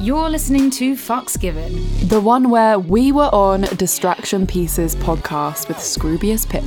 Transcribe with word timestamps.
You're 0.00 0.30
listening 0.30 0.70
to 0.70 0.92
Fucks 0.94 1.38
Given. 1.38 1.74
The 2.06 2.20
one 2.20 2.50
where 2.50 2.78
we 2.78 3.10
were 3.10 3.34
on 3.34 3.62
Distraction 3.62 4.46
Pieces 4.46 4.94
podcast 4.94 5.66
with 5.66 5.78
Scroobius 5.78 6.48
Pip. 6.48 6.62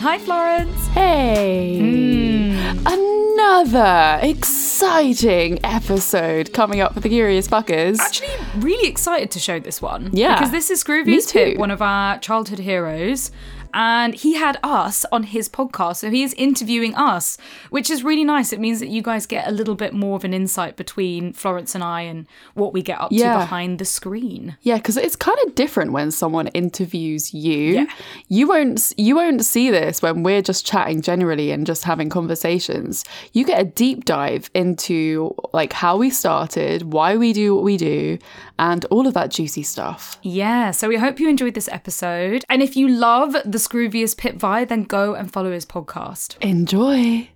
Hi, 0.00 0.18
Florence. 0.18 0.86
Hey! 0.88 1.80
Hmm. 1.80 2.86
Another 2.86 4.20
exciting 4.22 5.58
episode 5.64 6.52
coming 6.52 6.80
up 6.80 6.94
for 6.94 7.00
the 7.00 7.08
Curious 7.08 7.48
Fuckers. 7.48 7.98
Actually, 7.98 8.28
really 8.58 8.88
excited 8.88 9.32
to 9.32 9.40
show 9.40 9.58
this 9.58 9.82
one. 9.82 10.10
Yeah. 10.12 10.36
Because 10.36 10.52
this 10.52 10.70
is 10.70 10.84
Scroobius 10.84 11.32
Pip, 11.32 11.58
one 11.58 11.72
of 11.72 11.82
our 11.82 12.18
childhood 12.20 12.60
heroes. 12.60 13.32
And 13.74 14.14
he 14.14 14.34
had 14.34 14.58
us 14.62 15.04
on 15.12 15.24
his 15.24 15.48
podcast. 15.48 15.96
So 15.96 16.10
he 16.10 16.22
is 16.22 16.34
interviewing 16.34 16.94
us, 16.94 17.38
which 17.70 17.90
is 17.90 18.02
really 18.02 18.24
nice. 18.24 18.52
It 18.52 18.60
means 18.60 18.80
that 18.80 18.88
you 18.88 19.02
guys 19.02 19.26
get 19.26 19.46
a 19.48 19.50
little 19.52 19.74
bit 19.74 19.92
more 19.92 20.16
of 20.16 20.24
an 20.24 20.32
insight 20.34 20.76
between 20.76 21.32
Florence 21.32 21.74
and 21.74 21.84
I 21.84 22.02
and 22.02 22.26
what 22.54 22.72
we 22.72 22.82
get 22.82 23.00
up 23.00 23.10
Yeah. 23.12 23.34
to 23.34 23.38
behind 23.40 23.78
the 23.78 23.84
screen. 23.84 24.56
Yeah, 24.62 24.76
because 24.76 24.96
it's 24.96 25.16
kind 25.16 25.38
of 25.46 25.54
different 25.54 25.92
when 25.92 26.10
someone 26.10 26.48
interviews 26.48 27.32
you. 27.34 27.74
Yeah. 27.74 27.86
You 28.28 28.46
won't 28.48 28.92
you 28.96 29.16
won't 29.16 29.44
see 29.44 29.70
this 29.70 30.02
when 30.02 30.22
we're 30.22 30.42
just 30.42 30.66
chatting 30.66 31.00
generally 31.02 31.50
and 31.50 31.66
just 31.66 31.84
having 31.84 32.08
conversations. 32.08 33.04
You 33.32 33.44
get 33.44 33.60
a 33.60 33.64
deep 33.64 34.04
dive 34.04 34.50
into 34.54 35.34
like 35.52 35.72
how 35.72 35.96
we 35.96 36.10
started, 36.10 36.92
why 36.92 37.16
we 37.16 37.32
do 37.32 37.54
what 37.54 37.64
we 37.64 37.76
do, 37.76 38.18
and 38.58 38.84
all 38.86 39.06
of 39.06 39.14
that 39.14 39.30
juicy 39.30 39.62
stuff. 39.62 40.18
Yeah, 40.22 40.70
so 40.70 40.88
we 40.88 40.96
hope 40.96 41.20
you 41.20 41.28
enjoyed 41.28 41.54
this 41.54 41.68
episode. 41.68 42.44
And 42.48 42.62
if 42.62 42.76
you 42.76 42.88
love 42.88 43.32
the 43.32 43.58
Scroobius 43.58 44.16
Pip 44.16 44.36
vibe, 44.36 44.68
then 44.68 44.84
go 44.84 45.14
and 45.14 45.32
follow 45.32 45.52
his 45.52 45.66
podcast. 45.66 46.36
Enjoy. 46.40 47.28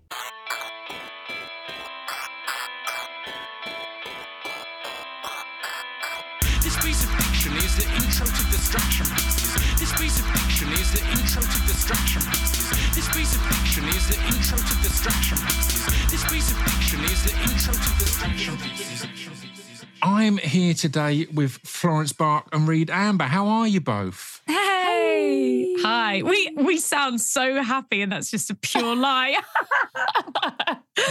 I'm 20.04 20.38
here 20.38 20.74
today 20.74 21.26
with 21.32 21.52
Florence 21.58 22.12
Bark 22.12 22.48
and 22.52 22.66
Reed 22.66 22.90
Amber. 22.90 23.24
How 23.24 23.46
are 23.46 23.68
you 23.68 23.80
both? 23.80 24.42
Hey. 24.48 25.76
Hi. 25.78 26.22
We 26.24 26.52
we 26.56 26.78
sound 26.78 27.20
so 27.20 27.62
happy 27.62 28.02
and 28.02 28.10
that's 28.10 28.28
just 28.28 28.50
a 28.50 28.54
pure 28.54 28.96
lie. 28.96 29.40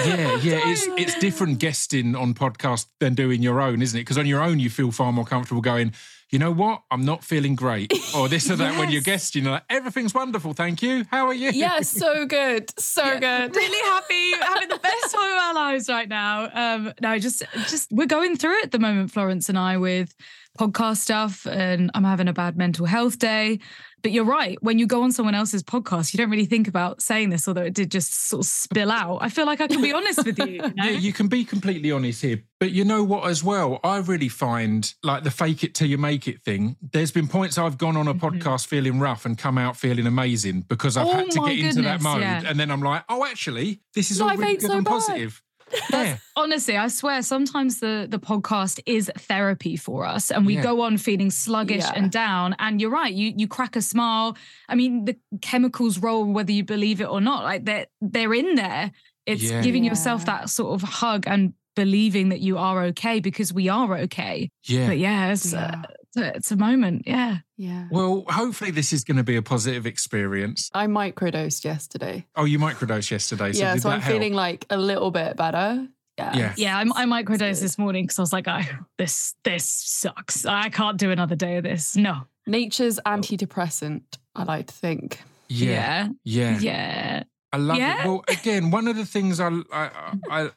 Yeah, 0.06 0.36
yeah, 0.38 0.60
it's 0.66 0.88
it's 0.98 1.20
different 1.20 1.60
guesting 1.60 2.16
on 2.16 2.34
podcast 2.34 2.86
than 3.00 3.16
doing 3.16 3.42
your 3.42 3.60
own, 3.60 3.82
isn't 3.82 3.98
it? 3.98 4.02
Because 4.02 4.18
on 4.18 4.26
your 4.26 4.42
own 4.42 4.60
you 4.60 4.70
feel 4.70 4.92
far 4.92 5.12
more 5.12 5.26
comfortable 5.26 5.62
going, 5.62 5.94
you 6.32 6.40
know 6.40 6.52
what, 6.52 6.84
I'm 6.90 7.04
not 7.04 7.24
feeling 7.24 7.56
great, 7.56 7.94
or 8.16 8.30
this 8.30 8.50
or 8.50 8.56
that. 8.56 8.78
When 8.80 8.90
you're 8.90 9.00
Yes. 9.02 9.06
guesting, 9.06 9.44
you 9.44 9.46
know, 9.50 9.52
like, 9.56 9.64
everything's 9.70 10.14
wonderful, 10.14 10.54
thank 10.54 10.82
you. 10.82 11.06
How 11.12 11.28
are 11.28 11.34
you? 11.34 11.52
Yeah, 11.52 11.80
so 11.82 12.26
good. 12.26 12.72
So 12.80 13.04
good. 13.20 13.56
really 13.56 13.90
happy, 13.90 14.32
having 14.42 14.70
the 14.70 14.78
best 14.80 15.14
time 15.14 15.32
of 15.32 15.38
our 15.38 15.54
lives 15.54 15.90
right 15.90 16.08
now. 16.08 16.50
Um, 16.54 16.94
no, 17.02 17.20
just 17.20 17.44
just 17.68 17.92
we're 17.92 18.06
going 18.08 18.38
through 18.38 18.58
it 18.60 18.66
at 18.66 18.72
the 18.72 18.80
moment, 18.80 19.12
Florence 19.12 19.50
and 19.50 19.58
I, 19.58 19.78
with 19.78 20.16
podcast 20.60 20.98
stuff, 20.98 21.46
and 21.48 21.92
I'm 21.94 22.04
having 22.04 22.28
a 22.28 22.34
bad 22.34 22.58
mental 22.58 22.86
health 22.86 23.20
day. 23.20 23.60
But 24.02 24.12
you're 24.12 24.26
right. 24.26 24.58
When 24.62 24.80
you 24.80 24.88
go 24.88 25.04
on 25.04 25.12
someone 25.12 25.36
else's 25.36 25.64
podcast, 25.64 26.14
you 26.14 26.18
don't 26.18 26.30
really 26.30 26.46
think 26.46 26.68
about 26.68 27.02
saying 27.02 27.30
this, 27.30 27.48
although 27.48 27.62
it 27.64 27.74
did 27.74 27.92
just 27.92 28.14
sort 28.28 28.42
of 28.46 28.50
spill 28.50 28.92
out. 28.92 29.20
I 29.22 29.30
feel 29.30 29.46
like 29.46 29.62
I 29.62 29.68
can 29.68 29.82
be 29.82 29.94
honest 29.94 30.26
with 30.26 30.38
you. 30.40 30.46
you 30.46 30.58
know? 30.60 30.72
Yeah, 30.76 30.90
you 30.92 31.14
can 31.14 31.28
be 31.28 31.44
completely 31.44 31.92
honest 31.92 32.22
here. 32.22 32.42
But 32.60 32.72
you 32.72 32.86
know 32.86 33.04
what, 33.04 33.28
as 33.28 33.44
well? 33.44 33.80
I 33.84 33.98
really 34.00 34.30
find 34.30 34.92
like 35.04 35.24
the 35.24 35.32
fake 35.32 35.64
it 35.64 35.74
till 35.76 35.88
you 35.88 35.98
make 35.98 36.28
it 36.28 36.44
thing. 36.44 36.78
There's 36.94 37.12
been 37.12 37.28
points 37.28 37.58
I've 37.58 37.78
gone 37.78 37.98
on 37.98 38.08
a 38.08 38.14
podcast 38.14 38.68
feeling 38.68 39.00
rough 39.00 39.26
and 39.26 39.38
come 39.38 39.58
out 39.58 39.76
feeling 39.78 40.06
amazing 40.08 40.62
because 40.68 40.98
I've 40.98 41.08
Mm-hmm. 41.08 41.16
Oh 41.18 41.24
had 41.24 41.32
to 41.32 41.56
get 41.56 41.66
into 41.66 41.82
that 41.84 42.02
mode. 42.02 42.22
yeah. 42.22 42.44
And 42.46 42.60
then 42.60 42.72
I'm 42.72 42.82
like, 42.82 43.04
oh, 43.10 43.26
actually, 43.26 43.82
this 43.94 44.12
is 44.12 44.22
all 44.22 44.30
really 44.36 44.54
good 44.58 44.70
so 44.70 44.78
and 44.78 44.86
bad. 44.86 44.92
positive. 44.92 45.42
Yeah. 45.92 46.18
honestly, 46.36 46.78
I 46.78 46.88
swear 46.90 47.22
sometimes 47.22 47.80
the 47.80 48.08
the 48.10 48.20
podcast 48.20 48.80
is 48.86 49.12
therapy 49.18 49.76
for 49.78 50.06
us 50.06 50.32
and 50.32 50.46
we 50.46 50.56
Yeah. 50.56 50.64
go 50.64 50.82
on 50.82 50.98
feeling 50.98 51.32
sluggish 51.32 51.84
Yeah. 51.84 51.94
and 51.96 52.12
down 52.12 52.56
and 52.60 52.80
you're 52.82 52.92
right, 52.92 53.14
you 53.14 53.34
you 53.36 53.48
crack 53.48 53.76
a 53.76 53.82
smile. 53.82 54.36
I 54.70 54.76
mean, 54.76 55.06
the 55.06 55.16
chemicals 55.42 56.00
roll 56.00 56.26
whether 56.26 56.52
you 56.52 56.64
believe 56.64 57.02
it 57.02 57.10
or 57.10 57.22
not. 57.22 57.44
Like 57.44 57.66
they're 57.66 57.88
they're 58.02 58.34
in 58.34 58.56
there. 58.56 58.92
It's 59.26 59.44
Yeah. 59.44 59.62
giving 59.62 59.84
yourself 59.84 60.26
that 60.26 60.50
sort 60.50 60.74
of 60.74 60.90
hug 60.90 61.26
and 61.28 61.54
believing 61.76 62.30
that 62.30 62.40
you 62.42 62.58
are 62.58 62.84
okay 62.86 63.20
because 63.20 63.54
we 63.54 63.70
are 63.70 63.98
okay. 64.00 64.50
Yeah. 64.64 64.88
But 64.88 64.98
yeah, 64.98 65.32
it's, 65.32 65.54
Yeah. 65.54 65.66
Uh, 65.66 65.82
it's, 66.04 66.18
a, 66.18 66.36
it's 66.36 66.52
a 66.52 66.56
moment. 66.58 67.04
Yeah. 67.08 67.38
Yeah. 67.58 67.88
Well, 67.92 68.26
hopefully 68.28 68.72
this 68.72 68.92
is 68.92 69.04
going 69.04 69.18
to 69.18 69.24
be 69.24 69.36
a 69.38 69.42
positive 69.42 69.86
experience. 69.86 70.70
I 70.74 70.88
microdosed 70.88 71.64
yesterday. 71.64 72.26
Oh, 72.36 72.44
you 72.46 72.60
microdosed 72.60 73.10
yesterday, 73.12 73.54
so 73.54 73.60
yeah, 73.60 73.74
did 73.76 73.82
so 73.84 73.90
that 73.90 73.96
I'm 73.96 74.02
help? 74.02 74.14
feeling 74.14 74.34
like 74.34 74.66
a 74.70 74.78
little 74.78 75.12
bit 75.12 75.38
better. 75.38 75.88
Yeah. 76.18 76.36
Yeah. 76.36 76.54
Yeah, 76.58 76.78
I, 76.78 76.82
I 77.04 77.06
microdosed 77.06 77.62
this 77.62 77.78
morning 77.78 78.04
because 78.04 78.20
I 78.20 78.22
was 78.24 78.34
like, 78.34 78.48
oh, 78.48 78.62
this 78.98 79.34
this 79.44 79.66
sucks. 79.66 80.46
I 80.46 80.70
can't 80.70 80.98
do 80.98 81.12
another 81.12 81.36
day 81.36 81.58
of 81.58 81.64
this. 81.64 81.96
No. 81.96 82.24
Nature's 82.46 83.00
antidepressant, 83.06 84.02
I 84.36 84.44
like 84.44 84.68
to 84.68 84.74
think. 84.74 85.22
yeah, 85.48 86.10
yeah, 86.24 86.60
Yeah. 86.60 86.60
Yeah. 86.60 87.24
I 87.54 87.58
love 87.58 87.78
Yeah. 87.78 88.02
it. 88.04 88.08
Well, 88.08 88.24
again, 88.28 88.72
one 88.72 88.88
of 88.88 88.96
the 88.96 89.06
things 89.06 89.40
I, 89.40 89.50
I 89.74 89.90
I 90.30 90.50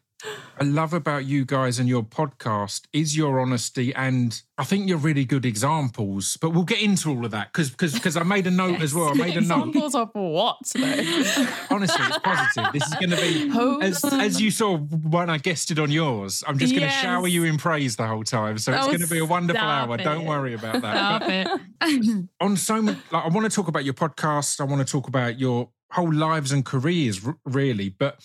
I 0.60 0.64
love 0.64 0.92
about 0.92 1.24
you 1.24 1.44
guys 1.44 1.78
and 1.78 1.88
your 1.88 2.02
podcast 2.02 2.82
is 2.92 3.16
your 3.16 3.40
honesty, 3.40 3.92
and 3.94 4.40
I 4.56 4.64
think 4.64 4.88
you're 4.88 4.98
really 4.98 5.24
good 5.24 5.44
examples. 5.44 6.36
But 6.40 6.50
we'll 6.50 6.64
get 6.64 6.80
into 6.80 7.10
all 7.10 7.24
of 7.24 7.32
that 7.32 7.52
because 7.52 7.70
because 7.70 7.92
because 7.94 8.16
I 8.16 8.22
made 8.22 8.46
a 8.46 8.50
note 8.50 8.80
as 8.80 8.94
well. 8.94 9.08
I 9.10 9.14
made 9.14 9.36
a 9.36 9.40
note. 9.42 9.68
Examples 9.68 9.94
of 9.96 10.10
what? 10.14 10.56
though? 10.74 10.80
Honestly, 11.70 12.04
it's 12.06 12.18
positive. 12.18 12.72
This 12.72 12.86
is 12.86 12.94
going 12.94 13.10
to 13.10 13.16
be 13.16 13.84
as 13.86 14.04
as 14.04 14.40
you 14.40 14.50
saw 14.50 14.76
when 14.78 15.28
I 15.28 15.38
guested 15.38 15.78
on 15.78 15.90
yours. 15.90 16.44
I'm 16.46 16.58
just 16.58 16.72
going 16.72 16.82
to 16.82 16.86
Yes. 16.86 17.02
shower 17.02 17.26
you 17.26 17.44
in 17.44 17.58
praise 17.58 17.96
the 17.96 18.06
whole 18.06 18.24
time. 18.24 18.58
So 18.58 18.72
it's 18.72 18.84
Oh, 18.84 18.86
going 18.88 19.00
to 19.00 19.06
be 19.08 19.18
a 19.18 19.24
wonderful 19.24 19.62
hour. 19.62 19.96
Don't 19.96 20.24
worry 20.24 20.54
about 20.54 20.82
that. 20.82 21.50
It. 21.82 22.28
on 22.40 22.56
so 22.56 22.80
many, 22.80 22.98
like 23.10 23.24
I 23.24 23.28
want 23.28 23.50
to 23.50 23.54
talk 23.54 23.68
about 23.68 23.84
your 23.84 23.94
podcast. 23.94 24.60
I 24.60 24.64
want 24.64 24.86
to 24.86 24.90
talk 24.90 25.08
about 25.08 25.38
your 25.40 25.70
whole 25.90 26.12
lives 26.12 26.52
and 26.52 26.64
careers, 26.64 27.20
really. 27.44 27.88
But 27.88 28.20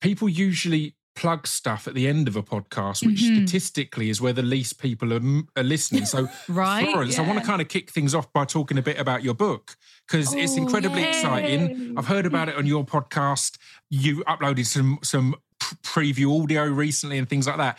people 0.00 0.28
usually 0.28 0.94
plug 1.14 1.46
stuff 1.46 1.86
at 1.86 1.94
the 1.94 2.08
end 2.08 2.26
of 2.28 2.36
a 2.36 2.42
podcast, 2.42 3.04
which 3.06 3.20
Mhm. 3.20 3.46
statistically 3.46 4.08
is 4.08 4.20
where 4.20 4.32
the 4.32 4.42
least 4.42 4.80
people 4.80 5.12
are, 5.12 5.42
are 5.56 5.62
listening. 5.62 6.06
So, 6.06 6.28
Right, 6.48 6.84
Florence, 6.90 7.18
I 7.18 7.22
want 7.22 7.38
to 7.38 7.44
kind 7.44 7.60
of 7.60 7.68
kick 7.68 7.90
things 7.90 8.14
off 8.14 8.32
by 8.32 8.44
talking 8.46 8.78
a 8.78 8.82
bit 8.82 8.98
about 8.98 9.22
your 9.22 9.34
book 9.34 9.76
because 10.06 10.32
it's 10.34 10.52
Oh, 10.54 10.56
incredibly 10.62 11.02
yay. 11.02 11.08
exciting. 11.10 11.94
I've 11.98 12.06
heard 12.06 12.24
about 12.26 12.48
it 12.48 12.56
on 12.56 12.66
your 12.66 12.84
podcast. 12.84 13.58
You 13.90 14.24
uploaded 14.24 14.66
some 14.66 14.98
some 15.02 15.34
preview 15.82 16.42
audio 16.42 16.64
recently 16.64 17.18
and 17.18 17.28
things 17.28 17.46
like 17.46 17.56
that. 17.58 17.78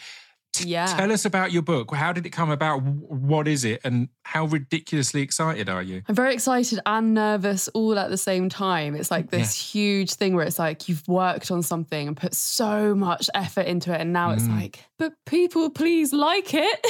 Yeah. 0.61 0.85
Tell 0.85 1.11
us 1.11 1.25
about 1.25 1.51
your 1.51 1.61
book. 1.61 1.93
How 1.95 2.13
did 2.13 2.25
it 2.25 2.29
come 2.31 2.51
about? 2.51 2.81
What 2.83 3.47
is 3.47 3.63
it? 3.65 3.81
And 3.83 4.09
how 4.23 4.45
ridiculously 4.45 5.21
excited 5.21 5.69
are 5.69 5.81
you? 5.81 6.03
I'm 6.07 6.15
very 6.15 6.33
excited 6.33 6.79
and 6.85 7.13
nervous 7.13 7.67
all 7.69 7.97
at 7.97 8.09
the 8.09 8.17
same 8.17 8.49
time. 8.49 8.95
It's 8.95 9.09
like 9.11 9.31
this 9.31 9.53
huge 9.55 10.13
thing 10.13 10.35
where 10.35 10.45
it's 10.45 10.59
like 10.59 10.87
you've 10.87 11.07
worked 11.07 11.49
on 11.51 11.61
something 11.63 12.07
and 12.07 12.15
put 12.17 12.33
so 12.35 12.93
much 12.95 13.29
effort 13.33 13.65
into 13.67 13.93
it, 13.93 14.01
and 14.01 14.13
now 14.13 14.31
it's 14.31 14.43
Mm. 14.43 14.55
like, 14.61 14.85
but 15.03 15.13
people 15.25 15.69
please 15.69 16.13
like 16.13 16.53
it. 16.53 16.87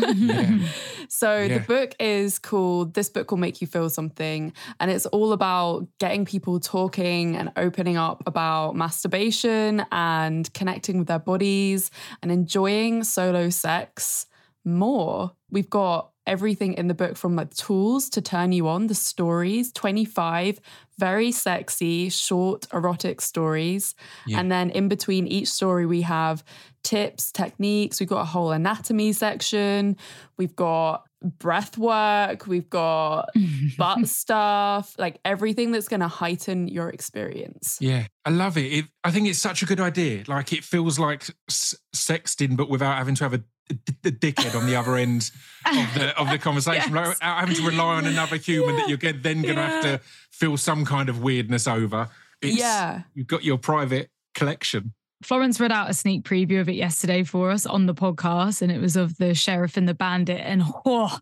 Mm-hmm. 0.00 0.58
Yeah. 0.60 0.68
So 1.08 1.38
Yeah. 1.40 1.58
the 1.58 1.60
book 1.60 1.94
is 1.98 2.38
called 2.38 2.94
This 2.94 3.08
Book 3.08 3.30
Will 3.30 3.38
Make 3.38 3.60
You 3.60 3.66
Feel 3.66 3.88
Something. 3.90 4.52
And 4.78 4.90
it's 4.90 5.06
all 5.06 5.32
about 5.32 5.86
getting 5.98 6.24
people 6.24 6.60
talking 6.60 7.34
and 7.36 7.50
opening 7.56 7.96
up 7.96 8.22
about 8.26 8.76
masturbation 8.76 9.84
and 9.90 10.52
connecting 10.52 10.98
with 10.98 11.08
their 11.08 11.18
bodies 11.18 11.90
and 12.22 12.30
enjoying 12.30 13.04
solo 13.04 13.48
sex 13.50 14.26
more. 14.64 15.32
We've 15.50 15.70
got 15.70 16.10
everything 16.26 16.74
in 16.74 16.88
the 16.88 16.94
book 16.94 17.16
from 17.16 17.36
like 17.36 17.54
tools 17.54 18.10
to 18.10 18.20
turn 18.20 18.52
you 18.52 18.68
on, 18.68 18.88
the 18.88 18.94
stories, 18.94 19.72
25 19.72 20.60
very 20.98 21.32
sexy, 21.32 22.08
short, 22.08 22.66
erotic 22.72 23.20
stories. 23.20 23.94
Yeah. 24.26 24.40
And 24.40 24.50
then 24.50 24.70
in 24.70 24.88
between 24.88 25.26
each 25.26 25.48
story, 25.48 25.86
we 25.86 26.02
have 26.02 26.42
tips, 26.82 27.32
techniques. 27.32 28.00
We've 28.00 28.08
got 28.08 28.20
a 28.22 28.26
whole 28.26 28.52
anatomy 28.52 29.12
section. 29.12 29.96
We've 30.36 30.54
got 30.56 31.04
breath 31.22 31.76
work. 31.76 32.46
We've 32.46 32.68
got 32.70 33.30
butt 33.78 34.06
stuff, 34.08 34.94
like 34.98 35.18
everything 35.24 35.72
that's 35.72 35.88
going 35.88 36.00
to 36.00 36.08
heighten 36.08 36.68
your 36.68 36.88
experience. 36.88 37.78
Yeah, 37.80 38.06
I 38.24 38.30
love 38.30 38.56
it. 38.56 38.72
it. 38.72 38.84
I 39.02 39.10
think 39.10 39.28
it's 39.28 39.38
such 39.38 39.62
a 39.62 39.66
good 39.66 39.80
idea. 39.80 40.24
Like 40.26 40.52
it 40.52 40.64
feels 40.64 40.98
like 40.98 41.28
s- 41.48 41.74
sexting, 41.94 42.56
but 42.56 42.68
without 42.68 42.96
having 42.96 43.14
to 43.16 43.24
have 43.24 43.34
a, 43.34 43.42
d- 43.68 44.10
d- 44.10 44.32
dickhead 44.32 44.54
on 44.58 44.66
the 44.66 44.76
other 44.76 44.96
end 44.96 45.30
of 45.66 45.94
the 45.94 46.14
of 46.18 46.30
the 46.30 46.38
conversation. 46.38 46.94
Yes. 46.94 47.08
without 47.08 47.40
having 47.40 47.56
to 47.56 47.62
rely 47.66 47.96
on 47.96 48.06
another 48.06 48.36
human 48.36 48.76
that 48.76 48.88
you're 48.88 48.98
get- 48.98 49.22
then 49.22 49.42
going 49.42 49.56
to 49.56 49.62
have 49.62 49.82
to 49.84 50.00
feel 50.30 50.56
some 50.56 50.84
kind 50.84 51.08
of 51.08 51.22
weirdness 51.22 51.66
over. 51.66 52.08
It's, 52.42 52.56
Yeah. 52.58 53.02
you've 53.14 53.26
got 53.26 53.44
your 53.44 53.58
private 53.58 54.10
collection. 54.34 54.92
Florence 55.22 55.58
read 55.58 55.72
out 55.72 55.88
a 55.88 55.94
sneak 55.94 56.24
preview 56.24 56.60
of 56.60 56.68
it 56.68 56.74
yesterday 56.74 57.24
for 57.24 57.50
us 57.50 57.64
on 57.64 57.86
the 57.86 57.94
podcast, 57.94 58.60
and 58.60 58.70
it 58.70 58.80
was 58.80 58.96
of 58.96 59.16
the 59.16 59.34
sheriff 59.34 59.76
and 59.78 59.88
the 59.88 59.94
bandit. 59.94 60.40
And 60.44 60.62
oh, 60.84 61.18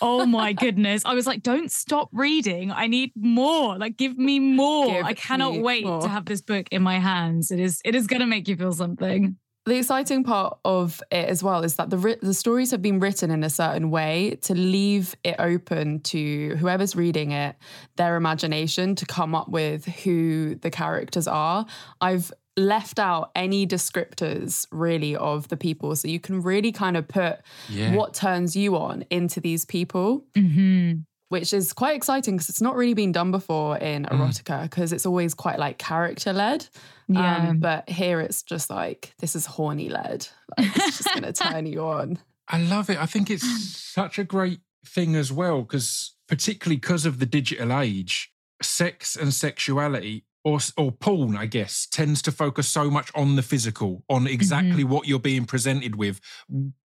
oh 0.00 0.24
my 0.24 0.52
goodness. 0.64 1.02
I 1.04 1.14
was 1.14 1.26
like, 1.26 1.42
don't 1.42 1.70
stop 1.72 2.08
reading. 2.12 2.70
I 2.70 2.86
need 2.86 3.10
more. 3.16 3.76
Like, 3.76 3.96
give 3.96 4.16
me 4.16 4.38
more. 4.38 4.86
Give 4.86 5.04
I 5.04 5.14
cannot 5.14 5.56
wait 5.58 5.84
more. 5.84 6.00
to 6.02 6.08
have 6.08 6.26
this 6.26 6.40
book 6.40 6.68
in 6.70 6.80
my 6.82 7.00
hands. 7.00 7.50
It 7.50 7.58
is, 7.58 7.80
it 7.84 7.96
is 7.96 8.06
gonna 8.06 8.26
make 8.26 8.46
you 8.46 8.54
feel 8.56 8.72
something. 8.72 9.36
The 9.68 9.76
exciting 9.76 10.24
part 10.24 10.58
of 10.64 11.02
it 11.10 11.28
as 11.28 11.42
well 11.42 11.62
is 11.62 11.76
that 11.76 11.90
the 11.90 11.98
writ- 11.98 12.22
the 12.22 12.32
stories 12.32 12.70
have 12.70 12.80
been 12.80 13.00
written 13.00 13.30
in 13.30 13.44
a 13.44 13.50
certain 13.50 13.90
way 13.90 14.38
to 14.42 14.54
leave 14.54 15.14
it 15.24 15.36
open 15.38 16.00
to 16.00 16.56
whoever's 16.58 16.96
reading 16.96 17.32
it, 17.32 17.54
their 17.96 18.16
imagination 18.16 18.94
to 18.94 19.04
come 19.04 19.34
up 19.34 19.48
with 19.50 19.84
who 19.84 20.54
the 20.54 20.70
characters 20.70 21.28
are. 21.28 21.66
I've 22.00 22.32
left 22.56 22.98
out 22.98 23.30
any 23.36 23.66
descriptors 23.66 24.66
really 24.72 25.14
of 25.14 25.48
the 25.48 25.56
people, 25.56 25.94
so 25.96 26.08
you 26.08 26.18
can 26.18 26.40
really 26.42 26.72
kind 26.72 26.96
of 26.96 27.06
put 27.06 27.36
Yeah. 27.68 27.94
what 27.94 28.14
turns 28.14 28.56
you 28.56 28.74
on 28.76 29.04
into 29.10 29.38
these 29.38 29.64
people. 29.66 30.24
Mm-hmm. 30.34 31.00
Which 31.30 31.52
is 31.52 31.74
quite 31.74 31.94
exciting 31.94 32.36
because 32.36 32.48
it's 32.48 32.62
not 32.62 32.74
really 32.74 32.94
been 32.94 33.12
done 33.12 33.30
before 33.32 33.76
in 33.76 34.06
Mm. 34.06 34.12
erotica 34.18 34.62
because 34.62 34.94
it's 34.94 35.04
always 35.04 35.34
quite 35.34 35.58
like 35.58 35.76
character 35.76 36.32
led. 36.32 36.66
Yeah. 37.08 37.48
Um, 37.48 37.58
but 37.58 37.88
here 37.88 38.20
it's 38.20 38.42
just 38.42 38.70
like 38.70 39.14
this 39.18 39.34
is 39.34 39.46
horny 39.46 39.88
led. 39.88 40.28
Like, 40.56 40.76
it's 40.76 40.98
just 40.98 41.14
gonna 41.14 41.32
turn 41.32 41.66
you 41.66 41.80
on. 41.82 42.18
I 42.48 42.60
love 42.62 42.90
it. 42.90 42.98
I 42.98 43.06
think 43.06 43.30
it's 43.30 43.76
such 43.76 44.18
a 44.18 44.24
great 44.24 44.60
thing 44.86 45.16
as 45.16 45.32
well, 45.32 45.62
because 45.62 46.14
particularly 46.28 46.76
because 46.76 47.06
of 47.06 47.18
the 47.18 47.26
digital 47.26 47.78
age, 47.78 48.32
sex 48.62 49.16
and 49.16 49.32
sexuality, 49.32 50.24
or 50.44 50.58
or 50.76 50.92
porn, 50.92 51.36
I 51.36 51.46
guess, 51.46 51.86
tends 51.90 52.22
to 52.22 52.32
focus 52.32 52.68
so 52.68 52.90
much 52.90 53.10
on 53.14 53.36
the 53.36 53.42
physical, 53.42 54.04
on 54.08 54.26
exactly 54.26 54.84
what 54.84 55.06
you're 55.08 55.18
being 55.18 55.44
presented 55.44 55.96
with. 55.96 56.20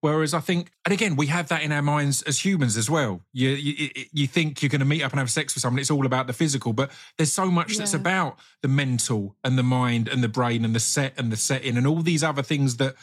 Whereas 0.01 0.33
I 0.33 0.39
think, 0.39 0.71
and 0.85 0.93
again, 0.93 1.15
we 1.15 1.27
have 1.27 1.47
that 1.49 1.61
in 1.61 1.71
our 1.71 1.81
minds 1.81 2.21
as 2.23 2.43
humans 2.43 2.75
as 2.77 2.89
well. 2.89 3.21
You 3.31 3.49
you, 3.49 3.89
you 4.11 4.27
think 4.27 4.61
you're 4.61 4.69
going 4.69 4.79
to 4.79 4.85
meet 4.85 5.03
up 5.03 5.11
and 5.11 5.19
have 5.19 5.29
sex 5.31 5.53
with 5.55 5.61
someone, 5.61 5.79
it's 5.79 5.91
all 5.91 6.05
about 6.05 6.27
the 6.27 6.33
physical, 6.33 6.73
but 6.73 6.91
there's 7.17 7.31
so 7.31 7.49
much 7.51 7.77
that's 7.77 7.93
about 7.93 8.39
the 8.61 8.67
mental 8.67 9.35
and 9.43 9.57
the 9.57 9.63
mind 9.63 10.07
and 10.07 10.23
the 10.23 10.27
brain 10.29 10.65
and 10.65 10.75
the 10.75 10.79
set 10.79 11.13
and 11.17 11.31
the 11.31 11.37
setting 11.37 11.77
and 11.77 11.85
all 11.87 12.01
these 12.01 12.23
other 12.23 12.43
things 12.43 12.77
that 12.77 12.95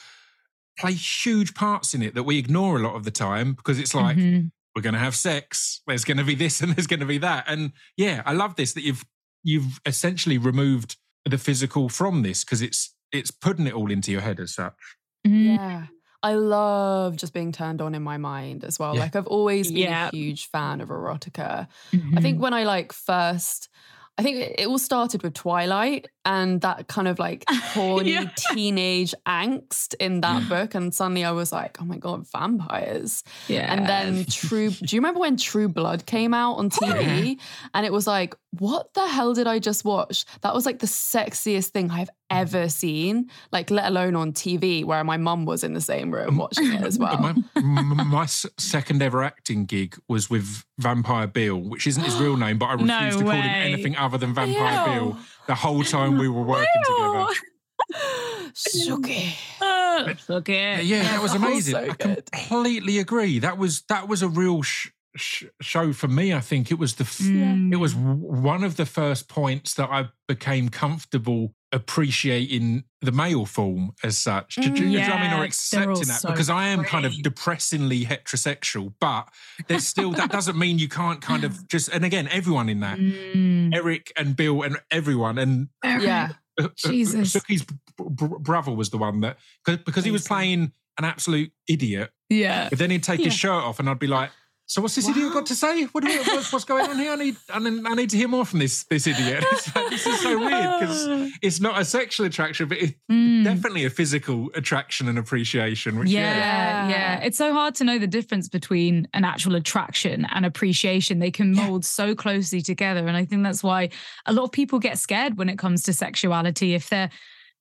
play 0.79 0.93
huge 0.93 1.55
parts 1.55 1.95
in 1.95 2.03
it 2.03 2.15
that 2.15 2.23
we 2.25 2.39
ignore 2.39 2.77
a 2.77 2.83
lot 2.83 2.95
of 2.97 3.05
the 3.05 3.11
time 3.11 3.53
because 3.53 3.79
it's 3.79 3.95
like 3.95 4.17
Mhm. 4.17 4.51
we're 4.75 4.83
going 4.83 4.95
to 4.95 4.99
have 5.01 5.15
sex 5.17 5.83
there's 5.87 6.05
going 6.05 6.17
to 6.17 6.25
be 6.25 6.35
this 6.35 6.61
and 6.63 6.75
there's 6.75 6.87
going 6.87 7.01
to 7.01 7.07
be 7.07 7.19
that 7.19 7.45
and 7.49 7.73
yeah 7.97 8.23
i 8.25 8.33
love 8.33 8.55
this 8.57 8.73
that 8.75 8.83
you've 8.83 9.05
you've 9.43 9.81
essentially 9.87 10.39
removed 10.39 10.97
the 11.25 11.39
physical 11.39 11.89
from 11.89 12.23
this 12.23 12.45
because 12.45 12.63
it's 12.63 12.95
it's 13.13 13.31
putting 13.31 13.67
it 13.67 13.75
all 13.75 13.91
into 13.91 14.11
your 14.13 14.21
head 14.23 14.41
as 14.41 14.55
such 14.55 14.75
Mhm. 15.27 15.57
Yeah. 15.57 15.87
I 16.23 16.35
love 16.35 17.17
just 17.17 17.33
being 17.35 17.51
turned 17.53 17.81
on 17.81 17.95
in 17.95 18.03
my 18.03 18.17
mind 18.19 18.63
as 18.65 18.79
well. 18.79 18.95
Yeah. 18.95 19.01
Like 19.03 19.17
I've 19.17 19.27
always 19.27 19.69
been 19.73 19.83
Yeah. 19.83 20.09
a 20.09 20.11
huge 20.17 20.49
fan 20.51 20.81
of 20.81 20.89
erotica. 20.91 21.67
I 21.93 21.97
Mhm. 21.97 22.23
think 22.23 22.41
when 22.43 22.53
I 22.55 22.65
like 22.65 22.93
first 22.93 23.69
I 24.19 24.23
think 24.23 24.37
it 24.39 24.55
it 24.61 24.67
all 24.69 24.79
started 24.79 25.23
with 25.23 25.35
Twilight 25.35 26.09
and 26.25 26.61
that 26.61 26.89
kind 26.89 27.09
of 27.09 27.19
like 27.19 27.45
horny 27.51 28.13
Yeah. 28.13 28.31
teenage 28.37 29.15
angst 29.27 29.95
in 30.01 30.21
that 30.21 30.43
mm. 30.43 30.49
book. 30.49 30.75
And 30.75 30.95
suddenly 30.95 31.25
I 31.25 31.31
was 31.33 31.53
like, 31.53 31.79
oh 31.81 31.85
my 31.85 31.97
God, 31.97 32.27
vampires. 32.31 33.23
yeah. 33.49 33.73
And 33.73 33.87
then 33.89 34.25
True, 34.31 34.71
do 34.71 34.95
you 34.97 35.01
remember 35.01 35.21
when 35.21 35.37
True 35.37 35.69
Blood 35.69 36.07
came 36.07 36.35
out 36.35 36.55
on 36.55 36.71
TV? 36.71 37.39
And 37.75 37.87
it 37.87 37.93
was 37.93 38.07
like, 38.07 38.35
what 38.59 38.93
the 38.95 39.07
hell 39.07 39.33
did 39.35 39.47
I 39.47 39.59
just 39.61 39.85
watch? 39.85 40.25
That 40.43 40.55
was 40.55 40.67
like 40.67 40.81
the 40.81 40.87
sexiest 40.87 41.69
thing 41.69 41.91
I've 41.91 42.11
ever 42.31 42.69
seen, 42.69 43.31
like 43.53 43.71
let 43.71 43.87
alone 43.87 44.15
on 44.17 44.33
TV 44.33 44.85
where 44.85 45.03
my 45.05 45.17
mum 45.17 45.45
was 45.47 45.65
in 45.65 45.73
the 45.73 45.81
same 45.81 46.13
room 46.13 46.37
watching 46.37 46.73
it 46.73 46.83
as 46.83 46.99
well. 46.99 47.35
my, 47.57 48.05
my 48.05 48.27
second 48.27 49.03
ever 49.03 49.23
acting 49.23 49.65
gig 49.67 49.97
was 50.09 50.29
with 50.31 50.65
vampire 50.79 51.27
bill 51.27 51.57
which 51.61 51.87
isn't 51.87 52.05
his 52.05 52.17
real 52.17 52.37
name 52.39 52.57
but 52.57 52.67
i 52.67 52.73
refused 52.73 52.89
No 52.89 53.11
to 53.11 53.25
call 53.25 53.33
him 53.33 53.51
anything 53.51 53.97
other 53.97 54.17
than 54.17 54.33
vampire 54.33 54.95
Ew. 54.95 55.01
bill 55.01 55.19
the 55.51 55.57
whole 55.57 55.83
time 55.83 56.17
we 56.17 56.29
were 56.29 56.43
working 56.43 56.83
together 56.87 57.27
Sookie. 58.55 59.35
Uh, 59.61 60.15
look 60.29 60.49
Yeah, 60.49 60.81
yeah, 60.81 61.03
that 61.03 61.23
was 61.23 61.33
That 61.39 61.41
was 61.41 61.51
amazing. 61.51 61.73
so 61.75 61.81
I 61.81 61.89
good. 61.89 62.31
completely 62.31 62.99
agree. 62.99 63.39
That 63.41 63.59
was 63.59 63.83
that 63.89 64.07
was 64.07 64.23
a 64.23 64.29
real 64.29 64.63
sh- 64.63 64.91
sh- 65.17 65.45
show 65.61 65.93
for 65.93 66.07
me. 66.09 66.33
I 66.33 66.41
think 66.41 66.71
it 66.71 66.79
was 66.79 66.95
the 66.95 67.05
f- 67.05 67.19
Mm. 67.19 67.73
it 67.73 67.77
was 67.77 67.95
w- 67.95 68.15
one 68.55 68.63
of 68.63 68.77
the 68.77 68.87
first 68.87 69.29
points 69.29 69.75
that 69.75 69.89
I 69.91 70.09
became 70.29 70.69
comfortable 70.69 71.53
appreciating 71.73 72.85
the 73.03 73.13
male 73.13 73.47
form 73.47 73.93
as 74.05 74.17
such. 74.19 74.57
Do, 74.57 74.71
do 74.71 74.87
you 74.87 74.99
know 74.99 75.05
I 75.05 75.23
mean? 75.23 75.27
Or 75.27 75.27
Yeah, 75.27 75.29
they're 75.29 75.39
all 75.39 75.43
accepting 75.45 76.09
that 76.09 76.21
so 76.21 76.29
because 76.31 76.51
I 76.51 76.69
am 76.69 76.85
kind 76.85 77.05
of 77.07 77.13
depressingly 77.23 78.05
heterosexual, 78.05 78.93
but 79.01 79.29
there's 79.69 79.87
still 79.87 80.13
that 80.13 80.31
doesn't 80.31 80.59
mean 80.59 80.79
you 80.79 80.89
can't 80.89 81.21
kind 81.21 81.45
of 81.45 81.67
just 81.69 81.89
and 81.89 82.05
again 82.05 82.29
everyone 82.31 82.69
in 82.69 82.81
that. 82.81 82.99
Mm. 82.99 83.75
Eric 83.75 84.13
and 84.17 84.37
Bill 84.37 84.63
and 84.63 84.77
everyone 84.91 85.39
and 85.39 85.69
Yeah. 85.85 86.31
uh, 86.61 86.65
uh, 86.65 86.69
Jesus. 86.77 87.35
Sookie's 87.35 87.65
b- 87.65 87.75
b- 87.99 88.27
brother 88.41 88.73
was 88.73 88.91
the 88.91 88.99
one 88.99 89.21
that 89.21 89.39
because 89.65 90.05
he 90.05 90.11
was 90.11 90.27
playing 90.27 90.73
an 90.99 91.05
absolute 91.05 91.53
idiot 91.69 92.11
Yeah. 92.29 92.69
but 92.69 92.79
then 92.79 92.91
he'd 92.91 93.03
take 93.03 93.21
his 93.21 93.35
shirt 93.35 93.51
off, 93.53 93.79
and 93.79 93.89
I'd 93.89 93.99
be 93.99 94.07
like, 94.07 94.31
"So 94.71 94.81
what's 94.81 94.95
this 94.95 95.09
idiot 95.09 95.33
got 95.33 95.47
to 95.47 95.55
say? 95.57 95.83
What, 95.87 96.05
do 96.05 96.11
we- 96.11 96.19
what's, 96.19 96.53
what's 96.53 96.65
going 96.65 96.89
on 96.89 96.97
here? 96.97 97.11
I 97.11 97.17
need, 97.17 97.37
I 97.53 97.59
need, 97.59 97.85
I 97.85 97.95
need 97.95 98.11
to 98.11 98.17
hear 98.17 98.29
more 98.29 98.45
from 98.47 98.61
this 98.61 98.85
this 98.85 99.09
idiot. 99.09 99.43
It's 99.53 99.75
like, 99.75 99.91
this 99.91 100.07
is 100.07 100.21
so 100.21 100.39
weird 100.39 100.71
because 100.81 101.33
it's 101.43 101.61
not 101.61 101.81
a 101.81 101.85
sexual 101.85 102.27
attraction, 102.27 102.69
but 102.69 102.79
it's 102.79 102.95
Mm. 103.11 103.43
definitely 103.43 103.85
a 103.85 103.91
physical 103.91 104.49
attraction 104.55 105.09
and 105.09 105.19
appreciation. 105.19 105.99
Which 105.99 106.09
Yeah, 106.11 106.21
yeah, 106.21 106.89
yeah, 106.89 106.91
Yeah. 107.19 107.27
It's 107.27 107.37
so 107.39 107.53
hard 107.53 107.75
to 107.77 107.85
know 107.85 107.99
the 107.99 108.07
difference 108.07 108.49
between 108.49 109.09
an 109.13 109.25
actual 109.25 109.57
attraction 109.57 110.25
and 110.35 110.47
appreciation. 110.47 111.19
They 111.19 111.33
can 111.33 111.55
Yeah. 111.55 111.67
mold 111.67 111.85
so 111.85 112.15
closely 112.15 112.63
together. 112.63 113.09
And 113.09 113.17
I 113.17 113.25
think 113.25 113.43
that's 113.43 113.65
why 113.65 113.89
a 114.27 114.33
lot 114.33 114.45
of 114.45 114.53
people 114.53 114.79
get 114.79 114.99
scared 114.99 115.37
when 115.39 115.49
it 115.49 115.59
comes 115.59 115.83
to 115.85 115.93
sexuality. 115.93 116.75
If 116.75 116.89
they're 116.91 117.11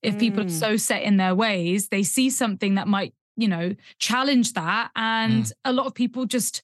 if 0.03 0.17
people 0.19 0.41
are 0.41 0.45
Mm. 0.45 0.59
so 0.65 0.77
set 0.77 1.01
in 1.03 1.17
their 1.17 1.33
ways, 1.35 1.87
they 1.89 2.03
see 2.03 2.29
something 2.29 2.75
that 2.75 2.87
might, 2.87 3.13
you 3.35 3.47
know, 3.49 3.75
challenge 3.97 4.53
that. 4.53 4.91
And 4.95 5.43
Mm. 5.45 5.51
a 5.65 5.73
lot 5.73 5.87
of 5.87 5.93
people 5.95 6.25
just 6.25 6.61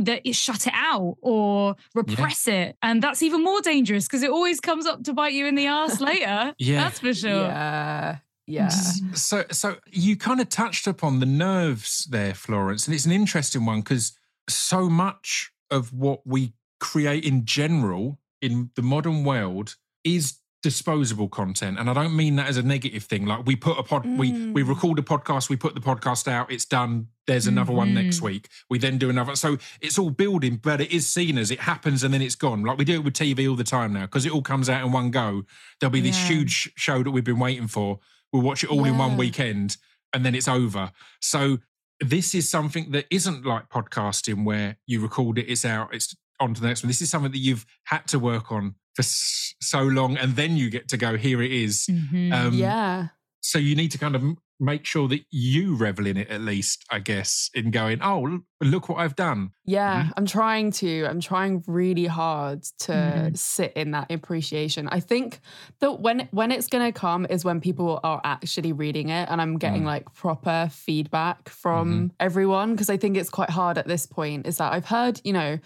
that 0.00 0.34
shut 0.34 0.66
it 0.66 0.72
out 0.74 1.16
or 1.20 1.76
repress 1.94 2.48
it. 2.48 2.76
And 2.82 3.02
that's 3.02 3.22
even 3.22 3.42
more 3.42 3.60
dangerous 3.60 4.06
because 4.06 4.22
it 4.22 4.30
always 4.30 4.60
comes 4.60 4.86
up 4.86 5.02
to 5.04 5.12
bite 5.12 5.32
you 5.32 5.46
in 5.46 5.54
the 5.54 5.66
ass 5.66 6.00
later. 6.00 6.54
Yeah. 6.58 6.82
That's 6.82 7.00
for 7.00 7.14
sure. 7.14 7.30
Yeah. 7.30 8.18
Yeah. 8.46 8.70
So, 9.14 9.44
so 9.50 9.76
you 9.90 10.16
kind 10.16 10.40
of 10.40 10.48
touched 10.48 10.86
upon 10.86 11.20
the 11.20 11.26
nerves 11.26 12.06
there, 12.10 12.34
Florence, 12.34 12.86
and 12.86 12.94
it's 12.94 13.06
an 13.06 13.12
interesting 13.12 13.64
one 13.64 13.80
because 13.80 14.12
so 14.48 14.88
much 14.88 15.52
of 15.70 15.92
what 15.92 16.26
we 16.26 16.52
create 16.78 17.24
in 17.24 17.44
general 17.44 18.18
in 18.42 18.70
the 18.76 18.82
modern 18.82 19.24
world 19.24 19.76
is 20.04 20.34
disposable 20.70 21.28
content 21.28 21.78
and 21.78 21.88
i 21.88 21.92
don't 21.94 22.16
mean 22.16 22.34
that 22.34 22.48
as 22.48 22.56
a 22.56 22.62
negative 22.62 23.04
thing. 23.04 23.24
Like 23.24 23.46
we 23.46 23.54
put 23.54 23.78
a 23.78 23.84
pod 23.84 24.04
we 24.04 24.32
we 24.56 24.62
Mm. 24.64 24.68
record 24.74 24.98
a 24.98 25.02
podcast 25.02 25.48
we 25.48 25.54
put 25.56 25.74
the 25.74 25.80
podcast 25.80 26.26
out 26.26 26.50
it's 26.50 26.64
done 26.64 27.06
there's 27.28 27.46
another 27.46 27.72
one 27.72 27.94
next 27.94 28.20
week. 28.20 28.48
We 28.68 28.78
then 28.78 28.98
do 28.98 29.08
another 29.08 29.36
so 29.36 29.58
it's 29.80 29.96
all 30.00 30.10
building 30.10 30.56
but 30.68 30.80
it 30.80 30.90
is 30.90 31.08
seen 31.08 31.38
as 31.38 31.50
it 31.52 31.60
happens 31.60 32.02
and 32.04 32.12
then 32.12 32.20
it's 32.22 32.34
gone. 32.34 32.64
Like 32.64 32.78
we 32.78 32.84
do 32.84 32.94
it 32.94 33.04
with 33.04 33.14
tv 33.14 33.48
all 33.48 33.54
the 33.54 33.70
time 33.78 33.92
now 33.92 34.06
because 34.08 34.26
it 34.26 34.32
all 34.32 34.42
comes 34.42 34.68
out 34.68 34.84
in 34.84 34.90
one 34.90 35.10
go. 35.12 35.44
There'll 35.78 35.92
be 35.92 36.00
this 36.00 36.18
Yeah. 36.22 36.28
huge 36.34 36.72
show 36.76 37.02
that 37.04 37.12
we've 37.12 37.22
been 37.32 37.38
waiting 37.48 37.68
for 37.68 38.00
we'll 38.32 38.42
watch 38.42 38.64
it 38.64 38.70
all 38.70 38.84
in 38.84 38.98
one 38.98 39.16
weekend 39.16 39.76
and 40.12 40.24
then 40.24 40.34
it's 40.34 40.48
over. 40.48 40.90
So 41.20 41.58
this 42.00 42.34
is 42.34 42.50
something 42.50 42.90
that 42.90 43.06
isn't 43.10 43.46
like 43.46 43.68
podcasting 43.70 44.44
where 44.44 44.78
you 44.86 45.00
record 45.00 45.38
it 45.38 45.46
it's 45.48 45.64
out 45.64 45.94
it's 45.94 46.16
on 46.40 46.54
to 46.54 46.60
the 46.60 46.66
next 46.66 46.82
one. 46.82 46.88
This 46.88 47.02
is 47.02 47.08
something 47.10 47.30
that 47.32 47.38
you've 47.48 47.64
had 47.84 48.02
to 48.08 48.18
work 48.18 48.50
on 48.50 48.74
for 48.96 49.02
s- 49.02 49.54
so 49.60 49.82
long 49.82 50.16
and 50.16 50.34
then 50.36 50.56
you 50.56 50.70
get 50.70 50.88
to 50.88 50.96
go 50.96 51.16
here 51.16 51.40
it 51.42 51.52
is 51.52 51.86
Mhm. 51.90 52.32
um 52.32 52.54
yeah. 52.54 53.08
so 53.40 53.58
you 53.58 53.76
need 53.76 53.90
to 53.92 53.98
kind 53.98 54.16
of 54.16 54.22
make 54.58 54.86
sure 54.86 55.06
that 55.08 55.20
you 55.30 55.76
revel 55.76 56.06
in 56.06 56.16
it 56.16 56.28
at 56.30 56.40
least 56.40 56.82
i 56.90 56.98
guess 56.98 57.50
in 57.52 57.70
going 57.70 57.98
oh 58.02 58.40
look 58.62 58.88
what 58.88 58.98
i've 58.98 59.14
done 59.14 59.50
Yeah, 59.66 60.04
Mhm. 60.04 60.12
I'm 60.16 60.26
trying 60.26 60.70
to. 60.80 60.90
I'm 61.10 61.20
trying 61.20 61.62
really 61.66 62.06
hard 62.06 62.62
to 62.86 62.92
Mhm. 62.92 63.36
sit 63.36 63.72
in 63.74 63.90
that 63.90 64.10
appreciation. 64.12 64.88
I 64.98 65.00
think 65.00 65.40
that 65.80 66.00
when 66.00 66.28
when 66.30 66.52
it's 66.52 66.68
gonna 66.68 66.92
come 66.92 67.26
is 67.28 67.44
when 67.44 67.60
people 67.60 67.98
are 68.04 68.20
actually 68.24 68.72
reading 68.72 69.08
it 69.10 69.28
and 69.28 69.42
I'm 69.42 69.58
getting 69.58 69.82
Mm. 69.82 69.92
like 69.94 70.04
proper 70.14 70.68
feedback 70.72 71.48
from 71.48 72.12
everyone. 72.20 72.68
Because 72.72 72.88
I 72.94 72.96
think 72.96 73.16
it's 73.16 73.28
quite 73.38 73.50
hard 73.50 73.76
at 73.76 73.86
this 73.88 74.06
point. 74.06 74.46
Is 74.46 74.56
that 74.58 74.72
I've 74.72 74.86
heard, 74.96 75.20
you 75.24 75.32
know, 75.32 75.58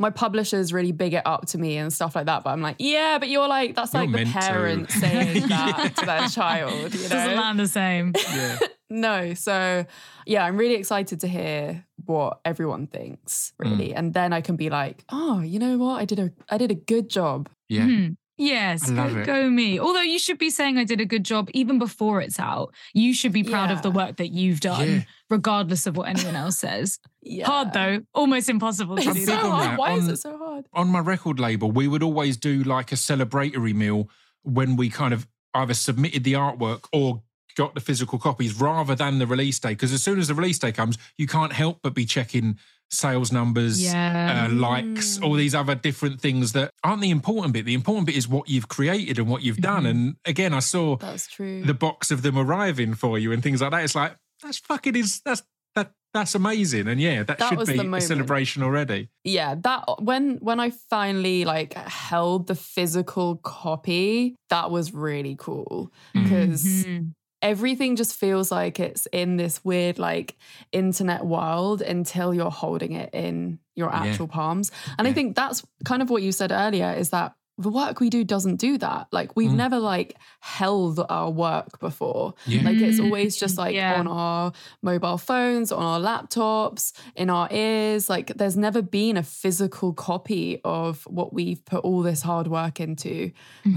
my 0.00 0.10
publishers 0.10 0.72
really 0.72 0.92
big 0.92 1.12
it 1.14 1.22
up 1.26 1.46
to 1.48 1.58
me 1.58 1.76
and 1.76 1.92
stuff 1.92 2.16
like 2.16 2.26
that. 2.26 2.42
But 2.42 2.50
I'm 2.50 2.62
like, 2.62 2.76
yeah, 2.78 3.18
but 3.18 3.28
you're 3.28 3.46
like, 3.46 3.76
that's 3.76 3.92
You're 3.92 4.02
like 4.04 4.10
the 4.12 4.16
meant 4.24 4.32
to. 4.32 4.38
parent 4.40 4.90
saying 4.90 5.46
that 5.48 5.78
Yeah. 5.78 5.88
to 5.90 6.06
their 6.06 6.28
child, 6.28 6.94
you 6.94 7.02
know? 7.02 7.08
Doesn't 7.10 7.36
land 7.36 7.60
the 7.60 7.68
same. 7.68 8.12
yeah 8.34 8.58
No. 8.90 9.34
So 9.34 9.86
yeah, 10.26 10.44
I'm 10.44 10.56
really 10.56 10.74
excited 10.74 11.20
to 11.20 11.28
hear 11.28 11.84
what 12.06 12.40
everyone 12.44 12.86
thinks, 12.88 13.52
Mm. 13.62 13.70
really. 13.70 13.94
And 13.94 14.12
then 14.14 14.32
I 14.32 14.40
can 14.40 14.56
be 14.56 14.70
like, 14.70 15.04
oh, 15.10 15.40
you 15.42 15.58
know 15.60 15.78
what? 15.78 16.00
I 16.00 16.04
did 16.06 16.18
a 16.18 16.32
I 16.48 16.58
did 16.58 16.70
a 16.70 16.74
good 16.74 17.08
job. 17.10 17.48
yeah 17.68 17.82
Mhm. 17.86 18.16
Yes, 18.40 18.90
go, 18.90 19.22
go 19.24 19.50
me. 19.50 19.78
Although 19.78 20.00
you 20.00 20.18
should 20.18 20.38
be 20.38 20.48
saying 20.48 20.78
I 20.78 20.84
did 20.84 21.00
a 21.00 21.04
good 21.04 21.24
job 21.24 21.50
even 21.52 21.78
before 21.78 22.22
it's 22.22 22.40
out. 22.40 22.72
You 22.94 23.12
should 23.12 23.32
be 23.32 23.44
proud 23.44 23.70
of 23.70 23.82
the 23.82 23.90
work 23.90 24.16
that 24.16 24.28
you've 24.30 24.60
done, 24.60 24.88
Yeah. 24.88 25.02
regardless 25.28 25.86
of 25.86 25.96
what 25.96 26.08
anyone 26.08 26.36
else 26.36 26.56
says. 26.56 26.98
Yeah. 27.20 27.46
Hard 27.46 27.74
though, 27.74 28.00
almost 28.14 28.48
impossible 28.48 28.96
to 28.96 29.02
It's 29.02 29.12
do 29.14 29.24
so 29.26 29.32
that. 29.32 29.44
on 29.44 29.50
hard. 29.50 29.64
that. 29.72 29.78
Why 29.78 29.92
is 29.92 30.08
it 30.08 30.16
so 30.16 30.38
hard? 30.38 30.64
on 30.72 30.88
my 30.88 31.00
record 31.00 31.38
label, 31.38 31.70
we 31.70 31.86
would 31.86 32.02
always 32.02 32.38
do 32.38 32.62
like 32.62 32.92
a 32.92 32.94
celebratory 32.94 33.74
meal 33.74 34.08
when 34.42 34.74
we 34.76 34.88
kind 34.88 35.12
of 35.12 35.26
either 35.52 35.74
submitted 35.74 36.24
the 36.24 36.32
artwork 36.32 36.84
or 36.92 37.22
got 37.56 37.74
the 37.74 37.80
physical 37.80 38.18
copies 38.18 38.58
rather 38.58 38.94
than 38.94 39.18
the 39.18 39.26
release 39.26 39.58
day. 39.58 39.70
Because 39.70 39.92
as 39.92 40.02
soon 40.02 40.18
as 40.18 40.28
the 40.28 40.34
release 40.34 40.58
day 40.58 40.72
comes, 40.72 40.96
you 41.18 41.26
can't 41.26 41.52
help 41.52 41.80
but 41.82 41.92
be 41.92 42.06
checking 42.06 42.56
sales 42.90 43.30
numbers, 43.32 43.80
Yeah. 43.82 44.46
uh, 44.50 44.52
likes, 44.54 45.18
all 45.20 45.34
these 45.34 45.54
other 45.54 45.74
different 45.74 46.20
things 46.20 46.52
that 46.52 46.72
aren't 46.82 47.02
the 47.02 47.10
important 47.10 47.52
bit. 47.54 47.64
The 47.64 47.74
important 47.74 48.06
bit 48.06 48.16
is 48.16 48.26
what 48.28 48.48
you've 48.48 48.68
created 48.68 49.18
and 49.18 49.28
what 49.28 49.42
you've 49.42 49.58
done. 49.58 49.86
And 49.86 50.16
again, 50.24 50.52
I 50.52 50.58
saw 50.60 50.96
That's 50.96 51.26
true. 51.28 51.62
the 51.64 51.74
box 51.74 52.10
of 52.10 52.22
them 52.22 52.36
arriving 52.36 52.94
for 52.94 53.18
you 53.18 53.32
and 53.32 53.42
things 53.42 53.60
like 53.62 53.70
that. 53.70 53.84
It's 53.84 53.94
like 53.94 54.16
that's 54.42 54.58
fucking 54.58 54.96
is 54.96 55.20
that's 55.24 55.42
that 55.76 55.92
that's 56.12 56.34
amazing. 56.34 56.88
And 56.88 57.00
yeah, 57.00 57.22
that, 57.22 57.38
That 57.38 57.48
should 57.50 57.66
be 57.66 57.96
a 57.96 58.00
celebration 58.00 58.62
already. 58.64 59.08
yeah 59.22 59.54
that 59.62 59.84
when 60.02 60.38
when 60.40 60.58
i 60.58 60.70
finally 60.70 61.44
like 61.44 61.74
held 61.74 62.48
the 62.48 62.54
physical 62.56 63.36
copy 63.36 64.34
that 64.48 64.70
was 64.72 64.92
really 64.92 65.36
cool 65.38 65.92
because 66.12 66.64
Mhm. 66.64 67.12
Everything 67.42 67.96
just 67.96 68.14
feels 68.16 68.50
like 68.52 68.78
it's 68.80 69.06
in 69.12 69.36
this 69.36 69.64
weird 69.64 69.98
like 69.98 70.36
internet 70.72 71.24
world 71.24 71.80
until 71.82 72.34
you're 72.34 72.50
holding 72.50 72.92
it 72.92 73.10
in 73.14 73.58
your 73.76 73.90
Yeah. 73.90 74.04
actual 74.04 74.28
palms 74.28 74.70
and 74.98 75.08
i 75.08 75.12
think 75.12 75.34
that's 75.36 75.64
kind 75.84 76.02
of 76.02 76.10
what 76.10 76.22
you 76.22 76.32
said 76.32 76.52
earlier 76.52 76.92
is 76.92 77.10
that 77.10 77.32
the 77.60 77.68
work 77.70 78.00
we 78.00 78.10
do 78.10 78.24
doesn't 78.24 78.56
do 78.56 78.78
that 78.78 79.06
like 79.12 79.36
we've 79.36 79.50
Mm. 79.50 79.56
never 79.64 79.78
like 79.78 80.16
held 80.40 80.98
our 81.08 81.30
work 81.30 81.78
before 81.80 82.34
Yeah. 82.46 82.62
like 82.62 82.78
it's 82.78 82.98
Mm, 82.98 83.04
always 83.04 83.36
just 83.36 83.56
like 83.58 83.74
yeah. 83.74 83.98
on 84.00 84.06
our 84.06 84.52
mobile 84.82 85.18
phones, 85.18 85.70
on 85.72 85.82
our 85.82 86.00
laptops, 86.00 86.92
in 87.14 87.28
our 87.30 87.48
ears. 87.52 88.08
Like 88.08 88.28
there's 88.36 88.56
never 88.56 88.82
been 88.82 89.16
a 89.16 89.22
physical 89.22 89.92
copy 89.92 90.60
of 90.64 91.02
what 91.06 91.32
we've 91.32 91.64
put 91.64 91.84
all 91.84 92.02
this 92.02 92.22
hard 92.22 92.46
work 92.48 92.80
into. 92.80 93.32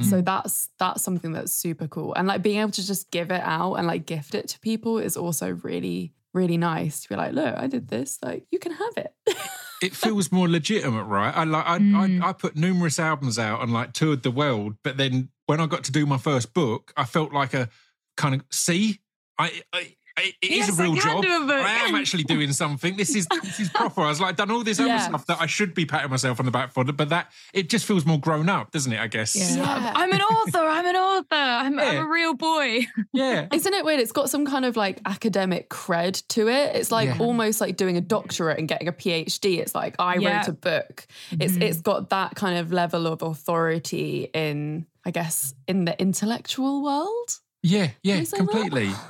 So 0.09 0.21
that's 0.21 0.69
that's 0.79 1.03
something 1.03 1.31
that's 1.33 1.53
super 1.53 1.87
cool. 1.87 2.13
And 2.15 2.27
like 2.27 2.41
being 2.41 2.59
able 2.59 2.71
to 2.71 2.85
just 2.85 3.11
give 3.11 3.31
it 3.31 3.41
out 3.43 3.75
and 3.75 3.85
like 3.87 4.05
gift 4.05 4.33
it 4.35 4.47
to 4.49 4.59
people 4.59 4.97
is 4.99 5.17
also 5.17 5.51
really, 5.63 6.13
really 6.33 6.57
nice 6.57 7.01
to 7.01 7.09
be 7.09 7.15
like, 7.15 7.33
look, 7.33 7.55
I 7.57 7.67
did 7.67 7.87
this. 7.89 8.19
Like 8.23 8.45
you 8.51 8.59
can 8.59 8.71
have 8.71 8.97
it. 8.97 9.13
it 9.83 9.95
feels 9.95 10.31
more 10.31 10.47
legitimate, 10.47 11.03
right? 11.03 11.35
I 11.35 11.43
like 11.43 11.65
I, 11.65 11.77
Mm. 11.79 12.23
I 12.23 12.29
I 12.29 12.33
put 12.33 12.55
numerous 12.55 12.99
albums 12.99 13.37
out 13.37 13.61
and 13.61 13.73
like 13.73 13.93
toured 13.93 14.23
the 14.23 14.31
world, 14.31 14.75
but 14.83 14.97
then 14.97 15.29
when 15.45 15.59
I 15.59 15.65
got 15.65 15.83
to 15.85 15.91
do 15.91 16.05
my 16.05 16.17
first 16.17 16.53
book, 16.53 16.93
I 16.95 17.03
felt 17.03 17.33
like 17.33 17.53
a 17.53 17.69
kind 18.15 18.35
of 18.35 18.43
see, 18.49 19.01
I, 19.37 19.61
I 19.73 19.95
it 20.17 20.35
is 20.41 20.49
Yes, 20.67 20.79
a 20.79 20.81
I 20.81 20.85
real 20.85 20.93
can 20.95 21.01
job. 21.03 21.21
do 21.23 21.35
a 21.43 21.45
book. 21.47 21.65
I 21.65 21.87
am 21.87 21.95
actually 21.95 22.23
doing 22.23 22.51
something. 22.53 22.95
This 22.97 23.15
is 23.15 23.27
this 23.41 23.59
is 23.59 23.69
proper. 23.69 24.01
I 24.01 24.07
was 24.09 24.21
like 24.21 24.35
done 24.35 24.51
all 24.51 24.63
this 24.63 24.79
other 24.79 24.89
Yeah. 24.89 25.07
stuff 25.07 25.25
that 25.25 25.41
I 25.41 25.45
should 25.47 25.73
be 25.73 25.85
patting 25.85 26.11
myself 26.11 26.39
on 26.39 26.45
the 26.45 26.51
back 26.51 26.71
for, 26.71 26.83
but 26.83 27.09
that 27.09 27.31
it 27.53 27.69
just 27.69 27.85
feels 27.85 28.05
more 28.05 28.19
grown 28.19 28.47
up, 28.49 28.71
doesn't 28.71 28.91
it? 28.93 28.99
I 28.99 29.07
guess. 29.07 29.35
Yeah. 29.35 29.55
Yeah. 29.63 29.93
I'm 29.95 30.11
an 30.11 30.21
author. 30.21 30.59
I'm 30.59 30.85
an 30.85 30.95
author. 30.95 31.25
I'm, 31.35 31.79
I'm 31.79 31.97
a 31.97 32.07
real 32.07 32.33
boy. 32.33 32.85
Yeah. 33.11 33.47
Isn't 33.53 33.73
it 33.73 33.85
weird? 33.85 33.99
It's 33.99 34.11
got 34.11 34.29
some 34.29 34.45
kind 34.45 34.65
of 34.65 34.75
like 34.75 34.99
academic 35.05 35.69
cred 35.69 36.25
to 36.29 36.47
it. 36.47 36.75
It's 36.75 36.91
like 36.91 37.09
Yeah. 37.09 37.17
almost 37.19 37.61
like 37.61 37.77
doing 37.77 37.95
a 37.97 38.01
doctorate 38.01 38.57
and 38.59 38.67
getting 38.67 38.87
a 38.87 38.91
PhD. 38.93 39.59
It's 39.59 39.75
like 39.75 39.95
I 39.99 40.15
Yeah. 40.17 40.37
wrote 40.39 40.47
a 40.47 40.53
book. 40.53 41.05
It's 41.31 41.53
Mhm. 41.53 41.61
it's 41.61 41.81
got 41.81 42.09
that 42.09 42.35
kind 42.35 42.57
of 42.57 42.71
level 42.71 43.05
of 43.07 43.21
authority 43.21 44.29
in, 44.33 44.85
I 45.05 45.11
guess, 45.11 45.53
in 45.67 45.85
the 45.85 45.99
intellectual 46.01 46.81
world. 46.83 47.39
Yeah. 47.61 47.89
Yeah. 48.01 48.23
completely. 48.35 48.87
that? 48.87 49.09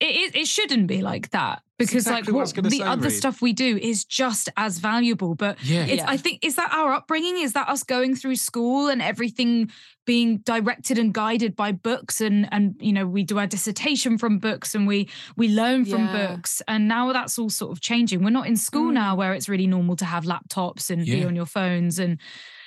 Completely. 0.00 0.24
It, 0.24 0.34
it, 0.34 0.40
it 0.42 0.46
shouldn't 0.48 0.86
be 0.86 1.02
like 1.02 1.30
that 1.30 1.62
because 1.78 2.06
exactly 2.06 2.32
like 2.32 2.36
what 2.40 2.56
what 2.56 2.70
the 2.70 2.78
say, 2.78 2.84
other 2.84 3.08
Reed. 3.08 3.12
stuff 3.16 3.40
we 3.42 3.52
do 3.52 3.76
is 3.76 4.04
just 4.04 4.48
as 4.56 4.78
valuable. 4.78 5.34
But 5.34 5.62
Yeah. 5.64 5.84
it's, 5.84 6.02
Yeah. 6.02 6.10
I 6.10 6.16
think 6.16 6.44
is 6.44 6.56
that 6.56 6.72
our 6.72 6.92
upbringing? 6.92 7.38
Is 7.38 7.52
that 7.54 7.68
us 7.68 7.82
going 7.82 8.14
through 8.14 8.36
school 8.36 8.88
and 8.88 9.00
everything 9.02 9.70
being 10.06 10.38
directed 10.38 10.98
and 10.98 11.14
guided 11.14 11.56
by 11.56 11.72
books 11.72 12.20
and 12.20 12.46
and 12.52 12.74
you 12.78 12.92
know 12.92 13.06
we 13.06 13.22
do 13.24 13.38
our 13.38 13.46
dissertation 13.46 14.18
from 14.18 14.38
books 14.38 14.74
and 14.74 14.86
we 14.86 15.08
we 15.36 15.48
learn 15.48 15.84
from 15.84 16.04
Yeah. 16.06 16.26
books 16.28 16.60
and 16.68 16.86
now 16.88 17.12
that's 17.12 17.38
all 17.38 17.50
sort 17.50 17.72
of 17.72 17.80
changing. 17.80 18.22
We're 18.22 18.30
not 18.30 18.46
in 18.46 18.56
school 18.56 18.90
now 18.92 19.14
Mm. 19.14 19.18
where 19.18 19.32
it's 19.32 19.48
really 19.48 19.66
normal 19.66 19.96
to 19.96 20.04
have 20.04 20.24
laptops 20.24 20.90
and 20.90 21.04
be 21.04 21.24
on 21.24 21.34
your 21.36 21.46
phones 21.46 21.98
and 21.98 22.18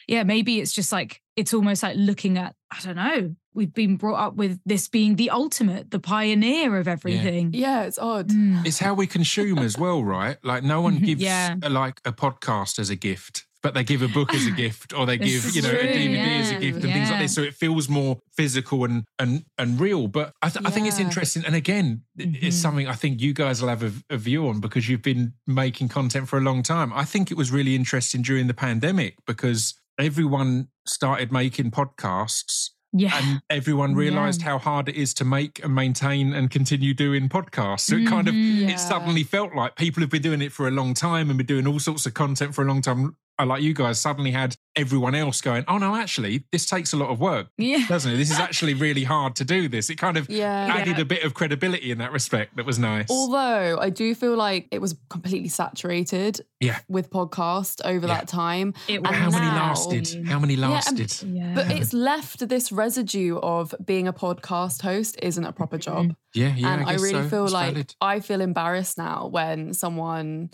yeah 0.08 0.24
maybe 0.24 0.60
it's 0.60 0.74
just 0.74 0.92
like 0.92 1.22
it's 1.36 1.54
almost 1.54 1.84
like 1.84 1.96
looking 1.98 2.38
at 2.38 2.56
I 2.72 2.80
don't 2.82 2.96
know. 2.96 3.36
We've 3.54 3.74
been 3.74 3.96
brought 3.96 4.20
up 4.28 4.36
with 4.36 4.60
this 4.66 4.88
being 4.90 5.16
the 5.16 5.30
ultimate, 5.30 5.90
the 5.90 6.00
pioneer 6.00 6.78
of 6.78 6.88
everything. 6.88 7.52
Yeah, 7.54 7.84
it's 7.84 7.98
odd. 7.98 8.30
Mm. 8.30 8.66
It's 8.66 8.78
how 8.80 8.94
we 8.94 9.08
consume 9.08 9.60
as 9.60 9.78
well, 9.78 10.04
right? 10.04 10.38
Like 10.44 10.64
no 10.64 10.82
one 10.82 10.98
gives 11.10 11.22
Yeah. 11.22 11.56
a, 11.64 11.70
like 11.70 12.02
a 12.06 12.12
podcast 12.12 12.78
as 12.78 12.90
a 12.90 12.96
gift, 12.96 13.48
but 13.64 13.74
they 13.74 13.84
give 13.86 14.02
a 14.02 14.10
book 14.10 14.34
as 14.34 14.46
a 14.46 14.52
gift, 14.64 14.94
or 14.94 15.06
they 15.06 15.18
give 15.18 15.56
you 15.56 15.62
know 15.62 15.70
a 15.70 15.78
true, 15.80 15.90
DVD 15.90 16.40
as 16.42 16.52
a 16.52 16.60
gift 16.60 16.84
and 16.84 16.92
things 16.94 17.10
like 17.10 17.22
this. 17.22 17.34
So 17.34 17.42
it 17.42 17.54
feels 17.56 17.88
more 17.88 18.18
physical 18.36 18.84
and 18.84 19.06
and 19.18 19.46
and 19.58 19.80
real. 19.80 20.08
But 20.08 20.34
I, 20.42 20.50
th- 20.50 20.66
I 20.66 20.70
think 20.70 20.88
it's 20.88 21.00
interesting. 21.00 21.46
And 21.46 21.56
again, 21.56 22.04
it's 22.18 22.58
Mhm. 22.58 22.62
something 22.62 22.88
I 22.88 22.94
think 22.96 23.22
you 23.22 23.34
guys 23.34 23.62
will 23.62 23.70
have 23.70 23.84
a, 23.84 23.94
a 24.10 24.18
view 24.18 24.48
on 24.50 24.60
because 24.60 24.90
you've 24.90 25.02
been 25.04 25.34
making 25.48 25.88
content 25.88 26.28
for 26.28 26.38
a 26.38 26.42
long 26.42 26.64
time. 26.64 26.92
I 26.94 27.06
think 27.06 27.32
it 27.32 27.38
was 27.38 27.50
really 27.50 27.76
interesting 27.76 28.22
during 28.24 28.48
the 28.48 28.54
pandemic 28.54 29.16
because 29.26 29.74
everyone 29.98 30.68
started 30.86 31.32
making 31.32 31.72
podcasts 31.72 32.70
Yeah. 32.94 33.12
and 33.18 33.42
everyone 33.50 33.92
Yeah. 33.94 33.98
realized 33.98 34.42
how 34.42 34.58
hard 34.58 34.90
it 34.90 34.96
is 34.96 35.14
to 35.16 35.26
make 35.26 35.64
and 35.64 35.74
maintain 35.74 36.34
and 36.34 36.50
continue 36.50 36.94
doing 36.94 37.30
podcasts. 37.30 37.82
So 37.82 37.96
it 37.96 38.08
kind 38.08 38.28
of. 38.28 38.34
Yeah. 38.36 38.70
it 38.70 38.80
suddenly 38.80 39.24
felt 39.24 39.54
like 39.56 39.76
people 39.76 40.02
have 40.02 40.10
been 40.10 40.22
doing 40.22 40.42
it 40.42 40.52
for 40.52 40.68
a 40.68 40.72
long 40.72 40.94
time 40.94 41.30
and 41.30 41.38
been 41.38 41.48
doing 41.48 41.68
all 41.68 41.80
sorts 41.80 42.06
of 42.06 42.14
content 42.14 42.54
for 42.56 42.64
a 42.64 42.68
long 42.68 42.82
time. 42.82 43.16
Like 43.44 43.62
you 43.62 43.74
guys 43.74 44.00
suddenly 44.02 44.32
had 44.32 44.56
everyone 44.78 45.16
else 45.16 45.42
going, 45.42 45.66
oh 45.68 45.78
no, 45.78 45.96
actually, 45.96 46.44
this 46.52 46.66
takes 46.66 46.94
a 46.94 46.98
lot 46.98 47.10
of 47.10 47.20
work, 47.20 47.48
Yeah. 47.58 47.86
doesn't 47.88 48.12
it? 48.12 48.18
This 48.18 48.32
is 48.32 48.40
actually 48.48 48.74
really 48.74 49.04
hard 49.04 49.36
to 49.38 49.46
do 49.46 49.68
this. 49.68 49.90
It 49.90 49.96
kind 49.98 50.18
of 50.18 50.30
Yeah. 50.30 50.74
added 50.74 50.98
Yeah. 50.98 51.02
a 51.02 51.06
bit 51.06 51.24
of 51.24 51.34
credibility 51.34 51.92
in 51.92 51.98
that 51.98 52.12
respect 52.12 52.56
that 52.58 52.66
was 52.66 52.78
nice. 52.80 53.08
Although 53.10 53.78
I 53.80 53.90
do 53.90 54.14
feel 54.16 54.36
like 54.36 54.68
it 54.72 54.80
was 54.80 54.96
completely 55.10 55.50
saturated 55.50 56.42
Yeah. 56.60 56.80
with 56.88 57.10
podcast 57.10 57.82
over 57.86 58.08
Yeah. 58.08 58.14
that 58.16 58.28
time. 58.28 58.74
It 58.88 58.98
And 58.98 59.08
How 59.08 59.30
many 59.30 59.46
lasted? 59.48 60.28
How 60.28 60.40
many 60.40 60.56
lasted? 60.56 61.12
Yeah. 61.28 61.54
But 61.56 61.72
it's 61.72 61.94
left 61.94 62.48
this 62.48 62.72
residue 62.72 63.38
of 63.40 63.74
being 63.86 64.08
a 64.08 64.14
podcast 64.14 64.82
host 64.82 65.18
isn't 65.22 65.44
a 65.44 65.52
proper 65.52 65.78
job. 65.78 66.16
yeah, 66.34 66.54
yeah. 66.56 66.74
and 66.74 66.86
I, 66.86 66.92
guess 66.94 67.02
really 67.02 67.24
so. 67.24 67.30
feel 67.30 67.44
It's 67.46 67.54
like 67.54 67.74
valid. 67.74 67.96
I 68.02 68.20
feel 68.20 68.42
embarrassed 68.42 68.98
now 68.98 69.28
when 69.28 69.74
someone 69.74 70.50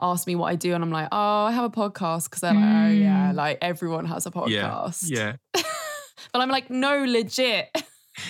asks 0.00 0.26
me 0.26 0.36
what 0.36 0.46
I 0.46 0.56
do 0.56 0.74
and 0.74 0.82
I'm 0.84 0.90
like, 0.90 1.08
oh, 1.12 1.44
I 1.44 1.52
have 1.52 1.64
a 1.64 1.70
podcast 1.70 2.24
because 2.24 2.40
they're 2.40 2.54
like, 2.54 2.64
oh 2.64 2.88
yeah, 2.90 3.30
Mm. 3.32 3.34
like 3.34 3.58
everyone 3.62 4.04
has 4.06 4.26
a 4.26 4.30
podcast. 4.30 5.08
yeah. 5.10 5.36
yeah. 5.54 5.62
But 6.32 6.42
I'm 6.42 6.50
like, 6.50 6.68
no, 6.68 7.04
legit. 7.04 7.68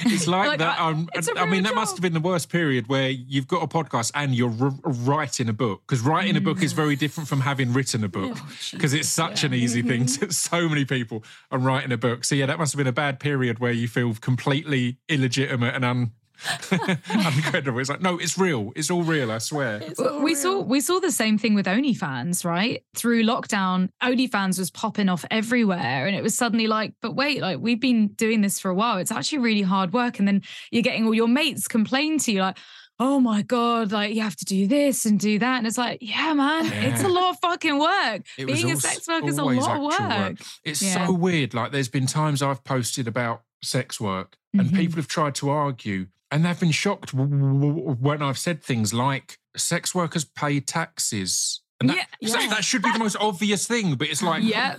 It's 0.05 0.27
like, 0.37 0.49
Like, 0.49 0.59
that. 0.59 0.79
I- 0.79 0.91
Um, 0.91 1.09
I 1.37 1.45
mean, 1.47 1.51
real 1.51 1.63
that 1.65 1.75
must 1.75 1.97
have 1.97 2.03
been 2.03 2.13
the 2.13 2.21
worst 2.21 2.49
period 2.51 2.87
where 2.89 3.09
you've 3.11 3.49
got 3.49 3.63
a 3.63 3.67
podcast 3.67 4.13
and 4.15 4.35
you're 4.35 4.55
r- 4.61 4.75
writing 4.85 5.49
a 5.49 5.53
book 5.53 5.83
because 5.87 6.03
writing 6.03 6.37
a 6.37 6.41
book 6.41 6.63
is 6.63 6.73
very 6.75 6.95
different 6.95 7.29
from 7.29 7.41
having 7.41 7.73
written 7.73 8.05
a 8.05 8.09
book 8.19 8.37
because 8.73 8.93
it's 8.95 9.09
such 9.09 9.43
an 9.45 9.53
easy 9.55 9.83
thing. 9.83 10.05
To, 10.07 10.31
so 10.33 10.69
many 10.69 10.85
people 10.85 11.25
are 11.51 11.59
writing 11.59 11.91
a 11.93 11.97
book. 11.97 12.25
So 12.25 12.35
yeah, 12.35 12.47
that 12.47 12.59
must 12.59 12.73
have 12.73 12.79
been 12.79 12.87
a 12.87 12.93
bad 12.93 13.19
period 13.19 13.59
where 13.59 13.73
you 13.73 13.89
feel 13.89 14.15
completely 14.15 14.99
illegitimate 15.09 15.75
and 15.75 15.85
un. 15.85 16.13
uncredible. 17.09 17.81
It's 17.81 17.91
like 17.91 18.01
no, 18.01 18.19
it's 18.19 18.39
real. 18.39 18.73
It's 18.77 18.91
all 18.91 19.03
real. 19.03 19.31
I 19.31 19.39
swear. 19.39 19.83
Well, 19.99 20.09
all 20.15 20.23
we 20.23 20.35
saw 20.35 20.61
we 20.61 20.81
saw 20.81 21.01
the 21.01 21.11
same 21.13 21.39
thing 21.39 21.55
with 21.55 21.67
OnlyFans, 21.67 22.45
right? 22.45 22.85
Through 22.97 23.25
lockdown, 23.25 23.91
OnlyFans 24.03 24.59
was 24.59 24.71
popping 24.71 25.09
off 25.09 25.25
everywhere, 25.31 26.07
and 26.07 26.17
it 26.17 26.23
was 26.23 26.35
suddenly 26.35 26.67
like, 26.67 26.95
but 27.03 27.15
wait, 27.17 27.41
like 27.41 27.59
we've 27.59 27.81
been 27.81 28.09
doing 28.09 28.41
this 28.41 28.59
for 28.61 28.71
a 28.71 28.75
while. 28.75 28.99
It's 28.99 29.13
actually 29.13 29.39
really 29.39 29.63
hard 29.63 29.93
work, 29.93 30.19
and 30.19 30.27
then 30.29 30.43
you're 30.71 30.83
getting 30.83 31.05
all 31.07 31.15
your 31.15 31.29
mates 31.29 31.69
complain 31.69 32.19
to 32.21 32.33
you 32.33 32.41
like. 32.41 32.59
Oh 33.01 33.21
my 33.21 33.43
god! 33.43 33.93
Like 33.93 34.13
you 34.17 34.23
have 34.23 34.35
to 34.35 34.45
do 34.45 34.67
this 34.67 35.07
and 35.07 35.21
do 35.21 35.39
that, 35.39 35.59
and 35.59 35.69
it's 35.69 35.79
like, 35.79 35.99
yeah, 36.01 36.33
man, 36.35 36.67
it's 36.73 37.05
a 37.05 37.09
lot 37.09 37.31
of 37.31 37.39
fucking 37.39 37.79
work. 37.79 38.23
It 38.37 38.47
Being 38.47 38.67
a 38.67 38.71
als- 38.71 38.83
sex 38.83 39.07
worker 39.07 39.29
is 39.29 39.39
a 39.39 39.45
lot 39.45 39.53
of 39.79 39.93
actual 39.93 40.19
work. 40.19 40.39
It's 40.65 40.83
Yeah. 40.83 41.07
so 41.07 41.13
weird. 41.13 41.55
Like 41.55 41.71
there's 41.71 41.89
been 41.89 42.07
times 42.07 42.43
I've 42.43 42.65
posted 42.65 43.07
about 43.07 43.43
sex 43.63 44.01
work 44.01 44.37
and 44.53 44.71
Mhm. 44.71 44.77
people 44.77 44.97
have 44.97 45.07
tried 45.07 45.37
to 45.37 45.49
argue 45.49 46.07
and 46.31 46.45
they've 46.45 46.59
been 46.59 46.71
shocked 46.71 47.13
w- 47.17 47.29
w- 47.31 47.75
w- 47.77 47.97
when 48.01 48.23
I've 48.23 48.39
said 48.39 48.63
things 48.63 48.93
like 48.93 49.39
sex 49.57 49.95
workers 49.95 50.25
pay 50.25 50.61
taxes. 50.61 51.63
And 51.81 51.91
that, 51.91 52.09
Yeah. 52.21 52.29
so 52.31 52.41
Yeah. 52.41 52.49
that 52.51 52.65
should 52.65 52.83
be 52.83 52.91
the 52.93 52.99
most 52.99 53.17
obvious 53.21 53.67
thing, 53.67 53.95
but 53.95 54.09
it's 54.09 54.23
like 54.23 54.43
Yeah. 54.43 54.77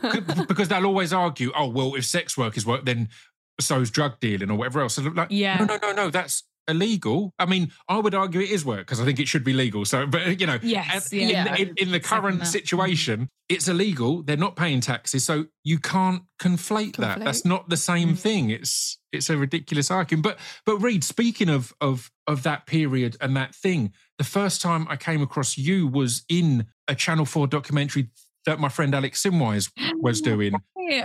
because 0.48 0.68
they'll 0.68 0.86
always 0.86 1.14
argue, 1.14 1.52
oh 1.56 1.68
well, 1.68 1.96
if 1.96 2.06
sex 2.06 2.38
work 2.38 2.58
is 2.58 2.66
work, 2.66 2.86
then 2.86 3.10
so's 3.60 3.90
drug 3.90 4.20
dealing 4.20 4.52
or 4.52 4.56
whatever 4.58 4.82
else. 4.82 4.96
So 4.96 5.02
like, 5.04 5.30
Yeah. 5.32 5.58
no, 5.58 5.66
no, 5.66 5.78
no, 5.82 5.92
no. 5.94 6.10
That's 6.10 6.44
illegal. 6.70 7.34
I 7.40 7.46
mean, 7.46 7.72
I 7.88 7.98
would 7.98 8.14
argue 8.16 8.42
it 8.42 8.50
is 8.50 8.64
work 8.64 8.80
because 8.80 9.00
I 9.02 9.06
think 9.06 9.20
it 9.20 9.28
should 9.28 9.44
be 9.44 9.54
legal. 9.54 9.84
So, 9.86 10.06
but 10.08 10.40
you 10.40 10.48
know, 10.48 10.60
Yes, 10.62 11.12
and 11.12 11.22
yeah. 11.22 11.56
in, 11.56 11.70
in, 11.70 11.74
in 11.78 11.92
the 11.92 12.00
current 12.00 12.46
situation, 12.48 13.30
it's 13.50 13.68
illegal. 13.68 14.22
They're 14.24 14.38
not 14.38 14.56
paying 14.56 14.80
taxes, 14.82 15.24
so 15.26 15.48
you 15.64 15.80
can't 15.80 16.24
conflate, 16.42 16.96
that. 16.98 17.20
That's 17.20 17.46
not 17.46 17.70
the 17.70 17.78
same 17.78 18.10
Mm. 18.14 18.18
thing. 18.20 18.50
It's 18.52 18.98
it's 19.12 19.30
a 19.30 19.38
ridiculous 19.38 19.90
argument. 19.92 20.24
But 20.24 20.40
but 20.66 20.78
Reed, 20.78 21.04
speaking 21.04 21.50
of 21.50 21.74
of 21.82 22.12
of 22.28 22.44
that 22.44 22.66
period 22.68 23.18
and 23.22 23.36
that 23.36 23.56
thing, 23.56 23.92
the 24.18 24.24
first 24.24 24.62
time 24.62 24.86
I 24.90 24.96
came 24.98 25.22
across 25.22 25.58
you 25.58 25.88
was 25.88 26.24
in 26.30 26.68
a 26.88 26.96
Channel 26.96 27.26
Four 27.26 27.48
documentary 27.48 28.10
that 28.46 28.60
my 28.60 28.70
friend 28.70 28.94
Alex 28.96 29.22
Simwise 29.24 29.70
was 30.00 30.22
doing. 30.32 30.54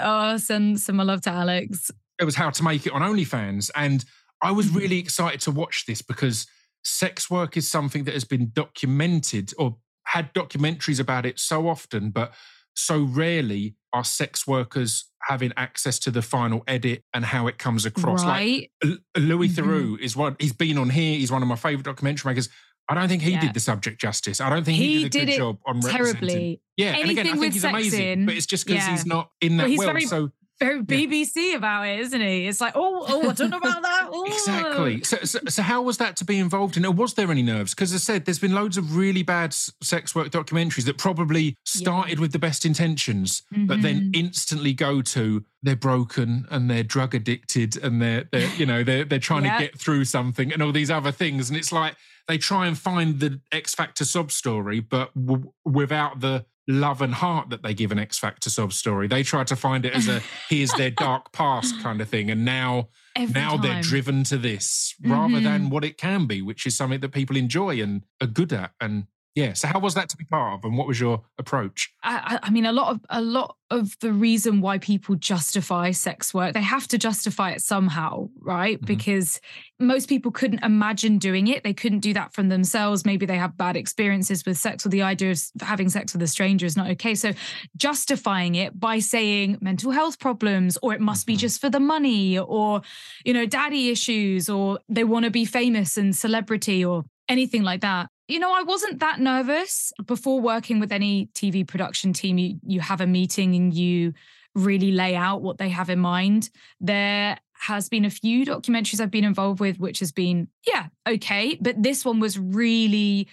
Oh, 0.01 0.37
send 0.37 0.81
some 0.81 0.99
love 0.99 1.21
to 1.23 1.31
Alex. 1.31 1.91
it 2.21 2.25
was 2.25 2.37
how 2.37 2.49
to 2.51 2.63
make 2.63 2.87
it 2.87 2.93
on 2.93 3.03
OnlyFans. 3.03 3.71
And 3.75 4.05
I 4.45 4.53
was 4.53 4.67
Mm-hmm. 4.67 4.79
really 4.79 4.99
excited 4.99 5.41
to 5.43 5.51
watch 5.51 5.87
this 5.87 6.03
because 6.03 6.47
sex 6.85 7.31
work 7.31 7.57
is 7.57 7.67
something 7.69 8.05
that 8.05 8.15
has 8.15 8.25
been 8.25 8.51
documented 8.53 9.53
or 9.59 9.79
had 10.07 10.33
documentaries 10.35 11.01
about 11.01 11.25
it 11.27 11.41
so 11.41 11.67
often, 11.69 12.11
but 12.11 12.33
so 12.77 13.03
rarely 13.03 13.75
are 13.93 14.05
sex 14.05 14.47
workers 14.47 15.07
having 15.23 15.53
access 15.57 15.99
to 16.01 16.11
the 16.11 16.21
final 16.21 16.63
edit 16.67 17.03
and 17.15 17.25
how 17.25 17.47
it 17.47 17.57
comes 17.57 17.87
across. 17.87 18.23
Like 18.23 18.31
Right. 18.31 18.71
L- 18.85 18.99
Louis 19.23 19.49
Mhm. 19.49 19.55
Theroux 19.55 19.99
is 20.01 20.15
one, 20.17 20.37
he's 20.39 20.53
been 20.53 20.77
on 20.77 20.91
here, 20.91 21.17
he's 21.17 21.33
one 21.33 21.41
of 21.41 21.49
my 21.49 21.57
favorite 21.57 21.85
documentary 21.85 22.31
makers. 22.33 22.49
I 22.89 22.95
don't 22.95 23.09
think 23.09 23.23
he 23.23 23.31
Yeah. 23.31 23.41
did 23.41 23.55
the 23.55 23.61
subject 23.61 23.99
justice. 23.99 24.43
I 24.43 24.51
don't 24.51 24.65
think 24.65 24.77
he, 24.77 24.99
He 24.99 25.03
did 25.05 25.07
a 25.07 25.09
did 25.11 25.27
good 25.27 25.33
it 25.33 25.37
job 25.39 25.59
on. 25.65 25.81
Terribly. 25.81 26.61
Yeah, 26.77 26.89
and 26.89 26.97
again, 26.97 26.99
I 26.99 27.01
Anything 27.01 27.25
think 27.25 27.41
with 27.41 27.53
he's 27.55 27.65
amazing, 27.65 28.07
in, 28.09 28.27
but 28.27 28.35
it's 28.35 28.45
just 28.45 28.67
because 28.67 28.83
yeah. 28.85 28.91
he's 28.91 29.07
not 29.07 29.31
in 29.41 29.57
that 29.57 29.71
world. 29.71 29.85
very- 29.85 30.05
so 30.05 30.31
Very 30.61 30.83
BBC 30.83 31.55
about 31.57 31.87
it, 31.89 31.99
isn't 32.01 32.21
he? 32.21 32.47
It's 32.47 32.61
like, 32.61 32.75
oh, 32.77 33.05
oh, 33.09 33.29
I 33.29 33.33
don't 33.33 33.51
know 33.51 33.59
about 33.59 33.83
that. 33.83 34.01
Oh. 34.17 34.25
Exactly. 34.27 35.03
So, 35.03 35.17
so, 35.25 35.39
so 35.49 35.63
how 35.63 35.83
was 35.83 35.99
that 35.99 36.17
to 36.17 36.25
be 36.25 36.39
involved 36.39 36.77
in? 36.77 36.85
Or 36.85 36.93
was 36.93 37.15
there 37.15 37.31
any 37.31 37.43
nerves? 37.43 37.75
Because 37.75 37.93
I 37.93 37.97
said, 37.97 38.25
there's 38.25 38.39
been 38.39 38.53
loads 38.55 38.77
of 38.77 38.97
really 38.97 39.23
bad 39.23 39.53
sex 39.83 40.15
work 40.15 40.29
documentaries 40.29 40.85
that 40.85 40.99
probably 40.99 41.57
started 41.65 42.21
with 42.21 42.33
the 42.33 42.39
best 42.39 42.65
intentions, 42.65 43.43
but 43.51 43.83
then 43.83 44.13
Mhm. 44.13 44.17
instantly 44.17 44.73
go 44.73 45.03
to 45.03 45.45
they're 45.63 45.75
broken 45.77 46.47
and 46.51 46.71
they're 46.71 46.83
drug 46.85 47.15
addicted 47.15 47.77
and 47.83 48.01
they're, 48.01 48.25
they're 48.31 48.49
you 48.57 48.67
know 48.67 48.85
they're 48.85 49.05
they're 49.05 49.19
trying 49.19 49.45
Yeah. 49.45 49.59
to 49.59 49.65
get 49.65 49.79
through 49.79 50.05
something 50.05 50.53
and 50.53 50.63
all 50.63 50.73
these 50.73 50.91
other 50.91 51.11
things, 51.13 51.49
and 51.51 51.57
it's 51.59 51.73
like 51.73 51.97
they 52.29 52.39
try 52.39 52.67
and 52.67 52.79
find 52.79 53.19
the 53.21 53.41
X 53.53 53.75
Factor 53.75 54.05
sub 54.05 54.31
story, 54.31 54.81
but 54.81 55.13
w- 55.15 55.53
without 55.65 56.21
the 56.21 56.45
love 56.67 57.03
and 57.03 57.15
heart 57.15 57.51
that 57.51 57.63
they 57.63 57.75
give 57.75 57.93
an 57.93 57.99
X 57.99 58.19
Factor 58.19 58.49
sub 58.51 58.73
story. 58.73 59.07
They 59.09 59.23
try 59.23 59.45
to 59.45 59.57
find 59.57 59.85
it 59.85 59.93
as 59.95 60.09
a 60.09 60.21
here's 60.49 60.73
their 60.73 60.91
dark 60.91 61.33
past 61.33 61.79
kind 61.83 62.01
of 62.01 62.09
thing, 62.09 62.31
and 62.31 62.45
now 62.45 62.89
Every 63.17 63.33
now 63.41 63.57
they're 63.57 63.81
driven 63.83 64.25
to 64.25 64.37
this 64.39 64.95
rather 65.05 65.35
Mhm. 65.35 65.45
than 65.45 65.71
what 65.71 65.85
it 65.85 65.99
can 65.99 66.27
be, 66.27 66.43
which 66.43 66.67
is 66.67 66.77
something 66.77 67.01
that 67.01 67.11
people 67.11 67.37
enjoy 67.37 67.81
and 67.81 68.03
are 68.21 68.27
good 68.27 68.53
at. 68.53 68.73
And 68.81 69.07
yeah, 69.35 69.53
so 69.53 69.67
how 69.69 69.81
was 69.81 69.95
that 69.95 70.09
to 70.11 70.17
be 70.17 70.25
part 70.25 70.55
of, 70.59 70.65
and 70.65 70.77
what 70.79 70.87
was 70.87 71.01
your 71.01 71.23
approach? 71.39 71.93
I, 72.05 72.39
I 72.43 72.51
mean, 72.51 72.67
a 72.67 72.73
lot 72.73 72.93
of 72.93 73.01
a 73.11 73.21
lot 73.21 73.57
of 73.71 73.99
the 74.01 74.13
reason 74.13 74.61
why 74.61 74.79
people 74.79 75.17
justify 75.17 75.91
sex 75.91 76.33
work, 76.33 76.55
they 76.55 76.63
have 76.63 76.87
to 76.89 76.99
justify 76.99 77.51
it 77.51 77.61
somehow, 77.61 78.29
right? 78.39 78.81
Mhm. 78.81 78.87
Because 78.87 79.41
most 79.81 80.09
people 80.09 80.31
couldn't 80.31 80.63
imagine 80.63 81.19
doing 81.19 81.49
it. 81.49 81.65
They 81.65 81.75
couldn't 81.75 81.99
do 82.01 82.13
that 82.15 82.33
from 82.33 82.49
themselves. 82.49 83.05
Maybe 83.05 83.27
they 83.27 83.37
have 83.37 83.57
bad 83.57 83.77
experiences 83.77 84.45
with 84.47 84.57
sex, 84.57 84.87
or 84.87 84.91
the 84.91 85.03
idea 85.03 85.33
of 85.33 85.41
having 85.63 85.89
sex 85.89 86.13
with 86.13 86.23
a 86.23 86.29
stranger 86.29 86.67
is 86.67 86.77
not 86.77 86.91
okay. 86.91 87.15
So, 87.17 87.33
justifying 87.77 88.55
it 88.55 88.79
by 88.79 88.99
saying 89.01 89.59
mental 89.61 89.91
health 89.91 90.19
problems, 90.21 90.79
or 90.83 90.95
it 90.95 91.01
must 91.01 91.27
be 91.27 91.35
Mhm. 91.35 91.39
just 91.39 91.61
for 91.61 91.71
the 91.71 91.81
money, 91.81 92.39
or 92.39 92.83
you 93.25 93.33
know, 93.35 93.47
daddy 93.47 93.91
issues, 93.91 94.49
or 94.49 94.79
they 94.89 95.05
want 95.05 95.25
to 95.25 95.31
be 95.31 95.45
famous 95.45 95.97
and 95.97 96.15
celebrity, 96.15 96.85
or 96.85 97.05
anything 97.29 97.63
like 97.63 97.81
that. 97.81 98.11
You 98.27 98.39
know, 98.39 98.55
I 98.55 98.63
wasn't 98.63 99.01
that 99.01 99.21
nervous 99.21 99.93
before 100.07 100.41
working 100.41 100.81
with 100.81 100.93
any 100.93 101.29
TV 101.35 101.67
production 101.67 102.13
team. 102.13 102.39
You, 102.39 102.59
you 102.67 102.81
have 102.81 103.01
a 103.01 103.07
meeting 103.07 103.55
and 103.55 103.75
you 103.75 104.15
really 104.55 104.93
lay 104.93 105.15
out 105.15 105.43
what 105.43 105.59
they 105.59 105.69
have 105.69 105.91
in 105.91 105.99
mind. 105.99 106.51
There 106.81 107.39
has 107.53 107.89
been 107.89 108.05
a 108.05 108.11
few 108.11 108.47
documentaries 108.47 109.01
I've 109.01 109.11
been 109.11 109.25
involved 109.25 109.61
with, 109.61 109.79
which 109.79 109.99
has 109.99 110.13
been, 110.13 110.49
yeah, 110.67 110.87
okay. 111.07 111.59
But 111.61 111.83
this 111.83 112.05
one 112.05 112.21
was 112.21 112.39
really 112.39 113.29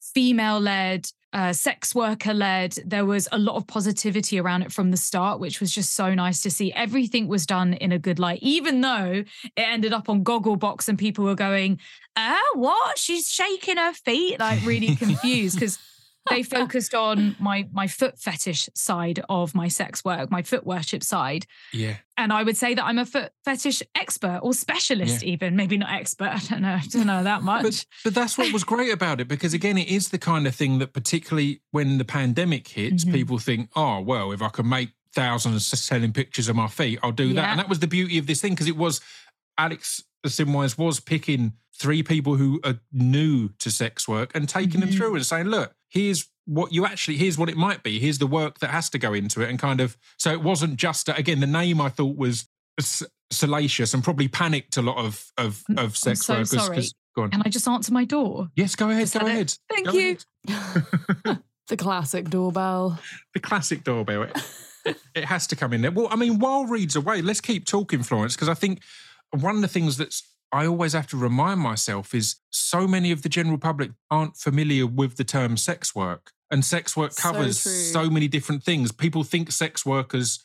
female 0.00 0.60
led, 0.60 1.10
uh, 1.32 1.52
sex 1.52 1.94
worker 1.94 2.32
led. 2.32 2.74
There 2.84 3.04
was 3.04 3.28
a 3.32 3.38
lot 3.38 3.56
of 3.56 3.66
positivity 3.66 4.38
around 4.38 4.62
it 4.62 4.72
from 4.72 4.90
the 4.90 4.96
start, 4.96 5.40
which 5.40 5.60
was 5.60 5.72
just 5.72 5.94
so 5.94 6.14
nice 6.14 6.40
to 6.42 6.50
see. 6.50 6.72
Everything 6.72 7.28
was 7.28 7.46
done 7.46 7.74
in 7.74 7.92
a 7.92 7.98
good 7.98 8.18
light, 8.18 8.38
even 8.42 8.80
though 8.80 9.24
it 9.44 9.52
ended 9.56 9.92
up 9.92 10.08
on 10.08 10.24
Gogglebox 10.24 10.88
and 10.88 10.98
people 10.98 11.24
were 11.24 11.34
going, 11.34 11.80
uh, 12.16 12.36
what? 12.54 12.98
She's 12.98 13.28
shaking 13.28 13.76
her 13.76 13.92
feet, 13.92 14.40
like 14.40 14.64
really 14.64 14.96
confused 14.96 15.56
because 15.58 15.78
they 16.30 16.42
focused 16.42 16.94
on 16.94 17.36
my 17.38 17.68
my 17.72 17.86
foot 17.86 18.18
fetish 18.18 18.68
side 18.74 19.22
of 19.28 19.54
my 19.54 19.68
sex 19.68 20.04
work, 20.04 20.30
my 20.30 20.42
foot 20.42 20.66
worship 20.66 21.02
side. 21.02 21.46
Yeah, 21.72 21.96
And 22.16 22.32
I 22.32 22.42
would 22.42 22.56
say 22.56 22.74
that 22.74 22.84
I'm 22.84 22.98
a 22.98 23.06
foot 23.06 23.32
fetish 23.44 23.82
expert 23.94 24.40
or 24.42 24.52
specialist, 24.54 25.22
even 25.22 25.56
maybe 25.56 25.76
not 25.76 25.90
expert. 25.92 26.28
I 26.34 26.38
don't 26.48 26.62
know. 26.62 26.74
I 26.74 26.86
don't 26.90 27.06
know 27.06 27.22
that 27.24 27.42
much. 27.42 27.62
but 27.62 27.86
but 28.04 28.14
that's 28.14 28.36
what 28.38 28.52
was 28.52 28.64
great 28.64 28.92
about 28.92 29.20
it 29.20 29.28
because 29.28 29.54
again, 29.54 29.78
it 29.78 29.88
is 29.88 30.08
the 30.08 30.18
kind 30.18 30.46
of 30.46 30.54
thing 30.54 30.78
that 30.78 30.92
particularly 30.92 31.60
when 31.70 31.98
the 31.98 32.04
pandemic 32.04 32.68
hits, 32.68 33.04
Mhm. 33.04 33.12
people 33.12 33.38
think, 33.38 33.70
oh 33.76 34.00
well, 34.00 34.32
if 34.32 34.42
I 34.42 34.48
can 34.48 34.68
make 34.68 34.90
thousands 35.14 35.66
selling 35.66 36.12
pictures 36.12 36.48
of 36.48 36.56
my 36.56 36.68
feet, 36.68 36.98
I'll 37.02 37.12
do 37.12 37.28
that. 37.34 37.40
Yeah. 37.42 37.50
And 37.50 37.58
that 37.58 37.68
was 37.68 37.78
the 37.78 37.86
beauty 37.86 38.18
of 38.18 38.26
this 38.26 38.40
thing 38.40 38.52
because 38.52 38.68
it 38.68 38.76
was 38.76 39.00
Alex 39.58 40.02
Simwise 40.28 40.76
was 40.78 41.00
picking 41.00 41.52
three 41.78 42.02
people 42.02 42.36
who 42.36 42.60
are 42.64 42.78
new 42.92 43.50
to 43.58 43.70
sex 43.70 44.08
work 44.08 44.32
and 44.34 44.48
taking 44.48 44.80
them 44.80 44.88
Mhm. 44.90 44.96
through 44.96 45.14
and 45.16 45.26
saying, 45.26 45.46
look, 45.46 45.74
here's 45.88 46.26
what 46.46 46.72
you 46.72 46.86
actually 46.86 47.16
here's 47.16 47.36
what 47.36 47.48
it 47.48 47.56
might 47.56 47.82
be. 47.82 47.98
Here's 47.98 48.18
the 48.18 48.26
work 48.26 48.60
that 48.60 48.70
has 48.70 48.88
to 48.90 48.98
go 48.98 49.12
into 49.12 49.40
it, 49.42 49.50
and 49.50 49.58
kind 49.58 49.80
of 49.80 49.96
so 50.16 50.30
it 50.32 50.42
wasn't 50.42 50.76
just 50.76 51.08
again 51.08 51.40
the 51.40 51.46
name 51.46 51.80
I 51.80 51.88
thought 51.88 52.16
was 52.16 52.46
salacious 53.32 53.94
and 53.94 54.04
probably 54.04 54.28
panicked 54.28 54.76
a 54.76 54.82
lot 54.82 54.96
of 54.96 55.32
of 55.36 55.64
of 55.76 55.96
sex 55.96 56.20
so 56.24 56.34
workers. 56.34 56.50
sorry. 56.50 56.82
Go 57.16 57.22
on. 57.22 57.30
Can 57.30 57.42
I 57.44 57.48
just 57.48 57.66
answer 57.66 57.92
my 57.92 58.04
door? 58.04 58.48
Yes, 58.54 58.76
go 58.76 58.90
ahead. 58.90 59.10
Go 59.10 59.20
let 59.20 59.26
it- 59.28 59.32
ahead. 59.32 59.54
Thank 59.70 59.86
Go 59.86 59.92
you. 59.92 60.16
ahead. 60.46 61.38
the 61.68 61.76
classic 61.76 62.28
doorbell. 62.30 62.98
The 63.34 63.40
classic 63.40 63.84
doorbell. 63.84 64.26
It, 65.16 65.24
has 65.24 65.48
to 65.48 65.56
come 65.56 65.72
in 65.72 65.82
there. 65.82 65.90
Well, 65.90 66.06
I 66.12 66.14
mean, 66.14 66.38
while 66.38 66.64
Reed's 66.64 66.94
away, 66.94 67.20
let's 67.20 67.40
keep 67.40 67.66
talking, 67.66 68.04
Florence, 68.04 68.36
because 68.36 68.48
I 68.48 68.54
think 68.54 68.82
one 69.32 69.56
of 69.56 69.62
the 69.62 69.68
things 69.68 69.96
that's 69.96 70.22
I 70.52 70.64
always 70.66 70.92
have 70.92 71.08
to 71.08 71.16
remind 71.16 71.60
myself 71.60 72.14
is 72.14 72.36
so 72.50 72.86
many 72.86 73.10
of 73.10 73.22
the 73.22 73.28
general 73.28 73.58
public 73.58 73.90
aren't 74.10 74.36
familiar 74.36 74.86
with 74.86 75.16
the 75.16 75.24
term 75.24 75.56
sex 75.56 75.94
work. 75.94 76.30
And 76.50 76.64
sex 76.64 76.96
work 76.96 77.16
covers 77.16 77.62
true. 77.64 77.72
so 77.72 78.08
many 78.08 78.28
different 78.28 78.62
things. 78.62 78.92
People 78.92 79.24
think 79.24 79.50
sex 79.50 79.84
workers 79.84 80.38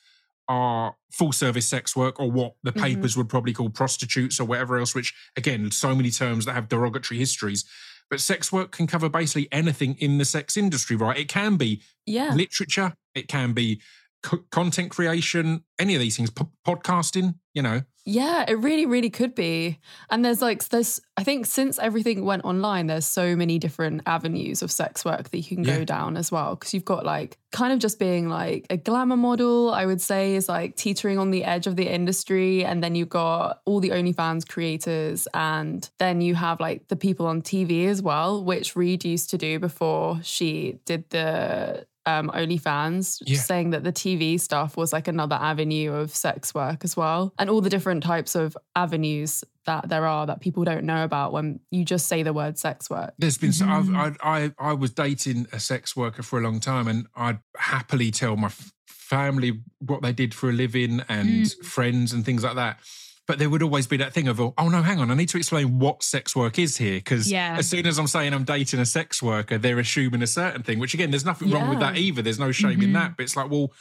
are 0.47 0.95
full 1.11 1.31
service 1.31 1.67
sex 1.69 1.95
work 1.95 2.19
or 2.19 2.31
what 2.31 2.55
the 2.63 2.73
Mhm. 2.73 2.81
papers 2.81 3.15
would 3.15 3.29
probably 3.29 3.53
call 3.53 3.69
prostitutes 3.69 4.39
or 4.39 4.45
whatever 4.45 4.79
else, 4.79 4.95
which 4.95 5.13
again, 5.37 5.69
so 5.71 5.95
many 5.95 6.09
terms 6.09 6.45
that 6.45 6.53
have 6.53 6.67
derogatory 6.67 7.19
histories. 7.19 7.63
But 8.09 8.19
sex 8.19 8.51
work 8.51 8.71
can 8.71 8.87
cover 8.87 9.07
basically 9.07 9.47
anything 9.51 9.95
in 9.99 10.17
the 10.17 10.25
sex 10.25 10.57
industry, 10.57 10.95
right? 10.95 11.17
It 11.17 11.29
can 11.29 11.55
be 11.57 11.83
Yeah. 12.07 12.33
literature, 12.33 12.95
it 13.13 13.27
can 13.27 13.53
be 13.53 13.81
co- 14.23 14.43
content 14.51 14.89
creation, 14.91 15.63
any 15.79 15.93
of 15.95 16.01
these 16.01 16.17
things, 16.17 16.31
po- 16.31 16.51
podcasting, 16.67 17.35
you 17.53 17.61
know. 17.61 17.83
Yeah, 18.03 18.45
it 18.47 18.53
really, 18.57 18.87
really 18.87 19.11
could 19.11 19.35
be. 19.35 19.79
And 20.09 20.25
there's 20.25 20.41
like, 20.41 20.67
there's, 20.69 20.99
I 21.17 21.23
think 21.23 21.45
since 21.45 21.77
everything 21.77 22.25
went 22.25 22.43
online, 22.45 22.87
there's 22.87 23.05
so 23.05 23.35
many 23.35 23.59
different 23.59 24.01
avenues 24.07 24.63
of 24.63 24.71
sex 24.71 25.05
work 25.05 25.29
that 25.29 25.37
you 25.37 25.43
can 25.55 25.63
Yeah. 25.63 25.77
go 25.77 25.85
down 25.85 26.17
as 26.17 26.31
well. 26.31 26.55
Cause 26.55 26.73
you've 26.73 26.83
got 26.85 27.05
like 27.05 27.37
kind 27.51 27.71
of 27.71 27.77
just 27.79 27.99
being 27.99 28.27
like 28.27 28.65
a 28.71 28.77
glamour 28.77 29.17
model, 29.17 29.71
I 29.71 29.85
would 29.85 30.01
say, 30.01 30.35
is 30.35 30.49
like 30.49 30.75
teetering 30.77 31.19
on 31.19 31.29
the 31.29 31.43
edge 31.43 31.67
of 31.67 31.75
the 31.75 31.87
industry. 31.87 32.65
And 32.65 32.83
then 32.83 32.95
you've 32.95 33.09
got 33.09 33.61
all 33.65 33.79
the 33.79 33.89
OnlyFans 33.91 34.47
creators. 34.49 35.27
And 35.35 35.87
then 35.99 36.21
you 36.21 36.33
have 36.33 36.59
like 36.59 36.87
the 36.87 36.95
people 36.95 37.27
on 37.27 37.43
TV 37.43 37.85
as 37.87 38.01
well, 38.01 38.43
which 38.43 38.75
Reed 38.75 39.05
used 39.05 39.29
to 39.29 39.37
do 39.37 39.59
before 39.59 40.19
she 40.23 40.79
did 40.85 41.07
the 41.11 41.85
um, 42.05 42.29
OnlyFans, 42.29 43.21
Yeah. 43.25 43.37
saying 43.39 43.69
that 43.71 43.83
the 43.83 43.91
TV 43.93 44.39
stuff 44.39 44.75
was 44.77 44.91
like 44.91 45.07
another 45.07 45.35
avenue 45.35 45.91
of 45.93 46.15
sex 46.15 46.53
work 46.53 46.83
as 46.83 46.97
well, 46.97 47.33
and 47.37 47.49
all 47.49 47.61
the 47.61 47.69
different 47.69 48.03
types 48.03 48.35
of 48.35 48.57
avenues 48.75 49.43
that 49.65 49.89
there 49.89 50.07
are 50.07 50.25
that 50.25 50.39
people 50.41 50.63
don't 50.63 50.83
know 50.83 51.03
about 51.03 51.31
when 51.31 51.59
you 51.69 51.85
just 51.85 52.07
say 52.07 52.23
the 52.23 52.33
word 52.33 52.57
sex 52.57 52.89
work. 52.89 53.13
There's 53.19 53.37
been, 53.37 53.53
so 53.53 53.67
I've. 53.67 53.93
I, 53.93 54.11
I, 54.23 54.51
I 54.57 54.73
was 54.73 54.91
dating 54.91 55.45
a 55.53 55.59
sex 55.59 55.95
worker 55.95 56.23
for 56.23 56.39
a 56.39 56.41
long 56.41 56.59
time, 56.59 56.87
and 56.87 57.05
I'd 57.15 57.39
happily 57.55 58.09
tell 58.09 58.35
my 58.35 58.47
f- 58.47 58.71
family 58.87 59.59
what 59.79 60.01
they 60.01 60.13
did 60.13 60.33
for 60.33 60.49
a 60.49 60.53
living 60.53 61.01
and 61.07 61.29
Mm. 61.29 61.63
friends 61.65 62.13
and 62.13 62.25
things 62.25 62.43
like 62.43 62.55
that. 62.55 62.79
But 63.31 63.39
there 63.39 63.49
would 63.49 63.63
always 63.63 63.87
be 63.87 63.95
that 63.95 64.11
thing 64.11 64.27
of, 64.27 64.41
oh 64.41 64.51
no, 64.67 64.81
hang 64.81 64.99
on, 64.99 65.09
I 65.09 65.13
need 65.13 65.29
to 65.29 65.37
explain 65.37 65.79
what 65.79 66.03
sex 66.03 66.35
work 66.35 66.59
is 66.59 66.75
here. 66.75 66.95
Because 66.97 67.31
Yeah. 67.31 67.55
as 67.57 67.65
soon 67.69 67.87
as 67.87 67.97
I'm 67.97 68.07
saying 68.07 68.33
I'm 68.33 68.43
dating 68.43 68.81
a 68.81 68.85
sex 68.85 69.23
worker, 69.23 69.57
they're 69.57 69.79
assuming 69.79 70.21
a 70.21 70.27
certain 70.27 70.63
thing, 70.63 70.79
which 70.79 70.93
again, 70.93 71.11
there's 71.11 71.23
nothing 71.23 71.49
wrong 71.49 71.69
with 71.69 71.79
that 71.79 71.95
either. 71.95 72.21
There's 72.21 72.39
no 72.39 72.51
shame 72.51 72.81
in 72.81 72.89
Mhm. 72.89 72.93
that. 72.95 73.15
But 73.15 73.23
it's 73.23 73.37
like, 73.37 73.49
well, 73.49 73.71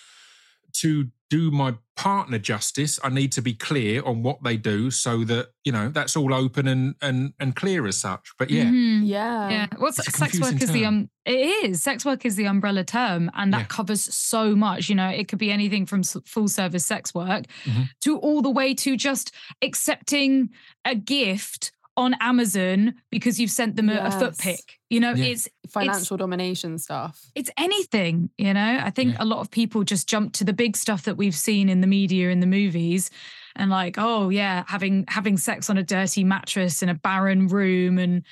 to 0.74 1.08
do 1.30 1.50
my 1.50 1.74
partner 1.96 2.38
justice, 2.38 2.98
I 3.04 3.08
need 3.08 3.30
to 3.32 3.42
be 3.42 3.54
clear 3.54 4.02
on 4.04 4.22
what 4.22 4.42
they 4.42 4.56
do 4.56 4.90
so 4.90 5.22
that, 5.24 5.50
you 5.64 5.70
know, 5.72 5.88
that's 5.88 6.16
all 6.16 6.34
open 6.34 6.66
and 6.66 6.94
and 7.00 7.32
and 7.38 7.54
clear 7.54 7.86
as 7.86 7.96
such. 7.96 8.32
But 8.38 8.50
yeah. 8.50 8.64
Mhm. 8.64 9.06
Yeah. 9.06 9.48
Yeah. 9.50 9.66
Well, 9.78 9.88
It's 9.90 10.04
sex 10.18 10.20
work 10.40 10.50
confusing 10.50 10.58
is 10.68 10.72
the 10.72 10.84
um. 10.86 11.08
It 11.26 11.70
is 11.70 11.82
sex 11.82 12.04
work 12.04 12.24
is 12.24 12.34
the 12.36 12.46
umbrella 12.46 12.82
term, 12.84 13.30
and 13.34 13.52
that 13.52 13.58
Yeah. 13.60 13.64
covers 13.66 14.02
so 14.14 14.56
much. 14.56 14.88
You 14.88 14.96
know, 14.96 15.08
it 15.08 15.28
could 15.28 15.38
be 15.38 15.50
anything 15.52 15.86
from 15.86 16.02
full 16.02 16.48
service 16.48 16.84
sex 16.86 17.14
work 17.14 17.44
Mhm. 17.64 17.88
to 18.00 18.16
all 18.18 18.42
the 18.42 18.50
way 18.50 18.74
to 18.74 18.96
just 18.96 19.32
accepting 19.62 20.50
a 20.84 20.94
gift 20.94 21.72
on 22.00 22.14
Amazon 22.20 22.94
because 23.10 23.38
you've 23.38 23.50
sent 23.50 23.76
them 23.76 23.88
a, 23.88 23.96
a 23.98 24.10
foot 24.10 24.34
Yes. 24.38 24.40
pic. 24.40 24.78
You 24.88 25.00
know, 25.00 25.12
Yeah. 25.14 25.26
it's 25.32 25.48
Financial 25.68 26.16
domination 26.16 26.78
stuff. 26.78 27.20
it's 27.34 27.50
anything. 27.56 28.30
You 28.38 28.54
know, 28.54 28.80
I 28.82 28.90
think 28.90 29.12
Yeah. 29.12 29.22
a 29.24 29.26
lot 29.26 29.38
of 29.40 29.50
people 29.50 29.84
just 29.84 30.08
jump 30.08 30.32
to 30.34 30.44
the 30.44 30.52
big 30.52 30.76
stuff 30.76 31.02
that 31.04 31.16
we've 31.16 31.34
seen 31.34 31.68
in 31.68 31.80
the 31.80 31.86
media 31.86 32.30
in 32.30 32.40
the 32.40 32.46
movies. 32.46 33.10
And 33.56 33.70
like, 33.70 33.96
oh 33.98 34.28
yeah, 34.30 34.64
having 34.68 35.04
having 35.08 35.36
sex 35.36 35.68
on 35.70 35.76
a 35.76 35.82
dirty 35.82 36.24
mattress 36.24 36.82
in 36.82 36.88
a 36.88 36.94
barren 36.94 37.46
room 37.48 37.98
and 37.98 38.22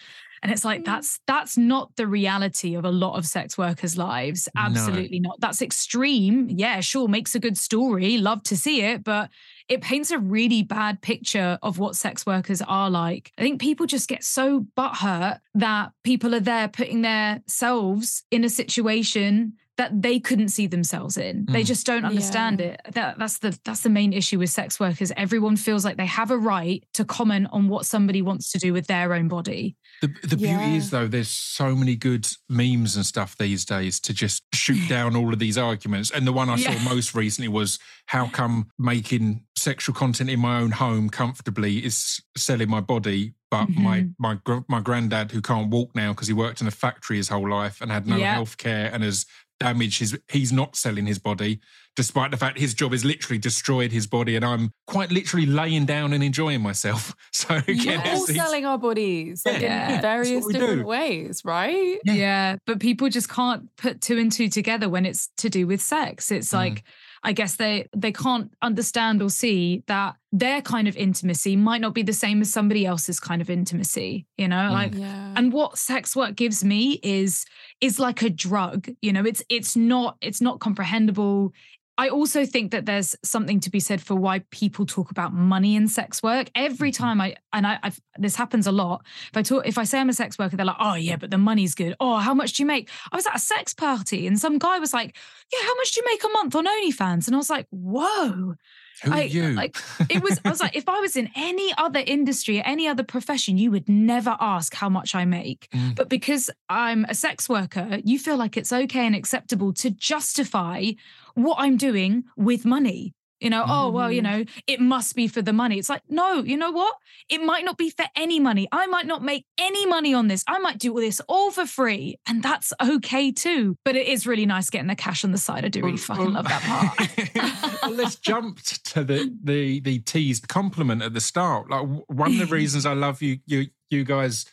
and 0.43 0.53
it's 0.53 0.65
like 0.65 0.83
Mm. 0.83 0.85
that's 0.87 1.21
that's 1.27 1.57
not 1.59 1.95
the 1.97 2.07
reality 2.07 2.75
of 2.75 2.85
a 2.85 2.91
lot 2.91 3.17
of 3.19 3.27
sex 3.27 3.57
workers' 3.59 3.97
lives. 3.99 4.49
No. 4.55 4.63
Absolutely 4.63 5.21
not. 5.21 5.41
That's 5.41 5.63
extreme. 5.63 6.49
Yeah, 6.51 6.81
sure, 6.81 7.09
makes 7.09 7.35
a 7.35 7.41
good 7.41 7.59
story. 7.59 8.19
Love 8.19 8.43
to 8.45 8.57
see 8.57 8.83
it, 8.83 9.05
but 9.05 9.31
it 9.69 9.83
paints 9.83 10.11
a 10.11 10.19
really 10.19 10.63
bad 10.63 11.03
picture 11.03 11.59
of 11.63 11.79
what 11.79 11.95
sex 11.97 12.25
workers 12.25 12.63
are 12.63 12.89
like. 12.89 13.33
I 13.37 13.43
think 13.43 13.61
people 13.61 13.87
just 13.87 14.09
get 14.09 14.25
so 14.25 14.67
butthurt 14.77 15.41
that 15.55 15.91
people 16.05 16.35
are 16.35 16.41
there 16.41 16.69
putting 16.69 17.03
themselves 17.03 18.25
in 18.31 18.45
a 18.45 18.49
situation 18.49 19.55
that 19.79 20.03
they 20.03 20.19
couldn't 20.21 20.49
see 20.49 20.67
themselves 20.67 21.17
in. 21.17 21.47
They 21.49 21.63
Mm. 21.63 21.67
just 21.67 21.87
don't 21.87 22.05
understand 22.05 22.61
Yeah. 22.61 22.67
it. 22.67 22.81
That, 22.93 23.19
that's 23.19 23.39
the 23.39 23.59
that's 23.65 23.81
the 23.81 23.89
main 23.89 24.13
issue 24.13 24.39
with 24.39 24.51
sex 24.51 24.79
workers. 24.79 25.13
Everyone 25.17 25.57
feels 25.57 25.85
like 25.85 25.97
they 25.97 26.07
have 26.07 26.31
a 26.31 26.37
right 26.37 26.85
to 26.95 27.05
comment 27.05 27.47
on 27.53 27.69
what 27.69 27.87
somebody 27.87 28.21
wants 28.21 28.51
to 28.53 28.59
do 28.59 28.73
with 28.73 28.87
their 28.89 29.15
own 29.15 29.29
body. 29.29 29.77
The, 30.03 30.09
the 30.25 30.37
beauty 30.37 30.77
is 30.77 30.91
though, 30.91 31.07
there's 31.07 31.29
so 31.31 31.75
many 31.75 31.95
good 31.97 32.29
memes 32.49 32.97
and 32.97 33.07
stuff 33.07 33.37
these 33.39 33.65
days 33.65 33.99
to 34.01 34.13
just 34.13 34.43
shoot 34.53 34.89
down 34.89 35.17
all 35.17 35.33
of 35.33 35.39
these 35.39 35.57
arguments. 35.57 36.11
And 36.11 36.27
the 36.27 36.33
one 36.33 36.49
I 36.51 36.57
Yeah. 36.57 36.77
saw 36.77 36.91
most 36.95 37.15
recently 37.15 37.49
was 37.49 37.79
how 38.07 38.27
come 38.29 38.69
making 38.79 39.45
sexual 39.57 39.95
content 39.95 40.29
in 40.31 40.41
my 40.41 40.59
own 40.61 40.73
home 40.73 41.09
comfortably 41.09 41.85
is 41.85 42.21
selling 42.37 42.69
my 42.69 42.81
body, 42.81 43.35
but 43.51 43.69
my 43.71 44.01
Mhm. 44.01 44.15
my 44.19 44.35
gr- 44.45 44.67
my 44.69 44.81
granddad 44.81 45.31
who 45.33 45.41
can't 45.41 45.71
walk 45.71 45.95
now 45.95 46.13
because 46.13 46.27
he 46.29 46.35
worked 46.35 46.61
in 46.61 46.67
a 46.67 46.71
factory 46.73 47.17
his 47.17 47.29
whole 47.29 47.49
life 47.49 47.81
and 47.81 47.91
had 47.93 48.07
no 48.07 48.17
Yeah. 48.17 48.35
health 48.35 48.57
care 48.57 48.91
and 48.93 49.03
has 49.03 49.25
damaged 49.61 49.99
his 50.01 50.19
he's 50.29 50.53
not 50.53 50.77
selling 50.77 51.07
his 51.07 51.19
body 51.19 51.61
despite 51.97 52.31
the 52.31 52.37
fact 52.37 52.59
his 52.59 52.75
job 52.75 52.93
has 52.93 53.05
literally 53.05 53.39
destroyed 53.39 53.91
his 53.91 54.07
body 54.07 54.37
and 54.37 54.45
I'm 54.45 54.71
quite 54.87 55.11
literally 55.11 55.47
laying 55.47 55.85
down 55.85 56.13
and 56.13 56.23
enjoying 56.23 56.61
myself. 56.63 57.15
So 57.33 57.57
again, 57.69 58.01
We're 58.05 58.13
all 58.13 58.27
selling 58.27 58.67
our 58.67 58.79
bodies 58.79 59.43
like, 59.47 59.61
Yeah. 59.63 59.97
in 59.97 60.03
various 60.03 60.45
different 60.47 60.81
do. 60.83 60.87
ways, 60.87 61.43
right? 61.45 61.99
Yeah. 62.05 62.13
Yeah. 62.15 62.57
but 62.67 62.79
people 62.81 63.09
just 63.09 63.29
can't 63.29 63.69
put 63.77 64.01
two 64.01 64.19
and 64.19 64.31
two 64.31 64.49
together 64.49 64.89
when 64.89 65.07
it's 65.07 65.31
to 65.39 65.49
do 65.49 65.67
with 65.67 65.81
sex. 65.81 66.31
It's 66.31 66.51
Mm. 66.51 66.55
like 66.55 66.85
I 67.23 67.33
guess 67.33 67.57
they 67.57 67.89
they 67.97 68.13
can't 68.13 68.53
understand 68.63 69.23
or 69.23 69.31
see 69.31 69.83
that 69.87 70.17
their 70.33 70.61
kind 70.61 70.89
of 70.89 70.97
intimacy 70.97 71.57
might 71.57 71.81
not 71.81 71.95
be 71.95 72.03
the 72.03 72.13
same 72.13 72.41
as 72.41 72.53
somebody 72.53 72.85
else's 72.85 73.19
kind 73.19 73.41
of 73.41 73.49
intimacy, 73.49 74.27
you 74.37 74.47
know? 74.47 74.57
Mm. 74.57 74.73
Like 74.73 74.95
Yeah. 74.95 75.35
and 75.37 75.53
what 75.53 75.79
sex 75.79 76.15
work 76.15 76.37
gives 76.37 76.65
me 76.65 77.01
is 77.03 77.45
is 77.81 77.99
like 77.99 78.23
a 78.23 78.31
drug 78.31 78.89
you 79.01 79.13
know 79.13 79.25
it's 79.25 79.43
it's 79.49 79.77
not 79.77 80.17
it's 80.21 80.41
not 80.41 80.61
comprehensible 80.61 81.53
i 81.99 82.09
also 82.09 82.47
think 82.47 82.71
that 82.71 82.87
there's 82.87 83.15
something 83.23 83.61
to 83.61 83.71
be 83.71 83.81
said 83.81 84.01
for 84.01 84.15
why 84.15 84.39
people 84.51 84.87
talk 84.87 85.11
about 85.11 85.33
money 85.35 85.77
in 85.77 85.87
sex 85.89 86.23
work. 86.23 86.47
Every 86.55 86.91
Mm-hmm. 86.91 87.05
time 87.05 87.21
i 87.21 87.35
and 87.53 87.67
i 87.67 87.79
I've, 87.83 88.01
this 88.19 88.37
happens 88.37 88.67
a 88.67 88.73
lot. 88.73 89.05
If 89.31 89.37
i 89.37 89.43
talk 89.43 89.67
if 89.67 89.77
i 89.79 89.85
say 89.85 89.99
i'm 90.01 90.09
a 90.09 90.13
sex 90.15 90.39
worker 90.39 90.57
they're 90.57 90.65
like 90.75 90.77
oh 90.81 90.95
yeah 90.95 91.17
but 91.17 91.31
the 91.31 91.39
money's 91.39 91.75
good. 91.75 91.95
Oh 92.01 92.17
how 92.17 92.35
much 92.35 92.53
do 92.55 92.63
you 92.63 92.67
make? 92.67 92.89
I 93.13 93.17
was 93.17 93.27
at 93.27 93.37
a 93.37 93.41
sex 93.41 93.75
party 93.75 94.27
and 94.29 94.39
some 94.39 94.59
guy 94.59 94.79
was 94.79 94.93
like 94.95 95.17
yeah 95.53 95.63
how 95.69 95.75
much 95.77 95.93
do 95.93 96.01
you 96.01 96.07
make 96.13 96.25
a 96.25 96.29
month 96.39 96.55
on 96.55 96.67
onlyfans? 96.67 97.27
And 97.27 97.35
i 97.35 97.39
was 97.39 97.51
like 97.51 97.67
whoa 97.71 98.55
Who 99.03 99.13
are 99.13 99.17
I- 99.17 99.23
you? 99.23 99.51
like, 99.53 99.77
it 100.11 100.23
was 100.23 100.41
i 100.45 100.51
was 100.51 100.61
like 100.61 100.77
if 100.77 100.89
i 100.89 100.99
was 101.01 101.17
in 101.17 101.31
any 101.35 101.73
other 101.79 102.03
industry 102.07 102.63
any 102.65 102.87
other 102.89 103.03
profession 103.05 103.57
you 103.59 103.71
would 103.71 103.89
never 103.89 104.37
ask 104.41 104.75
how 104.75 104.89
much 104.89 105.15
i 105.15 105.25
make 105.25 105.69
Mm. 105.75 105.95
but 105.95 106.09
because 106.09 106.51
i'm 106.69 107.05
a 107.09 107.15
sex 107.15 107.49
worker 107.49 107.99
you 108.05 108.19
feel 108.19 108.37
like 108.37 108.57
it's 108.57 108.73
okay 108.73 109.07
and 109.07 109.15
acceptable 109.15 109.73
to 109.75 109.91
justify 109.91 110.91
what 111.35 111.57
i'm 111.59 111.77
doing 111.77 112.25
with 112.37 112.65
money 112.65 113.15
you 113.41 113.49
know 113.51 113.65
oh 113.67 113.91
well 113.91 114.11
you 114.11 114.21
Mhm. 114.21 114.25
know 114.25 114.45
it 114.67 114.81
must 114.81 115.15
be 115.15 115.29
for 115.29 115.41
the 115.43 115.53
money 115.53 115.79
it's 115.79 115.89
like 115.89 116.03
no 116.09 116.43
you 116.43 116.57
know 116.57 116.73
what 116.73 116.95
it 117.29 117.41
might 117.43 117.65
not 117.65 117.79
be 117.79 117.89
for 117.91 118.05
any 118.17 118.41
money 118.41 118.67
i 118.73 118.87
might 118.89 119.07
not 119.07 119.23
make 119.23 119.45
any 119.59 119.87
money 119.87 120.13
on 120.13 120.27
this 120.29 120.43
i 120.49 120.59
might 120.59 120.79
do 120.79 120.91
all 120.93 121.01
this 121.01 121.21
all 121.29 121.51
for 121.53 121.65
free 121.67 122.17
and 122.27 122.43
that's 122.43 122.73
okay 122.83 123.31
too 123.31 123.77
but 123.85 123.95
it 123.95 124.07
is 124.09 124.27
really 124.27 124.47
nice 124.47 124.71
getting 124.71 124.89
the 124.89 124.97
cash 124.97 125.25
on 125.25 125.31
the 125.33 125.39
side 125.39 125.65
i 125.65 125.69
do 125.69 125.81
really 125.81 125.93
Well, 125.93 125.99
fucking 125.99 126.25
well- 126.25 126.33
love 126.35 126.49
that 126.49 126.63
part 126.63 127.83
well, 127.83 127.93
let's 127.93 128.17
jump 128.17 128.61
to 128.63 129.05
the 129.05 129.33
the 129.45 129.81
the 129.81 130.01
teased 130.01 130.49
compliment 130.49 131.03
at 131.03 131.15
the 131.15 131.21
start. 131.21 131.71
Like 131.71 131.87
one 132.09 132.33
of 132.33 132.39
the 132.39 132.47
reasons 132.61 132.85
I 132.87 132.95
love 132.95 133.23
you 133.23 133.39
you 133.47 133.67
you 133.91 134.05
guys 134.05 134.45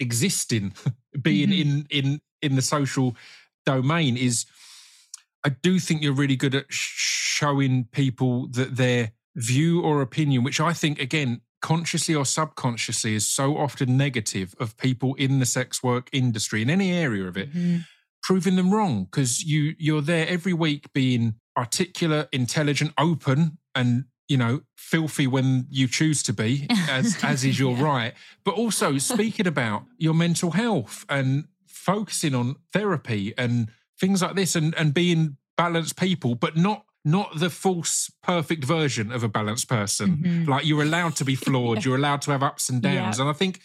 existing, 0.00 0.72
being 1.22 1.50
Mhm. 1.50 1.60
in 1.60 1.86
in 1.90 2.20
in 2.42 2.56
the 2.56 2.62
social 2.62 3.16
domain 3.64 4.16
is. 4.16 4.46
I 5.44 5.50
do 5.50 5.78
think 5.78 6.02
you're 6.02 6.14
really 6.14 6.36
good 6.36 6.54
at 6.54 6.66
showing 6.68 7.84
people 7.92 8.48
that 8.48 8.76
their 8.76 9.12
view 9.36 9.82
or 9.82 10.00
opinion, 10.00 10.42
which 10.42 10.60
I 10.60 10.72
think 10.72 10.98
again 10.98 11.40
consciously 11.64 12.14
or 12.14 12.26
subconsciously 12.26 13.14
is 13.14 13.26
so 13.26 13.56
often 13.56 13.96
negative 13.96 14.54
of 14.60 14.76
people 14.76 15.14
in 15.14 15.38
the 15.38 15.46
sex 15.46 15.82
work 15.82 16.10
industry 16.12 16.60
in 16.60 16.68
any 16.68 16.92
area 16.92 17.24
of 17.26 17.38
it 17.38 17.50
mm-hmm. 17.50 17.78
proving 18.22 18.56
them 18.56 18.70
wrong 18.70 19.04
because 19.04 19.42
you 19.42 19.74
you're 19.78 20.02
there 20.02 20.28
every 20.28 20.52
week 20.52 20.92
being 20.92 21.36
articulate 21.56 22.28
intelligent 22.32 22.92
open 22.98 23.56
and 23.74 24.04
you 24.28 24.36
know 24.36 24.60
filthy 24.76 25.26
when 25.26 25.66
you 25.70 25.88
choose 25.88 26.22
to 26.22 26.34
be 26.34 26.66
as 26.90 27.16
as 27.24 27.46
is 27.46 27.58
your 27.58 27.74
Yeah. 27.74 27.82
right 27.82 28.14
but 28.44 28.56
also 28.56 28.98
speaking 28.98 29.46
about 29.46 29.84
your 29.96 30.12
mental 30.12 30.50
health 30.50 31.06
and 31.08 31.44
focusing 31.66 32.34
on 32.34 32.56
therapy 32.74 33.32
and 33.38 33.70
things 34.00 34.22
like 34.22 34.34
this 34.36 34.54
and 34.56 34.74
and 34.76 34.92
being 34.94 35.36
balanced 35.56 35.96
people 35.96 36.34
but 36.34 36.56
not 36.56 36.84
not 37.04 37.38
the 37.38 37.50
false 37.50 38.10
perfect 38.22 38.64
version 38.64 39.12
of 39.12 39.22
a 39.22 39.28
balanced 39.28 39.68
person 39.68 40.16
Mhm. 40.16 40.48
like 40.48 40.64
you're 40.66 40.82
allowed 40.82 41.14
to 41.16 41.24
be 41.24 41.34
flawed 41.34 41.84
you're 41.84 41.96
allowed 41.96 42.22
to 42.22 42.30
have 42.32 42.42
ups 42.42 42.68
and 42.70 42.80
downs 42.90 43.18
and 43.20 43.28
i 43.28 43.32
think 43.32 43.60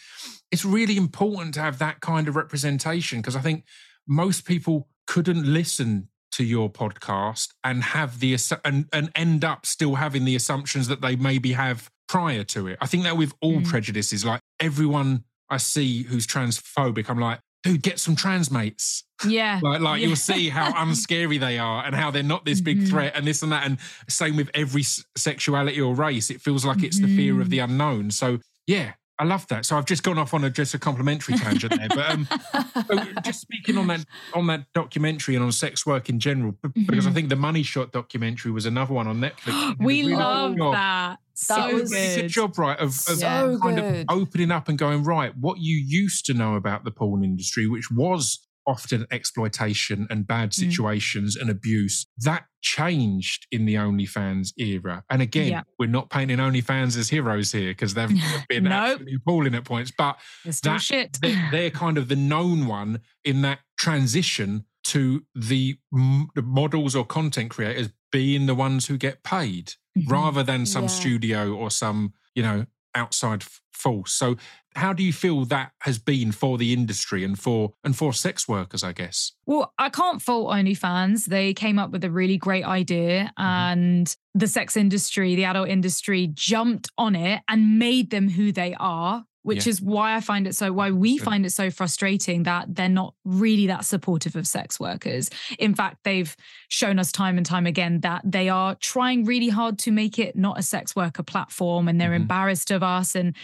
it's 0.52 0.64
really 0.64 0.96
important 0.96 1.54
to 1.54 1.60
have 1.60 1.78
that 1.78 2.00
kind 2.00 2.28
of 2.28 2.36
representation 2.36 3.20
because 3.20 3.36
i 3.36 3.40
think 3.40 3.64
most 4.06 4.44
people 4.44 4.88
couldn't 5.06 5.44
listen 5.44 6.08
to 6.32 6.44
your 6.44 6.70
podcast 6.70 7.48
and 7.64 7.82
have 7.82 8.20
the 8.20 8.36
and, 8.64 8.86
and 8.92 9.10
end 9.16 9.44
up 9.44 9.66
still 9.66 9.96
having 9.96 10.24
the 10.24 10.36
assumptions 10.36 10.86
that 10.86 11.00
they 11.00 11.16
maybe 11.16 11.52
have 11.54 11.90
prior 12.08 12.44
to 12.44 12.68
it. 12.68 12.78
I 12.80 12.86
think 12.86 13.02
that 13.02 13.16
with 13.16 13.32
all 13.40 13.60
Mm. 13.60 13.68
prejudices, 13.68 14.24
like 14.24 14.40
everyone 14.60 15.24
I 15.48 15.56
see 15.56 16.04
who's 16.04 16.26
transphobic, 16.28 17.10
I'm 17.10 17.18
like, 17.18 17.40
dude, 17.62 17.82
get 17.82 17.98
some 17.98 18.16
trans 18.16 18.50
mates. 18.50 19.04
yeah 19.26 19.60
Like, 19.62 19.80
like 19.80 20.00
Yeah. 20.00 20.06
you'll 20.06 20.16
see 20.16 20.48
how 20.48 20.72
unscary 20.82 21.38
they 21.38 21.58
are 21.58 21.84
and 21.84 21.94
how 21.94 22.10
they're 22.10 22.22
not 22.22 22.44
this 22.44 22.60
big 22.60 22.78
Mhm. 22.80 22.88
threat 22.88 23.12
and 23.16 23.26
this 23.26 23.42
and 23.42 23.52
that. 23.52 23.66
And 23.66 23.78
same 24.08 24.36
with 24.36 24.50
every 24.54 24.82
s- 24.82 25.04
sexuality 25.16 25.80
or 25.80 25.94
race, 25.94 26.30
it 26.30 26.40
feels 26.40 26.64
like 26.64 26.82
it's 26.82 26.98
the 27.00 27.14
fear 27.16 27.40
of 27.40 27.48
Mhm. 27.48 27.50
the 27.50 27.58
unknown. 27.60 28.10
So 28.10 28.38
yeah, 28.66 28.92
I 29.20 29.24
love 29.24 29.46
that. 29.48 29.66
So 29.66 29.76
I've 29.76 29.84
just 29.84 30.02
gone 30.02 30.18
off 30.18 30.32
on 30.34 30.44
a 30.44 30.50
just 30.50 30.72
a 30.74 30.78
complimentary 30.78 31.36
tangent 31.36 31.74
there, 31.76 31.88
but 31.88 32.10
um, 32.10 32.28
so 32.88 33.04
just 33.22 33.42
speaking 33.42 33.76
on 33.76 33.86
that 33.88 34.04
on 34.34 34.46
that 34.46 34.64
documentary 34.72 35.34
and 35.36 35.44
on 35.44 35.52
sex 35.52 35.84
work 35.84 36.08
in 36.08 36.18
general, 36.18 36.52
b- 36.52 36.84
because 36.86 37.06
I 37.06 37.10
Mhm. 37.10 37.14
think 37.14 37.28
the 37.28 37.36
Money 37.36 37.62
Shot 37.62 37.92
documentary 37.92 38.50
was 38.50 38.64
another 38.66 38.94
one 38.94 39.06
on 39.06 39.20
Netflix. 39.20 39.72
It 39.72 39.78
did 39.78 39.80
a 39.80 39.84
we 39.84 40.00
really 40.02 40.14
love 40.16 40.56
that 40.72 41.18
so 41.34 41.54
That 41.54 41.70
It 41.70 41.74
was- 41.74 41.82
was 41.82 41.92
a 41.92 41.94
really 41.96 42.14
good 42.16 42.22
good. 42.22 42.28
job, 42.30 42.58
right? 42.58 42.78
Of, 42.78 42.88
of 42.88 42.94
So 42.94 43.58
kind 43.62 43.76
good. 43.76 43.78
of 43.78 44.06
opening 44.08 44.50
up 44.50 44.68
and 44.68 44.78
going 44.78 45.04
right. 45.04 45.36
What 45.36 45.58
you 45.58 45.76
used 45.76 46.24
to 46.26 46.34
know 46.34 46.54
about 46.54 46.84
the 46.84 46.90
porn 46.90 47.22
industry, 47.22 47.66
which 47.66 47.90
was 47.90 48.40
often 48.66 49.06
exploitation 49.10 50.06
and 50.10 50.26
bad 50.26 50.50
Mm. 50.50 50.54
situations 50.54 51.36
and 51.36 51.48
abuse, 51.50 52.06
that 52.18 52.44
changed 52.62 53.46
in 53.50 53.64
the 53.64 53.74
OnlyFans 53.74 54.52
era. 54.58 55.02
And 55.10 55.22
again, 55.22 55.50
Yeah. 55.50 55.62
we're 55.78 55.88
not 55.88 56.10
painting 56.10 56.38
OnlyFans 56.38 56.96
as 56.96 57.08
heroes 57.08 57.52
here 57.52 57.70
because 57.70 57.94
they've 57.94 58.08
been 58.48 58.64
Nope. 58.64 58.72
absolutely 58.72 59.14
appalling 59.14 59.54
at 59.54 59.64
points, 59.64 59.92
but 59.96 60.18
that- 60.62 60.80
shit 60.82 61.18
they're, 61.22 61.48
they're 61.50 61.70
kind 61.70 61.98
of 61.98 62.08
the 62.08 62.16
known 62.16 62.66
one 62.66 63.00
in 63.24 63.42
that 63.42 63.60
transition 63.78 64.64
to 64.84 65.24
the, 65.34 65.76
m- 65.92 66.28
the 66.34 66.42
models 66.42 66.94
or 66.96 67.04
content 67.04 67.50
creators 67.50 67.90
being 68.12 68.46
the 68.46 68.54
ones 68.54 68.86
who 68.86 68.96
get 68.96 69.22
paid 69.22 69.74
Mhm. 69.98 70.08
rather 70.10 70.42
than 70.42 70.66
some 70.66 70.84
Yeah. 70.84 70.88
studio 70.88 71.54
or 71.54 71.70
some 71.70 72.12
you 72.34 72.42
know 72.44 72.64
outside 72.94 73.42
f- 73.42 73.60
false. 73.72 74.12
So 74.12 74.36
how 74.76 74.92
do 74.92 75.02
you 75.02 75.12
feel 75.12 75.44
that 75.46 75.72
has 75.80 75.98
been 75.98 76.32
for 76.32 76.56
the 76.56 76.72
industry 76.72 77.24
and 77.24 77.38
for 77.38 77.72
and 77.82 77.96
for 77.96 78.12
sex 78.12 78.46
workers, 78.46 78.84
I 78.84 78.92
guess? 78.92 79.32
Well, 79.46 79.72
I 79.78 79.88
can't 79.88 80.22
fault 80.22 80.52
OnlyFans. 80.52 81.26
They 81.26 81.54
came 81.54 81.78
up 81.78 81.90
with 81.90 82.04
a 82.04 82.10
really 82.10 82.36
great 82.36 82.64
idea, 82.64 83.32
mm-hmm. 83.38 83.42
and 83.42 84.16
the 84.34 84.46
sex 84.46 84.76
industry, 84.76 85.34
the 85.34 85.44
adult 85.44 85.68
industry, 85.68 86.30
jumped 86.32 86.90
on 86.96 87.16
it 87.16 87.42
and 87.48 87.78
made 87.78 88.10
them 88.10 88.28
who 88.28 88.52
they 88.52 88.74
are. 88.78 89.24
Which 89.42 89.64
Yeah. 89.66 89.70
is 89.70 89.80
why 89.80 90.14
I 90.16 90.20
find 90.20 90.46
it 90.46 90.54
so, 90.54 90.70
why 90.72 90.90
we 90.90 91.16
find 91.16 91.46
it 91.46 91.50
so 91.50 91.70
frustrating 91.70 92.42
that 92.42 92.74
they're 92.74 92.90
not 92.90 93.14
really 93.24 93.66
that 93.68 93.86
supportive 93.86 94.36
of 94.36 94.46
sex 94.46 94.78
workers. 94.78 95.30
In 95.58 95.74
fact, 95.74 96.04
they've 96.04 96.36
shown 96.68 96.98
us 96.98 97.10
time 97.10 97.38
and 97.38 97.46
time 97.46 97.66
again 97.66 98.00
that 98.00 98.20
they 98.24 98.50
are 98.50 98.74
trying 98.76 99.24
really 99.24 99.48
hard 99.48 99.78
to 99.80 99.92
make 99.92 100.18
it 100.18 100.36
not 100.36 100.58
a 100.58 100.62
sex 100.62 100.94
worker 100.94 101.22
platform 101.22 101.88
and 101.88 101.98
they're 101.98 102.10
Mhm. 102.10 102.16
embarrassed 102.16 102.70
of 102.70 102.82
us. 102.82 103.14
And 103.14 103.34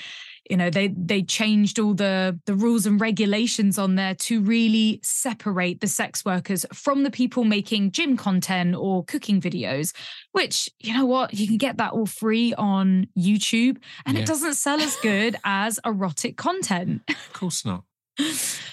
you 0.50 0.56
know 0.56 0.70
they 0.70 0.88
they 0.88 1.22
changed 1.22 1.78
all 1.78 1.94
the 1.94 2.38
the 2.46 2.54
rules 2.54 2.87
and 2.87 3.00
regulations 3.00 3.78
on 3.78 3.94
there 3.96 4.14
to 4.14 4.40
really 4.40 5.00
separate 5.02 5.80
the 5.80 5.87
sex 5.87 6.24
workers 6.24 6.64
from 6.72 7.02
the 7.02 7.11
people 7.11 7.44
making 7.44 7.90
gym 7.90 8.16
content 8.16 8.74
or 8.76 9.04
cooking 9.04 9.40
videos 9.40 9.94
which 10.32 10.68
you 10.80 10.92
know 10.94 11.06
what 11.06 11.35
you 11.35 11.46
can 11.46 11.56
get 11.56 11.76
that 11.78 11.92
all 11.92 12.06
free 12.06 12.54
on 12.54 13.06
YouTube 13.18 13.76
and 14.04 14.16
Yeah. 14.16 14.22
it 14.22 14.26
doesn't 14.26 14.54
sell 14.54 14.80
as 14.80 14.96
good 14.96 15.37
as 15.44 15.80
erotic 15.85 16.37
content 16.37 17.02
Of 17.09 17.32
course 17.32 17.64
not. 17.64 17.82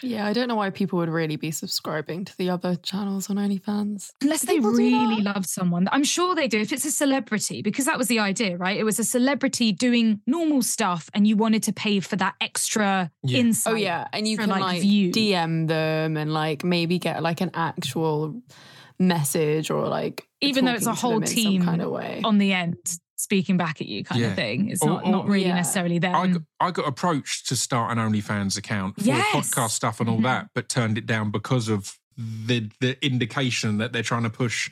Yeah, 0.01 0.25
I 0.27 0.34
don't 0.34 0.47
know 0.47 0.56
why 0.56 0.69
people 0.69 0.99
would 0.99 1.10
really 1.10 1.36
be 1.36 1.51
subscribing 1.51 2.25
to 2.25 2.38
the 2.38 2.49
other 2.49 2.75
channels 2.75 3.29
on 3.29 3.36
OnlyFans. 3.38 4.12
unless 4.21 4.41
they 4.43 4.60
really 4.60 5.21
love 5.21 5.45
someone 5.45 5.88
i'm 5.91 6.03
sure 6.03 6.34
they 6.36 6.47
do 6.47 6.60
if 6.60 6.71
it's 6.71 6.86
a 6.86 6.91
celebrity 6.91 7.62
because 7.62 7.86
that 7.86 7.97
was 7.97 8.08
the 8.08 8.19
idea 8.19 8.58
right 8.58 8.77
it 8.77 8.84
was 8.84 8.99
a 8.99 9.03
celebrity 9.03 9.71
doing 9.71 10.21
normal 10.27 10.62
stuff 10.62 11.10
and 11.13 11.27
you 11.27 11.36
wanted 11.36 11.63
to 11.63 11.73
pay 11.73 11.99
for 11.99 12.15
that 12.15 12.36
extra 12.41 13.12
Yeah. 13.23 13.39
insight 13.39 13.73
Oh 13.73 13.75
yeah, 13.75 14.08
and 14.13 14.27
you 14.27 14.38
can 14.38 14.49
like, 14.49 14.62
like, 14.62 14.82
view. 14.82 15.12
DM 15.12 15.67
them 15.67 16.17
and 16.17 16.34
like 16.34 16.63
maybe 16.63 16.99
get 16.99 17.21
like 17.23 17.41
an 17.41 17.51
actual 17.53 18.41
message 18.99 19.69
or 19.71 19.88
like 19.88 20.27
Even 20.41 20.65
though 20.65 20.73
it's 20.73 20.86
a 20.88 20.93
talking 20.93 20.95
to 20.95 21.01
them 21.01 21.12
whole 21.12 21.21
team 21.51 21.63
kind 21.65 21.82
of 21.82 21.91
way. 21.91 22.21
on 22.23 22.38
the 22.38 22.53
end 22.53 22.77
speaking 23.15 23.58
back 23.58 23.80
at 23.82 23.88
you 23.88 24.04
kind 24.04 24.21
Yeah. 24.21 24.28
of 24.28 24.36
thing. 24.36 24.69
It's 24.69 24.82
Or- 24.82 24.89
not 24.89 25.06
or- 25.06 25.12
not 25.12 25.28
really 25.28 25.45
Yeah. 25.45 25.56
necessarily 25.56 25.99
them. 25.99 26.15
I 26.15 26.28
got, 26.28 26.41
I 26.60 26.71
got 26.71 26.88
approached 26.88 27.47
to 27.49 27.56
start 27.56 27.91
an 27.91 27.97
OnlyFans 27.97 28.58
account 28.58 28.95
for 28.99 29.04
Yes. 29.08 29.26
podcast 29.34 29.71
stuff 29.71 29.99
and 29.99 30.10
all 30.10 30.19
Mhm. 30.19 30.23
that, 30.23 30.49
but 30.56 30.69
turned 30.69 30.97
it 30.97 31.06
down 31.06 31.32
because 31.32 31.69
of 31.69 31.97
the 32.17 32.69
the 32.80 33.04
indication 33.04 33.80
that 33.80 33.91
they're 33.91 34.04
trying 34.04 34.21
to 34.23 34.30
push 34.30 34.69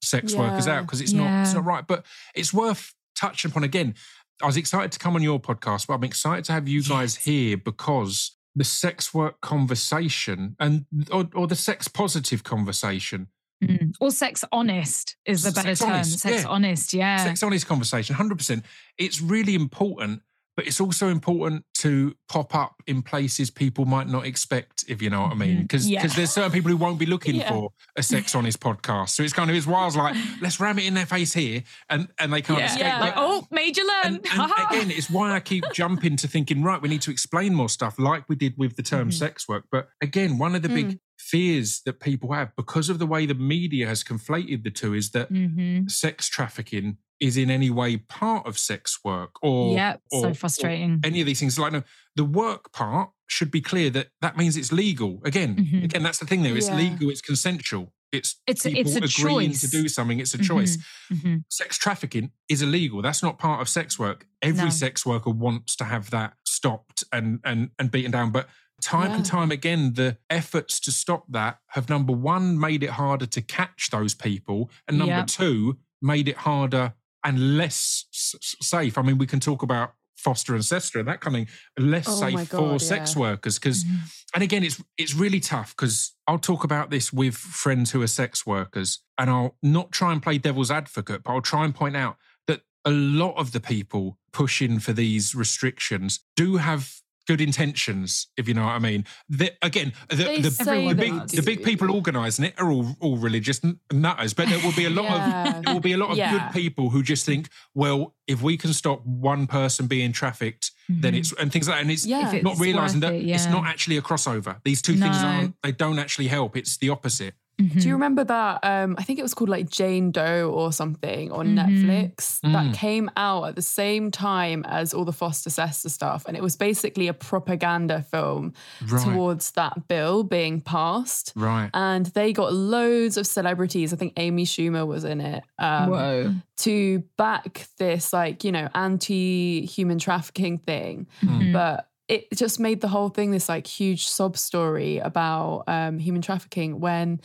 sex 0.00 0.32
workers 0.34 0.68
out 0.68 0.82
because 0.82 1.00
it's 1.00 1.12
not 1.12 1.42
it's 1.42 1.54
not 1.54 1.64
right. 1.64 1.86
But 1.86 2.04
it's 2.34 2.52
worth 2.52 2.94
touching 3.16 3.50
upon 3.50 3.64
again. 3.64 3.94
I 4.42 4.46
was 4.46 4.56
excited 4.56 4.92
to 4.92 4.98
come 4.98 5.14
on 5.16 5.22
your 5.22 5.40
podcast, 5.40 5.86
but 5.86 5.94
I'm 5.94 6.04
excited 6.04 6.44
to 6.46 6.52
have 6.52 6.68
you 6.68 6.82
guys 6.82 7.16
here 7.16 7.56
because 7.56 8.36
the 8.54 8.64
sex 8.64 9.12
work 9.14 9.40
conversation 9.40 10.54
and 10.60 10.84
or, 11.10 11.28
or 11.34 11.46
the 11.48 11.56
sex 11.56 11.88
positive 11.88 12.44
conversation 12.44 13.28
Mm. 13.62 13.94
Or 14.00 14.10
sex 14.10 14.44
honest 14.52 15.16
is 15.24 15.42
the 15.42 15.52
better 15.52 15.74
Sex 15.74 15.80
term. 15.80 15.92
honest, 15.92 16.18
Sex 16.18 16.42
yeah. 16.42 16.48
honest, 16.48 16.92
yeah. 16.92 17.16
sex 17.24 17.42
honest 17.42 17.66
conversation 17.66 18.14
100% 18.16 18.62
it's 18.98 19.20
really 19.20 19.54
important 19.54 20.20
but 20.56 20.66
it's 20.66 20.80
also 20.80 21.08
important 21.08 21.64
to 21.74 22.14
pop 22.28 22.54
up 22.54 22.74
in 22.86 23.02
places 23.02 23.50
people 23.50 23.84
might 23.84 24.08
not 24.08 24.24
expect 24.26 24.84
if 24.88 25.02
you 25.02 25.10
know 25.10 25.22
what 25.22 25.32
i 25.32 25.34
mean 25.34 25.62
because 25.62 25.88
Yeah. 25.88 26.06
there's 26.06 26.30
certain 26.30 26.52
people 26.52 26.70
who 26.70 26.76
won't 26.76 26.98
be 26.98 27.06
looking 27.06 27.36
Yeah. 27.36 27.48
for 27.48 27.70
a 27.96 28.02
sex 28.02 28.34
honest 28.34 28.60
podcast 28.60 29.10
so 29.10 29.22
it's 29.22 29.32
kind 29.32 29.50
of 29.50 29.68
i 29.68 29.84
was 29.84 29.96
like 29.96 30.16
let's 30.40 30.60
ram 30.60 30.78
it 30.78 30.84
in 30.86 30.94
their 30.94 31.06
face 31.06 31.32
here 31.32 31.62
and 31.88 32.08
and 32.18 32.32
they 32.32 32.42
can't 32.42 32.58
yeah. 32.60 32.66
escape 32.66 32.80
Yeah. 32.86 33.00
Like, 33.00 33.14
oh, 33.16 33.46
made 33.50 33.76
you 33.76 33.86
learn. 33.86 34.16
and, 34.16 34.26
and 34.32 34.52
again, 34.70 34.90
it's 34.90 35.08
why 35.10 35.32
I 35.32 35.40
keep 35.40 35.64
jumping 35.72 36.16
to 36.16 36.28
thinking, 36.28 36.62
right, 36.62 36.80
we 36.80 36.88
need 36.88 37.02
to 37.02 37.10
explain 37.10 37.54
more 37.54 37.68
stuff 37.68 37.98
like 37.98 38.28
we 38.28 38.36
did 38.36 38.54
with 38.56 38.76
the 38.76 38.82
term 38.82 39.08
Mhm. 39.08 39.14
sex 39.14 39.48
work. 39.48 39.64
But 39.70 39.88
again, 40.00 40.38
one 40.38 40.54
of 40.54 40.62
the 40.62 40.68
big 40.68 40.98
fears 41.18 41.80
that 41.86 42.00
people 42.00 42.32
have 42.32 42.54
because 42.56 42.88
of 42.88 42.98
the 42.98 43.06
way 43.06 43.26
the 43.26 43.34
media 43.34 43.86
has 43.86 44.04
conflated 44.04 44.62
the 44.64 44.70
two 44.70 44.94
is 44.94 45.10
that 45.10 45.28
hmm 45.28 45.86
sex 45.88 46.28
trafficking 46.28 46.98
is 47.20 47.36
in 47.36 47.50
any 47.50 47.70
way 47.70 47.96
part 47.96 48.46
of 48.46 48.58
sex 48.58 48.98
work 49.04 49.32
or, 49.42 49.78
or- 50.12 50.22
so 50.22 50.34
frustrating. 50.34 51.00
any 51.04 51.20
of 51.20 51.26
these 51.26 51.40
things. 51.40 51.58
Like, 51.58 51.72
no, 51.72 51.82
the 52.16 52.24
work 52.24 52.72
part 52.72 53.10
should 53.26 53.50
be 53.50 53.60
clear 53.60 53.88
that 53.90 54.08
that 54.20 54.36
means 54.36 54.56
it's 54.56 54.72
legal. 54.72 55.20
Again, 55.24 55.56
Mhm. 55.56 55.84
again, 55.84 56.02
that's 56.02 56.18
the 56.18 56.26
thing 56.26 56.42
there. 56.42 56.56
It's 56.56 56.68
Yeah. 56.68 56.76
legal, 56.76 57.08
it's 57.10 57.20
consensual. 57.22 57.92
It's, 58.12 58.36
It's- 58.46 58.62
people 58.62 58.92
it's 58.96 59.18
a 59.18 59.22
agreeing 59.22 59.52
to 59.54 59.68
do 59.68 59.88
something. 59.88 60.20
It's 60.20 60.34
a 60.34 60.38
Mhm. 60.38 60.44
choice 60.46 60.78
hmm 61.08 61.36
sex 61.48 61.76
trafficking 61.78 62.30
is 62.48 62.62
illegal. 62.62 63.02
That's 63.02 63.22
not 63.22 63.38
part 63.38 63.60
of 63.60 63.68
sex 63.68 63.98
work. 63.98 64.26
Every 64.42 64.64
No. 64.64 64.70
sex 64.70 65.04
worker 65.06 65.30
wants 65.30 65.74
to 65.76 65.84
have 65.84 66.10
that 66.10 66.34
stopped 66.46 67.02
and 67.12 67.40
and 67.44 67.70
and 67.78 67.90
beaten 67.90 68.10
down. 68.12 68.30
But 68.30 68.48
time 68.82 69.12
and 69.12 69.24
time 69.24 69.50
again, 69.50 69.94
the 69.94 70.18
efforts 70.30 70.78
to 70.80 70.92
stop 70.92 71.24
that 71.30 71.58
have 71.68 71.88
number 71.88 72.12
one 72.12 72.58
made 72.60 72.82
it 72.82 72.90
harder 72.90 73.26
to 73.26 73.40
catch 73.42 73.88
those 73.90 74.14
people, 74.14 74.70
and 74.86 74.98
number 74.98 75.14
Yep. 75.14 75.26
two 75.26 75.78
made 76.02 76.28
it 76.28 76.36
harder 76.38 76.94
and 77.24 77.56
less 77.56 78.04
s- 78.12 78.34
safe. 78.62 78.98
I 78.98 79.02
mean, 79.02 79.18
we 79.18 79.26
can 79.26 79.40
talk 79.40 79.62
about 79.62 79.94
FOSTA 80.18 80.54
and 80.54 80.64
SESTA 80.64 81.00
and 81.00 81.08
that 81.08 81.20
kind 81.20 81.36
of 81.36 81.48
thing, 81.48 81.86
less 81.86 82.06
Oh 82.08 82.20
safe 82.20 82.34
my 82.34 82.44
for 82.44 82.56
God, 82.72 82.82
sex 82.82 83.16
workers 83.16 83.58
because 83.58 83.84
Mhm. 83.84 83.98
and 84.34 84.42
again, 84.42 84.62
it's 84.64 84.82
it's 84.96 85.14
really 85.14 85.40
tough 85.40 85.74
because 85.76 86.12
I'll 86.26 86.38
talk 86.38 86.64
about 86.64 86.90
this 86.90 87.12
with 87.12 87.34
friends 87.36 87.90
who 87.90 88.00
are 88.02 88.06
sex 88.06 88.46
workers, 88.46 89.00
and 89.18 89.28
I'll 89.30 89.56
not 89.62 89.92
try 89.92 90.12
and 90.12 90.22
play 90.22 90.38
devil's 90.38 90.70
advocate, 90.70 91.22
but 91.24 91.32
I'll 91.32 91.42
try 91.42 91.64
and 91.64 91.74
point 91.74 91.96
out 91.96 92.16
that 92.46 92.62
a 92.84 92.90
lot 92.90 93.34
of 93.36 93.52
the 93.52 93.60
people 93.60 94.18
pushing 94.32 94.78
for 94.78 94.92
these 94.92 95.34
restrictions 95.34 96.20
do 96.36 96.56
have 96.56 97.00
good 97.26 97.40
intentions, 97.40 98.28
if 98.36 98.46
you 98.48 98.54
know 98.54 98.64
what 98.64 98.72
I 98.72 98.78
mean. 98.78 99.04
The, 99.28 99.52
again, 99.62 99.92
the, 100.08 100.16
They 100.16 100.40
the, 100.40 100.50
say 100.50 100.88
the 100.88 100.94
big 100.94 101.26
do. 101.26 101.36
the 101.36 101.42
big 101.42 101.62
people 101.62 101.90
organising 101.90 102.44
it 102.46 102.54
are 102.58 102.70
all 102.70 102.96
all 103.00 103.16
religious 103.16 103.64
n- 103.64 103.78
nutters, 103.92 104.34
but 104.34 104.48
there 104.48 104.58
will 104.60 104.72
be 104.76 104.84
a 104.86 104.90
lot 104.90 105.06
of 105.06 105.10
Yeah. 105.18 105.60
there 105.64 105.74
will 105.74 105.80
be 105.80 105.92
a 105.92 105.96
lot 105.98 106.10
of 106.10 106.16
Yeah. 106.16 106.32
good 106.32 106.52
people 106.52 106.90
who 106.90 107.02
just 107.02 107.24
think, 107.26 107.48
well, 107.74 108.14
if 108.26 108.42
we 108.42 108.56
can 108.56 108.72
stop 108.72 109.04
one 109.04 109.46
person 109.46 109.86
being 109.86 110.12
trafficked, 110.12 110.70
then 110.88 111.14
Mhm. 111.14 111.18
it's 111.18 111.32
and 111.34 111.52
things 111.52 111.68
like 111.68 111.76
that. 111.76 111.82
And 111.82 111.90
it's 111.90 112.06
Yeah. 112.06 112.32
If 112.34 112.42
not 112.42 112.58
realizing 112.58 113.00
worth 113.00 113.12
that 113.12 113.14
it, 113.20 113.28
it's 113.28 113.46
not 113.46 113.66
actually 113.66 113.96
a 113.96 114.02
crossover. 114.02 114.60
These 114.64 114.82
two 114.82 114.96
things 114.96 115.16
aren't, 115.16 115.54
they 115.62 115.72
don't 115.72 115.98
actually 115.98 116.28
help. 116.28 116.56
It's 116.56 116.76
the 116.76 116.90
opposite. 116.90 117.34
Mhm. 117.60 117.80
Do 117.80 117.86
you 117.88 117.94
remember 117.94 118.24
that? 118.24 118.60
Um, 118.64 118.96
I 118.98 119.02
think 119.04 119.18
it 119.18 119.22
was 119.22 119.32
called 119.34 119.48
like 119.48 119.68
Jane 119.70 120.10
Doe 120.10 120.50
or 120.52 120.72
something 120.72 121.30
on 121.30 121.54
Mhm. 121.54 121.58
Netflix 121.84 122.40
Mm. 122.40 122.52
that 122.52 122.74
came 122.74 123.10
out 123.16 123.44
at 123.44 123.54
the 123.56 123.62
same 123.62 124.10
time 124.10 124.64
as 124.66 124.92
all 124.92 125.04
the 125.04 125.12
FOSTA 125.12 125.50
SESTA 125.50 125.88
stuff. 125.90 126.24
And 126.26 126.36
it 126.36 126.42
was 126.42 126.56
basically 126.56 127.06
a 127.08 127.14
propaganda 127.14 128.02
film 128.02 128.52
Right. 128.88 129.04
towards 129.04 129.52
that 129.52 129.86
bill 129.88 130.24
being 130.24 130.60
passed. 130.60 131.32
right. 131.36 131.70
And 131.74 132.06
they 132.06 132.32
got 132.32 132.52
loads 132.52 133.16
of 133.16 133.26
celebrities. 133.26 133.92
I 133.92 133.96
think 133.96 134.14
Amy 134.16 134.44
Schumer 134.44 134.86
was 134.86 135.04
in 135.04 135.20
it. 135.20 135.44
Um, 135.58 135.90
Whoa. 135.90 136.34
to 136.58 137.02
back 137.16 137.68
this, 137.78 138.12
like, 138.12 138.42
you 138.44 138.50
know, 138.52 138.68
anti 138.74 139.64
human 139.66 139.98
trafficking 139.98 140.58
thing. 140.58 141.06
Mhm. 141.22 141.52
But 141.52 141.88
it 142.08 142.26
just 142.34 142.60
made 142.60 142.80
the 142.82 142.88
whole 142.88 143.08
thing 143.08 143.30
this 143.30 143.48
like 143.48 143.66
huge 143.66 144.06
sob 144.06 144.36
story 144.36 144.98
about 144.98 145.64
um, 145.68 145.98
human 145.98 146.20
trafficking 146.20 146.78
when 146.78 147.18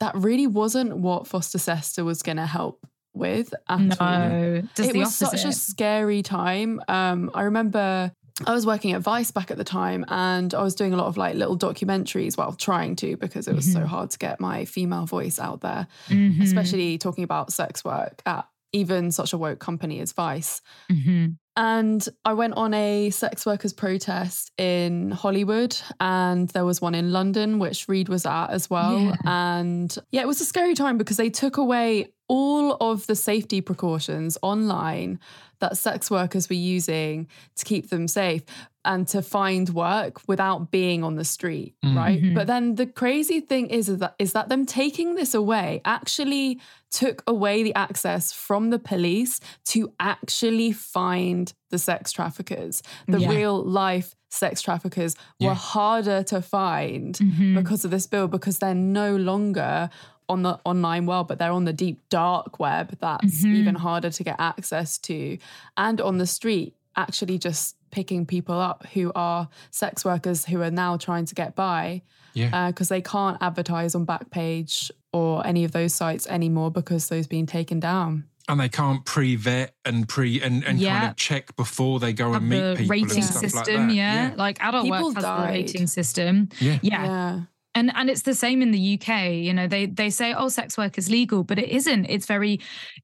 that 0.00 0.14
really 0.16 0.46
wasn't 0.46 0.96
what 0.96 1.24
FOSTA 1.24 1.58
SESTA 1.58 2.04
was 2.04 2.22
going 2.22 2.36
to 2.36 2.46
help 2.46 2.86
with 3.14 3.52
at 3.68 4.00
all. 4.00 4.18
no, 4.28 4.62
does 4.74 4.86
it 4.86 4.96
was 4.96 5.22
opposite. 5.22 5.38
such 5.40 5.44
a 5.50 5.52
scary 5.52 6.22
time. 6.22 6.80
Um, 6.88 7.30
I 7.34 7.42
remember 7.42 8.12
I 8.46 8.52
was 8.52 8.64
working 8.64 8.92
at 8.92 9.00
Vice 9.00 9.32
back 9.32 9.50
at 9.50 9.56
the 9.56 9.64
time, 9.64 10.04
and 10.06 10.54
I 10.54 10.62
was 10.62 10.76
doing 10.76 10.92
a 10.92 10.96
lot 10.96 11.06
of 11.06 11.16
like 11.16 11.34
little 11.34 11.58
documentaries, 11.58 12.36
well, 12.36 12.52
trying 12.52 12.94
to 12.96 13.16
because 13.16 13.48
it 13.48 13.54
was 13.56 13.70
so 13.72 13.80
Mhm. 13.80 13.86
hard 13.86 14.10
to 14.10 14.18
get 14.18 14.38
my 14.38 14.64
female 14.64 15.06
voice 15.06 15.40
out 15.40 15.60
there, 15.62 15.88
Mhm. 16.08 16.40
especially 16.42 16.98
talking 16.98 17.24
about 17.24 17.52
sex 17.52 17.84
work 17.84 18.22
at 18.26 18.46
even 18.72 19.10
such 19.10 19.32
a 19.32 19.38
woke 19.38 19.58
company 19.58 20.00
as 20.00 20.12
Vice. 20.12 20.60
Mhm. 20.90 21.36
And 21.56 22.08
I 22.24 22.34
went 22.34 22.54
on 22.54 22.72
a 22.72 23.10
sex 23.10 23.44
workers 23.44 23.72
protest 23.72 24.52
in 24.58 25.10
Hollywood, 25.10 25.76
and 25.98 26.48
there 26.50 26.64
was 26.64 26.80
one 26.80 26.94
in 26.94 27.10
London, 27.10 27.58
which 27.58 27.88
Reed 27.88 28.08
was 28.08 28.24
at 28.26 28.46
as 28.50 28.70
well. 28.70 29.00
Yeah. 29.00 29.16
And 29.24 29.96
yeah, 30.12 30.20
it 30.20 30.28
was 30.28 30.40
a 30.40 30.44
scary 30.44 30.74
time 30.74 30.98
because 30.98 31.16
they 31.16 31.30
took 31.30 31.56
away 31.56 32.12
all 32.28 32.76
of 32.80 33.06
the 33.08 33.16
safety 33.16 33.60
precautions 33.60 34.38
online 34.42 35.18
that 35.60 35.76
sex 35.76 36.08
workers 36.10 36.48
were 36.48 36.54
using 36.54 37.26
to 37.56 37.64
keep 37.64 37.88
them 37.90 38.06
safe 38.06 38.44
and 38.84 39.08
to 39.08 39.20
find 39.20 39.70
work 39.70 40.20
without 40.28 40.70
being 40.70 41.02
on 41.02 41.16
the 41.16 41.24
street, 41.24 41.74
Mm. 41.84 41.96
right? 41.96 42.34
But 42.34 42.46
then 42.46 42.76
the 42.76 42.86
crazy 42.86 43.40
thing 43.40 43.66
is, 43.68 43.88
is 43.88 43.98
that 43.98 44.14
is 44.20 44.32
that 44.34 44.48
them 44.48 44.64
taking 44.64 45.16
this 45.16 45.34
away 45.34 45.80
actually 45.84 46.60
took 46.90 47.22
away 47.26 47.62
the 47.62 47.74
access 47.74 48.32
from 48.32 48.70
the 48.70 48.78
police 48.78 49.40
to 49.66 49.92
actually 50.00 50.72
find 50.72 51.52
the 51.70 51.78
sex 51.78 52.12
traffickers. 52.12 52.82
The 53.06 53.20
Yeah. 53.20 53.28
real 53.30 53.62
life 53.62 54.14
sex 54.30 54.60
traffickers 54.62 55.14
Yeah. 55.38 55.48
were 55.48 55.54
harder 55.54 56.22
to 56.24 56.42
find 56.42 57.14
Mhm. 57.16 57.54
because 57.56 57.84
of 57.84 57.90
this 57.90 58.06
bill 58.06 58.28
because 58.28 58.58
they're 58.58 58.74
no 58.74 59.16
longer 59.16 59.88
on 60.30 60.42
the 60.42 60.60
online 60.66 61.06
world 61.06 61.26
but 61.28 61.38
they're 61.38 61.52
on 61.52 61.64
the 61.64 61.72
deep 61.72 62.06
dark 62.10 62.58
web 62.60 62.94
that's 63.00 63.42
Mhm. 63.42 63.54
even 63.54 63.74
harder 63.76 64.10
to 64.10 64.22
get 64.22 64.36
access 64.38 64.98
to 64.98 65.38
and 65.78 66.02
on 66.02 66.18
the 66.18 66.26
street 66.26 66.74
actually 66.98 67.38
just 67.38 67.76
picking 67.90 68.26
people 68.26 68.58
up 68.60 68.84
who 68.92 69.10
are 69.14 69.48
sex 69.70 70.04
workers 70.04 70.44
who 70.44 70.60
are 70.60 70.70
now 70.70 70.96
trying 70.98 71.24
to 71.24 71.34
get 71.34 71.54
by 71.54 72.02
Yeah. 72.34 72.50
Uh, 72.52 72.66
because 72.70 72.88
they 72.90 73.00
can't 73.00 73.38
advertise 73.40 73.94
on 73.94 74.04
Backpage 74.04 74.90
or 75.12 75.46
any 75.46 75.64
of 75.64 75.72
those 75.72 75.94
sites 75.94 76.26
anymore 76.26 76.70
because 76.70 77.08
those 77.08 77.26
being 77.26 77.46
taken 77.46 77.80
down. 77.80 78.24
and 78.50 78.58
they 78.60 78.68
can't 78.68 79.04
pre-vet 79.04 79.74
and 79.84 80.08
pre 80.08 80.40
and, 80.42 80.64
and 80.64 80.80
kind 80.82 81.10
of 81.10 81.16
check 81.16 81.54
before 81.56 81.98
they 82.00 82.12
go 82.14 82.32
Have 82.32 82.40
and 82.42 82.50
meet 82.50 82.60
the 82.60 82.74
people 82.76 82.90
rating 82.90 83.16
and 83.16 83.24
stuff 83.24 83.40
system, 83.42 83.76
like 83.76 83.88
that. 83.88 83.94
yeah. 83.94 84.32
Like 84.36 84.56
adult 84.62 84.84
People 84.84 85.04
work 85.08 85.14
has 85.16 85.24
died. 85.24 85.48
the 85.48 85.52
rating 85.58 85.86
system. 85.86 86.48
Yeah. 86.60 86.78
Yeah. 86.82 87.04
Yeah. 87.04 87.40
And 87.78 87.92
and 87.94 88.10
it's 88.10 88.22
the 88.22 88.34
same 88.34 88.60
in 88.62 88.70
the 88.72 88.84
UK. 88.94 89.10
You 89.46 89.54
know, 89.54 89.68
they 89.74 89.86
they 89.86 90.10
say, 90.10 90.34
oh, 90.40 90.48
sex 90.48 90.76
work 90.76 90.98
is 90.98 91.08
legal, 91.08 91.44
but 91.44 91.58
it 91.58 91.68
isn't. 91.68 92.06
It's 92.14 92.26
very, 92.26 92.54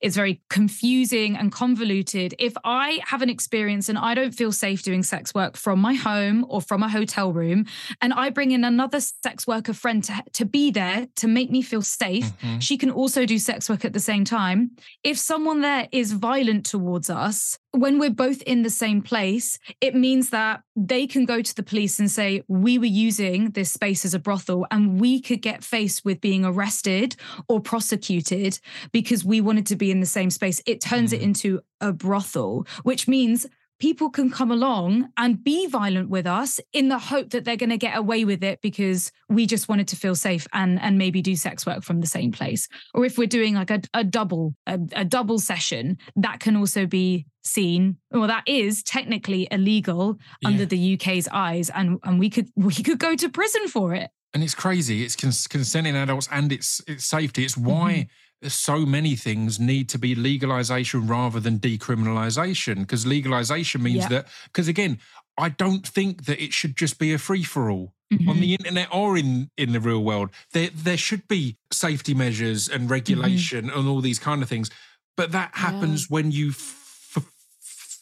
it's 0.00 0.16
very 0.16 0.40
confusing 0.50 1.36
and 1.36 1.52
convoluted. 1.52 2.34
If 2.38 2.54
I 2.64 2.98
have 3.06 3.22
an 3.22 3.30
experience 3.30 3.88
and 3.88 3.96
I 3.98 4.14
don't 4.18 4.32
feel 4.40 4.52
safe 4.52 4.82
doing 4.82 5.02
sex 5.04 5.32
work 5.32 5.56
from 5.56 5.78
my 5.78 5.94
home 5.94 6.44
or 6.48 6.60
from 6.60 6.82
a 6.82 6.88
hotel 6.88 7.32
room, 7.32 7.66
and 8.02 8.12
I 8.12 8.30
bring 8.30 8.50
in 8.50 8.64
another 8.64 9.00
sex 9.00 9.46
worker 9.46 9.74
friend 9.74 10.02
to, 10.04 10.14
to 10.32 10.44
be 10.44 10.70
there 10.72 11.06
to 11.16 11.26
make 11.28 11.50
me 11.50 11.62
feel 11.62 11.82
safe, 11.82 12.32
Mhm. 12.42 12.60
she 12.60 12.76
can 12.76 12.90
also 12.90 13.24
do 13.26 13.38
sex 13.38 13.68
work 13.70 13.84
at 13.84 13.92
the 13.92 14.00
same 14.10 14.24
time. 14.24 14.70
If 15.04 15.16
someone 15.18 15.60
there 15.60 15.88
is 15.92 16.12
violent 16.12 16.66
towards 16.66 17.08
us, 17.10 17.58
when 17.74 17.98
we're 17.98 18.10
both 18.10 18.40
in 18.42 18.62
the 18.62 18.70
same 18.70 19.02
place, 19.02 19.58
it 19.80 19.94
means 19.94 20.30
that 20.30 20.62
they 20.76 21.06
can 21.06 21.24
go 21.24 21.42
to 21.42 21.54
the 21.54 21.62
police 21.62 21.98
and 21.98 22.10
say, 22.10 22.42
We 22.48 22.78
were 22.78 22.84
using 22.84 23.50
this 23.50 23.72
space 23.72 24.04
as 24.04 24.14
a 24.14 24.18
brothel, 24.18 24.66
and 24.70 25.00
we 25.00 25.20
could 25.20 25.42
get 25.42 25.64
faced 25.64 26.04
with 26.04 26.20
being 26.20 26.44
arrested 26.44 27.16
or 27.48 27.60
prosecuted 27.60 28.58
because 28.92 29.24
we 29.24 29.40
wanted 29.40 29.66
to 29.66 29.76
be 29.76 29.90
in 29.90 30.00
the 30.00 30.06
same 30.06 30.30
space. 30.30 30.62
It 30.66 30.80
turns 30.80 31.12
it 31.12 31.20
Mm. 31.20 31.24
into 31.24 31.60
a 31.80 31.92
brothel, 31.92 32.66
which 32.84 33.08
means 33.08 33.46
people 33.78 34.10
can 34.10 34.30
come 34.30 34.50
along 34.50 35.08
and 35.16 35.42
be 35.42 35.66
violent 35.66 36.08
with 36.08 36.26
us 36.26 36.60
in 36.72 36.88
the 36.88 36.98
hope 36.98 37.30
that 37.30 37.44
they're 37.44 37.56
going 37.56 37.70
to 37.70 37.76
get 37.76 37.96
away 37.96 38.24
with 38.24 38.42
it 38.42 38.60
because 38.62 39.10
we 39.28 39.46
just 39.46 39.68
wanted 39.68 39.88
to 39.88 39.96
feel 39.96 40.14
safe 40.14 40.46
and 40.52 40.80
and 40.80 40.98
maybe 40.98 41.20
do 41.20 41.36
sex 41.36 41.66
work 41.66 41.82
from 41.82 42.00
the 42.00 42.06
same 42.06 42.32
place 42.32 42.68
or 42.94 43.04
if 43.04 43.18
we're 43.18 43.26
doing 43.26 43.54
like 43.54 43.70
a, 43.70 43.80
a 43.92 44.04
double 44.04 44.54
a, 44.66 44.78
a 44.94 45.04
double 45.04 45.38
session 45.38 45.98
that 46.16 46.40
can 46.40 46.56
also 46.56 46.86
be 46.86 47.26
seen 47.42 47.96
well 48.10 48.26
that 48.26 48.44
is 48.46 48.82
technically 48.82 49.46
illegal 49.50 50.18
under 50.44 50.64
the 50.64 50.94
UK's 50.94 51.28
eyes 51.28 51.68
and 51.70 51.98
and 52.04 52.18
we 52.18 52.30
could 52.30 52.48
we 52.56 52.74
could 52.74 52.98
go 52.98 53.14
to 53.14 53.28
prison 53.28 53.68
for 53.68 53.94
it 53.94 54.10
and 54.34 54.42
it's 54.42 54.54
crazy. 54.54 55.04
It's 55.04 55.14
cons- 55.14 55.46
consenting 55.46 55.94
adults 55.94 56.28
and 56.30 56.50
it's 56.50 56.82
it's 56.88 57.04
safety. 57.04 57.44
It's 57.44 57.56
why 57.56 57.92
mm-hmm. 57.92 58.08
So 58.52 58.84
many 58.86 59.16
things 59.16 59.58
need 59.60 59.88
to 59.90 59.98
be 59.98 60.14
legalization 60.14 61.06
rather 61.06 61.40
than 61.40 61.58
decriminalization. 61.58 62.80
Because 62.80 63.06
legalization 63.06 63.82
means 63.82 64.02
Yeah. 64.04 64.08
that. 64.08 64.28
Because 64.44 64.68
again, 64.68 64.98
I 65.38 65.48
don't 65.48 65.86
think 65.86 66.24
that 66.26 66.42
it 66.42 66.52
should 66.52 66.76
just 66.76 66.98
be 66.98 67.12
a 67.12 67.18
free 67.18 67.42
for 67.42 67.70
all 67.70 67.94
on 68.28 68.38
the 68.38 68.54
internet 68.54 68.88
or 68.92 69.16
in 69.18 69.50
in 69.56 69.72
the 69.72 69.80
real 69.80 70.04
world. 70.04 70.30
There 70.52 70.70
there 70.72 70.96
should 70.96 71.26
be 71.26 71.56
safety 71.72 72.14
measures 72.14 72.68
and 72.68 72.88
regulation 72.88 73.68
and 73.70 73.88
all 73.88 74.00
these 74.00 74.20
kind 74.20 74.42
of 74.42 74.48
things. 74.48 74.70
But 75.16 75.32
that 75.32 75.50
happens 75.54 76.08
when 76.10 76.30
you. 76.30 76.50
F- 76.50 76.80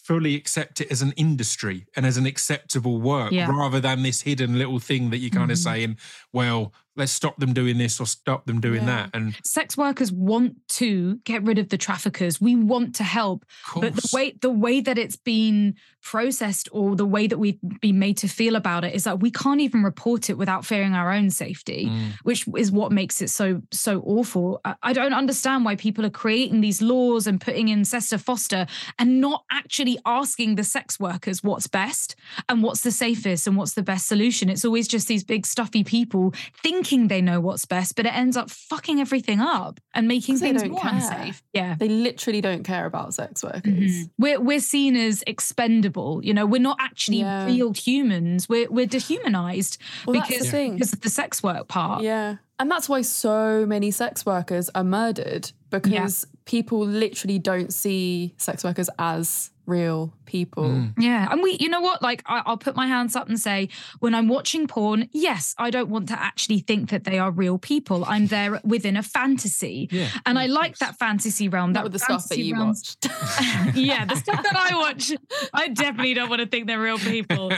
fully 0.05 0.35
accept 0.35 0.81
it 0.81 0.91
as 0.91 1.01
an 1.01 1.13
industry 1.13 1.87
and 1.97 2.05
as 2.05 2.17
an 2.17 2.27
acceptable 2.27 3.01
work 3.01 3.31
Yeah. 3.31 3.49
rather 3.49 3.79
than 3.81 4.03
this 4.03 4.23
hidden 4.23 4.59
little 4.59 4.81
thing 4.81 5.11
that 5.11 5.19
you're 5.19 5.31
kind 5.31 5.53
of 5.53 5.57
Mhm. 5.59 5.63
saying 5.63 5.97
well 6.33 6.73
let's 6.95 7.13
stop 7.13 7.39
them 7.39 7.53
doing 7.55 7.79
this 7.79 7.99
or 8.01 8.07
stop 8.07 8.45
them 8.47 8.61
doing 8.61 8.83
Yeah. 8.83 8.87
that. 8.87 9.11
And 9.15 9.35
sex 9.45 9.77
workers 9.79 10.13
want 10.13 10.57
to 10.71 11.17
get 11.25 11.43
rid 11.43 11.59
of 11.59 11.71
the 11.71 11.79
traffickers. 11.79 12.41
We 12.41 12.55
want 12.55 12.95
to 12.97 13.03
help. 13.05 13.45
But 13.75 13.95
the 13.97 14.09
way 14.13 14.35
the 14.41 14.51
way 14.51 14.81
that 14.83 14.99
it's 14.99 15.17
been 15.17 15.75
processed 16.03 16.69
or 16.73 16.95
the 16.97 17.07
way 17.07 17.27
that 17.29 17.39
we've 17.39 17.59
been 17.81 17.99
made 17.99 18.17
to 18.19 18.29
feel 18.29 18.57
about 18.57 18.85
it 18.85 18.93
is 18.95 19.05
that 19.05 19.21
we 19.21 19.31
can't 19.31 19.61
even 19.61 19.83
report 19.85 20.29
it 20.29 20.37
without 20.37 20.67
fearing 20.67 20.95
our 20.95 21.13
own 21.13 21.31
safety 21.31 21.87
Mm. 21.87 22.13
which 22.25 22.45
is 22.59 22.71
what 22.73 22.93
makes 22.93 23.23
it 23.23 23.31
so 23.31 23.63
so 23.71 24.01
awful. 24.05 24.61
I, 24.65 24.75
I 24.83 24.93
don't 24.93 25.15
understand 25.15 25.65
why 25.65 25.77
people 25.77 26.05
are 26.05 26.11
creating 26.11 26.61
these 26.61 26.83
laws 26.83 27.27
and 27.27 27.41
putting 27.41 27.69
in 27.69 27.85
SESTA 27.85 28.19
FOSTA 28.19 28.69
and 28.99 29.21
not 29.21 29.45
actually 29.51 29.99
asking 30.05 30.57
the 30.57 30.65
sex 30.65 31.01
workers 31.01 31.43
what's 31.43 31.69
best 31.69 32.17
and 32.49 32.63
what's 32.63 32.83
the 32.83 32.91
safest 32.91 33.47
and 33.47 33.57
what's 33.57 33.73
the 33.75 33.83
best 33.83 34.07
solution. 34.09 34.51
It's 34.51 34.65
always 34.65 34.89
just 34.89 35.09
these 35.09 35.25
big 35.25 35.47
stuffy 35.47 35.85
people 35.85 36.35
thinking 36.63 36.82
they 37.09 37.21
know 37.23 37.41
what's 37.41 37.65
best 37.65 37.97
but 37.97 38.07
it 38.07 38.15
ends 38.15 38.37
up 38.37 38.51
fucking 38.51 39.01
everything 39.01 39.41
up 39.41 39.81
and 39.95 40.07
making 40.09 40.37
things 40.39 40.65
more 40.65 40.81
care. 40.81 40.93
unsafe 40.95 41.43
yeah 41.53 41.75
They 41.79 41.89
literally 41.89 42.41
don't 42.41 42.65
care 42.65 42.87
about 42.87 43.15
sex 43.15 43.43
workers. 43.43 43.63
Mhm. 43.73 44.11
We're 44.19 44.41
we're 44.41 44.61
seen 44.61 44.97
as 44.97 45.23
expendable. 45.27 46.21
You 46.25 46.35
know, 46.35 46.47
we're 46.47 46.61
not 46.61 46.77
actually 46.81 47.21
Yeah. 47.21 47.47
real 47.47 47.73
humans. 47.73 48.49
We're 48.49 48.69
we're 48.71 48.87
dehumanized 48.87 49.79
Well, 50.07 50.15
that's 50.15 50.29
the 50.29 50.35
because 50.35 50.51
because 50.53 50.93
of 50.93 51.01
the 51.01 51.11
sex 51.11 51.43
work 51.43 51.69
part. 51.69 52.03
Yeah. 52.03 52.37
And 52.59 52.71
that's 52.71 52.89
why 52.89 53.03
so 53.03 53.65
many 53.67 53.91
sex 53.91 54.25
workers 54.27 54.71
are 54.75 54.85
murdered 54.85 55.51
because 55.71 56.27
people 56.45 56.81
literally 56.87 57.39
don't 57.39 57.73
see 57.73 58.35
sex 58.37 58.63
workers 58.65 58.89
as 58.99 59.51
real 59.67 60.13
people. 60.27 60.65
Mm. 60.65 60.95
Yeah, 60.99 61.29
and 61.31 61.43
we, 61.43 61.57
you 61.61 61.69
know 61.69 61.81
what? 61.81 62.03
Like, 62.03 62.23
I, 62.27 62.43
I'll 62.47 62.57
put 62.57 62.75
my 62.75 62.87
hands 62.87 63.15
up 63.17 63.29
and 63.29 63.39
say, 63.39 63.69
when 64.01 64.15
I'm 64.15 64.29
watching 64.29 64.67
porn, 64.67 65.09
yes, 65.13 65.55
I 65.59 65.71
don't 65.71 65.89
want 65.89 66.09
to 66.09 66.21
actually 66.21 66.61
think 66.61 66.91
that 66.91 67.05
they 67.05 67.19
are 67.19 67.31
real 67.31 67.59
people. 67.59 68.05
I'm 68.07 68.27
there 68.29 68.61
within 68.65 68.97
a 68.97 69.03
fantasy, 69.03 69.89
yeah 69.91 70.09
and 70.27 70.39
I 70.39 70.47
like 70.47 70.79
that 70.79 70.99
fantasy 70.99 71.49
realm. 71.49 71.73
Not 71.73 71.81
That 71.81 71.85
with 71.85 71.93
the 71.93 71.99
stuff 71.99 72.23
that 72.29 72.35
fantasy 72.35 72.49
you 72.49 72.55
realm's- 72.57 72.97
watched. 73.03 73.77
yeah, 73.77 74.05
the 74.05 74.17
stuff 74.17 74.43
that 74.43 74.57
I 74.57 74.77
watch, 74.77 75.13
I 75.53 75.69
definitely 75.69 76.15
don't 76.15 76.29
want 76.29 76.41
to 76.41 76.47
think 76.49 76.67
they're 76.67 76.81
real 76.81 76.99
people. 76.99 77.53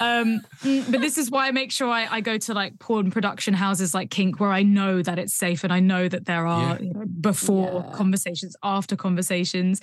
Um, 0.00 0.40
mm, 0.62 0.90
but 0.90 1.00
this 1.00 1.18
is 1.18 1.30
why 1.30 1.48
I 1.48 1.50
make 1.50 1.72
sure 1.72 1.88
I, 1.88 2.06
I 2.10 2.20
go 2.20 2.38
to 2.38 2.54
like 2.54 2.78
porn 2.78 3.10
production 3.10 3.54
houses 3.54 3.94
like 3.94 4.10
Kink, 4.10 4.40
where 4.40 4.50
I 4.50 4.62
know 4.62 5.02
that 5.02 5.18
it's 5.18 5.34
safe 5.34 5.64
and 5.64 5.72
I 5.72 5.80
know 5.80 6.08
that 6.08 6.24
there 6.26 6.46
are 6.46 6.76
Yeah. 6.76 6.80
you 6.80 6.92
know, 6.94 7.04
before 7.20 7.84
Yeah. 7.86 7.96
conversations, 7.96 8.56
after 8.62 8.96
conversations. 8.96 9.80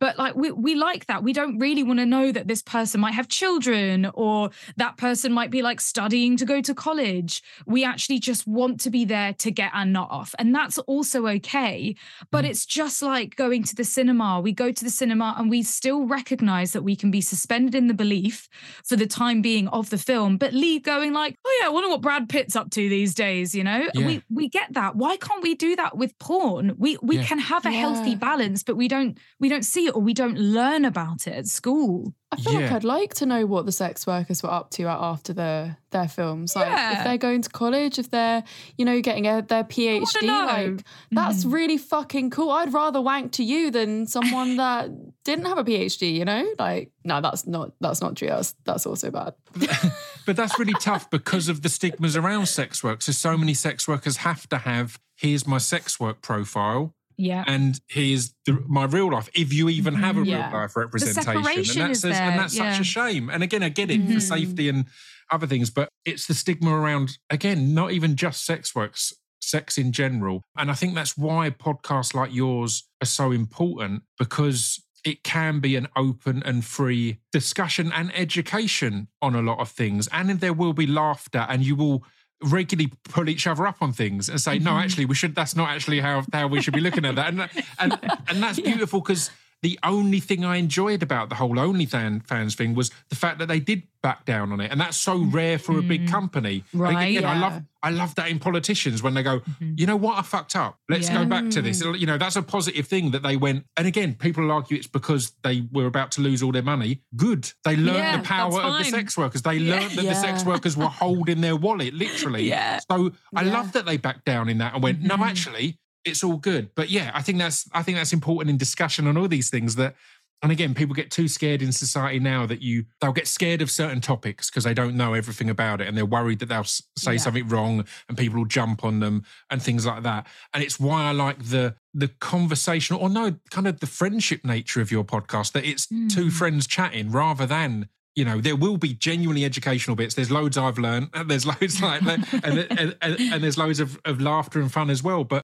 But 0.00 0.18
like 0.18 0.34
we 0.34 0.50
we 0.50 0.74
like 0.74 1.06
that. 1.06 1.22
We 1.22 1.32
don't 1.32 1.58
really 1.58 1.82
want 1.82 2.00
to 2.00 2.06
know 2.06 2.32
that 2.32 2.48
this 2.48 2.62
person 2.62 3.00
might 3.00 3.14
have 3.14 3.28
children 3.28 4.10
or 4.14 4.50
that 4.76 4.96
person 4.96 5.32
might 5.32 5.50
be 5.50 5.62
like 5.62 5.80
studying 5.80 6.36
to 6.38 6.44
go 6.44 6.60
to 6.62 6.74
college. 6.74 7.42
We 7.66 7.84
actually 7.84 8.18
just 8.18 8.46
want 8.46 8.80
to 8.80 8.90
be 8.90 9.04
there 9.04 9.34
to 9.34 9.50
get 9.50 9.72
our 9.74 9.84
nut 9.84 10.08
off. 10.10 10.34
And 10.38 10.54
that's 10.54 10.78
also 10.78 11.26
okay. 11.28 11.94
But 12.30 12.44
mm. 12.44 12.48
it's 12.48 12.66
just 12.66 13.02
like 13.02 13.36
going 13.36 13.62
to 13.64 13.74
the 13.74 13.84
cinema. 13.84 14.40
We 14.40 14.52
go 14.52 14.72
to 14.72 14.84
the 14.84 14.90
cinema 14.90 15.34
and 15.38 15.50
we 15.50 15.62
still 15.62 16.06
recognize 16.06 16.72
that 16.72 16.82
we 16.82 16.96
can 16.96 17.10
be 17.10 17.20
suspended 17.20 17.74
in 17.74 17.86
the 17.86 17.94
belief 17.94 18.48
for 18.84 18.96
the 18.96 19.06
time 19.06 19.42
being 19.42 19.68
of 19.68 19.90
the 19.90 19.98
film, 19.98 20.38
but 20.38 20.54
leave 20.54 20.82
going 20.82 21.12
like, 21.12 21.36
oh 21.44 21.58
yeah, 21.60 21.66
I 21.66 21.70
wonder 21.70 21.90
what 21.90 22.00
Brad 22.00 22.28
Pitt's 22.28 22.56
up 22.56 22.70
to 22.70 22.88
these 22.88 23.14
days, 23.14 23.54
you 23.54 23.64
know? 23.64 23.88
Yeah. 23.94 24.06
We 24.06 24.22
we 24.30 24.48
get 24.48 24.72
that. 24.72 24.96
Why 24.96 25.16
can't 25.18 25.42
we 25.42 25.54
do 25.54 25.76
that 25.76 25.96
with 25.96 26.18
porn? 26.18 26.74
We 26.78 26.96
we 27.02 27.16
Yeah. 27.16 27.24
can 27.24 27.38
have 27.38 27.66
a 27.66 27.70
healthy 27.70 28.14
balance, 28.14 28.62
but 28.62 28.76
we 28.76 28.88
don't 28.88 29.18
we 29.38 29.48
don't 29.48 29.64
see 29.64 29.89
it 29.90 29.94
or 29.96 30.00
we 30.02 30.14
don't 30.14 30.38
learn 30.38 30.84
about 30.84 31.26
it 31.26 31.34
at 31.34 31.46
school. 31.46 32.14
I 32.32 32.36
feel 32.36 32.54
like 32.54 32.70
I'd 32.70 32.84
like 32.84 33.14
to 33.14 33.26
know 33.26 33.44
what 33.44 33.66
the 33.66 33.72
sex 33.72 34.06
workers 34.06 34.40
were 34.42 34.52
up 34.52 34.70
to 34.72 34.84
after 34.86 35.32
the 35.32 35.76
their 35.90 36.06
films. 36.06 36.54
Like 36.54 36.68
Yeah. 36.68 36.98
if 36.98 37.04
they're 37.04 37.18
going 37.18 37.42
to 37.42 37.50
college, 37.50 37.98
if 37.98 38.10
they're, 38.12 38.44
you 38.78 38.84
know, 38.84 39.00
getting 39.00 39.26
a, 39.26 39.42
their 39.42 39.64
PhD, 39.64 40.22
like 40.28 40.84
that's 41.10 41.44
Mhm. 41.44 41.52
really 41.52 41.76
fucking 41.76 42.30
cool. 42.30 42.50
I'd 42.52 42.72
rather 42.72 43.00
wank 43.00 43.32
to 43.32 43.42
you 43.42 43.72
than 43.72 44.06
someone 44.06 44.56
that 44.58 44.90
didn't 45.24 45.46
have 45.46 45.58
a 45.58 45.64
PhD, 45.64 46.14
you 46.14 46.24
know? 46.24 46.46
Like, 46.58 46.92
no, 47.04 47.20
that's 47.20 47.48
not 47.48 47.72
that's 47.80 48.00
not 48.00 48.14
true. 48.16 48.28
That's 48.28 48.54
that's 48.64 48.86
also 48.86 49.10
bad. 49.10 49.34
but 50.26 50.36
that's 50.36 50.56
really 50.58 50.74
tough 50.74 51.10
because 51.10 51.48
of 51.48 51.62
the 51.62 51.68
stigmas 51.68 52.16
around 52.16 52.46
sex 52.46 52.84
work 52.84 53.02
so 53.02 53.10
so 53.12 53.36
many 53.36 53.54
sex 53.54 53.88
workers 53.88 54.18
have 54.18 54.48
to 54.48 54.58
have 54.58 55.00
here's 55.16 55.46
my 55.46 55.58
sex 55.58 55.98
work 55.98 56.22
profile 56.22 56.94
Yeah. 57.20 57.44
and 57.46 57.80
here's 57.88 58.34
the, 58.46 58.52
my 58.66 58.84
real 58.84 59.10
life 59.10 59.28
if 59.34 59.52
you 59.52 59.68
even 59.68 59.94
have 59.94 60.16
a 60.16 60.24
Yeah. 60.24 60.50
real 60.50 60.60
life 60.60 60.76
representation. 60.76 61.82
And 61.82 61.90
is 61.92 62.02
that's, 62.02 62.02
there, 62.02 62.12
and 62.30 62.38
that's 62.40 62.56
such 62.56 62.80
a 62.80 62.84
shame. 62.84 63.28
And 63.30 63.42
again 63.42 63.62
i 63.62 63.68
get 63.68 63.90
it 63.90 64.00
for 64.06 64.14
Mhm. 64.14 64.22
safety 64.22 64.68
and 64.68 64.86
other 65.30 65.46
things 65.46 65.70
but 65.70 65.88
it's 66.04 66.26
the 66.26 66.34
stigma 66.34 66.70
around 66.74 67.18
again 67.30 67.72
not 67.74 67.92
even 67.92 68.16
just 68.16 68.44
sex 68.44 68.74
works 68.74 69.12
sex 69.42 69.78
in 69.78 69.90
general. 69.92 70.42
And 70.58 70.70
i 70.70 70.74
think 70.74 70.94
that's 70.94 71.16
why 71.16 71.50
podcasts 71.50 72.14
like 72.14 72.32
yours 72.34 72.72
are 73.02 73.06
so 73.06 73.30
important 73.32 74.02
because 74.18 74.82
it 75.04 75.22
can 75.24 75.60
be 75.60 75.76
an 75.76 75.88
open 75.96 76.42
and 76.44 76.62
free 76.62 77.20
discussion 77.32 77.90
and 77.92 78.12
education 78.14 79.08
on 79.22 79.34
a 79.34 79.40
lot 79.40 79.58
of 79.58 79.70
things. 79.70 80.08
And 80.12 80.28
there 80.40 80.52
will 80.52 80.74
be 80.74 80.86
laughter 80.86 81.46
and 81.48 81.64
you 81.64 81.74
will 81.74 82.04
regularly 82.42 82.92
pull 83.04 83.28
each 83.28 83.46
other 83.46 83.66
up 83.66 83.76
on 83.82 83.92
things 83.92 84.28
and 84.28 84.40
say 84.40 84.58
no 84.58 84.70
Mhm. 84.72 84.82
actually 84.84 85.04
we 85.04 85.14
should 85.14 85.34
that's 85.34 85.54
not 85.54 85.68
actually 85.70 86.00
how 86.00 86.24
how 86.32 86.46
we 86.46 86.62
should 86.62 86.72
be 86.74 86.80
looking 86.80 87.04
at 87.04 87.14
that 87.16 87.28
and 87.28 87.48
and 87.78 87.98
and 88.28 88.42
that's 88.42 88.58
beautiful 88.70 89.00
because 89.00 89.30
the 89.62 89.78
only 89.82 90.20
thing 90.20 90.44
I 90.44 90.56
enjoyed 90.56 91.02
about 91.02 91.28
the 91.28 91.34
whole 91.34 91.56
OnlyFans 91.56 92.54
thing 92.54 92.74
was 92.74 92.90
the 93.08 93.16
fact 93.16 93.38
that 93.38 93.46
they 93.46 93.60
did 93.60 93.82
back 94.02 94.24
down 94.24 94.50
on 94.52 94.60
it, 94.60 94.70
and 94.70 94.80
that's 94.80 94.96
so 94.96 95.18
rare 95.18 95.58
for 95.58 95.78
a 95.78 95.82
big 95.82 96.08
company. 96.08 96.64
Like, 96.72 96.94
Right. 96.94 97.16
again, 97.16 97.24
I 97.24 97.38
love 97.38 97.62
I 97.82 97.88
love 97.88 98.14
that 98.16 98.28
in 98.28 98.38
politicians 98.38 99.02
when 99.02 99.14
they 99.14 99.22
go, 99.22 99.40
you 99.58 99.86
know 99.86 99.96
what, 99.96 100.18
I 100.18 100.22
fucked 100.22 100.54
up. 100.54 100.78
Let's 100.90 101.08
Yeah. 101.08 101.22
go 101.22 101.24
back 101.24 101.48
to 101.52 101.62
this. 101.62 101.80
You 101.82 102.04
know, 102.04 102.18
that's 102.18 102.36
a 102.36 102.42
positive 102.42 102.86
thing 102.86 103.12
that 103.12 103.22
they 103.22 103.38
went. 103.38 103.64
And 103.78 103.86
again, 103.86 104.16
people 104.16 104.52
argue 104.52 104.76
it's 104.76 104.86
because 104.86 105.32
they 105.44 105.66
were 105.72 105.86
about 105.86 106.10
to 106.12 106.20
lose 106.20 106.42
all 106.42 106.52
their 106.52 106.60
money. 106.62 107.00
Good. 107.16 107.50
They 107.64 107.76
learned 107.76 107.96
Yeah, 107.96 108.16
the 108.18 108.22
power 108.22 108.60
of 108.60 108.76
the 108.78 108.84
sex 108.84 109.16
workers. 109.16 109.40
They 109.40 109.58
learned 109.58 109.92
that 109.92 110.02
the 110.04 110.14
sex 110.14 110.44
workers 110.44 110.76
were 110.76 110.88
holding 111.04 111.40
their 111.40 111.56
wallet, 111.56 111.94
literally. 111.94 112.46
Yeah. 112.50 112.80
So 112.90 113.12
I 113.34 113.44
Yeah. 113.44 113.52
love 113.54 113.72
that 113.72 113.86
they 113.86 113.96
backed 113.96 114.26
down 114.26 114.50
in 114.50 114.58
that 114.58 114.74
and 114.74 114.82
went, 114.82 115.00
no, 115.00 115.16
Mhm. 115.16 115.26
actually, 115.30 115.78
it's 116.04 116.24
all 116.24 116.36
good. 116.36 116.70
But 116.74 116.90
yeah, 116.90 117.10
I 117.14 117.22
think 117.22 117.38
that's 117.38 117.68
I 117.72 117.82
think 117.82 117.96
that's 117.98 118.12
important 118.12 118.50
in 118.50 118.56
discussion 118.56 119.06
on 119.06 119.16
all 119.16 119.28
these 119.28 119.50
things 119.50 119.76
that 119.76 119.94
and 120.42 120.50
again, 120.50 120.72
people 120.72 120.94
get 120.94 121.10
too 121.10 121.28
scared 121.28 121.60
in 121.60 121.70
society 121.70 122.18
now 122.18 122.46
that 122.46 122.62
you 122.62 122.86
they'll 123.02 123.12
get 123.12 123.28
scared 123.28 123.60
of 123.60 123.70
certain 123.70 124.00
topics 124.00 124.48
because 124.48 124.64
they 124.64 124.72
don't 124.72 124.96
know 124.96 125.12
everything 125.12 125.50
about 125.50 125.82
it 125.82 125.86
and 125.88 125.94
they're 125.98 126.06
worried 126.06 126.38
that 126.38 126.46
they'll 126.46 126.64
say 126.64 127.12
Yeah. 127.12 127.16
something 127.18 127.46
wrong 127.48 127.84
and 128.08 128.16
people 128.16 128.38
will 128.38 128.46
jump 128.46 128.82
on 128.82 129.00
them 129.00 129.24
and 129.50 129.62
things 129.62 129.84
like 129.84 130.02
that. 130.04 130.26
And 130.54 130.64
it's 130.64 130.80
why 130.80 131.02
I 131.02 131.12
like 131.12 131.44
the 131.50 131.74
the 131.92 132.08
conversational 132.20 133.00
or 133.02 133.10
no, 133.10 133.36
kind 133.50 133.66
of 133.66 133.80
the 133.80 133.86
friendship 133.86 134.44
nature 134.44 134.80
of 134.80 134.90
your 134.90 135.04
podcast 135.04 135.52
that 135.52 135.64
it's 135.66 135.86
two 135.86 136.26
Mm. 136.28 136.32
friends 136.32 136.66
chatting 136.66 137.10
rather 137.10 137.44
than 137.46 137.88
you 138.16 138.24
know, 138.24 138.40
there 138.40 138.56
will 138.56 138.76
be 138.76 138.92
genuinely 138.92 139.44
educational 139.44 139.94
bits. 139.94 140.14
There's 140.16 140.32
loads 140.32 140.58
I've 140.58 140.78
learned. 140.78 141.10
and 141.14 141.30
There's 141.30 141.46
loads 141.52 141.80
like 141.80 142.00
that, 142.02 142.18
and, 142.44 142.58
and, 142.58 142.96
and, 143.00 143.20
and 143.20 143.42
there's 143.42 143.56
loads 143.56 143.78
of, 143.78 143.98
of 144.04 144.20
laughter 144.20 144.60
and 144.60 144.70
fun 144.70 144.90
as 144.90 145.00
well. 145.02 145.22
But 145.22 145.42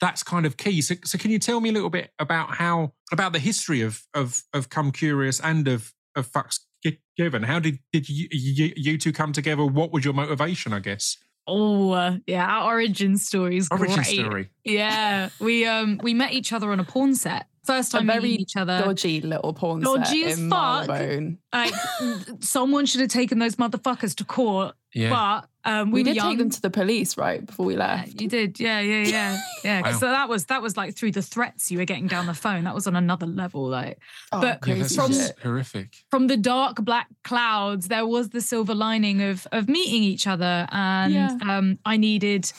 that's 0.00 0.22
kind 0.22 0.46
of 0.46 0.56
key. 0.56 0.80
So, 0.82 0.94
so 1.04 1.18
can 1.18 1.30
you 1.30 1.38
tell 1.38 1.60
me 1.60 1.68
a 1.68 1.72
little 1.72 1.90
bit 1.90 2.10
about 2.18 2.54
how 2.54 2.92
about 3.12 3.32
the 3.32 3.38
history 3.38 3.82
of 3.82 4.02
of 4.14 4.42
of 4.52 4.70
Come 4.70 4.92
Curious 4.92 5.40
and 5.40 5.68
of 5.68 5.92
of 6.14 6.26
Fucks 6.30 6.60
Given? 7.16 7.42
How 7.42 7.58
did 7.58 7.78
did 7.92 8.08
you, 8.08 8.28
you 8.30 8.72
you 8.76 8.98
two 8.98 9.12
come 9.12 9.32
together? 9.32 9.64
What 9.64 9.92
was 9.92 10.04
your 10.04 10.14
motivation? 10.14 10.72
I 10.72 10.80
guess 10.80 11.16
Oh, 11.48 11.92
uh, 11.92 12.16
yeah, 12.26 12.44
our 12.44 12.72
origin 12.72 13.16
story 13.18 13.56
is 13.56 13.68
origin 13.70 13.94
great. 13.94 14.06
story. 14.06 14.50
Yeah, 14.64 15.28
we 15.38 15.64
um 15.64 16.00
we 16.02 16.12
met 16.12 16.32
each 16.32 16.52
other 16.52 16.72
on 16.72 16.80
a 16.80 16.84
porn 16.84 17.14
set. 17.14 17.46
First 17.66 17.92
time 17.92 18.06
very 18.06 18.20
meeting 18.22 18.40
each 18.40 18.56
other. 18.56 18.80
Dodgy 18.84 19.20
little 19.20 19.52
porn 19.52 19.80
Dodgy 19.80 20.22
set 20.22 20.32
as 20.32 20.38
in 20.38 20.50
fuck. 20.50 20.86
Marylebone. 20.88 21.38
Like 21.52 21.74
someone 22.40 22.86
should 22.86 23.00
have 23.00 23.10
taken 23.10 23.38
those 23.38 23.56
motherfuckers 23.56 24.14
to 24.16 24.24
court. 24.24 24.74
Yeah. 24.94 25.10
But 25.10 25.70
um, 25.70 25.90
we, 25.90 25.94
We, 25.96 26.00
were 26.00 26.04
did 26.04 26.16
young. 26.16 26.28
take 26.30 26.38
them 26.38 26.50
to 26.50 26.62
the 26.62 26.70
police 26.70 27.16
right 27.18 27.44
before 27.44 27.66
we 27.66 27.74
Yeah, 27.74 27.96
left. 27.96 28.20
you 28.20 28.28
did, 28.28 28.58
yeah, 28.58 28.80
yeah, 28.80 29.02
yeah, 29.02 29.38
yeah. 29.64 29.82
Wow. 29.82 29.98
So 29.98 30.06
that 30.06 30.28
was 30.28 30.46
that 30.46 30.62
was 30.62 30.76
like 30.76 30.94
through 30.94 31.10
the 31.12 31.20
threats 31.22 31.70
you 31.70 31.78
were 31.78 31.84
getting 31.84 32.06
down 32.06 32.26
the 32.26 32.34
phone. 32.34 32.64
That 32.64 32.74
was 32.74 32.86
on 32.86 32.96
another 32.96 33.26
level. 33.26 33.66
Like 33.68 33.98
Oh, 34.32 34.40
but 34.40 34.66
yeah, 34.66 34.74
that's 34.76 34.94
from- 34.94 35.12
shit. 35.12 35.36
horrific. 35.42 35.96
from 36.10 36.28
the 36.28 36.36
dark 36.36 36.76
black 36.84 37.08
clouds, 37.24 37.88
there 37.88 38.06
was 38.06 38.30
the 38.30 38.40
silver 38.40 38.74
lining 38.74 39.20
of 39.22 39.46
of 39.52 39.68
meeting 39.68 40.02
each 40.02 40.26
other, 40.26 40.66
and 40.70 41.12
Yeah. 41.12 41.36
um, 41.42 41.78
I 41.84 41.96
needed 41.98 42.50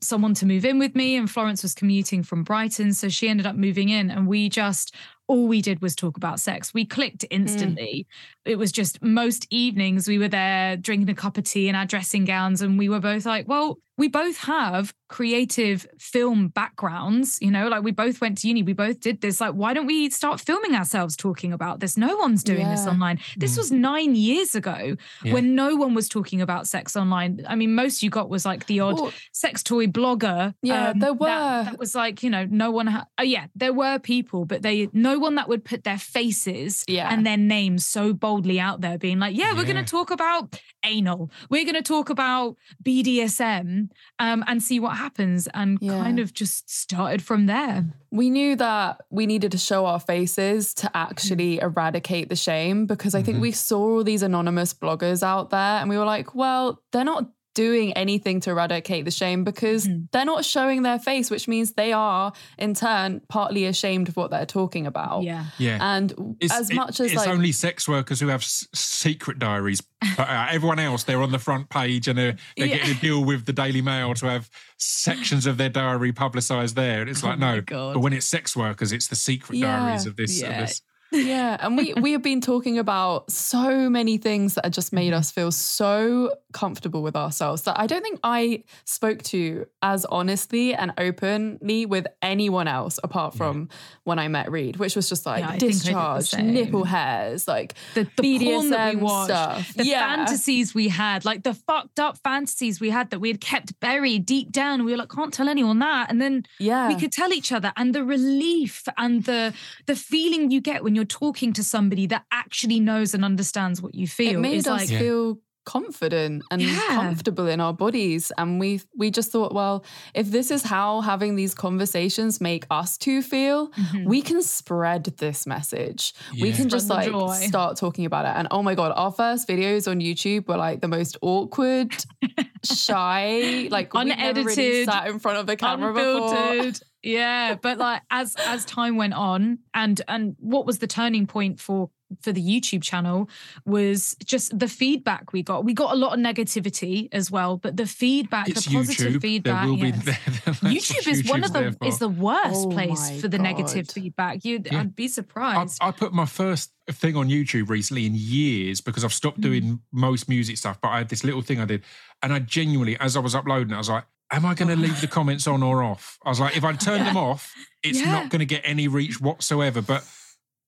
someone 0.00 0.34
to 0.34 0.46
move 0.46 0.64
in 0.64 0.78
with 0.78 0.94
me, 0.94 1.16
and 1.16 1.30
Florence 1.30 1.62
was 1.62 1.74
commuting 1.74 2.22
from 2.22 2.44
Brighton, 2.44 2.92
so 2.92 3.08
she 3.08 3.28
ended 3.28 3.46
up 3.46 3.56
moving 3.56 3.88
in, 3.88 4.10
and 4.10 4.26
we 4.26 4.48
just 4.48 4.94
all 5.28 5.48
we 5.48 5.60
did 5.60 5.82
was 5.82 5.96
talk 5.96 6.16
about 6.16 6.40
sex. 6.40 6.72
We 6.72 6.84
clicked 6.84 7.22
mm. 7.22 7.28
instantly. 7.30 8.06
It 8.46 8.56
was 8.58 8.72
just 8.72 9.02
most 9.02 9.46
evenings 9.50 10.06
we 10.08 10.18
were 10.18 10.28
there 10.28 10.76
drinking 10.76 11.10
a 11.10 11.14
cup 11.14 11.36
of 11.36 11.44
tea 11.44 11.68
in 11.68 11.74
our 11.74 11.86
dressing 11.86 12.24
gowns, 12.24 12.62
and 12.62 12.78
we 12.78 12.88
were 12.88 13.00
both 13.00 13.26
like, 13.26 13.48
well, 13.48 13.78
we 13.98 14.08
both 14.08 14.36
have 14.38 14.92
creative 15.08 15.86
film 15.98 16.48
backgrounds, 16.48 17.38
you 17.40 17.50
know, 17.50 17.68
like 17.68 17.82
we 17.82 17.90
both 17.90 18.20
went 18.20 18.36
to 18.38 18.46
uni, 18.48 18.62
we 18.62 18.74
both 18.74 19.00
did 19.00 19.22
this. 19.22 19.40
Like, 19.40 19.54
why 19.54 19.72
don't 19.72 19.86
we 19.86 20.10
start 20.10 20.38
filming 20.40 20.74
ourselves 20.74 21.16
talking 21.16 21.52
about 21.52 21.80
this? 21.80 21.96
No 21.96 22.16
one's 22.16 22.44
doing 22.44 22.68
this 22.68 22.86
online. 22.86 23.18
This 23.38 23.54
Mm. 23.54 23.58
was 23.58 23.72
nine 23.72 24.14
years 24.14 24.54
ago 24.54 24.96
Yeah. 25.24 25.32
when 25.32 25.54
no 25.54 25.76
one 25.76 25.94
was 25.94 26.08
talking 26.10 26.42
about 26.42 26.68
sex 26.68 26.94
online. 26.94 27.40
I 27.48 27.54
mean, 27.54 27.74
most 27.74 28.02
you 28.02 28.10
got 28.10 28.28
was 28.28 28.44
like 28.44 28.66
the 28.66 28.80
odd 28.80 29.00
Well, 29.00 29.12
sex 29.32 29.62
toy 29.62 29.86
blogger. 29.86 30.52
Yeah, 30.62 30.90
um, 30.90 30.98
there 30.98 31.14
were. 31.14 31.26
That, 31.64 31.78
was 31.78 31.94
like, 31.94 32.22
you 32.22 32.28
know, 32.28 32.46
no 32.50 32.70
one. 32.70 32.88
Ha- 32.88 33.06
oh, 33.18 33.22
yeah, 33.22 33.46
there 33.54 33.72
were 33.72 33.98
people, 33.98 34.44
but 34.44 34.60
they 34.60 34.88
no 34.92 35.18
one 35.18 35.36
that 35.36 35.48
would 35.48 35.64
put 35.64 35.84
their 35.84 35.98
faces 35.98 36.84
Yeah. 36.86 37.08
and 37.10 37.24
their 37.24 37.38
names 37.38 37.86
so 37.86 38.12
boldly 38.36 38.60
out 38.60 38.80
there, 38.82 38.98
being 38.98 39.18
like, 39.18 39.36
yeah, 39.36 39.54
we're 39.54 39.64
going 39.64 39.82
to 39.82 39.90
talk 39.90 40.10
about 40.10 40.60
anal. 40.84 41.30
We're 41.48 41.64
going 41.64 41.74
to 41.74 41.82
talk 41.82 42.10
about 42.10 42.56
BDSM 42.84 43.88
um, 44.18 44.44
and 44.46 44.62
see 44.62 44.78
what 44.80 44.96
happens. 44.96 45.48
And 45.54 45.78
Yeah. 45.80 45.92
kind 46.02 46.18
of 46.18 46.32
just 46.34 46.68
started 46.70 47.22
from 47.22 47.46
there. 47.46 47.84
we 48.12 48.30
knew 48.30 48.56
that 48.56 48.98
we 49.10 49.26
needed 49.26 49.52
to 49.52 49.58
show 49.58 49.84
our 49.84 50.00
faces 50.00 50.72
to 50.72 50.90
actually 50.96 51.58
eradicate 51.58 52.30
the 52.30 52.36
shame 52.36 52.86
because 52.86 53.14
I 53.14 53.20
think 53.22 53.38
Mhm. 53.38 53.42
we 53.42 53.52
saw 53.52 53.96
all 53.96 54.04
these 54.04 54.22
anonymous 54.22 54.72
bloggers 54.72 55.22
out 55.22 55.50
there 55.50 55.80
and 55.80 55.90
we 55.90 55.98
were 55.98 56.04
like, 56.06 56.34
well, 56.34 56.80
they're 56.92 57.04
not 57.04 57.28
doing 57.56 57.92
anything 57.94 58.38
to 58.42 58.50
eradicate 58.50 59.04
the 59.06 59.10
shame 59.10 59.42
because 59.42 59.88
Mhm. 59.88 60.08
they're 60.12 60.24
not 60.26 60.44
showing 60.44 60.82
their 60.82 60.98
face, 61.00 61.30
which 61.30 61.48
means 61.48 61.72
they 61.72 61.92
are 61.92 62.32
in 62.58 62.74
turn 62.74 63.22
partly 63.28 63.64
ashamed 63.64 64.08
of 64.08 64.16
what 64.16 64.30
they're 64.30 64.46
talking 64.46 64.86
about. 64.86 65.22
Yeah. 65.24 65.46
Yeah. 65.58 65.78
And 65.80 66.36
It's, 66.38 66.52
as 66.52 66.70
it- 66.70 66.74
much 66.76 67.00
as 67.00 67.06
it's 67.12 67.16
like 67.16 67.28
only 67.28 67.50
sex 67.52 67.88
workers 67.88 68.20
who 68.20 68.28
have 68.28 68.42
s- 68.42 68.68
secret 68.74 69.38
diaries. 69.38 69.80
But, 70.16 70.28
uh, 70.28 70.46
everyone 70.50 70.78
else, 70.78 71.04
they're 71.04 71.22
on 71.22 71.32
the 71.32 71.38
front 71.38 71.70
page 71.70 72.06
and 72.06 72.18
they're, 72.18 72.36
they're 72.56 72.66
Yeah. 72.66 72.76
getting 72.76 72.96
a 72.96 73.00
deal 73.00 73.24
with 73.24 73.46
the 73.46 73.52
Daily 73.54 73.80
Mail 73.82 74.12
to 74.14 74.26
have 74.26 74.50
sections 74.78 75.46
of 75.46 75.56
their 75.56 75.70
diary 75.70 76.12
publicised 76.12 76.76
there. 76.76 77.00
And 77.00 77.08
it's 77.10 77.22
like, 77.22 77.36
Oh 77.36 77.40
no. 77.56 77.60
God. 77.62 77.94
But 77.94 78.00
when 78.00 78.12
it's 78.12 78.26
sex 78.26 78.54
workers, 78.54 78.92
it's 78.92 79.08
the 79.08 79.16
secret 79.16 79.58
Yeah. 79.58 79.78
diaries 79.80 80.06
of 80.06 80.16
this. 80.16 80.40
Yeah. 80.40 80.60
Of 80.60 80.68
this. 80.68 80.82
Yeah 81.16 81.56
and 81.60 81.76
we 81.76 81.92
we 81.94 82.12
have 82.12 82.22
been 82.22 82.40
talking 82.40 82.78
about 82.78 83.30
so 83.30 83.88
many 83.90 84.18
things 84.18 84.54
that 84.54 84.64
have 84.64 84.72
just 84.72 84.92
made 84.92 85.12
us 85.12 85.30
feel 85.30 85.50
so 85.50 86.34
comfortable 86.52 87.02
with 87.02 87.16
ourselves 87.16 87.62
that 87.62 87.78
i 87.78 87.86
don't 87.86 88.02
think 88.02 88.18
i 88.22 88.62
spoke 88.84 89.22
to 89.22 89.66
as 89.82 90.04
honestly 90.06 90.74
and 90.74 90.92
openly 90.98 91.86
with 91.86 92.06
anyone 92.22 92.68
else 92.68 92.98
apart 93.02 93.34
from 93.34 93.68
when 94.04 94.18
i 94.18 94.28
met 94.28 94.50
reed 94.50 94.76
which 94.76 94.96
was 94.96 95.08
just 95.08 95.26
like 95.26 95.40
Yeah, 95.40 95.48
I 95.48 95.58
think 95.58 95.62
I 95.62 95.66
did 95.66 95.72
the 95.72 95.78
discharge 95.78 96.44
nipple 96.44 96.84
hairs 96.84 97.46
like 97.48 97.74
the, 97.94 98.06
the 98.16 98.38
porn 98.38 98.70
that 98.70 98.94
we 98.94 99.00
watched, 99.00 99.26
stuff. 99.30 99.74
the 99.74 99.84
Yeah. 99.86 100.06
fantasies 100.16 100.74
we 100.74 100.88
had, 100.88 101.24
like 101.24 101.42
the 101.42 101.54
fucked 101.54 101.98
up 102.00 102.18
fantasies 102.18 102.80
we 102.80 102.90
had 102.90 103.10
that 103.10 103.20
we 103.20 103.28
had 103.28 103.40
kept 103.40 103.78
buried 103.80 104.26
deep 104.26 104.50
down. 104.52 104.84
We 104.84 104.92
were 104.92 104.98
like, 104.98 105.10
can't 105.10 105.32
tell 105.32 105.48
anyone 105.48 105.78
that, 105.80 106.10
and 106.10 106.20
then 106.20 106.44
yeah 106.58 106.88
we 106.88 106.94
could 106.96 107.12
tell 107.12 107.32
each 107.32 107.52
other. 107.52 107.72
And 107.76 107.94
the 107.94 108.04
relief 108.04 108.82
and 108.96 109.24
the 109.24 109.54
the 109.86 109.96
feeling 109.96 110.50
you 110.50 110.60
get 110.60 110.82
when 110.84 110.94
you're 110.94 111.04
talking 111.06 111.52
to 111.54 111.62
somebody 111.64 112.06
that 112.08 112.24
actually 112.30 112.80
knows 112.80 113.14
and 113.14 113.24
understands 113.24 113.80
what 113.80 113.94
you 113.94 114.06
feel 114.06 114.34
it 114.36 114.40
made 114.40 114.56
is 114.58 114.66
us 114.66 114.80
like, 114.82 114.90
Yeah. 114.90 114.98
feel 114.98 115.38
confident 115.64 116.44
and 116.52 116.62
Yeah. 116.62 116.78
comfortable 116.90 117.48
in 117.48 117.60
our 117.60 117.72
bodies 117.72 118.30
and 118.38 118.60
we 118.60 118.80
we 118.96 119.10
just 119.10 119.32
thought 119.32 119.52
well 119.52 119.84
if 120.14 120.30
this 120.30 120.52
is 120.52 120.62
how 120.62 121.00
having 121.00 121.34
these 121.34 121.56
conversations 121.56 122.40
make 122.40 122.64
us 122.70 122.96
two 122.96 123.20
feel 123.20 123.70
Mhm. 123.72 124.04
we 124.06 124.22
can 124.22 124.42
spread 124.42 125.02
this 125.18 125.44
message 125.44 126.14
we 126.40 126.50
Yeah. 126.50 126.56
can 126.56 126.68
just 126.68 126.88
like 126.88 127.10
joy. 127.10 127.32
start 127.48 127.76
talking 127.76 128.04
about 128.06 128.26
it 128.26 128.34
and 128.38 128.46
oh 128.52 128.62
my 128.62 128.76
god 128.76 128.92
our 128.94 129.10
first 129.10 129.48
videos 129.48 129.90
on 129.90 129.98
youtube 129.98 130.46
were 130.46 130.56
like 130.56 130.82
the 130.82 130.88
most 130.88 131.16
awkward 131.20 131.92
shy 132.64 133.66
like 133.70 133.92
we 133.92 134.04
never 134.04 134.42
really 134.42 134.52
Unedited, 134.52 134.86
sat 134.86 135.06
in 135.08 135.18
front 135.18 135.38
of 135.38 135.48
a 135.48 135.56
camera 135.56 135.92
before 135.92 136.32
unfiltered. 136.32 136.80
Yeah, 137.06 137.54
but 137.54 137.78
like 137.78 138.02
as 138.10 138.36
as 138.46 138.64
time 138.64 138.96
went 138.96 139.14
on, 139.14 139.58
and 139.74 140.00
and 140.08 140.36
what 140.38 140.66
was 140.66 140.78
the 140.78 140.86
turning 140.86 141.26
point 141.26 141.60
for 141.60 141.90
for 142.22 142.30
the 142.32 142.40
YouTube 142.40 142.84
channel 142.84 143.28
was 143.64 144.14
just 144.24 144.56
the 144.56 144.68
feedback 144.68 145.32
we 145.32 145.42
got. 145.42 145.64
We 145.64 145.74
got 145.74 145.92
a 145.92 145.96
lot 145.96 146.12
of 146.16 146.20
negativity 146.24 147.08
as 147.10 147.32
well, 147.32 147.56
but 147.56 147.76
the 147.76 147.84
feedback, 147.86 148.48
It's 148.48 148.64
the 148.64 148.74
positive 148.76 149.14
YouTube. 149.14 149.20
feedback. 149.22 149.62
There 149.62 149.70
will 149.70 149.76
be. 149.76 149.88
yes. 149.88 150.04
that's 150.44 150.62
what 150.62 150.72
YouTube 150.72 151.08
is 151.08 151.28
one 151.28 151.42
of 151.42 151.52
the 151.52 151.58
there 151.80 151.88
is 151.88 151.98
for. 151.98 152.04
the 152.04 152.08
worst 152.10 152.66
Oh 152.66 152.70
place 152.70 153.20
for 153.20 153.26
the 153.26 153.38
negative 153.38 153.88
feedback. 153.90 154.44
You, 154.44 154.62
Yeah. 154.64 154.80
I'd 154.82 154.94
be 154.94 155.08
surprised. 155.08 155.78
I 155.80 155.90
put 155.90 156.12
my 156.12 156.26
first 156.26 156.70
thing 156.88 157.16
on 157.16 157.28
YouTube 157.28 157.70
recently 157.70 158.06
in 158.06 158.12
years 158.14 158.80
because 158.80 159.02
I've 159.04 159.12
stopped 159.12 159.38
Mm. 159.38 159.42
doing 159.42 159.80
most 159.90 160.28
music 160.28 160.58
stuff, 160.58 160.80
but 160.80 160.90
I 160.90 160.98
had 160.98 161.08
this 161.08 161.24
little 161.24 161.42
thing 161.42 161.58
I 161.60 161.64
did. 161.64 161.82
And 162.22 162.32
I 162.32 162.38
genuinely, 162.38 162.96
as 163.00 163.16
I 163.16 163.20
was 163.20 163.34
uploading, 163.34 163.72
it, 163.72 163.74
I 163.74 163.78
was 163.78 163.88
like, 163.88 164.04
am 164.32 164.44
I 164.46 164.54
going 164.54 164.68
to 164.68 164.76
leave 164.76 165.00
the 165.00 165.06
comments 165.18 165.46
on 165.46 165.62
or 165.62 165.82
off? 165.82 166.18
I 166.24 166.28
was 166.28 166.40
like, 166.40 166.56
if 166.56 166.64
I 166.64 166.72
turn 166.72 167.04
them 167.04 167.16
off, 167.16 167.54
it's 167.82 168.00
Yeah. 168.00 168.12
not 168.12 168.28
going 168.30 168.40
to 168.40 168.46
get 168.46 168.62
any 168.64 168.88
reach 168.88 169.20
whatsoever. 169.20 169.80
But 169.82 170.04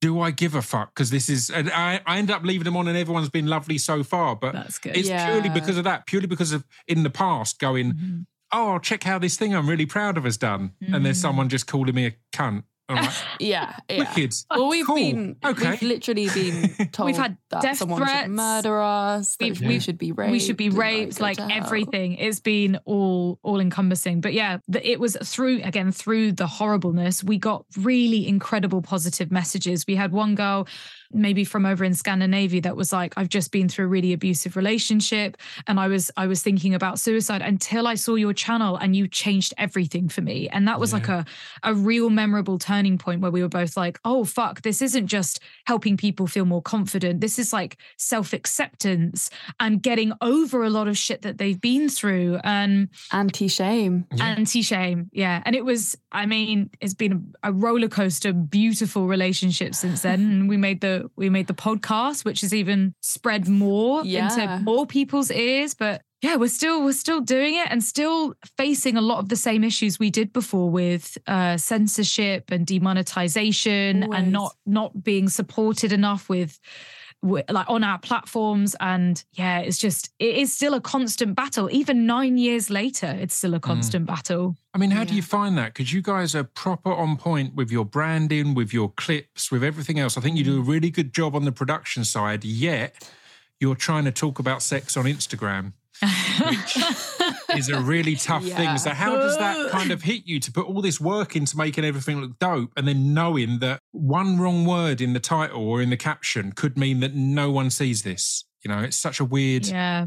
do 0.01 0.21
I 0.21 0.31
give 0.31 0.55
a 0.55 0.63
fuck? 0.63 0.95
Because 0.95 1.11
this 1.11 1.29
is, 1.29 1.51
and 1.51 1.71
I, 1.71 2.01
I 2.07 2.19
end 2.19 2.31
up 2.31 2.45
leaving 2.45 2.65
them 2.65 2.77
on 2.77 2.87
and 2.89 2.97
everyone's 2.97 3.29
been 3.31 3.47
lovely 3.49 3.79
so 3.79 4.05
far. 4.05 4.37
But 4.37 4.53
That's 4.53 4.79
good. 4.79 4.97
it's 4.97 5.09
purely 5.09 5.49
because 5.49 5.77
of 5.77 5.85
that, 5.85 6.07
purely 6.07 6.29
because 6.29 6.53
of 6.53 6.65
in 6.87 7.03
the 7.03 7.11
past 7.11 7.59
going, 7.59 7.93
Mhm. 7.95 8.27
oh, 8.53 8.79
check 8.79 9.03
how 9.03 9.19
this 9.19 9.37
thing 9.37 9.55
I'm 9.55 9.69
really 9.69 9.87
proud 9.87 10.17
of 10.17 10.25
has 10.25 10.37
done. 10.37 10.73
And 10.81 11.05
there's 11.05 11.19
Mm. 11.19 11.23
someone 11.23 11.49
just 11.49 11.67
calling 11.67 11.95
me 11.95 12.07
a 12.07 12.13
cunt. 12.33 12.63
I'm 12.89 13.11
Yeah, 13.39 13.77
yeah. 13.91 13.99
wicked. 13.99 14.35
Well, 14.51 14.69
we've 14.69 14.87
Cool. 14.87 14.97
been, 14.97 15.37
Okay. 15.45 15.71
we've 15.73 15.83
literally 15.83 16.29
been 16.31 16.89
told 16.93 17.07
we've 17.07 17.17
had 17.17 17.37
that 17.51 17.61
death 17.63 17.77
someone 17.79 18.01
threats. 18.01 18.23
should 18.23 18.31
murder 18.31 18.81
us, 18.81 19.37
that 19.37 19.45
We've- 19.45 19.61
we 19.61 19.69
we've- 19.69 19.81
should 19.81 19.99
be 19.99 20.13
raped. 20.13 20.33
we 20.33 20.39
should 20.39 20.57
be 20.57 20.71
raped 20.71 21.19
go 21.19 21.25
like 21.25 21.39
everything 21.39 22.15
it's 22.15 22.41
been 22.41 22.79
all 22.87 23.39
all 23.43 23.61
encompassing 23.61 24.21
but 24.21 24.33
yeah 24.33 24.59
the, 24.69 24.87
it 24.91 24.99
was 24.99 25.17
through 25.23 25.61
again 25.65 25.93
through 25.93 26.33
the 26.33 26.47
horribleness 26.47 27.23
we 27.23 27.37
got 27.39 27.65
really 27.77 28.27
incredible 28.27 28.81
positive 28.83 29.31
messages 29.31 29.85
we 29.87 29.95
had 29.95 30.13
one 30.13 30.35
girl 30.35 30.67
maybe 31.13 31.45
from 31.45 31.65
over 31.65 31.85
in 31.85 31.95
Scandinavia 31.95 32.61
that 32.63 32.77
was 32.77 32.93
like 32.93 33.15
I've 33.17 33.29
just 33.29 33.51
been 33.51 33.69
through 33.69 33.87
a 33.87 33.89
really 33.89 34.13
abusive 34.13 34.57
relationship 34.57 35.37
and 35.67 35.81
I 35.81 35.89
was 35.89 36.11
I 36.17 36.27
was 36.27 36.43
thinking 36.43 36.75
about 36.75 36.99
suicide 36.99 37.43
until 37.43 37.87
I 37.87 37.95
saw 37.95 38.15
your 38.15 38.33
channel 38.33 38.77
and 38.77 38.95
you 38.95 39.09
changed 39.09 39.55
everything 39.57 40.09
for 40.09 40.21
me. 40.21 40.49
And 40.49 40.69
that 40.69 40.79
was 40.81 40.93
like 40.93 41.09
a 41.09 41.25
a 41.63 41.75
real 41.75 42.11
memorable 42.11 42.59
turning 42.59 42.99
point 42.99 43.21
where 43.21 43.31
we 43.31 43.43
were 43.43 43.49
both 43.49 43.77
like 43.77 43.99
oh 44.05 44.25
fuck 44.25 44.63
this 44.63 44.83
isn't 44.83 45.07
just 45.07 45.41
helping 45.67 45.97
people 45.97 46.27
feel 46.27 46.45
more 46.45 46.63
confident. 46.63 47.21
This 47.21 47.39
is 47.39 47.53
like 47.53 47.79
self-acceptance 47.97 49.31
and 49.61 49.83
getting 49.83 50.13
over 50.21 50.63
a 50.65 50.71
lot 50.71 50.89
of 50.89 50.99
shit 50.99 51.23
that 51.23 51.39
they've 51.39 51.61
been 51.61 51.89
through. 51.89 52.39
And 52.45 52.89
Anti-shame. 53.13 54.07
Yeah. 54.15 54.27
anti-shame 54.27 55.11
yeah. 55.13 55.43
And 55.45 55.55
it 55.57 55.65
was 55.65 55.97
i 56.13 56.27
mean 56.27 56.71
it's 56.81 56.95
been 56.95 57.35
a 57.43 57.53
roller 57.53 57.89
coaster 57.89 58.33
beautiful 58.33 59.07
relationship 59.07 59.75
since 59.75 60.03
then. 60.03 60.21
And 60.21 60.49
we 60.49 60.57
made 60.57 60.81
the 60.81 60.98
we 61.17 61.29
made 61.31 61.47
the 61.47 61.55
podcast 61.55 62.25
which 62.25 62.41
has 62.43 62.53
even 62.55 62.95
spread 63.01 63.49
more 63.49 64.05
Yeah. 64.05 64.33
into 64.33 64.63
more 64.65 64.87
people's 64.87 65.31
ears 65.31 65.75
but 65.75 66.03
yeah 66.23 66.37
we're 66.37 66.49
still 66.49 66.83
we're 66.85 66.93
still 66.93 67.21
doing 67.21 67.55
it 67.55 67.69
and 67.71 67.83
still 67.83 68.35
facing 68.57 68.97
a 68.97 69.01
lot 69.01 69.19
of 69.19 69.29
the 69.29 69.37
same 69.37 69.63
issues 69.65 69.99
we 69.99 70.11
did 70.11 70.33
before 70.33 70.69
with 70.71 71.17
uh 71.27 71.57
censorship 71.57 72.51
and 72.51 72.67
demonetization 72.67 74.03
Always. 74.05 74.19
and 74.23 74.33
not 74.33 74.57
not 74.67 75.03
being 75.05 75.29
supported 75.29 75.93
enough 75.93 76.29
with 76.29 76.59
wi- 76.59 76.98
like 77.23 77.69
on 77.69 77.83
our 77.83 77.99
platforms 77.99 78.77
and 78.81 79.25
yeah 79.33 79.59
it's 79.59 79.77
just 79.79 80.11
it 80.21 80.37
is 80.37 80.53
still 80.55 80.75
a 80.75 80.81
constant 80.81 81.35
battle 81.35 81.69
even 81.73 82.07
nine 82.07 82.39
years 82.39 82.71
later 82.71 83.07
it's 83.07 83.35
still 83.35 83.55
a 83.55 83.61
constant 83.61 84.07
battle 84.07 84.57
I 84.75 84.79
mean, 84.79 84.91
how 84.93 85.03
do 85.03 85.15
you 85.15 85.23
find 85.23 85.59
that? 85.59 85.75
Because 85.75 85.93
you 85.93 86.03
guys 86.03 86.37
are 86.37 86.45
proper 86.45 86.93
on 86.93 87.17
point 87.17 87.57
with 87.57 87.73
your 87.73 87.85
branding, 87.85 88.55
with 88.55 88.73
your 88.73 88.91
clips, 88.93 89.51
with 89.51 89.65
everything 89.65 89.99
else. 89.99 90.17
I 90.17 90.21
think 90.21 90.37
you 90.37 90.45
do 90.45 90.61
a 90.61 90.63
Mm. 90.63 90.69
really 90.69 90.91
good 90.91 91.13
job 91.13 91.35
on 91.35 91.45
the 91.45 91.51
production 91.51 92.05
side, 92.05 92.45
yet 92.45 93.11
you're 93.59 93.75
trying 93.75 94.05
to 94.05 94.13
talk 94.13 94.39
about 94.39 94.63
sex 94.63 94.97
on 94.97 95.07
Instagram, 95.07 95.73
which 96.01 96.77
is 97.57 97.69
a 97.69 97.81
really 97.81 98.15
tough 98.17 98.45
Yeah. 98.45 98.57
thing. 98.57 98.79
So, 98.79 98.91
how 98.91 99.17
does 99.17 99.37
that 99.39 99.71
kind 99.71 99.91
of 99.91 100.03
hit 100.03 100.23
you 100.27 100.41
to 100.41 100.53
put 100.53 100.67
all 100.67 100.83
this 100.83 101.01
work 101.01 101.35
into 101.37 101.57
making 101.57 101.85
everything 101.85 102.21
look 102.21 102.39
dope 102.39 102.73
and 102.77 102.87
then 102.87 103.15
knowing 103.15 103.59
that 103.61 103.81
one 103.93 104.39
wrong 104.39 104.65
word 104.65 105.01
in 105.01 105.13
the 105.13 105.21
title 105.21 105.63
or 105.63 105.81
in 105.83 105.91
the 105.91 105.97
caption 105.97 106.53
could 106.53 106.77
mean 106.79 107.01
that 107.01 107.15
no 107.15 107.51
one 107.51 107.71
sees 107.71 108.03
this? 108.03 108.45
You 108.65 108.71
know, 108.71 108.81
it's 108.81 108.97
such 108.97 109.21
a 109.21 109.25
weird. 109.25 109.67
yeah 109.67 110.07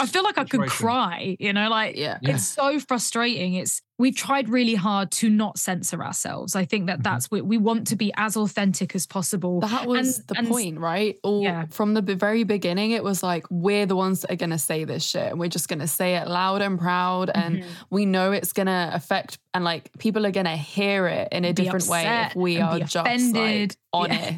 i 0.00 0.06
feel 0.06 0.22
like 0.22 0.38
i 0.38 0.44
could 0.44 0.66
cry 0.68 1.36
you 1.38 1.52
know 1.52 1.68
like 1.68 1.96
Yeah. 1.96 2.18
Yeah. 2.22 2.34
it's 2.34 2.46
so 2.48 2.78
frustrating 2.80 3.54
it's 3.54 3.80
we've 3.98 4.16
tried 4.16 4.48
really 4.48 4.74
hard 4.74 5.10
to 5.12 5.28
not 5.30 5.58
censor 5.58 6.02
ourselves 6.02 6.54
i 6.56 6.64
think 6.64 6.86
that 6.86 7.00
Mhm. 7.00 7.02
that's 7.04 7.26
what 7.30 7.44
we 7.44 7.58
want 7.58 7.86
to 7.88 7.96
be 7.96 8.12
as 8.16 8.36
authentic 8.36 8.94
as 8.94 9.06
possible 9.06 9.60
That 9.60 9.86
was 9.86 10.18
And- 10.18 10.28
the 10.28 10.38
and- 10.38 10.48
point, 10.48 10.78
right? 10.78 11.16
All 11.22 11.42
Yeah. 11.42 11.66
from 11.70 11.94
the 11.94 12.02
very 12.02 12.44
beginning, 12.44 12.90
it 12.92 13.02
was 13.04 13.22
like 13.22 13.44
we're 13.50 13.86
the 13.86 13.96
ones 13.96 14.20
that 14.22 14.30
are 14.32 14.36
going 14.36 14.50
to 14.50 14.58
say 14.58 14.84
this 14.84 15.02
shit, 15.04 15.30
and 15.30 15.38
we're 15.40 15.48
just 15.48 15.68
going 15.68 15.78
to 15.80 15.86
say 15.88 16.16
it 16.16 16.26
loud 16.28 16.62
and 16.62 16.78
proud, 16.78 17.30
and 17.34 17.58
Mhm. 17.58 17.64
we 17.90 18.06
know 18.06 18.32
it's 18.32 18.52
going 18.52 18.66
to 18.66 18.90
affect, 18.92 19.38
and 19.54 19.62
like 19.64 19.90
people 19.98 20.26
are 20.26 20.30
going 20.32 20.46
to 20.46 20.56
hear 20.56 21.06
it 21.06 21.28
in 21.32 21.44
a 21.44 21.52
Be 21.52 21.62
different 21.64 21.86
way 21.88 22.04
if 22.26 22.34
we 22.36 22.60
are 22.60 22.78
be 22.78 22.84
just 22.84 22.96
offended. 22.96 23.76
like 23.92 24.10
Yeah. 24.12 24.30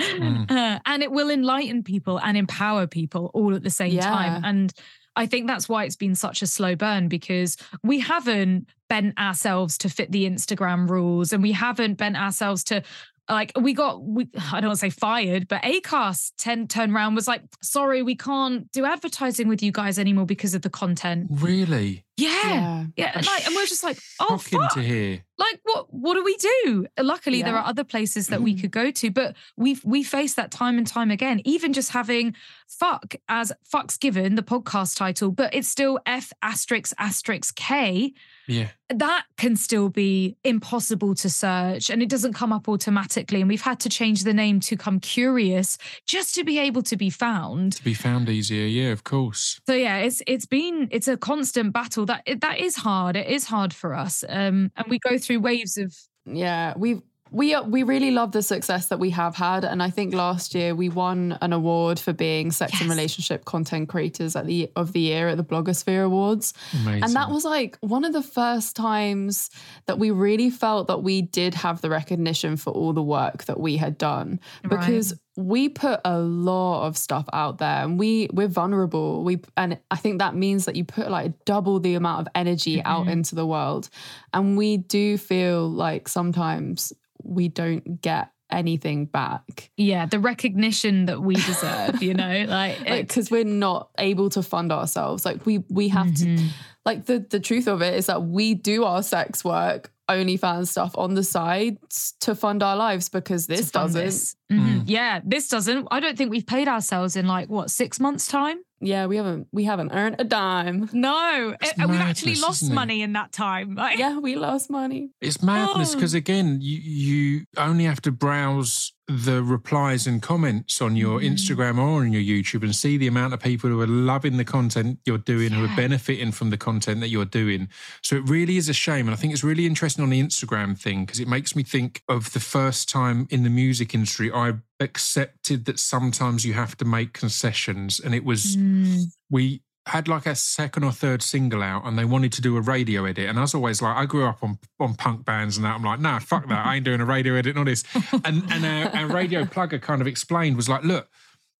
Honest. 0.00 0.48
Mm. 0.48 0.50
Uh, 0.56 0.78
and 0.86 1.02
it 1.02 1.10
will 1.10 1.30
enlighten 1.30 1.82
people 1.82 2.18
and 2.18 2.36
empower 2.36 2.86
people 2.86 3.30
all 3.34 3.54
at 3.54 3.62
the 3.62 3.70
same 3.70 3.92
Yeah. 3.92 4.08
time. 4.08 4.44
And 4.44 4.72
I 5.16 5.26
think 5.26 5.46
that's 5.46 5.68
why 5.68 5.84
it's 5.84 5.96
been 5.96 6.14
such 6.14 6.42
a 6.42 6.46
slow 6.46 6.76
burn 6.76 7.08
because 7.08 7.56
we 7.82 8.00
haven't 8.00 8.68
bent 8.88 9.18
ourselves 9.18 9.78
to 9.78 9.88
fit 9.88 10.12
the 10.12 10.28
Instagram 10.28 10.88
rules 10.88 11.32
and 11.32 11.42
we 11.42 11.52
haven't 11.52 11.94
bent 11.94 12.16
ourselves 12.16 12.62
to 12.64 12.82
like 13.28 13.50
we 13.60 13.74
got 13.74 14.02
we 14.02 14.28
I 14.52 14.60
don't 14.60 14.68
want 14.68 14.78
to 14.80 14.86
say 14.86 14.90
fired, 14.90 15.48
but 15.48 15.62
Acast 15.62 16.32
ten 16.38 16.68
turned 16.68 16.94
around 16.94 17.14
was 17.14 17.26
like, 17.26 17.42
sorry, 17.62 18.02
we 18.02 18.14
can't 18.14 18.70
do 18.72 18.84
advertising 18.84 19.48
with 19.48 19.62
you 19.62 19.72
guys 19.72 19.98
anymore 19.98 20.26
because 20.26 20.54
of 20.54 20.62
the 20.62 20.70
content. 20.70 21.26
Really? 21.30 22.04
Yeah. 22.16 22.30
Yeah. 22.32 22.84
Yeah. 22.96 23.12
That's 23.14 23.26
like, 23.26 23.46
and 23.46 23.54
we're 23.54 23.66
just 23.66 23.84
like, 23.84 23.98
oh 24.20 24.38
fuck 24.38 24.72
to 24.74 24.80
hear. 24.80 25.22
like 25.38 25.60
what 25.64 25.92
what 25.92 26.14
do 26.14 26.24
we 26.24 26.36
do 26.36 26.86
luckily 26.98 27.42
there 27.42 27.56
are 27.56 27.66
other 27.66 27.84
places 27.84 28.28
that 28.28 28.40
we 28.40 28.52
mm-hmm. 28.52 28.62
could 28.62 28.70
go 28.70 28.90
to 28.90 29.10
but 29.10 29.36
we 29.56 29.78
we 29.84 30.02
face 30.02 30.32
that 30.34 30.50
time 30.50 30.78
and 30.78 30.86
time 30.86 31.10
again 31.10 31.42
even 31.44 31.74
just 31.74 31.90
having 31.92 32.34
fuck 32.66 33.14
as 33.28 33.52
fucks 33.70 34.00
given 34.00 34.34
the 34.34 34.42
podcast 34.42 34.96
title 34.96 35.30
but 35.30 35.54
it's 35.54 35.68
still 35.68 35.98
f 36.06 36.32
asterisk 36.42 36.94
asterisk 36.98 37.54
k 37.56 38.14
Yeah. 38.48 38.68
that 38.88 39.24
can 39.36 39.56
still 39.56 39.90
be 39.90 40.36
impossible 40.42 41.14
to 41.16 41.28
search 41.28 41.90
and 41.90 42.02
it 42.02 42.08
doesn't 42.08 42.32
come 42.32 42.52
up 42.52 42.66
automatically 42.68 43.40
and 43.42 43.48
we've 43.50 43.60
had 43.62 43.78
to 43.80 43.88
change 43.90 44.24
the 44.24 44.32
name 44.32 44.60
to 44.60 44.76
come 44.76 45.00
curious 45.00 45.76
just 46.06 46.34
to 46.36 46.44
be 46.44 46.58
able 46.58 46.82
to 46.84 46.96
be 46.96 47.10
found 47.10 47.72
To 47.74 47.84
be 47.84 47.94
found 47.94 48.28
easier. 48.30 48.66
Yeah, 48.66 48.92
of 48.92 49.04
course. 49.04 49.60
so 49.66 49.74
yeah 49.74 49.98
it's 49.98 50.22
it's 50.26 50.46
been 50.46 50.88
it's 50.90 51.08
a 51.08 51.16
constant 51.18 51.72
battle 51.74 52.05
that 52.06 52.22
that 52.40 52.58
is 52.58 52.76
hard. 52.76 53.16
It 53.16 53.26
is 53.28 53.44
hard 53.46 53.72
for 53.74 53.94
us. 53.94 54.24
Um 54.28 54.70
and 54.76 54.86
we 54.88 54.98
go 54.98 55.18
through 55.18 55.40
waves 55.40 55.76
of 55.78 55.94
Yeah, 56.24 56.74
we 56.76 57.02
we 57.32 57.54
are- 57.54 57.64
we 57.64 57.82
really 57.82 58.10
love 58.10 58.32
the 58.32 58.42
success 58.42 58.86
that 58.86 58.98
we 59.00 59.10
have 59.10 59.34
had, 59.36 59.64
and 59.64 59.82
I 59.82 59.90
think 59.90 60.14
last 60.14 60.54
year 60.54 60.74
we 60.74 60.88
won 60.88 61.36
an 61.42 61.52
award 61.52 61.98
for 61.98 62.12
being 62.12 62.50
sex 62.52 62.80
and 62.80 62.88
relationship 62.88 63.44
content 63.44 63.88
creators 63.88 64.36
at 64.36 64.46
the 64.46 64.70
of 64.76 64.92
the 64.92 65.00
year 65.00 65.28
at 65.28 65.36
the 65.36 65.44
Blogosphere 65.44 66.04
Awards, 66.04 66.54
Amazing. 66.72 67.02
and 67.04 67.12
that 67.14 67.30
was 67.30 67.44
like 67.44 67.76
one 67.80 68.04
of 68.04 68.12
the 68.12 68.22
first 68.22 68.76
times 68.76 69.50
that 69.86 69.98
we 69.98 70.10
really 70.10 70.50
felt 70.50 70.86
that 70.88 71.02
we 71.02 71.22
did 71.22 71.54
have 71.54 71.80
the 71.80 71.90
recognition 71.90 72.56
for 72.56 72.70
all 72.72 72.92
the 72.92 73.02
work 73.02 73.44
that 73.44 73.58
we 73.58 73.76
had 73.76 73.98
done. 73.98 74.38
Because 74.62 75.14
we 75.36 75.68
put 75.68 76.00
a 76.04 76.18
lot 76.18 76.86
of 76.86 76.96
stuff 76.96 77.26
out 77.32 77.58
there 77.58 77.84
and 77.84 77.98
we 77.98 78.28
we're 78.32 78.48
vulnerable. 78.48 79.22
We 79.22 79.40
and 79.56 79.78
i 79.90 79.96
think 79.96 80.18
that 80.20 80.34
means 80.34 80.64
that 80.64 80.76
you 80.76 80.84
put 80.84 81.10
like 81.10 81.44
double 81.44 81.78
the 81.78 81.94
amount 81.94 82.20
of 82.22 82.28
energy 82.34 82.82
out 82.84 83.04
Mhm. 83.06 83.10
into 83.10 83.34
the 83.34 83.44
world. 83.46 83.90
And 84.32 84.56
we 84.56 84.78
do 84.78 85.18
feel 85.18 85.68
like 85.68 86.08
sometimes 86.08 86.90
we 87.26 87.48
don't 87.48 88.00
get 88.00 88.30
anything 88.48 89.06
back 89.06 89.70
yeah 89.76 90.06
the 90.06 90.20
recognition 90.20 91.06
that 91.06 91.20
we 91.20 91.34
deserve 91.34 92.00
you 92.00 92.14
know 92.14 92.44
like, 92.48 92.78
like 92.88 93.08
because 93.08 93.28
we're 93.30 93.42
not 93.44 93.90
able 93.98 94.30
to 94.30 94.40
fund 94.42 94.70
ourselves 94.70 95.24
like 95.24 95.44
we 95.44 95.64
we 95.68 95.88
have 95.88 96.14
to 96.14 96.24
Mhm. 96.26 96.48
like 96.84 97.06
the 97.06 97.18
the 97.28 97.40
truth 97.40 97.66
of 97.66 97.82
it 97.82 97.94
is 97.94 98.06
that 98.06 98.22
we 98.22 98.54
do 98.54 98.84
our 98.84 99.02
sex 99.02 99.44
work 99.44 99.90
OnlyFans 100.08 100.68
stuff 100.68 100.96
on 100.96 101.14
the 101.14 101.24
side 101.24 101.78
to 102.20 102.36
fund 102.36 102.62
our 102.62 102.76
lives 102.76 103.08
because 103.08 103.48
this 103.48 103.72
doesn't. 103.72 104.00
this. 104.04 104.36
Mhm. 104.50 104.84
yeah 104.86 105.20
this 105.24 105.48
doesn't 105.48 105.88
i 105.90 105.98
don't 105.98 106.16
think 106.16 106.30
we've 106.30 106.46
paid 106.46 106.68
ourselves 106.68 107.16
in 107.16 107.26
like 107.26 107.48
what 107.48 107.68
six 107.70 107.98
months 107.98 108.28
time 108.28 108.58
Yeah, 108.80 109.06
we 109.06 109.16
haven't 109.16 109.48
we 109.52 109.64
haven't 109.64 109.90
earned 109.92 110.16
a 110.20 110.24
dime. 110.24 110.88
no 110.92 111.56
It's 111.60 111.72
and 111.78 111.90
we've 111.90 112.00
actually 112.00 112.36
lost 112.36 112.70
money 112.70 113.00
in 113.02 113.12
that 113.14 113.32
time 113.32 113.74
like, 113.74 113.98
Yeah, 113.98 114.18
we 114.20 114.36
lost 114.36 114.70
money. 114.70 115.10
It's 115.20 115.42
madness 115.42 115.92
Oh. 115.92 115.94
because 115.96 116.14
again, 116.14 116.58
you 116.60 116.78
you 116.78 117.44
only 117.56 117.84
have 117.84 118.00
to 118.02 118.12
browse 118.12 118.92
the 119.08 119.40
replies 119.42 120.06
and 120.08 120.20
comments 120.20 120.82
on 120.82 120.92
your 120.96 121.20
Mhm. 121.20 121.26
Instagram 121.30 121.78
or 121.78 122.02
on 122.04 122.12
your 122.12 122.20
YouTube 122.32 122.62
and 122.64 122.74
see 122.74 122.98
the 122.98 123.06
amount 123.06 123.32
of 123.34 123.40
people 123.40 123.70
who 123.70 123.80
are 123.80 123.86
loving 123.86 124.36
the 124.36 124.44
content 124.44 124.98
you're 125.06 125.24
doing, 125.34 125.52
who 125.52 125.64
are 125.64 125.76
benefiting 125.76 126.32
from 126.32 126.50
the 126.50 126.58
content 126.58 126.98
that 127.00 127.08
you're 127.08 127.24
doing. 127.42 127.68
So 128.02 128.16
it 128.16 128.28
really 128.28 128.56
is 128.56 128.68
a 128.68 128.74
shame, 128.74 129.06
and 129.08 129.14
I 129.16 129.16
think 129.20 129.32
it's 129.32 129.44
really 129.44 129.64
interesting 129.64 130.02
on 130.02 130.10
the 130.10 130.20
Instagram 130.20 130.76
thing 130.76 131.04
because 131.04 131.20
it 131.20 131.28
makes 131.28 131.54
me 131.56 131.62
think 131.62 132.02
of 132.08 132.32
the 132.32 132.40
first 132.40 132.88
time 132.90 133.26
in 133.30 133.42
the 133.44 133.50
music 133.64 133.94
industry 133.94 134.28
I 134.36 134.52
accepted 134.78 135.64
that 135.64 135.78
sometimes 135.78 136.44
you 136.44 136.52
have 136.54 136.76
to 136.78 136.84
make 136.84 137.12
concessions, 137.12 138.00
and 138.00 138.14
it 138.14 138.24
was 138.24 138.56
Mm. 138.56 139.04
we 139.30 139.62
had 139.86 140.08
like 140.08 140.26
a 140.26 140.34
second 140.34 140.82
or 140.82 140.90
third 140.90 141.22
single 141.22 141.62
out 141.62 141.86
and 141.86 141.96
they 141.96 142.04
wanted 142.04 142.32
to 142.32 142.42
do 142.42 142.56
a 142.56 142.60
radio 142.60 143.04
edit. 143.04 143.28
And 143.28 143.38
I 143.38 143.42
was 143.42 143.54
always 143.54 143.80
like, 143.80 143.96
I 143.96 144.04
grew 144.04 144.24
up 144.26 144.42
on 144.42 144.58
on 144.80 144.94
punk 144.96 145.24
bands 145.24 145.56
and 145.56 145.64
that. 145.64 145.76
I'm 145.76 145.84
like, 145.84 146.00
nah, 146.00 146.18
fuck 146.18 146.48
that. 146.48 146.66
I 146.66 146.74
ain't 146.76 146.84
doing 146.84 147.00
a 147.00 147.04
radio 147.04 147.34
edit 147.36 147.50
and 147.56 147.58
all 147.60 147.64
this. 147.64 147.84
And 148.24 148.42
and 148.52 148.66
our, 148.66 148.96
our 149.02 149.06
radio 149.06 149.44
plugger 149.44 149.80
kind 149.80 150.00
of 150.00 150.08
explained 150.08 150.56
was 150.56 150.68
like, 150.68 150.82
look, 150.82 151.08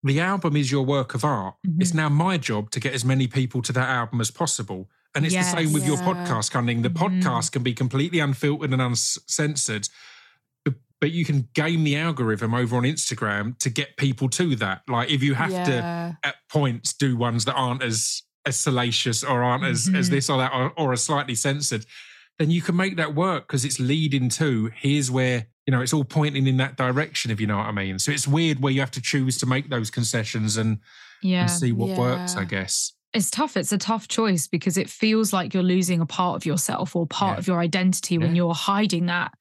the 0.03 0.19
album 0.19 0.57
is 0.57 0.69
your 0.71 0.83
work 0.85 1.15
of 1.15 1.23
art. 1.23 1.55
It's 1.79 1.93
now 1.93 2.09
my 2.09 2.37
job 2.37 2.69
to 2.71 2.79
get 2.81 2.93
as 2.93 3.05
many 3.05 3.27
people 3.27 3.61
to 3.61 3.71
that 3.73 3.87
album 3.89 4.19
as 4.19 4.29
possible. 4.29 4.89
And 5.15 5.25
it's 5.25 5.33
the 5.33 5.43
same 5.43 5.71
with 5.71 5.87
your 5.87 5.97
podcast, 5.97 6.51
Cunning. 6.51 6.81
The 6.81 6.89
Mhm. 6.89 6.99
podcast 7.23 7.53
can 7.53 7.63
be 7.63 7.73
completely 7.73 8.19
unfiltered 8.19 8.71
and 8.73 8.81
uncensored, 8.81 9.87
but- 11.01 11.11
you 11.11 11.25
can 11.25 11.47
game 11.53 11.83
the 11.83 11.95
algorithm 11.95 12.53
over 12.53 12.75
on 12.77 12.83
Instagram 12.83 13.57
to 13.59 13.69
get 13.69 13.97
people 13.97 14.29
to 14.29 14.55
that. 14.57 14.81
Like 14.87 15.09
if 15.11 15.21
you 15.23 15.33
have 15.35 15.51
to 15.65 16.17
at 16.23 16.35
points 16.49 16.93
do 16.93 17.15
ones 17.17 17.45
that 17.45 17.53
aren't 17.55 17.83
as 17.83 18.23
as 18.45 18.57
salacious 18.59 19.23
or 19.25 19.43
aren't 19.43 19.65
as 19.65 19.89
as 19.93 20.07
Mhm. 20.07 20.11
this 20.11 20.29
or 20.29 20.37
that 20.37 20.53
or, 20.53 20.71
or 20.77 20.93
are 20.93 20.95
slightly 20.95 21.35
censored 21.35 21.85
then 22.39 22.49
you 22.51 22.61
can 22.61 22.75
make 22.77 22.95
that 22.97 23.13
work 23.15 23.45
because 23.47 23.65
it's 23.65 23.77
leading 23.79 24.29
to 24.29 24.71
here's 24.75 25.11
where 25.11 25.47
you 25.65 25.71
know 25.71 25.81
it's 25.81 25.91
all 25.91 26.05
pointing 26.05 26.47
in 26.47 26.55
that 26.55 26.77
direction 26.77 27.29
if 27.29 27.41
you 27.41 27.47
know 27.47 27.57
what 27.57 27.65
i 27.65 27.71
mean 27.73 27.99
so 27.99 28.09
it's 28.09 28.25
weird 28.25 28.61
where 28.61 28.71
you 28.71 28.79
have 28.79 28.91
to 28.91 29.01
choose 29.01 29.37
to 29.39 29.45
make 29.45 29.69
those 29.69 29.89
concessions 29.89 30.55
and, 30.55 30.77
Yeah. 31.21 31.41
and 31.41 31.51
see 31.51 31.73
what 31.73 31.97
works 31.97 32.37
i 32.37 32.45
guess 32.45 32.93
It's 33.13 33.29
tough. 33.31 33.57
It's 33.57 33.71
a 33.73 33.77
tough 33.77 34.07
choice 34.07 34.47
because 34.47 34.77
it 34.77 34.89
feels 34.89 35.33
like 35.33 35.53
you're 35.53 35.63
losing 35.75 35.99
a 36.01 36.05
part 36.05 36.35
of 36.37 36.45
yourself 36.45 36.95
or 36.95 37.05
part 37.07 37.35
Yeah. 37.35 37.39
of 37.39 37.47
your 37.47 37.59
identity 37.59 38.17
when 38.17 38.35
you're 38.35 38.53
hiding 38.53 39.07
that. 39.07 39.31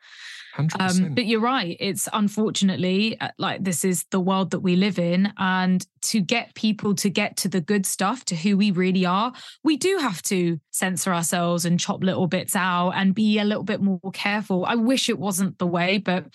100% 0.57 1.07
Um, 1.07 1.15
but 1.15 1.27
you're 1.27 1.41
right. 1.41 1.77
It's 1.81 2.09
unfortunately 2.13 3.21
uh, 3.21 3.29
like 3.39 3.63
this 3.65 3.85
is 3.85 4.05
the 4.11 4.21
world 4.21 4.51
that 4.53 4.61
we 4.61 4.77
live 4.77 4.99
in. 4.99 5.33
And 5.39 5.87
to 6.03 6.21
get 6.21 6.55
people 6.55 6.95
to 6.97 7.11
get 7.11 7.37
to 7.39 7.49
the 7.49 7.61
good 7.61 7.87
stuff, 7.87 8.25
to 8.27 8.37
who 8.37 8.57
we 8.57 8.71
really 8.71 9.05
are, 9.05 9.33
we 9.65 9.77
do 9.77 9.99
have 9.99 10.23
to 10.23 10.61
censor 10.71 11.13
ourselves 11.13 11.65
and 11.65 11.79
chop 11.81 12.03
little 12.03 12.27
bits 12.27 12.57
out 12.57 12.91
and 12.91 13.15
be 13.15 13.39
a 13.39 13.45
little 13.45 13.65
bit 13.65 13.81
more 13.81 14.01
careful. 14.13 14.65
I 14.65 14.77
wish 14.77 15.09
it 15.09 15.19
wasn't 15.19 15.59
the 15.59 15.67
way, 15.67 15.99
but 15.99 16.27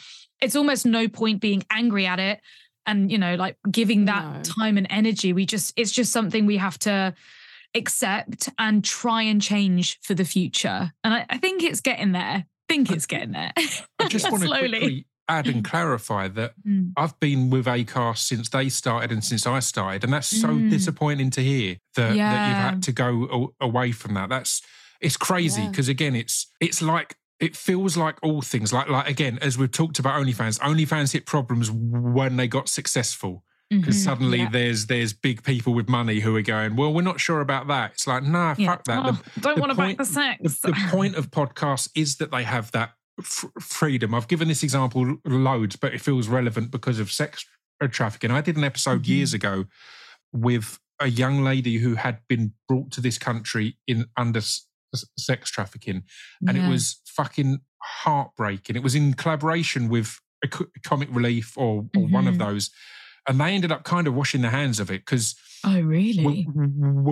it's 0.41 0.55
almost 0.55 0.85
no 0.85 1.07
point 1.07 1.41
being 1.41 1.63
angry 1.71 2.05
at 2.05 2.19
it 2.19 2.41
and, 2.85 3.11
you 3.11 3.17
know, 3.17 3.35
like 3.35 3.57
giving 3.69 4.05
that 4.05 4.23
No. 4.37 4.41
time 4.41 4.77
and 4.77 4.87
energy. 4.89 5.33
We 5.33 5.45
just, 5.45 5.73
it's 5.75 5.91
just 5.91 6.11
something 6.11 6.45
we 6.45 6.57
have 6.57 6.79
to 6.79 7.13
accept 7.75 8.49
and 8.57 8.83
try 8.83 9.21
and 9.21 9.41
change 9.41 9.99
for 10.01 10.13
the 10.13 10.25
future. 10.25 10.91
And 11.03 11.13
I, 11.13 11.25
I 11.29 11.37
think 11.37 11.63
it's 11.63 11.81
getting 11.81 12.11
there. 12.11 12.45
Think 12.71 12.91
it's 12.91 13.05
getting 13.05 13.31
there. 13.31 13.51
i 13.99 14.07
just 14.07 14.31
want 14.31 14.43
to 14.43 14.49
quickly 14.49 15.05
add 15.29 15.47
and 15.47 15.63
clarify 15.63 16.27
that 16.27 16.53
Mm. 16.67 16.91
I've 16.97 17.17
been 17.19 17.49
with 17.49 17.65
ACAST 17.65 18.17
since 18.17 18.49
they 18.49 18.67
started 18.69 19.11
and 19.11 19.23
since 19.23 19.47
I 19.47 19.59
started, 19.59 20.03
and 20.03 20.11
that's 20.13 20.27
so 20.27 20.49
Mm. 20.49 20.69
disappointing 20.69 21.29
to 21.31 21.41
hear 21.41 21.77
that, 21.95 22.15
that 22.15 22.47
you've 22.47 22.57
had 22.57 22.83
to 22.83 22.91
go 22.91 23.53
away 23.61 23.91
from 23.93 24.13
that. 24.15 24.29
That's 24.29 24.61
it's 24.99 25.17
crazy 25.17 25.61
Yeah. 25.63 25.69
because 25.69 25.87
again, 25.87 26.15
it's 26.15 26.47
it's 26.59 26.81
like 26.81 27.15
it 27.39 27.55
feels 27.55 27.95
like 27.97 28.17
all 28.21 28.41
things 28.41 28.71
like 28.73 28.87
like 28.89 29.07
again 29.09 29.39
as 29.41 29.57
we've 29.57 29.71
talked 29.71 29.99
about 29.99 30.21
OnlyFans. 30.21 30.59
OnlyFans 30.59 31.13
hit 31.13 31.25
problems 31.25 31.71
when 31.71 32.35
they 32.37 32.47
got 32.47 32.67
successful 32.69 33.43
because 33.79 33.95
Mhm. 33.95 34.03
suddenly 34.03 34.37
Yeah. 34.39 34.49
there's 34.49 34.85
there's 34.87 35.13
big 35.13 35.43
people 35.43 35.73
with 35.73 35.87
money 35.89 36.19
who 36.19 36.35
are 36.35 36.41
going, 36.41 36.75
well, 36.75 36.93
we're 36.93 37.01
not 37.01 37.19
sure 37.21 37.39
about 37.41 37.67
that. 37.67 37.91
It's 37.93 38.05
like, 38.05 38.23
nah, 38.23 38.53
Yeah. 38.57 38.67
fuck 38.71 38.83
that. 38.85 39.03
The- 39.03 39.09
Oh, 39.11 39.41
don't 39.41 39.55
the 39.55 39.61
want 39.61 39.71
to 39.71 39.77
back 39.77 39.97
the 39.97 40.05
sex. 40.05 40.59
the, 40.59 40.71
the 40.71 40.87
point 40.89 41.15
of 41.15 41.31
podcasts 41.31 41.89
is 41.95 42.17
that 42.17 42.31
they 42.31 42.43
have 42.43 42.71
that 42.71 42.93
f- 43.19 43.45
freedom. 43.61 44.13
I've 44.13 44.27
given 44.27 44.47
this 44.47 44.61
example 44.63 45.17
loads, 45.25 45.75
but 45.77 45.93
it 45.93 46.01
feels 46.01 46.27
relevant 46.27 46.71
because 46.71 46.99
of 46.99 47.11
sex 47.11 47.45
trafficking. 47.91 48.29
I 48.31 48.41
did 48.41 48.57
an 48.57 48.63
episode 48.63 49.03
Mm-hmm. 49.03 49.11
years 49.11 49.33
ago 49.33 49.65
with 50.33 50.77
a 50.99 51.07
young 51.07 51.41
lady 51.43 51.77
who 51.77 51.95
had 51.95 52.19
been 52.27 52.53
brought 52.67 52.91
to 52.91 53.01
this 53.01 53.17
country 53.17 53.77
in 53.87 54.05
under 54.17 54.39
s- 54.39 54.67
sex 55.17 55.49
trafficking, 55.49 56.03
and 56.47 56.57
Yeah. 56.57 56.67
it 56.67 56.69
was 56.69 57.01
fucking 57.05 57.59
heartbreaking. 57.81 58.75
It 58.75 58.83
was 58.83 58.95
in 58.95 59.13
collaboration 59.13 59.87
with 59.89 60.19
a 60.43 60.47
co- 60.47 60.67
Comic 60.83 61.09
Relief 61.11 61.57
or, 61.57 61.89
or 61.95 62.07
one 62.07 62.27
of 62.27 62.35
Mhm. 62.35 62.39
those. 62.39 62.69
And 63.31 63.39
they 63.39 63.53
ended 63.53 63.71
up 63.71 63.83
kind 63.83 64.07
of 64.07 64.13
washing 64.13 64.41
their 64.41 64.51
hands 64.51 64.79
of 64.79 64.91
it 64.91 65.05
because 65.05 65.35
Oh, 65.63 65.73
we, 65.75 65.81
really? 65.81 66.25
we- 66.25 66.47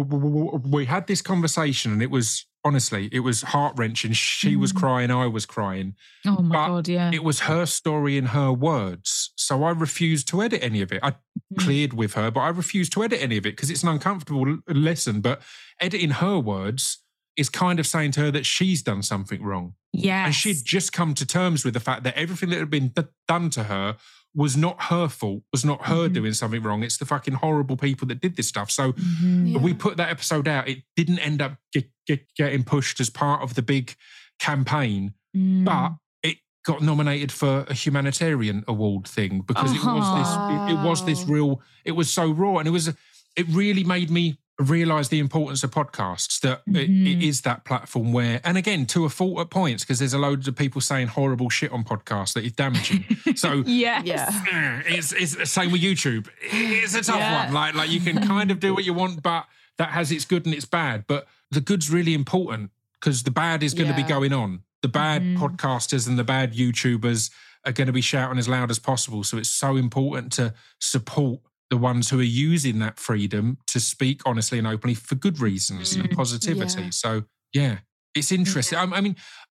we- 0.03 0.69
we 0.69 0.85
had 0.85 1.07
this 1.07 1.21
conversation 1.21 1.91
and 1.91 2.01
it 2.01 2.11
was 2.11 2.45
honestly 2.65 3.07
it 3.13 3.21
was 3.21 3.41
heart 3.41 3.73
wrenching 3.77 4.11
she 4.11 4.57
was 4.57 4.73
Mm. 4.73 4.79
crying 4.79 5.11
i 5.11 5.25
was 5.27 5.45
crying 5.45 5.95
Oh 6.25 6.41
my 6.41 6.55
but 6.55 6.67
god, 6.67 6.87
yeah. 6.89 7.09
it 7.13 7.23
was 7.23 7.41
her 7.41 7.65
story 7.65 8.17
in 8.17 8.25
her 8.27 8.51
words 8.51 9.31
so 9.37 9.63
i 9.63 9.69
refused 9.69 10.27
to 10.29 10.41
edit 10.43 10.61
any 10.61 10.81
of 10.81 10.91
it 10.91 10.99
i 11.01 11.11
Mm. 11.11 11.15
cleared 11.59 11.93
with 11.93 12.15
her 12.15 12.29
but 12.31 12.41
i 12.41 12.49
refused 12.49 12.91
to 12.93 13.03
edit 13.03 13.21
any 13.21 13.37
of 13.37 13.45
it 13.45 13.55
because 13.55 13.69
it's 13.69 13.83
an 13.83 13.89
uncomfortable 13.89 14.57
lesson 14.67 15.21
but 15.21 15.41
editing 15.79 16.09
her 16.09 16.37
words 16.37 16.97
is 17.37 17.47
kind 17.49 17.79
of 17.79 17.87
saying 17.87 18.11
to 18.11 18.19
her 18.21 18.31
that 18.31 18.45
she's 18.45 18.81
done 18.83 19.01
something 19.03 19.41
wrong 19.41 19.75
yes. 19.93 20.25
and 20.25 20.35
she'd 20.35 20.57
just 20.65 20.91
come 20.91 21.13
to 21.13 21.25
terms 21.25 21.63
with 21.63 21.73
the 21.75 21.79
fact 21.79 22.03
that 22.03 22.17
everything 22.17 22.49
that 22.49 22.59
had 22.59 22.69
been 22.69 22.89
d- 22.89 23.03
done 23.27 23.49
to 23.51 23.63
her 23.63 23.95
was 24.35 24.55
not 24.55 24.79
her 24.83 25.07
fault 25.07 25.41
was 25.51 25.65
not 25.65 25.85
her 25.87 26.07
Mhm. 26.07 26.13
doing 26.13 26.33
something 26.33 26.61
wrong 26.61 26.83
it's 26.83 26.97
the 26.97 27.05
fucking 27.05 27.33
horrible 27.33 27.75
people 27.75 28.07
that 28.07 28.21
did 28.21 28.35
this 28.35 28.47
stuff 28.47 28.69
so 28.69 28.93
Mhm. 28.93 29.53
Yeah. 29.53 29.57
we 29.57 29.73
put 29.73 29.97
that 29.97 30.09
episode 30.09 30.47
out. 30.47 30.67
It 30.67 30.83
didn't 30.95 31.19
end 31.19 31.41
up 31.41 31.57
get, 31.73 31.89
get, 32.05 32.25
getting 32.35 32.63
pushed 32.63 32.99
as 32.99 33.09
part 33.09 33.41
of 33.41 33.55
the 33.55 33.61
big 33.63 33.95
campaign, 34.39 35.13
Mm. 35.35 35.65
but 35.65 35.93
it 36.23 36.37
got 36.65 36.81
nominated 36.81 37.31
for 37.31 37.65
a 37.67 37.73
humanitarian 37.73 38.63
award 38.67 39.07
thing 39.07 39.41
because 39.41 39.71
it 39.73 39.83
was 39.83 40.07
this. 40.19 40.29
It, 40.35 40.79
it 40.79 40.83
was 40.87 41.05
this 41.05 41.23
real. 41.27 41.61
It 41.85 41.91
was 41.93 42.11
so 42.11 42.29
raw, 42.31 42.57
and 42.57 42.67
it 42.67 42.71
was. 42.71 42.87
It 43.35 43.47
really 43.49 43.83
made 43.83 44.09
me 44.09 44.37
realize 44.59 45.09
the 45.09 45.19
importance 45.19 45.63
of 45.63 45.71
podcasts. 45.71 46.39
That 46.41 46.61
it, 46.67 46.75
it 46.75 46.89
Mhm. 46.89 47.23
is 47.23 47.41
that 47.41 47.63
platform 47.65 48.11
where, 48.13 48.41
and 48.43 48.57
again, 48.57 48.85
to 48.87 49.05
a 49.05 49.09
fault 49.09 49.39
at 49.39 49.49
points, 49.49 49.83
because 49.83 49.99
there's 49.99 50.13
a 50.13 50.17
load 50.19 50.47
of 50.47 50.55
people 50.55 50.81
saying 50.81 51.07
horrible 51.07 51.49
shit 51.49 51.71
on 51.71 51.83
podcasts 51.83 52.33
that 52.33 52.43
is 52.43 52.51
damaging. 52.51 53.05
so 53.35 53.63
yeah 53.65 54.01
Yeah. 54.03 54.81
It's 54.85 55.11
it's 55.13 55.35
the 55.35 55.45
same 55.45 55.71
with 55.71 55.81
YouTube. 55.81 56.27
It's 56.51 56.93
a 56.93 57.01
tough 57.01 57.17
Yeah. 57.19 57.45
one. 57.45 57.53
Like 57.53 57.73
like 57.75 57.89
you 57.89 58.01
can 58.01 58.25
kind 58.27 58.51
of 58.51 58.59
do 58.59 58.73
what 58.73 58.83
you 58.85 58.93
want, 58.93 59.23
but 59.23 59.45
that 59.77 59.89
has 59.91 60.11
its 60.11 60.25
good 60.25 60.45
and 60.45 60.53
its 60.53 60.65
bad. 60.65 61.05
But 61.07 61.27
the 61.51 61.61
good's 61.61 61.89
really 61.89 62.13
important 62.13 62.71
because 62.99 63.23
the 63.23 63.31
bad 63.31 63.63
is 63.63 63.73
going 63.73 63.89
to 63.89 63.95
be 63.95 64.03
going 64.03 64.33
on. 64.33 64.63
The 64.81 64.89
bad 64.89 65.21
Mhm. 65.21 65.37
podcasters 65.37 66.07
and 66.07 66.17
the 66.19 66.23
bad 66.25 66.53
YouTubers 66.53 67.29
are 67.65 67.71
going 67.71 67.87
to 67.87 67.93
be 67.93 68.01
shouting 68.01 68.37
as 68.37 68.47
loud 68.47 68.69
as 68.71 68.79
possible. 68.79 69.23
So 69.23 69.37
it's 69.37 69.49
so 69.49 69.75
important 69.77 70.31
to 70.33 70.53
support 70.79 71.39
the 71.69 71.77
ones 71.77 72.09
who 72.09 72.19
are 72.19 72.23
using 72.23 72.79
that 72.79 72.99
freedom 72.99 73.57
to 73.67 73.79
speak 73.79 74.21
honestly 74.25 74.57
and 74.57 74.67
openly 74.67 74.95
for 74.95 75.15
good 75.15 75.39
reasons 75.39 75.95
and 75.95 76.09
Mm. 76.09 76.15
positivity. 76.15 76.83
Yeah. 76.83 76.89
So 76.91 77.23
yeah, 77.53 77.77
it's 78.15 78.31
interesting. 78.31 78.77
I, 78.77 78.83
I 78.83 79.01
mean, 79.01 79.15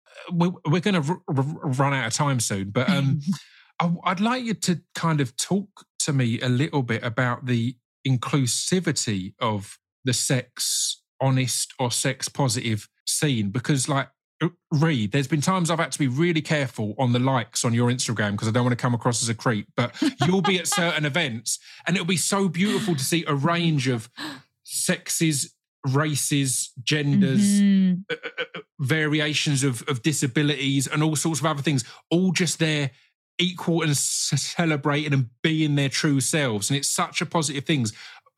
uh, 0.08 0.34
we're, 0.34 0.52
we're 0.70 0.82
going 0.82 1.02
to 1.02 1.10
r- 1.10 1.22
r- 1.30 1.72
run 1.72 1.94
out 1.94 2.08
of 2.08 2.14
time 2.14 2.40
soon, 2.40 2.70
but 2.72 2.90
um, 2.90 3.22
I- 3.80 3.96
I'd 4.04 4.20
like 4.20 4.44
you 4.44 4.54
to 4.56 4.82
kind 4.96 5.22
of 5.22 5.36
talk 5.38 5.70
to 6.00 6.14
me 6.14 6.40
a 6.42 6.50
little 6.50 6.84
bit 6.84 7.04
about 7.04 7.46
the 7.46 7.76
inclusivity 8.08 9.34
of 9.40 9.78
the 10.04 10.14
sex 10.14 11.02
honest 11.22 11.74
or 11.80 11.92
sex 11.92 12.28
positive 12.28 12.88
scene 13.06 13.50
because 13.52 13.88
like 13.88 14.10
Reed, 14.72 15.12
there's 15.12 15.28
been 15.28 15.42
times 15.42 15.70
I've 15.70 15.80
had 15.80 15.92
to 15.92 16.00
be 16.00 16.08
really 16.08 16.42
careful 16.42 16.96
on 16.98 17.12
the 17.14 17.20
likes 17.20 17.64
on 17.64 17.74
your 17.74 17.92
Instagram 17.92 18.32
because 18.32 18.48
I 18.48 18.52
don't 18.52 18.64
want 18.64 18.78
to 18.78 18.82
come 18.82 18.94
across 18.94 19.22
as 19.22 19.30
a 19.30 19.36
creep. 19.36 19.68
But 19.76 19.94
you'll 20.26 20.42
be 20.42 20.58
at 20.60 20.68
certain 20.82 21.06
events, 21.06 21.60
and 21.86 21.96
it'll 21.96 22.06
be 22.08 22.18
so 22.18 22.48
beautiful 22.50 22.96
to 22.96 23.04
see 23.04 23.24
a 23.28 23.36
range 23.36 23.88
of 23.88 24.10
sexes, 24.64 25.54
races, 25.88 26.72
genders, 26.84 27.42
Mhm. 27.62 28.04
uh, 28.10 28.16
uh, 28.24 28.44
uh, 28.56 28.60
variations 28.80 29.64
of, 29.64 29.84
of 29.88 30.02
disabilities 30.02 30.88
and 30.88 31.04
all 31.04 31.16
sorts 31.16 31.40
of 31.40 31.46
other 31.46 31.62
things, 31.62 31.84
all 32.10 32.32
just 32.32 32.60
there 32.60 32.92
equal 33.38 33.82
and 33.82 33.96
celebrating 33.98 35.14
and 35.14 35.30
being 35.42 35.76
their 35.76 35.90
true 35.90 36.20
selves. 36.20 36.70
And 36.70 36.78
it's 36.78 36.90
such 36.90 37.22
a 37.22 37.26
positive 37.26 37.66
thing. 37.66 37.86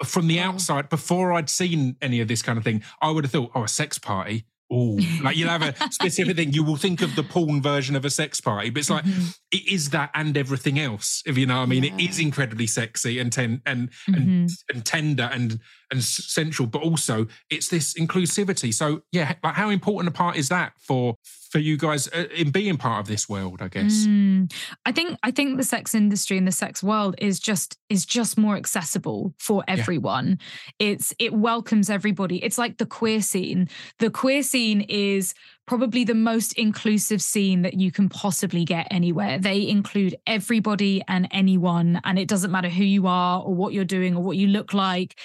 From 0.04 0.28
the 0.28 0.39
outside, 0.39 0.89
before 0.89 1.34
I'd 1.34 1.49
seen 1.49 1.97
any 2.01 2.20
of 2.22 2.28
this 2.28 2.41
kind 2.41 2.58
of 2.58 2.64
thing, 2.64 2.84
I 3.01 3.10
would 3.12 3.24
have 3.26 3.32
thought, 3.32 3.51
oh, 3.56 3.64
a 3.64 3.68
sex 3.68 3.97
party. 3.99 4.45
Oh, 4.72 4.97
like 5.24 5.36
you'll 5.38 5.49
have 5.49 5.61
a 5.61 5.91
specific 5.91 6.36
thing. 6.36 6.53
You 6.53 6.64
will 6.64 6.78
think 6.78 7.01
of 7.01 7.16
the 7.16 7.24
porn 7.24 7.61
version 7.61 7.95
of 7.95 8.05
a 8.05 8.09
sex 8.09 8.41
party, 8.41 8.70
but 8.70 8.80
it's 8.80 8.89
like 8.89 9.03
Mhm. 9.05 9.36
it 9.51 9.68
is 9.72 9.89
that 9.91 10.09
and 10.16 10.36
everything 10.38 10.80
else. 10.80 11.22
If 11.26 11.38
you 11.38 11.45
know 11.45 11.57
what 11.57 11.64
I 11.64 11.66
mean, 11.68 11.84
it 11.84 11.93
Yeah. 11.99 12.09
is 12.09 12.20
incredibly 12.20 12.66
sexy 12.68 13.20
and 13.20 13.32
ten 13.32 13.61
and 13.66 13.89
Mhm. 14.09 14.16
and 14.18 14.49
and 14.74 14.86
tender 14.86 15.30
and 15.32 15.59
and 15.94 16.04
sensual, 16.04 16.68
but 16.68 16.82
also 16.82 17.28
it's 17.50 17.70
this 17.70 17.94
inclusivity. 17.94 18.74
So 18.74 19.04
yeah, 19.12 19.36
like 19.44 19.56
how 19.56 19.70
important 19.70 20.14
a 20.14 20.18
part 20.18 20.36
is 20.36 20.50
that 20.50 20.74
for 20.80 21.16
for 21.50 21.60
you 21.60 21.78
guys 21.78 22.08
uh, 22.08 22.26
in 22.36 22.50
being 22.50 22.78
part 22.78 23.00
of 23.00 23.08
this 23.08 23.30
world? 23.30 23.62
I 23.62 23.68
guess. 23.68 24.06
Mm. 24.06 24.52
I 24.86 24.91
think 24.91 25.18
I 25.24 25.32
think 25.32 25.58
the 25.58 25.64
sex 25.64 25.96
industry 25.96 26.38
and 26.38 26.48
the 26.48 26.52
sex 26.52 26.84
world 26.84 27.16
is 27.20 27.39
just 27.39 27.78
is 27.89 28.06
just 28.06 28.38
more 28.38 28.58
accessible 28.58 29.34
for 29.39 29.64
everyone. 29.68 30.39
It's 30.80 31.14
it 31.20 31.34
welcomes 31.34 31.89
everybody. 31.89 32.44
It's 32.44 32.58
like 32.58 32.78
the 32.78 32.86
queer 32.86 33.22
scene. 33.22 33.70
The 34.00 34.10
queer 34.10 34.44
scene 34.44 34.82
is 34.82 35.34
probably 35.66 36.04
the 36.04 36.16
most 36.16 36.54
inclusive 36.54 37.22
scene 37.22 37.62
that 37.62 37.76
you 37.76 37.91
can 37.91 38.10
possibly 38.10 38.66
get 38.66 38.88
anywhere. 38.91 39.39
They 39.39 39.68
include 39.68 40.16
everybody 40.28 41.02
and 41.08 41.28
anyone 41.32 42.02
and 42.04 42.20
it 42.20 42.28
doesn't 42.28 42.52
matter 42.52 42.70
who 42.70 42.84
you 42.84 43.08
are 43.08 43.41
or 43.41 43.54
what 43.54 43.74
you're 43.74 43.86
doing 43.86 44.16
or 44.16 44.24
what 44.24 44.38
you 44.38 44.48
look 44.48 44.74
like. 44.74 45.18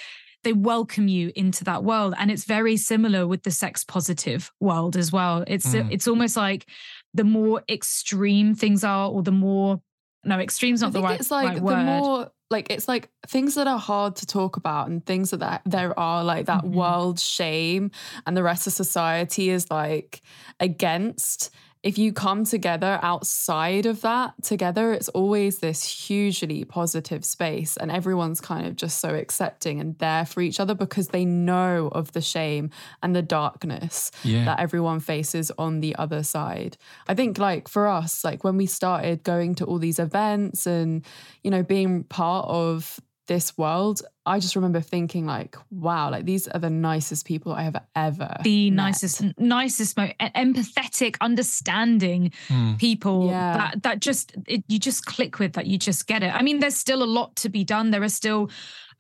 They 0.45 0.53
welcome 0.53 1.09
you 1.09 1.33
into 1.35 1.65
that 1.65 1.83
world 1.83 2.15
and 2.17 2.31
it's 2.31 2.45
very 2.45 2.77
similar 2.77 3.27
with 3.27 3.43
the 3.43 3.51
sex 3.51 3.83
positive 3.85 4.53
world 4.61 4.97
as 4.97 5.11
well. 5.13 5.43
It's 5.47 5.75
Mm. 5.75 5.91
it's 5.91 6.07
almost 6.07 6.37
like 6.37 6.67
the 7.13 7.25
more 7.25 7.63
extreme 7.69 8.55
things 8.55 8.85
are 8.85 9.09
or 9.11 9.23
the 9.23 9.33
more 9.33 9.81
no 10.25 10.39
extreme's 10.39 10.81
not 10.83 10.93
the 10.93 11.01
right, 11.03 11.19
it's 11.21 11.31
like 11.31 11.47
right 11.49 11.57
the 11.57 11.63
word. 11.63 11.85
more 11.85 12.31
like 12.51 12.71
it's 12.71 12.87
like 12.89 13.09
things 13.27 13.55
that 13.57 13.67
are 13.67 13.79
hard 13.79 14.15
to 14.17 14.27
talk 14.27 14.57
about 14.57 14.89
and 14.89 15.05
things 15.05 15.31
that 15.31 15.41
that 15.41 15.63
there 15.65 15.99
are 15.99 16.23
like 16.25 16.47
that 16.47 16.63
Mhm. 16.65 16.71
world 16.73 17.19
shame 17.19 17.91
and 18.27 18.37
the 18.37 18.43
rest 18.43 18.67
of 18.67 18.73
society 18.73 19.51
is 19.51 19.71
like 19.71 20.23
against 20.61 21.51
if 21.83 21.97
you 21.97 22.13
come 22.13 22.45
together 22.45 22.99
outside 23.03 23.87
of 23.87 24.01
that 24.01 24.35
together, 24.43 24.93
it's 24.93 25.09
always 25.11 25.59
this 25.59 25.85
hugely 25.85 26.65
positive 26.65 27.25
space. 27.25 27.77
And 27.77 27.91
everyone's 27.91 28.41
kind 28.41 28.67
of 28.67 28.75
just 28.77 28.99
so 28.99 29.15
accepting 29.15 29.79
and 29.81 29.97
there 29.99 30.27
for 30.27 30.41
each 30.41 30.59
other 30.59 30.75
because 30.75 31.09
they 31.09 31.25
know 31.25 31.89
of 31.93 32.13
the 32.13 32.21
shame 32.21 32.71
and 33.03 33.15
the 33.15 33.23
darkness 33.23 34.11
Yeah. 34.25 34.45
that 34.47 34.61
everyone 34.61 35.01
faces 35.01 35.53
on 35.57 35.81
the 35.81 35.95
other 35.97 36.23
side. 36.23 36.77
I 37.07 37.15
think, 37.15 37.39
like, 37.39 37.69
for 37.69 37.87
us, 37.87 38.25
like 38.25 38.43
when 38.43 38.57
we 38.57 38.67
started 38.67 39.23
going 39.23 39.55
to 39.57 39.65
all 39.65 39.79
these 39.79 39.99
events 39.99 40.67
and, 40.67 41.05
you 41.45 41.51
know, 41.51 41.63
being 41.63 42.05
part 42.05 42.47
of 42.49 42.99
this 43.29 43.57
world, 43.57 44.03
I 44.27 44.41
just 44.41 44.57
remember 44.57 44.81
thinking, 44.81 45.25
like, 45.25 45.57
wow, 45.71 46.11
like 46.11 46.25
these 46.25 46.49
are 46.49 46.59
the 46.59 46.69
nicest 46.71 47.25
people 47.27 47.53
I 47.53 47.63
have 47.63 47.77
ever. 47.95 48.37
the 48.43 48.71
met. 48.71 48.83
nicest 48.85 49.23
nicest 49.39 49.97
mo- 49.97 50.13
e- 50.21 50.31
empathetic 50.35 51.15
understanding 51.21 52.33
Hmm. 52.49 52.75
people 52.77 53.29
Yeah. 53.29 53.57
that 53.59 53.83
that 53.85 54.01
just 54.01 54.35
it, 54.47 54.65
you 54.69 54.79
just 54.79 55.07
click 55.07 55.39
with 55.39 55.53
that 55.55 55.67
you 55.67 55.79
just 55.79 56.07
get 56.07 56.23
it 56.23 56.33
i 56.35 56.43
mean 56.43 56.59
there's 56.61 56.77
still 56.77 57.03
a 57.03 57.11
lot 57.19 57.35
to 57.37 57.49
be 57.49 57.65
done 57.65 57.91
there 57.91 58.03
are 58.03 58.09
still 58.09 58.51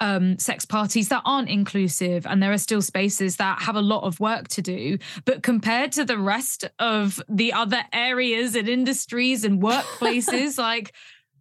um, 0.00 0.38
sex 0.38 0.64
parties 0.64 1.08
that 1.08 1.22
aren't 1.24 1.48
inclusive 1.48 2.24
and 2.24 2.40
there 2.40 2.52
are 2.52 2.58
still 2.58 2.80
spaces 2.80 3.36
that 3.36 3.60
have 3.62 3.74
a 3.74 3.80
lot 3.82 4.04
of 4.04 4.20
work 4.20 4.46
to 4.48 4.62
do 4.62 4.96
but 5.24 5.42
compared 5.42 5.90
to 5.92 6.04
the 6.04 6.16
rest 6.18 6.64
of 6.78 7.20
the 7.28 7.52
other 7.52 7.82
areas 7.92 8.54
and 8.54 8.68
industries 8.68 9.44
and 9.44 9.60
workplaces 9.70 10.56
like 10.58 10.92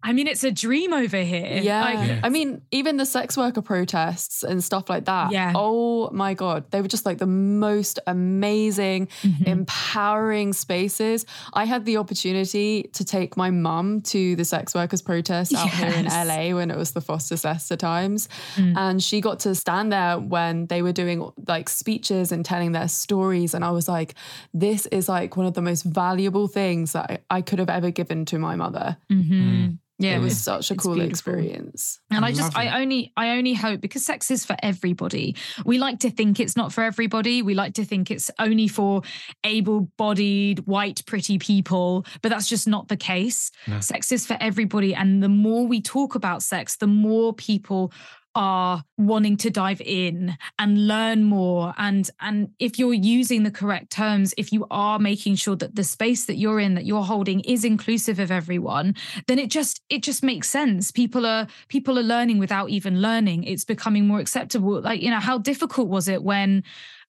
i 0.08 0.14
mean 0.14 0.28
it's 0.28 0.44
a 0.44 0.52
dream 0.52 0.92
over 1.04 1.22
here 1.34 1.60
Yeah. 1.62 1.82
Like, 1.88 2.08
Yeah. 2.08 2.20
I 2.28 2.30
mean, 2.30 2.62
even 2.72 2.98
the 2.98 3.06
sex 3.06 3.38
worker 3.38 3.62
protests 3.62 4.44
and 4.50 4.64
stuff 4.64 4.86
like 4.94 5.06
that. 5.06 5.32
Yeah. 5.32 5.52
Oh 5.56 6.10
my 6.24 6.34
God. 6.44 6.60
They 6.72 6.82
were 6.84 6.88
just 6.96 7.06
like 7.10 7.18
the 7.18 7.34
most 7.70 8.00
amazing, 8.08 9.08
mhm. 9.24 9.46
empowering 9.48 10.54
spaces. 10.54 11.26
I 11.54 11.66
had 11.66 11.86
the 11.86 11.98
opportunity 11.98 12.90
to 12.94 13.04
take 13.04 13.36
my 13.38 13.50
mum 13.50 14.02
to 14.14 14.36
the 14.36 14.46
sex 14.46 14.74
workers 14.80 15.02
protest 15.02 15.54
out 15.54 15.70
here 15.70 15.94
in 16.02 16.06
LA 16.06 16.56
when 16.58 16.72
it 16.72 16.78
was 16.78 16.92
the 16.92 17.02
FOSTA 17.02 17.38
SESTA 17.38 17.78
times. 17.78 18.30
Mm. 18.56 18.74
And 18.78 19.04
she 19.04 19.22
got 19.22 19.40
to 19.42 19.56
stand 19.56 19.92
there 19.92 20.18
when 20.20 20.68
they 20.68 20.82
were 20.82 20.94
doing 20.94 21.20
like 21.48 21.68
speeches 21.70 22.32
and 22.32 22.46
telling 22.46 22.72
their 22.74 22.88
stories. 22.88 23.54
And 23.54 23.64
I 23.66 23.72
was 23.72 23.88
like, 23.88 24.16
this 24.54 24.86
is 24.88 25.10
like 25.10 25.36
one 25.38 25.46
of 25.46 25.54
the 25.54 25.62
most 25.62 25.84
valuable 25.84 26.48
things 26.48 26.94
that 26.94 27.06
I, 27.30 27.38
I 27.38 27.42
could 27.42 27.60
have 27.60 27.70
ever 27.70 27.92
given 27.92 28.26
to 28.26 28.40
my 28.40 28.56
mother. 28.56 28.98
Mhm. 29.12 29.78
Yeah 30.00 30.16
it 30.16 30.20
was 30.20 30.38
such 30.38 30.72
a 30.72 30.74
it's 30.76 30.84
cool 30.84 30.94
beautiful. 30.94 31.10
experience. 31.10 32.00
And 32.12 32.24
I 32.24 32.30
I 32.30 32.32
just. 32.34 32.58
I 32.58 32.82
only, 32.82 33.14
I 33.16 33.38
only 33.38 33.54
hope 33.54 33.82
because 33.82 34.06
sex 34.06 34.30
is 34.32 34.46
for 34.46 34.56
everybody. 34.62 35.36
We 35.66 35.78
like 35.78 36.00
to 36.00 36.10
think 36.10 36.40
it's 36.40 36.56
not 36.56 36.74
for 36.74 36.84
everybody. 36.84 37.42
We 37.42 37.54
like 37.54 37.74
to 37.76 37.86
think 37.86 38.12
it's 38.12 38.30
only 38.38 38.68
for 38.68 39.02
able-bodied, 39.44 40.66
white, 40.68 41.06
pretty 41.06 41.38
people, 41.40 42.06
but 42.22 42.30
that's 42.30 42.48
just 42.48 42.68
not 42.68 42.88
the 42.90 42.98
case. 42.98 43.52
No. 43.68 43.80
Sex 43.80 44.12
is 44.12 44.26
for 44.26 44.38
everybody, 44.40 44.94
and 44.94 45.24
the 45.24 45.30
more 45.30 45.66
we 45.66 45.82
talk 45.82 46.16
about 46.16 46.44
sex, 46.44 46.78
the 46.78 46.88
more 46.88 47.34
people 47.34 47.92
are 48.38 48.84
wanting 48.98 49.36
to 49.36 49.50
dive 49.50 49.82
in 49.82 50.38
and 50.60 50.88
learn 50.88 51.24
more. 51.24 51.74
And 51.78 52.10
and 52.22 52.50
if 52.60 52.78
you're 52.78 52.94
using 52.94 53.42
the 53.42 53.52
correct 53.52 53.90
terms 53.90 54.34
if 54.38 54.54
you 54.54 54.68
are 54.70 55.00
making 55.00 55.36
sure 55.36 55.56
that 55.56 55.76
the 55.76 55.84
space 55.84 56.26
that 56.26 56.38
you're 56.38 56.60
in 56.60 56.76
that 56.76 56.86
you're 56.86 57.04
holding 57.04 57.40
is 57.42 57.66
inclusive 57.66 58.20
of 58.20 58.32
everyone 58.32 58.96
then 59.26 59.40
it 59.40 59.50
just 59.50 59.82
it 59.90 60.04
just 60.04 60.22
makes 60.22 60.48
sense. 60.50 60.92
People 60.92 61.26
are 61.26 61.48
people 61.68 61.98
are 61.98 62.04
learning 62.04 62.38
without 62.38 62.70
even 62.70 63.02
learning. 63.02 63.44
It's 63.44 63.66
becoming 63.66 64.08
more 64.08 64.20
acceptable. 64.20 64.82
Like 64.82 65.02
you 65.02 65.10
know 65.10 65.20
how 65.20 65.40
difficult 65.40 65.88
was 65.90 66.08
it 66.08 66.22
when 66.24 66.64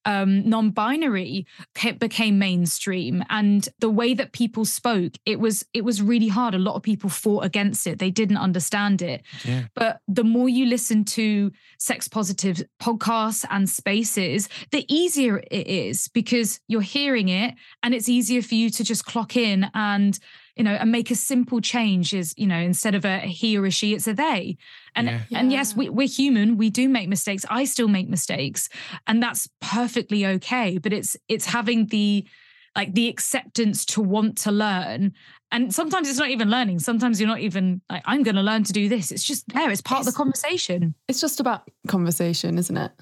um, 0.09 0.49
non-binary 0.49 1.47
became 1.99 2.39
mainstream. 2.39 3.23
And 3.29 3.69
the 3.79 3.91
way 3.91 4.15
that 4.15 4.33
people 4.33 4.65
spoke 4.65 5.13
it 5.27 5.39
was 5.39 5.65
it 5.75 5.85
was 5.85 6.01
really 6.01 6.29
hard. 6.29 6.55
A 6.55 6.59
lot 6.59 6.77
of 6.77 6.83
people 6.83 7.11
fought 7.11 7.45
against 7.45 7.87
it. 7.87 7.99
They 7.99 8.11
didn't 8.11 8.39
understand 8.39 9.03
it. 9.03 9.23
Yeah. 9.45 9.65
but 9.75 10.01
the 10.09 10.25
more 10.25 10.49
you 10.49 10.65
listen 10.65 11.05
to 11.05 11.53
sex 11.79 12.09
positive 12.09 12.63
podcasts 12.81 13.45
and 13.51 13.69
spaces, 13.69 14.49
the 14.71 14.87
easier 14.89 15.43
it 15.51 15.67
is 15.67 16.09
because 16.09 16.59
you're 16.69 16.81
hearing 16.81 17.29
it 17.29 17.55
and 17.83 17.95
it's 17.95 18.09
easier 18.09 18.41
for 18.41 18.55
you 18.55 18.71
to 18.71 18.83
just 18.83 19.05
clock 19.05 19.37
in 19.37 19.71
and, 19.75 20.19
you 20.59 20.65
know, 20.65 20.73
and 20.73 20.91
make 20.93 21.11
a 21.11 21.15
simple 21.15 21.61
change 21.61 22.13
is, 22.13 22.35
you 22.37 22.47
know, 22.47 22.59
instead 22.59 22.95
of 22.95 23.05
a 23.05 23.21
he 23.21 23.57
or 23.57 23.65
a 23.65 23.71
she, 23.71 23.95
it's 23.95 24.09
a 24.09 24.13
they. 24.13 24.59
And 24.95 25.07
Yeah. 25.07 25.21
and 25.39 25.53
yes, 25.53 25.77
we, 25.77 25.89
we're 25.89 26.09
human. 26.09 26.57
We 26.57 26.69
do 26.69 26.89
make 26.89 27.09
mistakes. 27.09 27.45
I 27.49 27.65
still 27.65 27.89
make 27.89 28.09
mistakes. 28.09 28.69
And 29.07 29.23
that's 29.23 29.49
perfectly 29.61 30.27
okay. 30.27 30.79
But 30.79 30.93
it's 30.93 31.17
it's 31.29 31.47
having 31.47 31.87
the 31.87 32.27
like 32.77 32.93
the 32.95 33.09
acceptance 33.09 33.85
to 33.87 34.01
want 34.03 34.37
to 34.39 34.53
learn 34.53 35.13
and 35.51 35.75
sometimes 35.75 36.09
it's 36.09 36.19
not 36.19 36.29
even 36.29 36.51
learning 36.51 36.79
sometimes 36.79 37.19
you're 37.19 37.29
not 37.29 37.41
even 37.41 37.81
like 37.91 38.03
i'm 38.05 38.23
going 38.23 38.37
to 38.37 38.43
learn 38.43 38.63
to 38.63 38.73
do 38.73 38.89
this 38.91 39.11
it's 39.11 39.25
just 39.25 39.49
there 39.49 39.71
it's 39.71 39.81
part 39.81 40.01
of 40.01 40.07
the 40.07 40.13
conversation 40.13 40.95
It's 41.09 41.21
just 41.21 41.41
about 41.41 41.63
conversation, 41.89 42.59
isn't 42.59 42.77
it? 42.77 42.93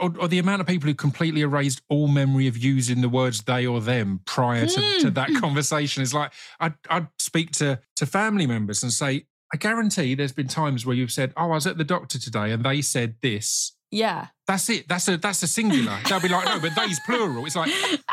Or, 0.00 0.12
or 0.18 0.28
the 0.28 0.38
amount 0.38 0.60
of 0.62 0.66
people 0.66 0.88
who 0.88 0.94
completely 0.94 1.42
erased 1.42 1.82
all 1.90 2.08
memory 2.08 2.46
of 2.46 2.56
using 2.56 3.00
the 3.02 3.08
words 3.08 3.42
they 3.42 3.66
or 3.66 3.80
them 3.80 4.20
prior 4.24 4.66
to, 4.66 4.80
Mm. 4.80 5.00
to 5.02 5.10
that 5.10 5.28
conversation 5.38 6.02
is 6.02 6.14
like 6.14 6.32
I'd, 6.58 6.74
I'd 6.88 7.08
speak 7.18 7.50
to 7.52 7.78
to 7.96 8.06
family 8.06 8.46
members 8.46 8.82
and 8.82 8.92
say 8.92 9.26
I 9.52 9.56
guarantee 9.58 10.14
there's 10.14 10.32
been 10.32 10.48
times 10.48 10.86
where 10.86 10.96
you've 10.96 11.12
said 11.12 11.32
oh 11.36 11.42
I 11.44 11.46
was 11.46 11.66
at 11.66 11.76
the 11.76 11.84
doctor 11.84 12.18
today 12.18 12.50
and 12.52 12.64
they 12.64 12.80
said 12.82 13.16
this 13.20 13.72
Yeah. 13.90 14.28
That's 14.50 14.68
it 14.74 14.88
that's 14.88 15.06
a 15.08 15.16
that's 15.16 15.42
a 15.42 15.46
singular 15.46 15.96
they'll 16.08 16.20
be 16.20 16.28
like 16.28 16.44
no 16.46 16.58
but 16.64 16.72
they's 16.78 16.98
plural 17.06 17.44
it's 17.46 17.56
like 17.56 17.70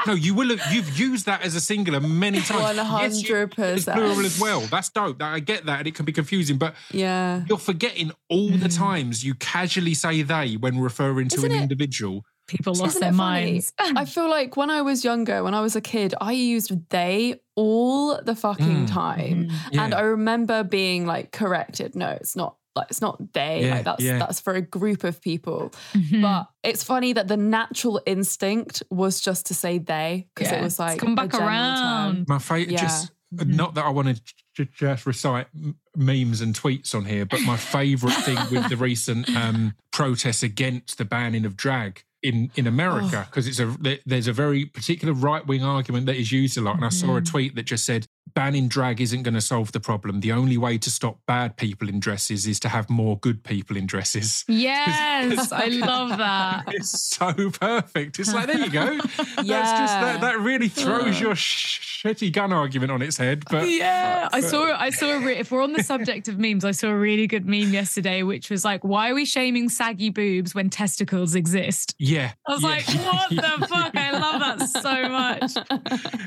no 0.07 0.13
you 0.13 0.33
will 0.39 0.49
have 0.55 0.61
you've 0.73 0.91
used 1.07 1.25
that 1.25 1.41
as 1.47 1.53
a 1.55 1.61
singular 1.71 1.99
many 1.99 2.39
times 2.41 2.61
One 2.61 2.75
Yes, 2.75 3.21
you- 3.21 3.35
hundred 3.35 3.53
it's 3.77 3.85
plural 3.85 4.25
as 4.31 4.39
well 4.39 4.61
that's 4.73 4.89
dope 4.89 5.21
I 5.21 5.39
get 5.39 5.65
that 5.65 5.79
and 5.79 5.87
it 5.87 5.95
can 5.95 6.05
be 6.05 6.13
confusing 6.21 6.57
but 6.57 6.75
Yeah. 6.91 7.43
you're 7.49 7.57
forgetting 7.71 8.11
all 8.29 8.49
the 8.49 8.67
Mm. 8.69 8.77
times 8.77 9.23
you 9.27 9.33
casually 9.35 9.93
say 9.93 10.21
they 10.21 10.47
when 10.63 10.79
referring 10.79 11.27
to 11.29 11.37
Isn't 11.37 11.51
an 11.51 11.57
it- 11.57 11.61
individual 11.63 12.23
people 12.47 12.73
Isn't 12.73 12.85
lost 12.85 12.99
their 12.99 13.11
minds 13.11 13.73
I 13.79 14.05
feel 14.05 14.29
like 14.29 14.55
when 14.55 14.69
I 14.69 14.81
was 14.81 15.03
younger, 15.03 15.43
when 15.43 15.53
I 15.53 15.61
was 15.61 15.75
a 15.75 15.81
kid, 15.81 16.13
I 16.21 16.31
used 16.33 16.71
they 16.89 17.41
all 17.55 18.21
the 18.21 18.35
fucking 18.35 18.85
Mm. 18.85 18.91
time. 18.91 19.49
Yeah. 19.71 19.83
And 19.83 19.93
I 19.93 20.01
remember 20.01 20.63
being 20.63 21.05
like 21.07 21.31
corrected. 21.31 21.95
No, 21.95 22.09
it's 22.09 22.35
not 22.35 22.55
like 22.77 22.87
it's 22.89 23.01
not 23.01 23.33
they. 23.33 23.65
Yeah, 23.65 23.75
like 23.75 23.83
that's 23.85 24.03
yeah. 24.03 24.19
that's 24.19 24.39
for 24.39 24.53
a 24.53 24.61
group 24.61 25.03
of 25.03 25.21
people. 25.21 25.73
Mhm. 25.93 26.21
But 26.21 26.47
it's 26.63 26.83
funny 26.83 27.13
that 27.13 27.27
the 27.27 27.37
natural 27.37 28.01
instinct 28.05 28.83
was 28.89 29.19
just 29.21 29.45
to 29.47 29.53
say 29.53 29.77
they 29.79 30.27
because 30.35 30.51
Yeah. 30.51 30.59
it 30.59 30.63
was 30.63 30.73
It's 30.73 30.79
like 30.79 30.99
come 30.99 31.15
back 31.15 31.31
general 31.31 31.47
term. 31.49 31.49
around. 31.49 32.25
My 32.27 32.39
favorite, 32.39 32.71
Yeah. 32.73 32.81
just 32.81 33.11
Mhm. 33.35 33.55
not 33.55 33.75
that 33.75 33.83
I 33.85 33.89
want 33.89 34.07
to 34.15 34.21
j- 34.55 34.69
just 34.73 35.05
recite 35.05 35.47
memes 35.95 36.41
and 36.41 36.55
tweets 36.55 36.95
on 36.95 37.05
here, 37.05 37.25
but 37.25 37.41
my 37.41 37.57
favorite 37.57 38.13
thing 38.23 38.37
with 38.51 38.69
the 38.69 38.77
recent 38.77 39.29
um, 39.35 39.73
protests 39.91 40.43
against 40.43 40.97
the 40.97 41.05
banning 41.05 41.45
of 41.45 41.57
drag 41.57 42.03
in 42.23 42.49
in 42.55 42.65
America 42.67 43.23
Oh. 43.23 43.25
because 43.29 43.45
it's 43.47 43.59
a 43.59 43.99
there's 44.05 44.27
a 44.27 44.33
very 44.33 44.65
particular 44.65 45.13
right 45.13 45.45
wing 45.45 45.63
argument 45.63 46.05
that 46.07 46.15
is 46.15 46.31
used 46.31 46.57
a 46.57 46.61
lot, 46.61 46.75
and 46.75 46.85
I 46.85 46.89
saw 46.89 47.17
a 47.17 47.21
Mhm. 47.21 47.25
tweet 47.29 47.55
that 47.55 47.63
just 47.63 47.85
said 47.85 48.07
banning 48.33 48.67
drag 48.67 48.99
isn't 49.01 49.23
going 49.23 49.33
to 49.33 49.41
solve 49.41 49.71
the 49.71 49.79
problem. 49.79 50.19
The 50.21 50.31
only 50.31 50.57
way 50.57 50.77
to 50.79 50.89
stop 50.91 51.19
bad 51.25 51.57
people 51.57 51.89
in 51.89 51.99
dresses 51.99 52.45
is 52.47 52.59
to 52.61 52.69
have 52.69 52.89
more 52.89 53.17
good 53.17 53.43
people 53.43 53.77
in 53.77 53.85
dresses. 53.85 54.43
yes 54.47 55.51
i 55.51 55.67
love 55.67 56.17
that 56.17 56.65
It's 56.67 56.99
so 57.15 57.33
perfect. 57.51 58.19
It's 58.19 58.33
like 58.33 58.47
there 58.47 58.59
you 58.59 58.69
go. 58.69 58.97
That's 59.07 59.35
just 59.35 59.45
Yeah. 59.45 60.01
that. 60.01 60.21
That 60.21 60.39
really 60.39 60.67
throws 60.69 61.19
your 61.19 61.35
sh- 61.35 62.03
shitty 62.03 62.31
gun 62.31 62.53
argument 62.53 62.91
on 62.91 63.01
its 63.01 63.17
head. 63.17 63.43
But 63.49 63.67
yeah 63.69 64.27
i 64.31 64.39
saw 64.41 64.75
i 64.77 64.89
saw 64.89 65.07
a 65.11 65.19
re- 65.19 65.37
if 65.37 65.51
we're 65.51 65.63
on 65.63 65.73
the 65.73 65.83
subject 65.83 66.27
of 66.27 66.37
memes 66.37 66.63
i 66.65 66.71
saw 66.71 66.87
a 66.89 66.95
really 66.97 67.27
good 67.27 67.45
meme 67.45 67.71
yesterday 67.73 68.23
which 68.23 68.49
was 68.49 68.63
like 68.65 68.83
why 68.83 69.09
are 69.09 69.15
we 69.15 69.25
shaming 69.25 69.69
saggy 69.69 70.09
boobs 70.09 70.53
when 70.53 70.69
testicles 70.69 71.33
exist 71.35 71.95
yeah, 71.97 72.31
i 72.47 72.51
was 72.53 72.61
yeah. 72.61 72.69
like 72.69 72.87
what 72.87 73.29
the 73.29 73.67
fuck 73.67 73.95
i 73.95 74.11
love 74.11 74.39
that 74.41 74.67
so 74.69 75.09
much 75.09 75.51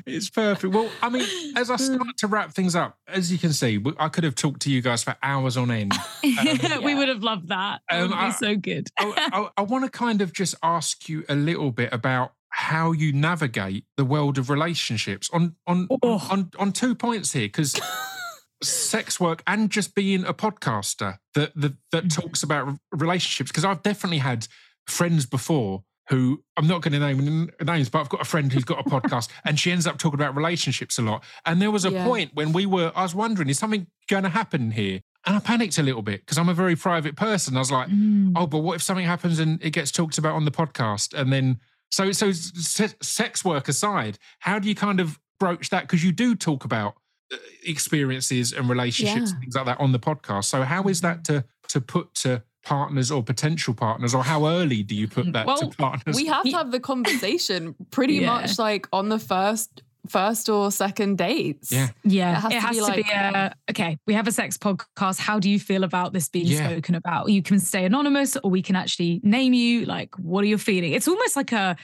It's 0.06 0.30
perfect. 0.30 0.74
Well, 0.74 0.90
I 1.02 1.08
mean, 1.08 1.26
as 1.56 1.70
I 1.70 1.76
start 1.94 2.16
to 2.18 2.26
wrap 2.26 2.52
things 2.52 2.74
up, 2.76 2.98
as 3.08 3.30
you 3.32 3.38
can 3.38 3.52
see, 3.52 3.82
I 3.98 4.08
could 4.08 4.24
have 4.24 4.34
talked 4.34 4.60
to 4.62 4.70
you 4.70 4.80
guys 4.82 5.02
for 5.02 5.16
hours 5.22 5.56
on 5.56 5.70
end. 5.70 5.92
we 6.22 6.30
yeah. 6.34 6.94
would 6.98 7.08
have 7.08 7.22
loved 7.22 7.48
that 7.48 7.80
that 7.88 7.96
Um, 8.02 8.08
would 8.10 8.16
be 8.16 8.20
I- 8.22 8.30
so 8.32 8.56
good 8.56 8.88
I, 8.98 9.48
I, 9.56 9.62
want 9.62 9.84
to 9.84 9.90
kind 9.90 10.20
of 10.22 10.32
just 10.32 10.54
ask 10.62 11.08
you 11.08 11.24
a 11.28 11.34
little 11.34 11.70
bit 11.70 11.92
about 11.92 12.32
how 12.50 12.92
you 12.92 13.12
navigate 13.12 13.84
the 13.96 14.04
world 14.04 14.36
of 14.38 14.50
relationships 14.50 15.30
on 15.32 15.54
on 15.66 15.86
Oh. 16.02 16.26
on, 16.30 16.50
on 16.58 16.72
two 16.72 16.94
points 16.94 17.32
here 17.32 17.46
because 17.46 17.78
sex 18.62 19.18
work 19.18 19.42
and 19.46 19.70
just 19.70 19.94
being 19.94 20.24
a 20.24 20.34
podcaster 20.34 21.18
that 21.34 21.52
that, 21.54 21.74
that 21.92 22.04
Mm-hmm. 22.04 22.20
talks 22.20 22.42
about 22.42 22.76
relationships 22.92 23.50
because 23.50 23.64
I've 23.64 23.82
definitely 23.82 24.18
had 24.18 24.46
friends 24.86 25.24
before 25.26 25.84
who 26.10 26.42
I'm 26.56 26.66
not 26.66 26.82
going 26.82 26.92
to 26.92 26.98
name 26.98 27.50
names, 27.62 27.88
but 27.88 28.00
I've 28.00 28.08
got 28.08 28.20
a 28.20 28.24
friend 28.24 28.52
who's 28.52 28.64
got 28.64 28.80
a 28.84 28.90
podcast 28.90 29.28
and 29.44 29.58
she 29.58 29.70
ends 29.70 29.86
up 29.86 29.96
talking 29.98 30.18
about 30.20 30.34
relationships 30.36 30.98
a 30.98 31.02
lot. 31.02 31.22
And 31.46 31.62
there 31.62 31.70
was 31.70 31.84
a 31.84 31.90
Yeah. 31.92 32.04
point 32.04 32.32
when 32.34 32.52
we 32.52 32.66
were, 32.66 32.92
I 32.96 33.02
was 33.02 33.14
wondering, 33.14 33.48
is 33.48 33.58
something 33.58 33.86
going 34.08 34.24
to 34.24 34.28
happen 34.28 34.72
here? 34.72 35.00
And 35.26 35.36
I 35.36 35.38
panicked 35.38 35.78
a 35.78 35.82
little 35.82 36.02
bit 36.02 36.20
because 36.22 36.36
I'm 36.38 36.48
a 36.48 36.54
very 36.54 36.74
private 36.76 37.14
person. 37.16 37.56
I 37.56 37.60
was 37.60 37.70
like, 37.70 37.88
Mm. 37.88 38.32
oh, 38.36 38.46
but 38.46 38.58
what 38.58 38.74
if 38.74 38.82
something 38.82 39.06
happens 39.06 39.38
and 39.38 39.62
it 39.62 39.70
gets 39.70 39.90
talked 39.90 40.18
about 40.18 40.34
on 40.34 40.44
the 40.44 40.50
podcast? 40.50 41.14
And 41.14 41.32
then, 41.32 41.60
so, 41.90 42.10
so 42.12 42.32
se- 42.32 42.94
sex 43.02 43.44
work 43.44 43.68
aside, 43.68 44.18
how 44.40 44.58
do 44.58 44.68
you 44.68 44.74
kind 44.74 44.98
of 45.00 45.18
broach 45.38 45.70
that 45.70 45.82
because 45.82 46.02
you 46.04 46.12
do 46.12 46.34
talk 46.34 46.64
about 46.64 46.94
uh, 47.32 47.36
experiences 47.64 48.52
and 48.52 48.68
relationships 48.68 49.30
Yeah. 49.30 49.34
and 49.34 49.40
things 49.40 49.54
like 49.54 49.66
that 49.66 49.80
on 49.80 49.92
the 49.92 49.98
podcast. 49.98 50.44
So 50.46 50.62
how 50.62 50.84
is 50.84 51.00
that 51.02 51.24
to 51.24 51.44
to 51.68 51.80
put 51.80 52.12
to 52.16 52.42
partners 52.64 53.10
or 53.10 53.22
potential 53.22 53.74
partners, 53.74 54.14
or 54.14 54.22
how 54.22 54.46
early 54.46 54.82
do 54.82 54.94
you 54.94 55.08
put 55.08 55.26
hmm. 55.26 55.32
that 55.32 55.42
to 55.44 55.46
Well, 55.46 55.74
partners? 55.78 56.16
we 56.16 56.26
have 56.26 56.44
to 56.44 56.52
have 56.52 56.70
the 56.70 56.80
conversation 56.80 57.74
pretty 57.90 58.14
Yeah. 58.14 58.26
much 58.26 58.58
like 58.58 58.86
on 58.92 59.08
the 59.08 59.18
first 59.18 59.82
first 60.08 60.48
or 60.48 60.70
second 60.72 61.18
dates. 61.18 61.70
Yeah. 61.70 61.88
Yeah, 62.04 62.32
It 62.32 62.40
has 62.40 62.52
it 62.52 62.54
to 62.54 62.60
has 62.60 62.70
be 62.70 62.80
to 62.80 62.92
be 62.92 63.02
like- 63.02 63.12
a 63.12 63.54
okay. 63.70 63.98
We 64.06 64.14
have 64.14 64.26
a 64.26 64.32
sex 64.32 64.56
podcast. 64.56 65.18
How 65.18 65.38
do 65.38 65.48
you 65.48 65.60
feel 65.60 65.84
about 65.84 66.12
this 66.12 66.28
being 66.28 66.46
Yeah. 66.46 66.68
spoken 66.68 66.94
about? 66.94 67.28
You 67.30 67.42
can 67.42 67.60
stay 67.60 67.84
anonymous, 67.84 68.36
or 68.42 68.50
we 68.50 68.62
can 68.62 68.76
actually 68.76 69.20
name 69.22 69.52
you. 69.52 69.84
Like, 69.84 70.16
what 70.18 70.42
are 70.42 70.48
you 70.48 70.58
feeling? 70.58 70.92
It's 70.94 71.06
almost 71.06 71.36
like 71.36 71.52
a, 71.52 71.76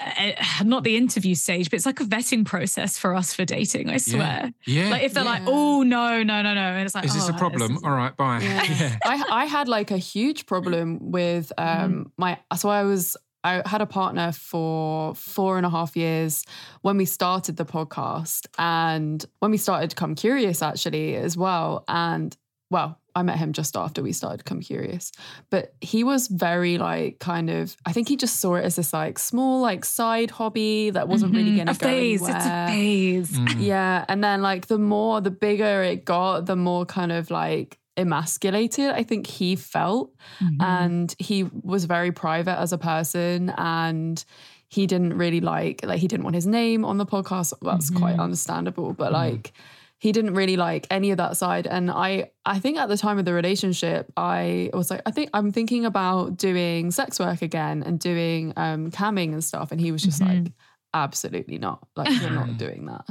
a 0.00 0.64
not 0.64 0.84
the 0.84 0.96
interview 0.96 1.34
stage, 1.34 1.70
but 1.70 1.76
it's 1.76 1.86
like 1.86 2.00
a 2.00 2.04
vetting 2.04 2.44
process 2.44 2.98
for 2.98 3.14
us 3.14 3.34
for 3.34 3.44
dating. 3.44 3.90
I 3.90 3.98
swear. 3.98 4.52
yeah. 4.66 4.90
Like 4.90 5.02
if 5.02 5.12
they're 5.14 5.24
like, 5.24 5.42
oh 5.46 5.82
no, 5.82 6.22
no, 6.22 6.42
no, 6.42 6.54
no, 6.54 6.60
and 6.60 6.84
it's 6.86 6.94
like, 6.94 7.04
is 7.04 7.14
this 7.14 7.28
oh, 7.28 7.34
a 7.34 7.38
problem? 7.38 7.76
is- 7.76 7.82
All 7.84 7.90
right, 7.90 8.16
bye. 8.16 8.40
Yeah. 8.40 8.62
yeah. 8.80 8.96
I 9.04 9.24
I 9.30 9.44
had 9.46 9.68
like 9.68 9.90
a 9.90 9.98
huge 9.98 10.46
problem 10.46 11.10
with 11.10 11.52
Mm-hmm. 11.58 11.84
um 11.84 12.12
my 12.16 12.38
so 12.56 12.68
I 12.68 12.82
was 12.84 13.16
I 13.42 13.62
had 13.66 13.80
a 13.80 13.86
partner 13.86 14.32
for 14.32 15.14
four 15.14 15.56
and 15.56 15.64
a 15.64 15.70
half 15.70 15.96
years 15.96 16.44
when 16.82 16.98
we 16.98 17.06
started 17.06 17.56
the 17.56 17.64
podcast 17.64 18.46
and 18.58 19.24
when 19.38 19.50
we 19.50 19.56
started 19.56 19.90
to 19.90 19.96
Come 19.96 20.14
Curious 20.14 20.60
actually 20.62 21.16
as 21.16 21.36
well. 21.38 21.84
And 21.88 22.36
well, 22.70 22.99
I 23.16 23.22
met 23.22 23.38
him 23.38 23.52
just 23.52 23.76
after 23.76 24.02
we 24.02 24.12
started 24.12 24.44
Come 24.44 24.60
Curious. 24.60 25.12
But 25.50 25.74
he 25.80 26.04
was 26.04 26.28
very 26.28 26.78
like 26.78 27.18
kind 27.18 27.50
of 27.50 27.76
I 27.86 27.92
think 27.92 28.08
he 28.08 28.16
just 28.16 28.40
saw 28.40 28.54
it 28.54 28.64
as 28.64 28.76
this 28.76 28.92
like 28.92 29.18
small 29.18 29.60
like 29.60 29.84
side 29.84 30.30
hobby 30.30 30.90
that 30.90 31.08
wasn't 31.08 31.34
really 31.34 31.52
Mhm. 31.52 31.56
gonna 31.58 31.70
a 31.72 31.74
go 31.74 31.86
phase. 31.86 32.22
It's 32.22 32.46
a 32.46 32.66
phase. 32.68 33.32
Mm. 33.32 33.56
Yeah. 33.58 34.04
And 34.08 34.22
then 34.22 34.42
like 34.42 34.66
the 34.68 34.78
more, 34.78 35.20
the 35.20 35.30
bigger 35.30 35.82
it 35.82 36.04
got, 36.04 36.46
the 36.46 36.56
more 36.56 36.84
kind 36.86 37.12
of 37.12 37.30
like 37.30 37.78
emasculated 37.96 38.90
I 38.90 39.02
think 39.02 39.26
he 39.26 39.56
felt. 39.56 40.12
Mhm. 40.40 40.56
And 40.62 41.14
he 41.18 41.44
was 41.62 41.84
very 41.86 42.12
private 42.12 42.58
as 42.58 42.72
a 42.72 42.78
person 42.78 43.50
and 43.56 44.24
he 44.68 44.86
didn't 44.86 45.14
really 45.18 45.40
like, 45.40 45.84
like 45.84 45.98
he 45.98 46.06
didn't 46.06 46.22
want 46.24 46.36
his 46.36 46.46
name 46.46 46.84
on 46.84 46.96
the 46.98 47.06
podcast. 47.06 47.52
That's 47.60 47.90
quite 47.90 48.16
Mhm. 48.16 48.20
understandable. 48.20 48.92
But 48.92 49.10
Mhm. 49.10 49.14
like 49.14 49.52
he 50.00 50.12
didn't 50.12 50.34
really 50.34 50.56
like 50.56 50.86
any 50.90 51.10
of 51.12 51.18
that 51.18 51.36
side. 51.36 51.66
And 51.66 51.90
I 51.90 52.30
I 52.44 52.58
think 52.58 52.78
at 52.78 52.88
the 52.88 52.96
time 52.96 53.18
of 53.18 53.24
the 53.26 53.32
relationship, 53.34 54.10
I 54.16 54.70
was 54.72 54.90
like, 54.90 55.02
I 55.06 55.10
think 55.12 55.30
I'm 55.34 55.52
thinking 55.52 55.84
about 55.84 56.36
doing 56.38 56.90
sex 56.90 57.20
work 57.20 57.42
again 57.42 57.82
and 57.84 58.00
doing 58.00 58.52
um 58.56 58.90
camming 58.90 59.32
and 59.32 59.44
stuff. 59.44 59.70
And 59.72 59.80
he 59.80 59.92
was 59.92 60.02
just 60.02 60.20
Mhm. 60.20 60.44
like, 60.44 60.52
absolutely 60.94 61.58
not. 61.58 61.86
Like 61.96 62.10
you're 62.20 62.30
not 62.30 62.56
doing 62.64 62.86
that. 62.86 63.04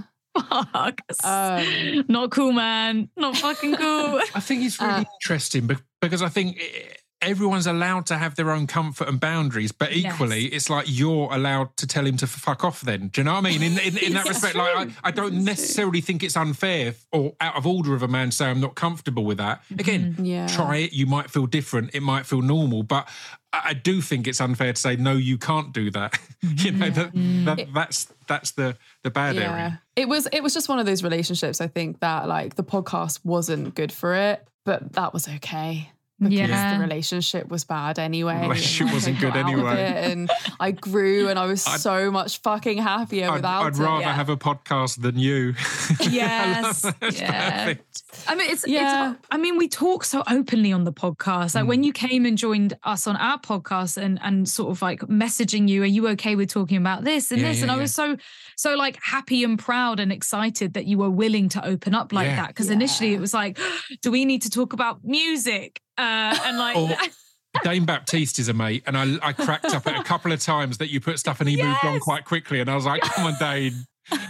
Fuck. 0.73 1.01
Um, 1.23 2.05
Not 2.07 2.31
cool, 2.31 2.51
man. 2.53 3.09
Not 3.17 3.35
fucking 3.37 3.75
cool. 3.75 4.21
I 4.35 4.39
think 4.39 4.63
it's 4.63 4.79
really 4.79 4.93
Uh, 4.93 5.03
interesting 5.21 5.67
be- 5.67 5.75
because 6.01 6.21
I 6.21 6.29
think 6.29 6.57
eh, 6.59 6.93
everyone's 7.21 7.67
allowed 7.67 8.05
to 8.07 8.17
have 8.17 8.35
their 8.35 8.51
own 8.51 8.65
comfort 8.67 9.07
and 9.07 9.19
boundaries, 9.19 9.71
but 9.71 9.95
Yes. 9.95 10.13
equally, 10.13 10.45
it's 10.45 10.69
like 10.69 10.85
you're 10.87 11.29
allowed 11.33 11.75
to 11.77 11.87
tell 11.87 12.05
him 12.05 12.17
to 12.17 12.27
fuck 12.27 12.63
off. 12.63 12.81
Then, 12.81 13.09
do 13.09 13.21
you 13.21 13.25
know 13.25 13.33
what 13.33 13.45
I 13.45 13.49
mean? 13.49 13.61
In 13.63 13.77
in, 13.79 13.97
in 13.97 14.13
that 14.13 14.25
It's 14.25 14.29
respect, 14.29 14.55
like 14.55 14.89
I. 15.03 15.09
I 15.09 15.11
don't 15.11 15.27
It's 15.27 15.35
true. 15.35 15.43
necessarily 15.43 16.01
think 16.01 16.23
it's 16.23 16.37
unfair 16.37 16.95
or 17.11 17.33
out 17.41 17.55
of 17.57 17.67
order 17.67 17.93
of 17.93 18.03
a 18.03 18.07
man 18.07 18.29
to 18.29 18.35
say 18.35 18.45
I'm 18.49 18.61
not 18.61 18.75
comfortable 18.75 19.25
with 19.25 19.37
that. 19.37 19.61
Mm-hmm. 19.63 19.79
Again, 19.79 20.15
Yeah. 20.21 20.47
try 20.47 20.77
it. 20.77 20.93
You 20.93 21.05
might 21.05 21.29
feel 21.29 21.45
different. 21.45 21.91
It 21.93 22.01
might 22.01 22.25
feel 22.25 22.41
normal, 22.41 22.83
but 22.83 23.07
I 23.51 23.61
I 23.69 23.73
do 23.73 23.99
think 24.01 24.27
it's 24.27 24.39
unfair 24.39 24.73
to 24.73 24.79
say 24.79 24.95
no. 24.95 25.13
You 25.13 25.37
can't 25.37 25.73
do 25.73 25.89
that. 25.91 26.19
you 26.41 26.71
know 26.71 26.85
mm-hmm. 26.89 27.45
that, 27.45 27.57
that 27.57 27.73
that's 27.73 28.07
that's 28.27 28.51
the 28.51 28.77
the 29.03 29.09
bad 29.09 29.37
area. 29.37 29.81
It 29.95 30.07
was 30.07 30.27
it 30.31 30.41
was 30.41 30.53
just 30.53 30.69
one 30.69 30.79
of 30.79 30.85
those 30.85 31.03
relationships 31.03 31.59
I 31.59 31.67
think 31.67 31.99
that 31.99 32.27
like 32.27 32.55
the 32.55 32.63
podcast 32.63 33.19
wasn't 33.25 33.75
good 33.75 33.91
for 33.91 34.13
it, 34.13 34.47
but 34.65 34.93
that 34.93 35.13
was 35.13 35.27
okay. 35.27 35.89
Because 36.19 36.33
Yeah. 36.33 36.77
the 36.77 36.83
relationship 36.83 37.47
was 37.47 37.63
bad 37.63 37.97
anyway. 37.97 38.35
The 38.41 38.49
relationship 38.49 38.93
wasn't 38.93 39.19
good 39.19 39.33
got 39.33 39.45
out 39.45 39.53
of 39.53 39.59
anyway. 39.67 40.11
and 40.11 40.29
I 40.59 40.71
grew 40.71 41.29
and 41.29 41.39
I 41.39 41.45
was 41.45 41.65
I'd- 41.65 41.79
so 41.79 42.11
much 42.11 42.41
fucking 42.41 42.77
happier 42.79 43.29
I'd, 43.29 43.35
without 43.35 43.65
I'd 43.65 43.75
it. 43.75 43.79
rather 43.81 44.01
yeah. 44.01 44.13
have 44.13 44.27
a 44.29 44.37
podcast 44.37 45.01
than 45.01 45.17
you. 45.17 45.53
Yes, 46.09 46.81
That's 46.99 47.19
yeah. 47.19 47.65
perfect. 47.65 48.03
I 48.27 48.35
mean, 48.35 48.49
it's, 48.49 48.67
Yeah. 48.67 49.11
it's, 49.11 49.19
I 49.31 49.37
mean, 49.37 49.57
we 49.57 49.67
talk 49.67 50.03
so 50.03 50.23
openly 50.29 50.71
on 50.71 50.83
the 50.83 50.93
podcast. 50.93 51.55
Like 51.55 51.67
when 51.67 51.79
hmm. 51.79 51.83
you 51.85 51.93
came 51.93 52.25
and 52.25 52.37
joined 52.37 52.77
us 52.83 53.07
on 53.07 53.15
our 53.15 53.39
podcast 53.39 53.97
and, 53.97 54.19
and 54.21 54.47
sort 54.47 54.71
of 54.71 54.81
like 54.81 54.99
messaging 55.01 55.67
you, 55.69 55.83
are 55.83 55.85
you 55.87 56.07
okay 56.09 56.35
with 56.35 56.49
talking 56.49 56.77
about 56.77 57.03
this 57.03 57.31
and 57.31 57.41
Yeah, 57.41 57.49
this? 57.49 57.57
yeah, 57.57 57.63
and 57.63 57.71
I 57.71 57.77
was 57.77 57.93
so, 57.93 58.17
so 58.55 58.75
like 58.75 58.97
happy 59.01 59.43
and 59.43 59.57
proud 59.57 59.99
and 59.99 60.11
excited 60.11 60.73
that 60.73 60.85
you 60.85 60.97
were 60.97 61.09
willing 61.09 61.49
to 61.49 61.65
open 61.65 61.95
up 61.95 62.11
like 62.11 62.27
Yeah. 62.27 62.35
that. 62.37 62.55
Cause 62.55 62.69
initially 62.69 63.13
it 63.13 63.19
was 63.19 63.33
like, 63.33 63.57
do 64.01 64.11
we 64.11 64.25
need 64.25 64.41
to 64.43 64.49
talk 64.49 64.73
about 64.73 65.03
music? 65.03 65.81
Uh, 65.99 66.37
and 66.45 66.57
like, 66.57 66.75
Or- 66.77 66.89
Dane 67.63 67.83
Baptiste 67.85 68.39
is 68.39 68.47
a 68.47 68.53
mate, 68.53 68.83
and 68.87 68.95
I, 68.97 69.17
I 69.21 69.33
cracked 69.33 69.65
up 69.65 69.85
at 69.87 69.99
a 69.99 70.03
couple 70.03 70.31
of 70.31 70.39
times 70.39 70.77
that 70.77 70.89
you 70.91 70.99
put 71.01 71.19
stuff 71.19 71.39
and 71.41 71.49
he 71.49 71.61
moved 71.61 71.83
on 71.83 71.99
quite 71.99 72.23
quickly, 72.23 72.59
and 72.61 72.69
I 72.69 72.75
was 72.75 72.85
like, 72.85 73.01
"Come 73.01 73.25
on, 73.25 73.35
Dane, 73.39 73.73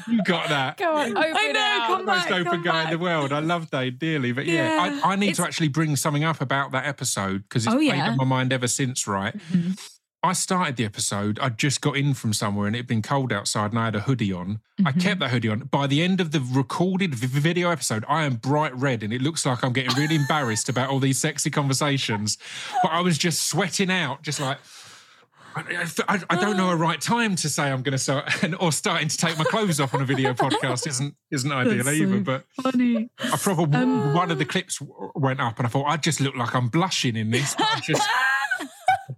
you 0.08 0.24
got 0.24 0.48
that." 0.50 0.78
Go 0.78 0.96
on, 0.96 1.10
open 1.12 1.18
I 1.18 1.46
it 1.50 1.54
know, 1.54 1.60
out. 1.60 1.88
come 1.88 2.06
Most 2.06 2.24
back, 2.30 2.32
open 2.32 2.46
come 2.46 2.64
guy 2.64 2.84
in 2.86 2.90
the 2.92 2.98
world. 2.98 3.32
I 3.34 3.40
love 3.40 3.70
Dane 3.70 3.98
dearly, 4.00 4.32
but 4.32 4.46
yeah, 4.46 4.74
Yeah. 4.86 5.02
I, 5.04 5.12
I 5.12 5.16
need 5.18 5.36
to 5.36 5.44
actually 5.44 5.68
bring 5.68 5.96
something 5.98 6.24
up 6.24 6.40
about 6.42 6.72
that 6.72 6.86
episode 6.86 7.44
because 7.44 7.66
it's 7.66 7.74
Oh, 7.76 7.78
played 7.78 7.88
yeah. 7.98 8.10
on 8.10 8.18
my 8.18 8.24
mind 8.24 8.52
ever 8.54 8.68
since. 8.68 9.06
Right, 9.06 9.38
Mhm. 9.52 9.78
I 10.22 10.34
started 10.34 10.76
the 10.76 10.84
episode. 10.84 11.40
I 11.42 11.48
just 11.48 11.80
got 11.80 11.96
in 11.96 12.14
from 12.14 12.34
somewhere 12.34 12.68
and 12.68 12.76
it 12.76 12.80
had 12.80 12.88
been 12.88 13.02
cold 13.02 13.32
outside, 13.32 13.72
and 13.72 13.80
I 13.80 13.86
had 13.86 13.96
a 13.96 14.02
hoodie 14.02 14.34
on. 14.34 14.60
I 14.86 14.92
Mhm. 14.92 15.02
kept 15.02 15.20
that 15.22 15.30
hoodie 15.32 15.48
on. 15.48 15.60
By 15.60 15.88
the 15.88 16.02
end 16.02 16.20
of 16.20 16.32
the 16.32 16.42
recorded 16.42 17.16
vi- 17.16 17.28
video 17.40 17.70
episode, 17.70 18.04
I 18.10 18.26
am 18.26 18.36
bright 18.36 18.76
red, 18.76 19.02
and 19.02 19.14
it 19.14 19.22
looks 19.22 19.46
like 19.46 19.64
I'm 19.64 19.72
getting 19.72 19.96
really 19.96 20.16
embarrassed 20.16 20.68
about 20.68 20.90
all 20.90 21.00
these 21.00 21.18
sexy 21.20 21.50
conversations. 21.50 22.38
But 22.84 22.92
I 22.92 23.00
was 23.00 23.18
just 23.18 23.48
sweating 23.48 23.90
out, 23.90 24.22
just 24.24 24.40
like. 24.42 24.58
I, 25.56 25.86
I, 26.08 26.20
I 26.30 26.36
don't 26.36 26.58
know 26.58 26.70
a 26.70 26.76
right 26.76 27.02
time 27.02 27.36
to 27.38 27.50
say 27.50 27.64
I'm 27.72 27.82
going 27.82 27.94
to 27.94 27.98
start, 27.98 28.44
and, 28.44 28.56
or 28.60 28.72
starting 28.72 29.08
to 29.08 29.18
take 29.18 29.38
my 29.38 29.44
clothes 29.46 29.80
off 29.80 29.94
on 29.94 30.02
a 30.02 30.06
video 30.06 30.34
podcast 30.34 30.86
isn't 30.86 31.16
isn't 31.32 31.52
ideal 31.52 31.90
either. 31.90 32.20
But 32.20 32.46
funny. 32.62 33.10
I 33.20 33.38
probably 33.38 33.80
Um, 33.80 34.14
one 34.14 34.32
of 34.32 34.38
the 34.38 34.46
clips 34.46 34.78
w- 34.80 35.12
went 35.16 35.40
up, 35.40 35.58
and 35.58 35.66
I 35.66 35.70
thought 35.70 35.86
I 35.88 35.96
just 35.98 36.20
look 36.22 36.36
like 36.36 36.54
I'm 36.54 36.68
blushing 36.68 37.16
in 37.16 37.32
this. 37.32 37.56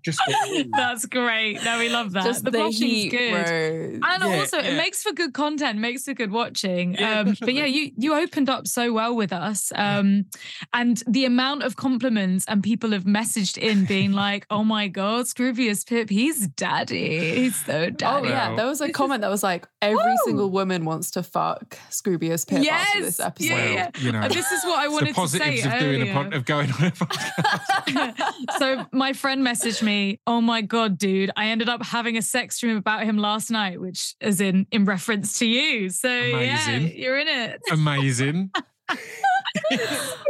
But 0.05 0.15
I 0.19 0.47
just, 0.53 0.71
got- 0.71 0.77
That's 0.77 1.05
great. 1.05 1.63
No, 1.63 1.77
we 1.79 1.89
love 1.89 2.11
that. 2.13 2.23
Just 2.25 2.43
the 2.43 2.51
the 2.51 2.57
blushing's 2.59 2.79
heat 2.81 3.09
good. 3.11 3.33
rose. 3.33 4.01
And 4.03 4.23
Yeah, 4.23 4.39
also, 4.39 4.57
yeah. 4.57 4.63
it 4.69 4.77
makes 4.77 5.01
for 5.03 5.11
good 5.11 5.33
content, 5.33 5.79
makes 5.79 6.03
for 6.05 6.13
good 6.13 6.31
watching. 6.31 6.95
Yeah, 6.95 7.19
um, 7.21 7.35
but 7.39 7.53
yeah, 7.53 7.65
you 7.65 7.91
you 7.97 8.13
opened 8.15 8.49
up 8.49 8.67
so 8.67 8.93
well 8.93 9.15
with 9.15 9.31
us, 9.33 9.71
um, 9.75 10.25
and 10.73 11.01
the 11.07 11.25
amount 11.25 11.63
of 11.63 11.75
compliments 11.75 12.45
and 12.47 12.63
people 12.63 12.91
have 12.91 13.03
messaged 13.03 13.57
in 13.57 13.85
being 13.85 14.11
like, 14.11 14.45
"Oh 14.49 14.63
my 14.63 14.87
god, 14.87 15.25
Scroobius 15.25 15.85
Pip, 15.87 16.09
he's 16.09 16.47
daddy, 16.47 17.35
he's 17.35 17.55
so 17.65 17.89
daddy." 17.89 18.27
Oh 18.27 18.29
yeah, 18.29 18.55
there 18.55 18.65
was 18.67 18.81
a 18.81 18.91
comment 18.91 19.21
that 19.21 19.29
was 19.29 19.43
like, 19.43 19.67
every 19.81 19.97
Woo! 19.97 20.15
single 20.25 20.49
woman 20.49 20.85
wants 20.85 21.11
to 21.11 21.23
fuck 21.23 21.77
Scroobius 21.89 22.47
Pip 22.47 22.59
after 22.59 22.65
Yes! 22.65 22.93
this 23.01 23.19
episode. 23.19 23.47
Yeah, 23.49 23.55
well, 23.65 23.73
yeah. 23.73 23.89
you 23.99 24.11
know, 24.11 24.19
And 24.21 24.33
this 24.33 24.51
is 24.51 24.63
what 24.65 24.79
I 24.79 24.85
the 24.87 24.91
wanted 24.91 25.07
to 25.15 25.27
say 25.27 25.39
positives 25.39 25.65
of 25.65 25.79
doing 25.79 26.09
a 26.09 26.13
pod, 26.13 26.33
of 26.33 26.45
going 26.45 26.71
on 26.71 26.83
a 26.85 26.91
podcast. 26.91 28.57
so 28.59 28.85
my 28.91 29.13
friend 29.13 29.45
messaged 29.45 29.81
me, 29.81 29.90
"Oh 30.27 30.41
my 30.41 30.61
god, 30.61 30.97
dude, 30.97 31.31
I 31.35 31.47
ended 31.47 31.69
up 31.69 31.83
having 31.83 32.17
a 32.17 32.21
sex 32.21 32.59
dream 32.59 32.77
about 32.77 33.03
him 33.03 33.17
last 33.17 33.49
night," 33.51 33.79
which 33.81 34.15
is 34.21 34.39
in 34.41 34.65
in 34.71 34.85
reference 34.85 35.39
to 35.39 35.45
you. 35.45 35.89
So 35.89 36.07
yeah, 36.09 36.77
you're 36.79 37.19
in 37.19 37.27
it. 37.27 37.59
Amazing. 37.71 38.51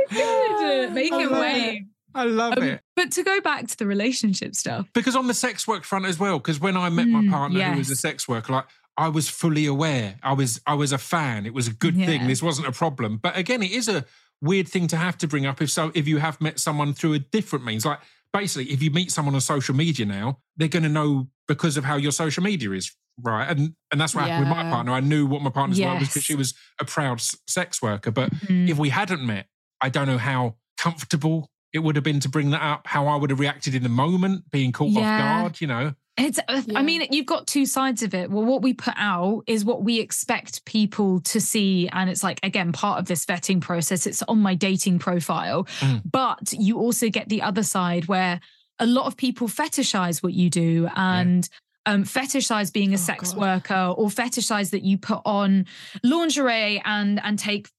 Good. 0.10 0.94
Make 0.94 1.12
I 1.14 1.22
it 1.24 1.32
love 1.32 1.42
wave. 1.42 1.82
I 2.14 2.24
love 2.26 2.58
Um, 2.58 2.64
it. 2.64 2.82
But 2.96 3.12
to 3.14 3.24
go 3.24 3.40
back 3.42 3.68
to 3.68 3.78
the 3.78 3.88
relationship 3.88 4.56
stuff, 4.56 4.88
Because 4.94 5.16
on 5.16 5.28
the 5.28 5.34
sex 5.34 5.68
work 5.68 5.84
front 5.84 6.06
as 6.06 6.20
well, 6.20 6.40
because 6.40 6.60
when 6.60 6.76
I 6.76 6.90
met 6.90 7.08
my 7.08 7.22
Mm, 7.22 7.30
partner 7.30 7.62
who 7.72 7.78
was 7.78 7.90
a 7.90 7.96
sex 7.96 8.28
worker, 8.28 8.52
like 8.54 8.66
I 8.98 9.08
was 9.08 9.30
fully 9.30 9.66
aware. 9.66 10.16
I 10.22 10.34
was 10.34 10.60
I 10.68 10.74
was 10.74 10.92
a 10.92 10.98
fan. 10.98 11.46
It 11.46 11.54
was 11.54 11.68
a 11.68 11.74
good 11.74 11.96
thing. 11.96 12.28
This 12.28 12.44
wasn't 12.44 12.68
a 12.68 12.72
problem. 12.74 13.18
But 13.18 13.38
again, 13.38 13.64
it 13.64 13.72
is 13.72 13.88
a 13.88 14.06
weird 14.42 14.68
thing 14.68 14.88
to 14.88 14.98
have 14.98 15.18
to 15.20 15.28
bring 15.28 15.46
up 15.46 15.62
if 15.62 15.70
so 15.72 15.92
if 15.96 16.08
you 16.08 16.18
have 16.18 16.42
met 16.42 16.60
someone 16.60 16.94
through 16.94 17.14
a 17.14 17.20
different 17.20 17.64
means. 17.64 17.86
Like 17.86 18.00
basically, 18.34 18.72
if 18.74 18.82
you 18.82 18.92
meet 18.92 19.12
someone 19.12 19.36
on 19.36 19.42
social 19.42 19.76
media 19.76 20.06
now, 20.06 20.40
they're 20.58 20.68
gonna 20.68 20.90
know 20.90 21.28
because 21.48 21.78
of 21.78 21.84
how 21.86 21.96
your 21.96 22.12
social 22.12 22.44
media 22.44 22.72
is. 22.72 22.96
Right. 23.22 23.46
And 23.50 23.74
and 23.92 24.00
that's 24.00 24.16
what 24.16 24.26
happened 24.26 24.50
with 24.50 24.58
my 24.58 24.64
partner. 24.72 24.94
I 24.94 25.00
knew 25.02 25.26
what 25.26 25.42
my 25.42 25.50
partner's 25.50 25.80
work 25.82 26.00
was 26.00 26.08
because 26.08 26.24
she 26.24 26.36
was 26.36 26.54
a 26.80 26.86
proud 26.86 27.20
s- 27.20 27.36
sex 27.48 27.82
worker. 27.82 28.10
But 28.12 28.32
Mhm. 28.34 28.70
if 28.70 28.78
we 28.78 28.90
hadn't 28.90 29.26
met, 29.26 29.48
I 29.82 29.90
don't 29.90 30.08
know 30.08 30.18
how 30.18 30.56
comfortable 30.78 31.50
it 31.74 31.80
would 31.80 31.96
have 31.96 32.04
been 32.04 32.20
to 32.22 32.30
bring 32.30 32.50
that 32.52 32.62
up, 32.62 32.88
how 32.88 33.08
I 33.08 33.16
would 33.16 33.30
have 33.30 33.40
reacted 33.40 33.76
in 33.76 33.84
the 33.84 33.90
moment, 33.90 34.50
being 34.52 34.72
caught 34.72 34.90
Yeah. 34.92 35.00
off 35.00 35.20
guard, 35.42 35.62
you 35.62 35.68
know. 35.68 35.94
It's, 36.26 36.40
uh, 36.48 36.62
Yeah. 36.66 36.80
I 36.80 36.84
mean, 36.84 37.08
you've 37.12 37.26
got 37.26 37.48
two 37.48 37.66
sides 37.66 38.04
of 38.04 38.14
it. 38.14 38.30
Well, 38.30 38.46
what 38.46 38.62
we 38.62 38.74
put 38.74 38.94
out 38.98 39.44
is 39.48 39.66
what 39.66 39.84
we 39.84 40.00
expect 40.00 40.64
people 40.66 41.20
to 41.22 41.42
see. 41.42 41.90
And 41.92 42.10
it's 42.10 42.24
like, 42.24 42.40
again, 42.44 42.72
part 42.72 43.00
of 43.00 43.06
this 43.08 43.26
vetting 43.26 43.60
process. 43.62 44.06
It's 44.06 44.22
on 44.24 44.40
my 44.40 44.56
dating 44.56 45.00
profile. 45.00 45.66
Mm. 45.80 46.02
But 46.10 46.54
you 46.54 46.78
also 46.78 47.10
get 47.10 47.30
the 47.30 47.42
other 47.42 47.64
side 47.64 48.08
where 48.08 48.40
a 48.80 48.86
lot 48.86 49.06
of 49.08 49.18
people 49.18 49.48
fetishize 49.48 50.22
what 50.24 50.34
you 50.34 50.50
do. 50.50 50.88
And 50.96 51.48
um, 51.86 52.04
fetishize 52.04 52.72
being 52.72 52.92
a 52.92 52.94
Oh, 52.94 52.98
sex 52.98 53.34
God. 53.34 53.42
worker 53.42 53.94
or 53.98 54.08
fetishize 54.10 54.70
that 54.72 54.84
you 54.84 54.98
put 55.00 55.22
on 55.26 55.66
lingerie 56.04 56.80
and 56.86 57.20
and 57.24 57.40
take 57.40 57.70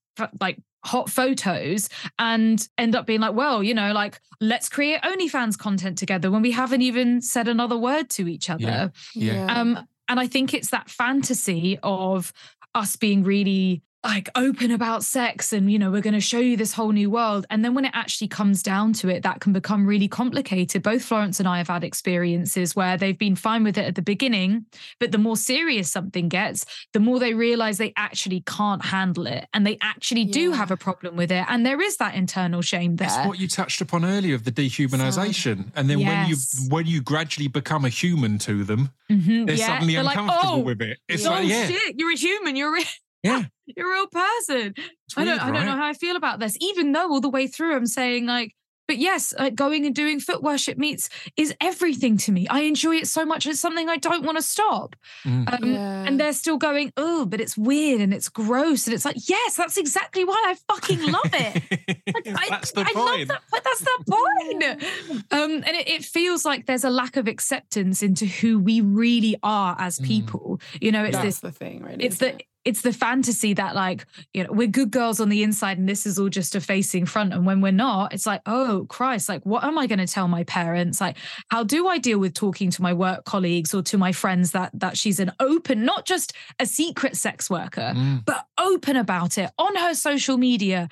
like 0.41 0.59
hot 0.85 1.09
photos 1.09 1.89
and 2.19 2.69
end 2.79 2.97
up 2.97 3.07
being 3.07 3.21
like, 3.21 3.35
well, 3.35 3.63
you 3.63 3.75
know, 3.75 3.93
like 3.93 4.21
let's 4.41 4.69
create 4.69 5.01
OnlyFans 5.03 5.57
content 5.57 5.99
together 5.99 6.31
when 6.31 6.43
we 6.43 6.51
haven't 6.51 6.83
even 6.83 7.21
said 7.21 7.49
another 7.49 7.79
word 7.79 8.11
to 8.11 8.29
each 8.29 8.51
other. 8.51 8.93
Yeah. 9.15 9.47
Um, 9.47 9.87
and 10.09 10.19
I 10.21 10.27
think 10.27 10.53
it's 10.53 10.71
that 10.71 10.91
fantasy 10.91 11.79
of 11.83 12.33
us 12.75 12.97
being 12.97 13.23
really 13.23 13.83
like 14.05 14.29
open 14.35 14.71
about 14.71 15.05
sex 15.05 15.53
and 15.53 15.71
you 15.71 15.79
know 15.79 15.91
we're 15.91 16.01
going 16.01 16.13
to 16.15 16.21
show 16.21 16.39
you 16.39 16.57
this 16.57 16.73
whole 16.73 16.93
new 16.93 17.11
world. 17.11 17.47
And 17.51 17.65
then 17.65 17.75
when 17.75 17.85
it 17.85 17.93
actually 17.95 18.29
comes 18.29 18.63
down 18.63 18.93
to 18.95 19.09
it 19.09 19.23
that 19.23 19.41
can 19.41 19.53
become 19.53 19.87
really 19.87 20.09
complicated. 20.09 20.83
Both 20.83 21.05
florence 21.05 21.39
and 21.41 21.49
i 21.49 21.59
have 21.59 21.69
had 21.69 21.85
experiences 21.85 22.75
where 22.75 22.97
they've 22.97 23.19
been 23.19 23.37
fine 23.37 23.65
with 23.65 23.79
it 23.79 23.85
at 23.85 23.95
the 23.95 24.03
beginning 24.03 24.67
but 24.99 25.13
the 25.13 25.19
more 25.19 25.37
serious 25.37 25.91
something 25.91 26.29
gets 26.29 26.65
the 26.93 27.01
more 27.01 27.19
they 27.19 27.35
realize 27.35 27.79
they 27.79 27.93
actually 27.97 28.43
can't 28.47 28.85
handle 28.85 29.27
it 29.27 29.47
and 29.55 29.67
they 29.67 29.79
actually 29.81 30.25
do 30.25 30.53
have 30.53 30.71
a 30.71 30.77
problem 30.77 31.17
with 31.17 31.31
it. 31.31 31.45
And 31.49 31.65
there 31.65 31.81
is 31.81 31.97
that 31.99 32.15
internal 32.15 32.63
shame 32.63 32.97
there. 32.97 33.09
It's 33.09 33.27
what 33.27 33.39
you 33.39 33.49
touched 33.49 33.81
upon 33.81 34.05
earlier 34.05 34.35
of 34.35 34.45
the 34.45 34.53
dehumanization, 34.53 35.71
and 35.75 35.89
then 35.89 35.99
when 36.05 36.29
you 36.29 36.37
when 36.69 36.87
you 36.87 37.03
gradually 37.03 37.49
become 37.49 37.85
a 37.85 37.89
human 37.89 38.39
to 38.39 38.65
them, 38.65 38.91
Mhm, 39.11 39.47
they're 39.47 39.57
yeah. 39.57 39.67
suddenly 39.67 39.95
They're 39.95 40.03
like, 40.03 40.17
uncomfortable 40.17 40.55
oh, 40.55 40.59
with 40.61 40.81
it. 40.83 40.99
It's 41.09 41.27
oh 41.27 41.31
like, 41.31 41.49
yeah, 41.49 41.67
shit 41.67 41.99
you're 41.99 42.13
a 42.13 42.17
human 42.17 42.57
you're 42.57 42.71
a 42.71 42.73
real, 42.73 42.85
yeah, 43.23 43.45
you're 43.67 43.89
a 43.89 43.93
real 43.93 44.07
person 44.09 44.75
it's 44.77 45.17
I 45.17 45.25
don't, 45.25 45.41
I 45.41 45.51
don't 45.51 45.67
know 45.67 45.77
how 45.77 45.87
I 45.87 45.93
feel 45.95 46.17
about 46.17 46.39
this, 46.41 46.57
even 46.61 46.93
though 46.93 47.11
all 47.11 47.21
the 47.21 47.29
way 47.29 47.47
through 47.47 47.77
I'm 47.77 47.87
saying 47.87 48.27
like, 48.27 48.55
but 48.89 48.99
yes, 48.99 49.33
like 49.39 49.55
going 49.55 49.87
and 49.87 49.95
doing 49.95 50.19
foot 50.19 50.43
worship 50.43 50.77
meets 50.77 51.09
is 51.37 51.55
everything 51.61 52.17
to 52.19 52.33
me. 52.33 52.49
I 52.49 52.63
enjoy 52.63 52.97
it 52.97 53.07
so 53.07 53.25
much. 53.25 53.47
It's 53.47 53.61
something 53.61 53.89
I 53.89 53.97
don't 53.97 54.25
want 54.25 54.39
to 54.39 54.43
stop. 54.43 54.97
Mm. 55.25 55.53
Um, 55.53 55.73
Yeah. 55.73 56.05
And 56.05 56.19
they're 56.21 56.33
still 56.33 56.59
going, 56.59 56.93
oh, 56.97 57.25
but 57.25 57.41
it's 57.41 57.57
weird 57.57 58.01
and 58.01 58.13
it's 58.13 58.29
gross. 58.29 58.87
And 58.87 58.93
it's 58.95 59.05
like, 59.05 59.17
yes, 59.29 59.55
that's 59.55 59.77
exactly 59.77 60.25
why 60.25 60.43
I 60.47 60.57
fucking 60.75 61.01
love 61.13 61.31
it. 61.33 61.63
I, 62.37 62.49
That's 62.51 62.73
the 62.73 62.81
I 62.81 62.99
love 62.99 63.09
point. 63.09 63.29
that, 63.29 63.43
but 63.53 63.63
that's 63.65 63.81
the 63.81 64.05
point. 64.11 64.83
Um, 65.33 65.51
and 65.65 65.77
it, 65.77 65.89
it 65.89 66.05
feels 66.05 66.45
like 66.45 66.67
there's 66.67 66.85
a 66.85 66.91
lack 66.91 67.17
of 67.17 67.29
acceptance 67.29 68.03
into 68.03 68.27
who 68.27 68.59
we 68.59 68.81
really 68.81 69.37
are 69.45 69.77
as 69.79 70.01
Mm. 70.01 70.07
people. 70.07 70.61
You 70.81 70.91
know, 70.93 71.05
it's 71.05 71.13
That's 71.17 71.25
this 71.25 71.41
the 71.41 71.53
thing, 71.53 71.83
really. 71.83 72.05
it's 72.05 72.17
isn't 72.17 72.39
the 72.39 72.45
it's 72.65 72.83
the 72.83 72.93
fantasy 72.93 73.55
that 73.55 73.75
like 73.75 74.07
you 74.33 74.45
know 74.45 74.53
we're 74.53 74.69
good 74.69 74.91
girls 74.91 75.21
on 75.21 75.29
the 75.29 75.43
inside 75.43 75.79
and 75.79 75.89
this 75.89 76.07
is 76.07 76.19
all 76.19 76.29
just 76.29 76.55
a 76.55 76.61
facing 76.61 77.05
front 77.07 77.33
and 77.33 77.45
when 77.45 77.61
we're 77.61 77.73
not 77.73 78.13
it's 78.15 78.25
like 78.27 78.41
oh 78.47 78.87
christ 78.89 79.29
like 79.29 79.45
what 79.45 79.65
am 79.65 79.77
i 79.79 79.87
going 79.87 79.99
to 79.99 80.07
tell 80.07 80.29
my 80.29 80.45
parents 80.45 81.01
like 81.01 81.17
how 81.49 81.65
do 81.65 81.89
i 81.89 81.99
deal 81.99 82.19
with 82.19 82.35
talking 82.35 82.71
to 82.71 82.81
my 82.83 82.93
work 82.93 83.25
colleagues 83.25 83.75
or 83.75 83.83
to 83.83 83.99
my 83.99 84.13
friends 84.13 84.53
that 84.53 84.71
that 84.75 84.97
she's 84.97 85.19
an 85.19 85.33
open 85.41 85.85
not 85.85 86.07
just 86.07 86.33
a 86.61 86.67
secret 86.67 87.17
sex 87.17 87.51
worker 87.51 87.93
Mm. 87.97 88.25
but 88.25 88.47
open 88.59 88.97
about 88.97 89.39
it 89.39 89.51
on 89.59 89.75
her 89.77 89.95
social 89.95 90.37
media 90.39 90.89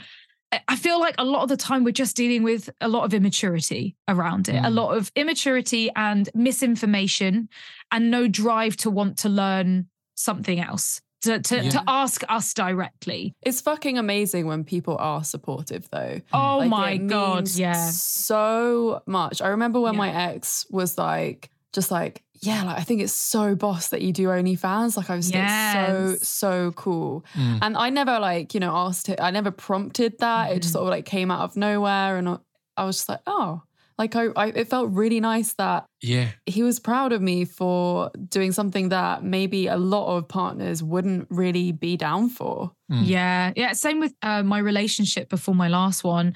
I- 0.66 0.74
feel 0.74 0.98
like 0.98 1.14
a 1.18 1.24
lot 1.24 1.44
of 1.44 1.48
the 1.48 1.56
time 1.56 1.84
we're 1.84 1.92
just 1.92 2.16
dealing 2.16 2.42
with 2.42 2.68
a 2.80 2.88
lot 2.88 3.04
of 3.04 3.14
immaturity 3.14 3.94
around 4.08 4.48
it, 4.48 4.56
a 4.56 4.62
Mm. 4.68 4.74
lot 4.74 4.96
of 4.96 5.12
immaturity 5.14 5.90
and 5.94 6.28
misinformation, 6.34 7.48
and 7.92 8.10
no 8.10 8.26
drive 8.28 8.76
to 8.78 8.90
want 8.90 9.18
to 9.18 9.28
learn 9.28 9.86
something 10.16 10.58
else, 10.60 11.00
to, 11.22 11.38
to, 11.40 11.56
Yeah. 11.64 11.70
to 11.70 11.84
ask 11.86 12.22
us 12.28 12.54
directly. 12.54 13.34
It's 13.42 13.60
fucking 13.60 13.98
amazing 13.98 14.46
when 14.46 14.64
people 14.64 14.96
are 14.98 15.22
supportive, 15.24 15.88
though. 15.90 16.20
Oh 16.32 16.58
Like, 16.58 16.68
my 16.70 16.90
it 16.92 17.06
God. 17.08 17.36
means 17.36 17.58
Yeah. 17.60 17.90
So 17.90 19.02
much. 19.06 19.40
I 19.42 19.48
remember 19.48 19.80
when 19.80 19.94
Yeah. 19.94 19.98
my 19.98 20.10
ex 20.32 20.66
was 20.70 20.96
like, 20.98 21.50
just 21.72 21.90
like, 21.90 22.22
yeah, 22.42 22.62
like 22.64 22.78
I 22.78 22.82
think 22.82 23.02
it's 23.02 23.12
so 23.12 23.54
boss 23.54 23.88
that 23.88 24.00
you 24.00 24.12
do 24.12 24.28
OnlyFans. 24.28 24.96
Like 24.96 25.10
I 25.10 25.16
was 25.16 25.32
like, 25.32 25.48
so, 25.76 26.16
so 26.22 26.72
cool. 26.72 27.24
Mm. 27.34 27.58
And 27.62 27.76
I 27.76 27.90
never 27.90 28.18
like, 28.18 28.54
you 28.54 28.60
know, 28.60 28.74
asked 28.74 29.08
it, 29.10 29.20
I 29.20 29.30
never 29.30 29.50
prompted 29.50 30.18
that. 30.20 30.46
It 30.48 30.52
Mm-hmm. 30.52 30.60
just 30.60 30.72
sort 30.72 30.84
of 30.84 30.88
like 30.90 31.04
came 31.04 31.30
out 31.30 31.40
of 31.42 31.56
nowhere. 31.56 32.16
And 32.16 32.28
I- 32.28 32.38
I 32.76 32.84
was 32.84 32.96
just 32.96 33.08
like, 33.10 33.20
oh, 33.26 33.62
like 34.00 34.16
I, 34.16 34.28
I 34.34 34.46
it 34.46 34.68
felt 34.68 34.90
really 34.90 35.20
nice 35.20 35.52
that 35.54 35.84
Yeah, 36.00 36.28
he 36.46 36.62
was 36.62 36.80
proud 36.80 37.12
of 37.12 37.20
me 37.20 37.44
for 37.44 38.10
doing 38.30 38.50
something 38.50 38.88
that 38.88 39.22
maybe 39.22 39.66
a 39.66 39.76
lot 39.76 40.16
of 40.16 40.26
partners 40.26 40.82
wouldn't 40.82 41.26
really 41.28 41.72
be 41.72 41.98
down 41.98 42.30
for. 42.30 42.72
Mm. 42.90 43.06
Yeah. 43.06 43.52
Yeah. 43.56 43.72
Same 43.72 44.00
with 44.00 44.14
uh, 44.22 44.42
my 44.42 44.58
relationship 44.58 45.28
before 45.28 45.54
my 45.54 45.68
last 45.68 46.02
one. 46.02 46.34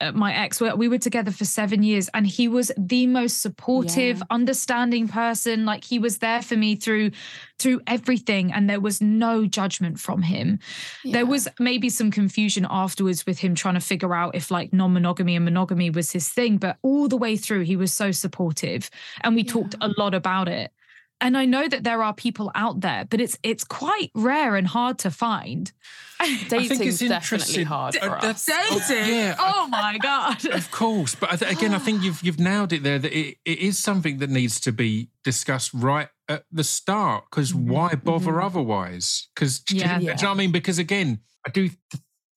Uh, 0.00 0.10
my 0.12 0.34
ex, 0.34 0.60
we, 0.60 0.72
we 0.72 0.88
were 0.88 0.98
together 0.98 1.30
for 1.30 1.44
seven 1.44 1.82
years, 1.84 2.10
and 2.14 2.26
he 2.26 2.48
was 2.48 2.72
the 2.76 3.06
most 3.06 3.40
supportive, 3.40 4.18
Yeah. 4.18 4.24
understanding 4.30 5.06
person. 5.06 5.64
Like 5.64 5.84
he 5.84 5.98
was 6.00 6.18
there 6.18 6.42
for 6.42 6.56
me 6.56 6.74
through 6.76 7.12
through 7.60 7.80
everything, 7.86 8.52
and 8.52 8.68
there 8.68 8.80
was 8.80 9.00
no 9.00 9.46
judgment 9.46 10.00
from 10.00 10.22
him. 10.22 10.58
There 11.04 11.24
was 11.24 11.48
maybe 11.60 11.88
some 11.88 12.10
confusion 12.10 12.66
afterwards 12.68 13.24
with 13.24 13.38
him 13.38 13.54
trying 13.54 13.74
to 13.74 13.80
figure 13.80 14.12
out 14.14 14.34
if 14.34 14.50
like 14.50 14.72
non-monogamy 14.72 15.36
and 15.36 15.44
monogamy 15.44 15.88
was 15.90 16.10
his 16.10 16.28
thing, 16.28 16.58
but 16.58 16.76
all 16.82 17.06
the 17.06 17.16
way 17.16 17.36
through 17.36 17.62
he 17.62 17.76
was 17.76 17.92
so 17.92 18.10
supportive 18.10 18.90
and 19.22 19.36
we 19.36 19.44
talked 19.44 19.76
a 19.80 19.88
lot 19.96 20.14
about 20.14 20.48
it. 20.48 20.72
And 21.20 21.36
I 21.38 21.46
know 21.46 21.66
that 21.68 21.84
there 21.84 22.02
are 22.02 22.12
people 22.12 22.50
out 22.54 22.80
there, 22.80 23.06
but 23.08 23.20
it's 23.20 23.38
it's 23.42 23.64
quite 23.64 24.10
rare 24.14 24.56
and 24.56 24.66
hard 24.66 24.98
to 25.00 25.10
find. 25.10 25.72
think 26.24 26.48
Dating's 26.48 26.80
it's 26.80 26.98
definitely 27.10 27.62
interesting. 27.62 27.66
hard 27.66 27.96
Uh, 27.96 28.00
for 28.00 28.08
that's- 28.26 28.48
us. 28.48 28.88
Dating. 28.88 29.14
yeah. 29.14 29.34
Oh 29.38 29.66
my 29.68 29.98
god. 29.98 30.44
Of 30.46 30.70
course, 30.70 31.14
but 31.14 31.40
again, 31.42 31.72
I 31.74 31.78
think 31.78 32.02
you've 32.02 32.22
you've 32.22 32.38
nailed 32.40 32.72
it 32.72 32.82
there. 32.82 32.98
That 32.98 33.12
it, 33.12 33.38
it 33.44 33.58
is 33.58 33.78
something 33.78 34.18
that 34.18 34.30
needs 34.30 34.60
to 34.60 34.72
be 34.72 35.08
discussed 35.22 35.72
right 35.74 36.08
at 36.28 36.44
the 36.52 36.64
start. 36.64 37.24
Because 37.30 37.54
why 37.54 37.94
bother 37.94 38.40
otherwise? 38.42 39.28
Because 39.34 39.62
Yeah. 39.70 39.98
do 39.98 40.04
you 40.04 40.08
know 40.10 40.14
what 40.14 40.24
I 40.24 40.34
mean? 40.34 40.52
Because 40.52 40.78
again, 40.78 41.20
I 41.46 41.50
do 41.50 41.70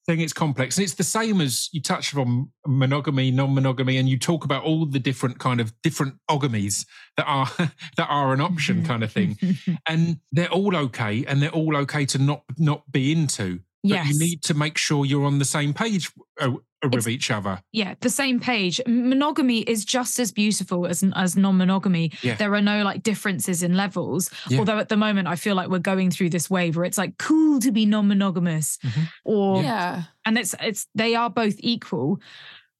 th- 0.07 0.15
think 0.15 0.23
it's 0.23 0.33
complex, 0.33 0.77
and 0.77 0.83
it's 0.83 0.95
the 0.95 1.03
same 1.03 1.41
as 1.41 1.69
you 1.71 1.81
touched 1.81 2.15
on 2.15 2.49
monogamy, 2.65 3.31
non-monogamy, 3.31 3.97
and 3.97 4.09
you 4.09 4.17
talk 4.17 4.43
about 4.45 4.63
all 4.63 4.85
the 4.85 4.99
different 4.99 5.39
kind 5.39 5.59
of 5.59 5.73
different 5.81 6.15
ogamies 6.29 6.85
that 7.17 7.25
are 7.25 7.49
that 7.97 8.07
are 8.09 8.33
an 8.33 8.41
option, 8.41 8.85
kind 8.85 9.03
of 9.03 9.11
thing, 9.11 9.37
and 9.87 10.19
they're 10.31 10.51
all 10.51 10.75
okay, 10.75 11.25
and 11.25 11.41
they're 11.41 11.51
all 11.51 11.75
okay 11.77 12.05
to 12.05 12.17
not 12.17 12.43
not 12.57 12.91
be 12.91 13.11
into. 13.11 13.59
But 13.83 13.89
Yes. 13.89 14.07
you 14.13 14.19
need 14.19 14.41
to 14.43 14.53
make 14.53 14.77
sure 14.77 15.05
you're 15.05 15.25
on 15.25 15.39
the 15.39 15.45
same 15.45 15.73
page 15.73 16.11
uh, 16.41 16.51
with 16.83 16.93
It's- 16.93 17.07
each 17.07 17.31
other. 17.31 17.61
yeah, 17.71 17.95
the 18.01 18.09
same 18.09 18.39
page. 18.39 18.81
Monogamy 18.87 19.59
is 19.61 19.85
just 19.85 20.19
as 20.19 20.31
beautiful 20.31 20.85
as 20.85 21.03
as 21.15 21.35
non-monogamy. 21.37 22.11
Yeah. 22.21 22.35
There 22.35 22.53
are 22.53 22.61
no 22.61 22.83
like 22.83 23.01
differences 23.03 23.63
in 23.63 23.75
levels. 23.75 24.29
Yeah. 24.49 24.59
Although 24.59 24.77
at 24.79 24.89
the 24.89 24.97
moment 24.97 25.27
I 25.27 25.35
feel 25.35 25.55
like 25.55 25.69
we're 25.69 25.79
going 25.79 26.11
through 26.11 26.29
this 26.31 26.49
wave 26.49 26.75
where 26.75 26.85
it's 26.85 26.97
like 26.97 27.17
cool 27.17 27.59
to 27.61 27.71
be 27.71 27.85
non-monogamous 27.85 28.77
Mhm. 28.83 29.07
or 29.25 29.61
Yeah. 29.63 30.03
and 30.25 30.37
it's 30.37 30.53
it's 30.61 30.87
they 30.95 31.15
are 31.15 31.29
both 31.29 31.55
equal. 31.59 32.19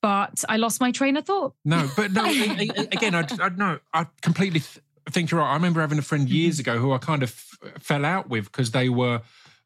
But 0.02 0.44
I 0.48 0.58
lost 0.58 0.80
my 0.80 0.92
train 0.92 1.18
of 1.18 1.26
thought. 1.26 1.54
No, 1.66 1.90
but 1.98 2.12
no. 2.12 2.24
a- 2.26 2.30
a- 2.30 2.88
again, 2.92 3.16
I, 3.16 3.26
I 3.42 3.50
no, 3.50 3.80
I 3.94 4.06
completely 4.22 4.60
th- 4.60 4.80
think 5.10 5.32
you're 5.32 5.40
right. 5.40 5.50
I 5.52 5.54
remember 5.56 5.82
having 5.82 5.98
a 5.98 6.04
friend 6.04 6.28
Mm-hmm. 6.28 6.36
years 6.36 6.60
ago 6.60 6.78
who 6.78 6.92
I 6.92 6.98
kind 7.00 7.24
of 7.24 7.30
f- 7.30 7.82
fell 7.82 8.06
out 8.06 8.30
with 8.30 8.46
because 8.46 8.72
they 8.72 8.90
were 8.90 9.22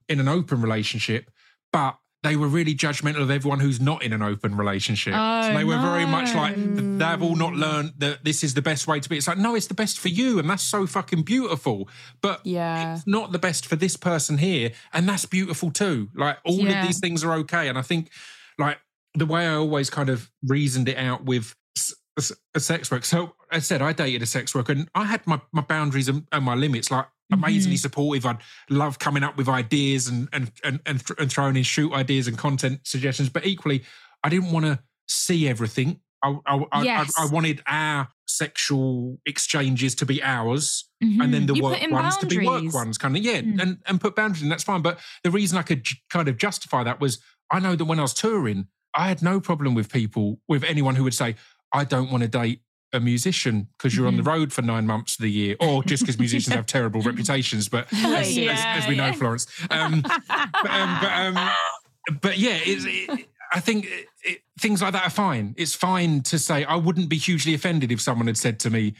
in 0.10 0.20
an 0.20 0.28
open 0.28 0.62
relationship, 0.62 1.30
but 1.72 1.97
they 2.24 2.36
were 2.36 2.47
really 2.47 2.76
judgmental 2.76 3.22
of 3.22 3.32
everyone 3.32 3.60
who's 3.60 3.82
not 3.82 4.04
in 4.04 4.14
an 4.14 4.22
open 4.22 4.56
relationship. 4.56 5.14
Oh, 5.18 5.41
so 5.41 5.54
they 5.58 5.64
were 5.64 5.80
very 5.80 6.06
much 6.06 6.36
like 6.36 6.54
they've 6.56 7.22
all 7.24 7.36
not 7.36 7.54
learned 7.54 7.93
that 7.97 8.24
this 8.24 8.43
is 8.43 8.54
the 8.54 8.62
best 8.62 8.88
way 8.88 8.99
to 8.99 9.10
be. 9.10 9.18
It's 9.18 9.28
like 9.28 9.39
no, 9.39 9.56
it's 9.56 9.66
the 9.68 9.74
best 9.74 9.97
for 9.99 10.10
you, 10.10 10.38
and 10.38 10.47
that's 10.47 10.62
so 10.62 10.86
fucking 10.86 11.24
beautiful. 11.24 11.89
But 12.22 12.45
Yeah. 12.45 12.95
it's 12.95 13.08
not 13.08 13.32
the 13.32 13.39
best 13.39 13.66
for 13.66 13.76
this 13.76 13.97
person 13.97 14.38
here, 14.38 14.72
and 14.93 15.10
that's 15.10 15.26
beautiful 15.26 15.72
too. 15.72 16.10
Like 16.14 16.38
all 16.45 16.60
Yeah. 16.60 16.82
of 16.82 16.86
these 16.88 16.99
things 16.99 17.24
are 17.24 17.34
okay, 17.38 17.68
and 17.68 17.78
I 17.78 17.82
think 17.82 18.12
like 18.60 18.78
the 19.16 19.26
way 19.26 19.47
I 19.47 19.56
always 19.56 19.89
kind 19.89 20.10
of 20.10 20.30
reasoned 20.43 20.89
it 20.89 20.97
out 20.97 21.26
with 21.26 21.56
a 22.56 22.60
sex 22.60 22.91
work. 22.91 23.04
So 23.06 23.34
I 23.52 23.60
said 23.60 23.82
I 23.82 23.93
dated 23.93 24.22
a 24.22 24.26
sex 24.28 24.54
worker, 24.54 24.74
and 24.74 24.89
I 24.93 25.06
had 25.06 25.26
my 25.26 25.41
my 25.52 25.62
boundaries 25.64 26.08
and, 26.08 26.28
and 26.32 26.45
my 26.45 26.54
limits. 26.54 26.91
Like 26.91 27.08
amazingly 27.32 27.78
supportive. 27.78 28.26
I'd 28.26 28.38
love 28.70 29.00
coming 29.00 29.24
up 29.24 29.38
with 29.38 29.48
ideas 29.50 30.08
and 30.08 30.28
and 30.34 30.52
and 30.64 30.80
and, 30.86 31.06
th- 31.06 31.20
and 31.20 31.32
throwing 31.32 31.56
in 31.56 31.64
shoot 31.64 31.92
ideas 31.94 32.28
and 32.28 32.38
content 32.38 32.82
suggestions. 32.84 33.30
But 33.30 33.46
equally, 33.46 33.84
I 34.24 34.30
didn't 34.30 34.52
want 34.52 34.66
to 34.66 34.80
see 35.08 35.48
everything. 35.48 36.00
I 36.24 36.38
I, 36.46 36.84
Yes. 36.84 37.14
I, 37.18 37.24
I 37.24 37.26
wanted 37.28 37.62
our 37.68 38.08
sexual 38.28 39.20
exchanges 39.26 39.94
to 39.96 40.06
be 40.06 40.22
ours 40.24 40.88
and 41.02 41.34
then 41.34 41.44
Mhm. 41.44 41.48
the 41.48 41.54
You 41.56 41.64
work 41.64 41.92
ones 41.92 42.18
to 42.18 42.26
be 42.26 42.38
work 42.46 42.74
ones 42.74 42.98
kind 42.98 43.16
of 43.18 43.24
yeah 43.24 43.42
Mm. 43.42 43.62
and 43.62 43.78
and 43.86 44.00
put 44.02 44.16
boundaries 44.16 44.42
in 44.42 44.50
that's 44.50 44.64
fine 44.64 44.82
but 44.82 45.00
the 45.24 45.32
reason 45.32 45.58
i 45.58 45.62
could 45.64 45.84
j- 45.84 45.98
kind 46.10 46.28
of 46.30 46.38
justify 46.38 46.82
that 46.84 47.00
was 47.02 47.20
i 47.52 47.60
know 47.60 47.76
that 47.76 47.86
when 47.86 48.00
i 48.00 48.04
was 48.04 48.14
touring 48.14 48.68
i 48.96 49.08
had 49.10 49.22
no 49.22 49.40
problem 49.42 49.74
with 49.76 49.92
people 49.92 50.40
with 50.48 50.64
anyone 50.64 50.96
who 50.96 51.04
would 51.04 51.14
say 51.14 51.36
i 51.74 51.84
don't 51.84 52.10
want 52.10 52.24
to 52.24 52.30
date 52.30 52.62
a 52.94 53.00
musician 53.00 53.68
because 53.78 53.96
you're 53.96 54.08
on 54.08 54.16
the 54.18 54.22
Mm-hmm. 54.24 54.30
road 54.32 54.54
for 54.54 54.62
nine 54.62 54.86
months 54.86 55.18
of 55.18 55.24
the 55.24 55.32
year 55.32 55.56
or 55.60 55.84
just 55.84 56.04
because 56.04 56.20
musicians 56.20 56.54
have 56.56 56.66
terrible 56.66 57.02
reputations 57.12 57.70
but 57.70 57.88
as, 57.94 58.38
Yeah, 58.38 58.52
as, 58.52 58.84
as 58.84 58.88
we 58.89 58.96
know 58.96 59.14
florence 59.14 59.48
um, 59.70 60.02
but, 60.02 60.72
um, 60.72 60.98
but, 61.02 61.12
um, 61.12 61.50
but 62.22 62.38
yeah, 62.38 62.58
it's, 62.64 62.86
it, 62.88 63.28
I 63.54 63.60
think 63.60 63.88
it, 64.24 64.39
things 64.60 64.82
like 64.82 64.94
that 64.94 65.06
are 65.06 65.10
fine. 65.10 65.54
It's 65.58 65.76
fine 65.76 66.22
to 66.24 66.39
say 66.39 66.64
I 66.64 66.76
wouldn't 66.76 67.10
be 67.10 67.18
hugely 67.18 67.54
offended 67.54 67.92
if 67.92 68.00
someone 68.02 68.28
had 68.28 68.38
said 68.38 68.60
to 68.62 68.70
me, 68.70 68.94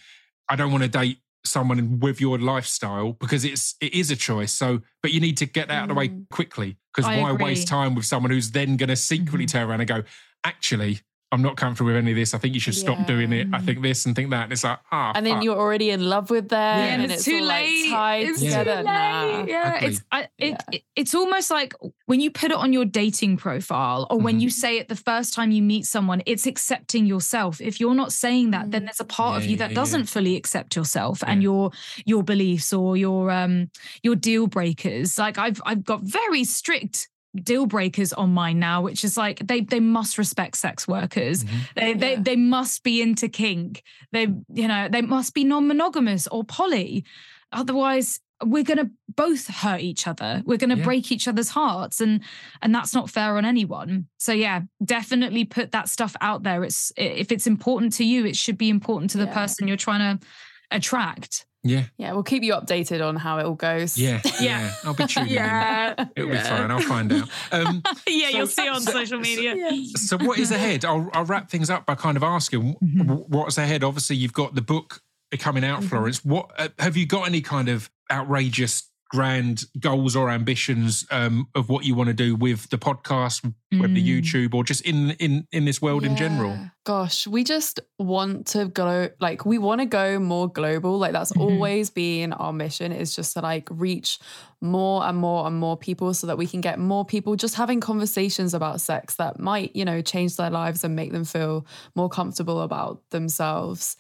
"I 0.50 0.56
don't 0.58 0.72
want 0.72 0.84
to 0.84 0.90
date 0.90 1.20
someone 1.46 2.00
with 2.00 2.20
your 2.22 2.38
lifestyle 2.38 3.14
because 3.14 3.44
it's 3.46 3.76
it 3.82 3.94
is 3.94 4.12
a 4.12 4.16
choice. 4.16 4.52
So, 4.52 4.82
but 5.02 5.12
you 5.14 5.20
need 5.22 5.38
to 5.38 5.46
get 5.46 5.70
that 5.70 5.76
out 5.76 5.84
of 5.84 5.90
the 5.90 5.96
way 5.96 6.10
Mm. 6.10 6.30
quickly 6.30 6.78
because 6.94 7.10
why 7.10 7.32
agree. 7.32 7.46
waste 7.46 7.68
time 7.68 7.96
with 7.96 8.06
someone 8.06 8.30
who's 8.32 8.52
then 8.52 8.76
going 8.78 8.90
to 8.90 8.96
secretly 8.98 9.46
Mm-hmm. 9.46 9.58
turn 9.58 9.70
around 9.70 9.80
and 9.82 9.88
go, 9.90 10.04
actually, 10.44 11.00
I'm 11.34 11.42
not 11.42 11.56
comfortable 11.56 11.88
with 11.88 11.96
any 11.96 12.12
of 12.12 12.18
this. 12.18 12.34
I 12.34 12.38
think 12.40 12.54
you 12.54 12.60
should 12.60 12.76
stop 12.76 13.08
doing 13.08 13.32
it. 13.32 13.48
I 13.54 13.60
think 13.60 13.82
this 13.82 14.06
and 14.06 14.14
think 14.14 14.32
that. 14.32 14.44
And 14.44 14.52
it's 14.52 14.66
like, 14.66 14.80
ah, 14.92 15.14
and 15.16 15.26
then 15.26 15.36
fuck. 15.36 15.44
you're 15.46 15.58
already 15.58 15.90
in 15.90 16.02
love 16.10 16.30
with 16.30 16.50
them, 16.50 16.60
Yeah. 16.80 16.86
and, 16.94 17.04
And 17.04 17.12
it's, 17.12 17.24
too 17.24 17.38
all 17.38 17.44
late. 17.44 17.84
like 17.84 17.90
tied 17.92 18.28
it's 18.28 18.40
together. 18.42 18.72
too 18.72 18.78
late. 18.80 18.84
Nah. 18.84 19.46
Yeah, 19.48 19.74
Ugly. 19.78 19.88
it's 19.88 20.02
I, 20.12 20.22
it, 20.22 20.30
Yeah. 20.40 20.58
it- 20.74 20.84
it's 20.98 21.16
almost 21.16 21.50
like 21.50 21.74
when 22.06 22.20
you 22.20 22.32
put 22.32 22.52
it 22.52 22.58
on 22.58 22.74
your 22.74 22.84
dating 22.84 23.38
profile, 23.38 24.08
or 24.10 24.20
when 24.20 24.40
Mhm. 24.40 24.42
you 24.42 24.50
say 24.50 24.78
it 24.78 24.90
the 24.90 24.96
first 24.96 25.34
time 25.34 25.52
you 25.52 25.62
meet 25.62 25.86
someone, 25.86 26.22
it's 26.26 26.46
accepting 26.46 27.06
yourself. 27.06 27.62
If 27.62 27.80
you're 27.80 27.96
not 27.96 28.12
saying 28.12 28.52
that, 28.52 28.70
then 28.72 28.82
Mm. 28.82 28.86
there's 28.88 29.00
a 29.00 29.06
part 29.06 29.38
of 29.42 29.46
you 29.50 29.56
that 29.58 29.70
yeah. 29.72 29.76
doesn't 29.76 30.06
fully 30.08 30.36
accept 30.36 30.76
yourself 30.76 31.24
and 31.26 31.42
your 31.42 31.72
your 32.06 32.24
beliefs 32.24 32.74
or 32.74 32.98
your 32.98 33.32
um 33.32 33.70
your 34.04 34.16
deal 34.16 34.48
breakers. 34.48 35.18
Like 35.18 35.38
I've 35.38 35.62
I've 35.66 35.86
got 35.86 36.02
very 36.04 36.44
strict 36.44 37.08
deal 37.36 37.66
breakers 37.66 38.12
on 38.14 38.34
mine 38.34 38.60
now 38.60 38.82
which 38.82 39.04
is 39.06 39.16
like 39.16 39.40
they 39.46 39.62
they 39.62 39.80
must 39.80 40.18
respect 40.18 40.58
sex 40.58 40.88
workers 40.88 41.44
Mhm. 41.46 41.50
they 41.76 41.94
they 41.94 42.12
Yeah. 42.14 42.20
they 42.22 42.36
must 42.36 42.84
be 42.84 43.02
into 43.02 43.30
kink 43.30 43.84
they 44.12 44.24
you 44.54 44.68
know 44.68 44.90
they 44.92 45.02
must 45.02 45.34
be 45.34 45.44
non-monogamous 45.46 46.28
or 46.28 46.44
poly 46.44 47.06
otherwise 47.54 48.20
we're 48.44 48.64
going 48.64 48.80
to 48.80 48.90
both 49.16 49.48
hurt 49.48 49.82
each 49.82 50.08
other 50.08 50.42
we're 50.46 50.58
going 50.58 50.72
to 50.72 50.78
Yeah. 50.78 50.84
break 50.84 51.12
each 51.12 51.28
other's 51.28 51.50
hearts 51.50 52.02
and 52.02 52.22
and 52.62 52.74
that's 52.76 52.94
not 52.94 53.10
fair 53.10 53.38
on 53.38 53.46
anyone 53.46 54.08
so 54.18 54.34
yeah 54.34 54.62
definitely 54.84 55.46
put 55.46 55.72
that 55.72 55.88
stuff 55.90 56.16
out 56.22 56.44
there 56.44 56.64
it's 56.64 56.92
if 56.98 57.32
it's 57.32 57.48
important 57.48 57.94
to 57.94 58.04
you 58.04 58.26
it 58.26 58.36
should 58.36 58.58
be 58.58 58.70
important 58.70 59.12
to 59.12 59.18
the 59.20 59.26
Yeah. 59.26 59.34
person 59.34 59.68
you're 59.68 59.78
trying 59.78 60.18
to 60.20 60.26
attract 60.72 61.46
yeah, 61.64 61.84
Yeah, 61.98 62.14
we'll 62.14 62.24
keep 62.24 62.44
you 62.44 62.54
updated 62.54 63.06
on 63.08 63.16
how 63.16 63.38
it 63.40 63.46
all 63.46 63.54
goes. 63.56 63.98
yeah, 63.98 64.22
yeah. 64.42 64.74
I'll 64.84 64.94
be 64.94 65.06
tuning 65.06 65.30
in. 65.36 66.10
It'll 66.16 66.30
be 66.32 66.38
fine. 66.38 66.72
I'll 66.72 66.80
find 66.82 67.12
out. 67.14 67.30
Um, 67.52 67.84
yeah 68.08 68.30
So- 68.32 68.38
you'll 68.38 68.48
see 68.48 68.68
on 68.68 68.82
so- 68.82 68.92
social 68.92 69.20
media 69.20 69.56
so 69.96 70.18
what 70.18 70.40
is 70.40 70.52
ahead? 70.52 70.86
I'll, 70.86 71.10
I'll 71.14 71.26
wrap 71.26 71.50
things 71.50 71.70
up 71.70 71.86
by 71.86 71.96
kind 71.96 72.18
of 72.18 72.24
asking 72.24 72.76
Mhm. 72.84 73.28
what's 73.30 73.58
ahead. 73.58 73.84
Obviously, 73.84 74.16
you've 74.16 74.34
got 74.34 74.56
the 74.56 74.62
book 74.62 75.02
coming 75.40 75.64
out, 75.64 75.82
Mhm. 75.82 75.90
Florence. 75.90 76.26
What 76.26 76.52
uh, 76.58 76.70
have 76.80 76.98
you 76.98 77.06
got 77.06 77.28
any 77.28 77.42
kind 77.42 77.70
of 77.70 77.90
outrageous, 78.12 78.84
grand 79.12 79.64
goals 79.80 80.16
or 80.16 80.30
ambitions 80.30 81.06
um, 81.12 81.48
of 81.56 81.70
what 81.70 81.86
you 81.86 81.96
want 81.96 82.08
to 82.08 82.14
do 82.14 82.36
with 82.36 82.70
the 82.70 82.78
podcast, 82.78 83.44
whether 83.72 83.88
Mm. 83.94 84.06
YouTube 84.06 84.54
or 84.54 84.64
just 84.66 84.82
in 84.82 85.12
in 85.12 85.48
in 85.52 85.66
this 85.66 85.82
world 85.82 86.04
in 86.04 86.16
general? 86.16 86.58
Gosh, 86.84 87.28
we 87.28 87.44
just 87.44 87.80
want 88.00 88.48
to 88.48 88.66
go 88.68 89.10
like 89.22 89.46
we 89.46 89.58
want 89.58 89.80
to 89.82 89.86
go 89.86 90.20
more 90.20 90.50
global. 90.50 90.98
Like 90.98 91.14
that's 91.14 91.32
Mhm. 91.32 91.40
always 91.42 91.90
been 91.90 92.34
our 92.34 92.52
mission 92.52 92.92
is 92.92 93.16
just 93.16 93.34
to 93.36 93.42
like 93.42 93.68
reach 93.72 94.20
more 94.62 95.04
and 95.06 95.18
more 95.18 95.48
and 95.48 95.56
more 95.58 95.78
people 95.78 96.14
so 96.14 96.28
that 96.28 96.38
we 96.38 96.48
can 96.48 96.60
get 96.62 96.80
more 96.80 97.06
people 97.06 97.36
just 97.36 97.56
having 97.56 97.80
conversations 97.80 98.54
about 98.54 98.82
sex 98.82 99.16
that 99.16 99.40
might, 99.40 99.76
you 99.76 99.86
know, 99.86 100.02
change 100.02 100.36
their 100.36 100.50
lives 100.50 100.84
and 100.84 100.96
make 100.96 101.12
them 101.12 101.24
feel 101.26 101.66
more 101.96 102.10
comfortable 102.10 102.62
about 102.62 103.02
themselves. 103.12 103.96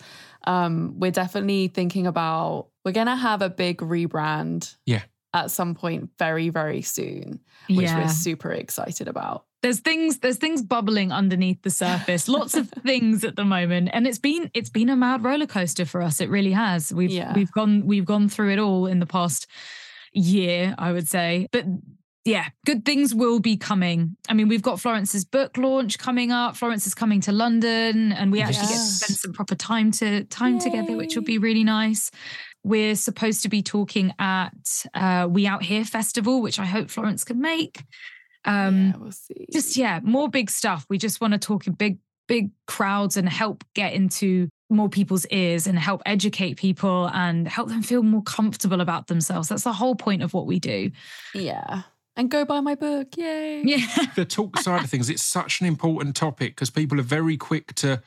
Um, 0.48 0.96
we're 1.00 1.12
definitely 1.12 1.68
thinking 1.70 2.08
about 2.08 2.68
we're 2.86 2.92
gonna 2.92 3.16
have 3.16 3.42
a 3.42 3.50
big 3.50 3.78
rebrand 3.78 4.76
Yeah. 4.86 5.04
at 5.34 5.52
some 5.52 5.76
point 5.76 6.10
very, 6.20 6.50
very 6.50 6.82
soon, 6.82 7.40
which 7.68 7.82
yeah 7.88 8.00
we're 8.02 8.08
super 8.10 8.52
excited 8.52 9.08
about. 9.08 9.46
there's 9.62 9.80
things 9.80 10.18
there's 10.20 10.38
things 10.38 10.62
bubbling 10.64 11.12
underneath 11.12 11.62
the 11.62 11.70
surface 11.70 12.28
lots 12.28 12.56
of 12.56 12.68
things 12.84 13.24
at 13.24 13.36
the 13.36 13.46
moment 13.46 13.90
and 13.94 14.08
it's 14.08 14.18
been 14.20 14.50
it's 14.56 14.72
been 14.72 14.90
a 14.90 14.96
mad 14.96 15.24
roller 15.24 15.46
coaster 15.46 15.86
for 15.86 16.02
us 16.02 16.20
it 16.20 16.30
really 16.32 16.52
has 16.52 16.92
we've 16.92 17.12
Yeah. 17.12 17.32
we've 17.36 17.52
gone 17.52 17.86
we've 17.86 18.06
gone 18.06 18.28
through 18.28 18.52
it 18.54 18.58
all 18.60 18.88
in 18.88 19.00
the 19.00 19.06
past 19.06 19.46
year 20.14 20.74
i 20.80 20.92
would 20.92 21.08
say 21.08 21.48
but 21.52 21.64
yeah 22.26 22.48
good 22.66 22.84
things 22.86 23.14
will 23.16 23.40
be 23.40 23.56
coming 23.56 24.16
i 24.30 24.34
mean 24.34 24.48
we've 24.48 24.62
got 24.62 24.80
florence's 24.80 25.24
book 25.26 25.58
launch 25.58 25.98
coming 26.00 26.32
up 26.32 26.56
florence 26.58 26.86
is 26.88 26.94
coming 26.96 27.22
to 27.22 27.32
london 27.32 28.12
and 28.12 28.32
we 28.32 28.42
actually 28.42 28.68
get 28.68 28.74
to 28.74 28.78
spend 28.80 29.18
some 29.18 29.32
proper 29.34 29.56
time 29.56 29.92
to 29.92 30.24
time 30.26 30.60
together 30.60 30.98
which 30.98 31.16
will 31.16 31.24
be 31.24 31.38
really 31.38 31.64
nice 31.64 32.12
we're 32.64 32.96
supposed 32.96 33.42
to 33.42 33.50
be 33.50 33.62
talking 33.62 34.14
at 34.20 34.86
uh, 34.94 35.28
we 35.30 35.48
out 35.48 35.64
here 35.64 35.84
festival 35.84 36.42
which 36.42 36.60
i 36.60 36.66
hope 36.66 36.90
florence 36.90 37.24
can 37.24 37.40
make 37.42 37.84
um 38.46 38.88
yeah, 38.88 38.98
we'll 38.98 39.12
see. 39.12 39.48
just 39.52 39.78
yeah 39.78 40.00
more 40.04 40.30
big 40.30 40.50
stuff 40.50 40.86
we 40.90 40.98
just 40.98 41.22
want 41.22 41.34
to 41.34 41.40
talk 41.40 41.68
in 41.68 41.74
big 41.74 41.98
big 42.28 42.52
crowds 42.68 43.18
and 43.18 43.28
help 43.28 43.64
get 43.74 43.94
into 43.94 44.48
more 44.70 44.88
people's 44.88 45.26
ears 45.28 45.68
and 45.68 45.78
help 45.78 46.02
educate 46.06 46.56
people 46.56 47.10
and 47.14 47.48
help 47.48 47.68
them 47.68 47.84
feel 47.84 48.04
more 48.04 48.24
comfortable 48.24 48.80
about 48.80 49.08
themselves 49.08 49.50
that's 49.50 49.64
the 49.64 49.74
whole 49.74 49.96
point 49.96 50.24
of 50.24 50.34
what 50.34 50.46
we 50.46 50.60
do 50.60 50.90
Yeah. 51.36 51.84
And 52.18 52.30
go 52.30 52.44
buy 52.44 52.60
my 52.60 52.76
book. 52.76 53.16
Yay. 53.18 53.64
yeah 53.64 53.88
the 54.16 54.26
talk 54.26 54.58
side 54.60 54.84
of 54.84 54.90
things, 54.90 55.10
it's 55.10 55.24
such 55.24 55.62
an 55.62 55.68
important 55.68 56.16
topic 56.16 56.56
because 56.56 56.70
people 56.70 57.00
are 57.00 57.04
very 57.04 57.38
quick 57.38 57.74
to 57.76 58.02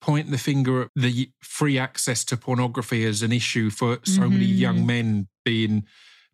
point 0.00 0.30
the 0.30 0.38
finger 0.38 0.82
at 0.82 0.88
the 0.96 1.30
free 1.42 1.78
access 1.78 2.24
to 2.24 2.36
pornography 2.36 3.04
as 3.04 3.22
an 3.22 3.32
issue 3.32 3.70
for 3.70 3.98
so 4.04 4.28
many 4.28 4.46
Mhm. 4.46 4.58
young 4.58 4.86
men 4.86 5.28
being 5.44 5.84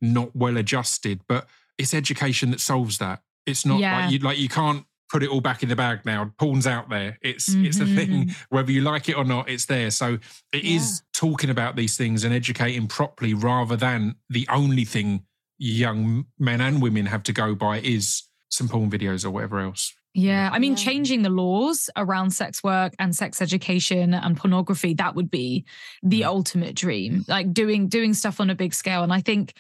not 0.01 0.35
well 0.37 0.57
adjusted. 0.57 1.21
But 1.29 1.49
it's 1.79 1.93
education 1.95 2.51
that 2.53 2.61
solves 2.61 2.99
that. 2.99 3.23
It's 3.47 3.67
not 3.67 3.81
Yeah. 3.81 3.99
like 4.05 4.13
you 4.13 4.19
like 4.21 4.39
you 4.39 4.49
can't 4.49 4.85
put 5.09 5.23
it 5.23 5.29
all 5.29 5.41
back 5.41 5.63
in 5.63 5.69
the 5.69 5.77
bag 5.77 6.01
now. 6.05 6.33
Porn's 6.39 6.67
out 6.67 6.89
there. 6.91 7.19
It's 7.23 7.49
it's 7.49 7.79
a 7.81 7.87
thing. 7.87 8.35
Whether 8.51 8.73
you 8.73 8.81
like 8.83 9.09
it 9.09 9.17
or 9.17 9.25
not, 9.25 9.49
it's 9.49 9.67
there. 9.67 9.91
So 9.91 10.19
it 10.53 10.65
is 10.65 11.03
talking 11.13 11.51
about 11.51 11.77
these 11.77 11.97
things 11.97 12.25
and 12.25 12.35
educating 12.35 12.87
properly 12.89 13.33
rather 13.35 13.77
than 13.77 14.17
the 14.29 14.47
only 14.49 14.85
thing 14.85 15.25
young 15.59 16.27
men 16.39 16.61
and 16.61 16.83
women 16.83 17.07
have 17.07 17.23
to 17.25 17.33
go 17.33 17.55
by 17.55 17.79
is 17.81 18.25
some 18.51 18.69
porn 18.69 18.91
videos 18.91 19.25
or 19.25 19.31
whatever 19.31 19.61
else. 19.61 19.95
Yeah 20.17 20.49
i 20.53 20.59
mean 20.59 20.73
Yeah. 20.73 20.77
changing 20.89 21.23
the 21.23 21.29
laws 21.31 21.91
around 21.97 22.31
sex 22.31 22.63
work 22.65 22.95
and 22.99 23.15
sex 23.15 23.41
education 23.43 24.15
and 24.15 24.37
pornography 24.37 24.95
that 24.95 25.15
would 25.15 25.31
be 25.31 25.65
the 26.03 26.23
Mm. 26.23 26.27
ultimate 26.27 26.75
dream 26.75 27.25
like 27.29 27.53
doing 27.53 27.89
doing 27.89 28.15
stuff 28.15 28.41
on 28.41 28.49
a 28.51 28.55
big 28.55 28.73
scale 28.75 29.03
and 29.03 29.13
i 29.13 29.21
think 29.21 29.53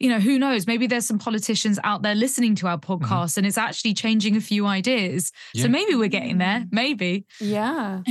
you 0.00 0.08
know 0.08 0.18
who 0.18 0.38
knows 0.38 0.66
maybe 0.66 0.86
there's 0.86 1.06
some 1.06 1.18
politicians 1.18 1.78
out 1.84 2.00
there 2.02 2.14
listening 2.14 2.54
to 2.56 2.66
our 2.66 2.78
podcast 2.78 3.36
and 3.36 3.46
it's 3.46 3.58
actually 3.58 3.92
changing 3.94 4.34
a 4.34 4.40
few 4.40 4.66
ideas 4.66 5.30
Yeah. 5.54 5.64
so 5.64 5.68
maybe 5.68 5.94
we're 5.94 6.08
getting 6.08 6.38
there 6.38 6.64
maybe 6.72 7.26
Yeah. 7.40 8.02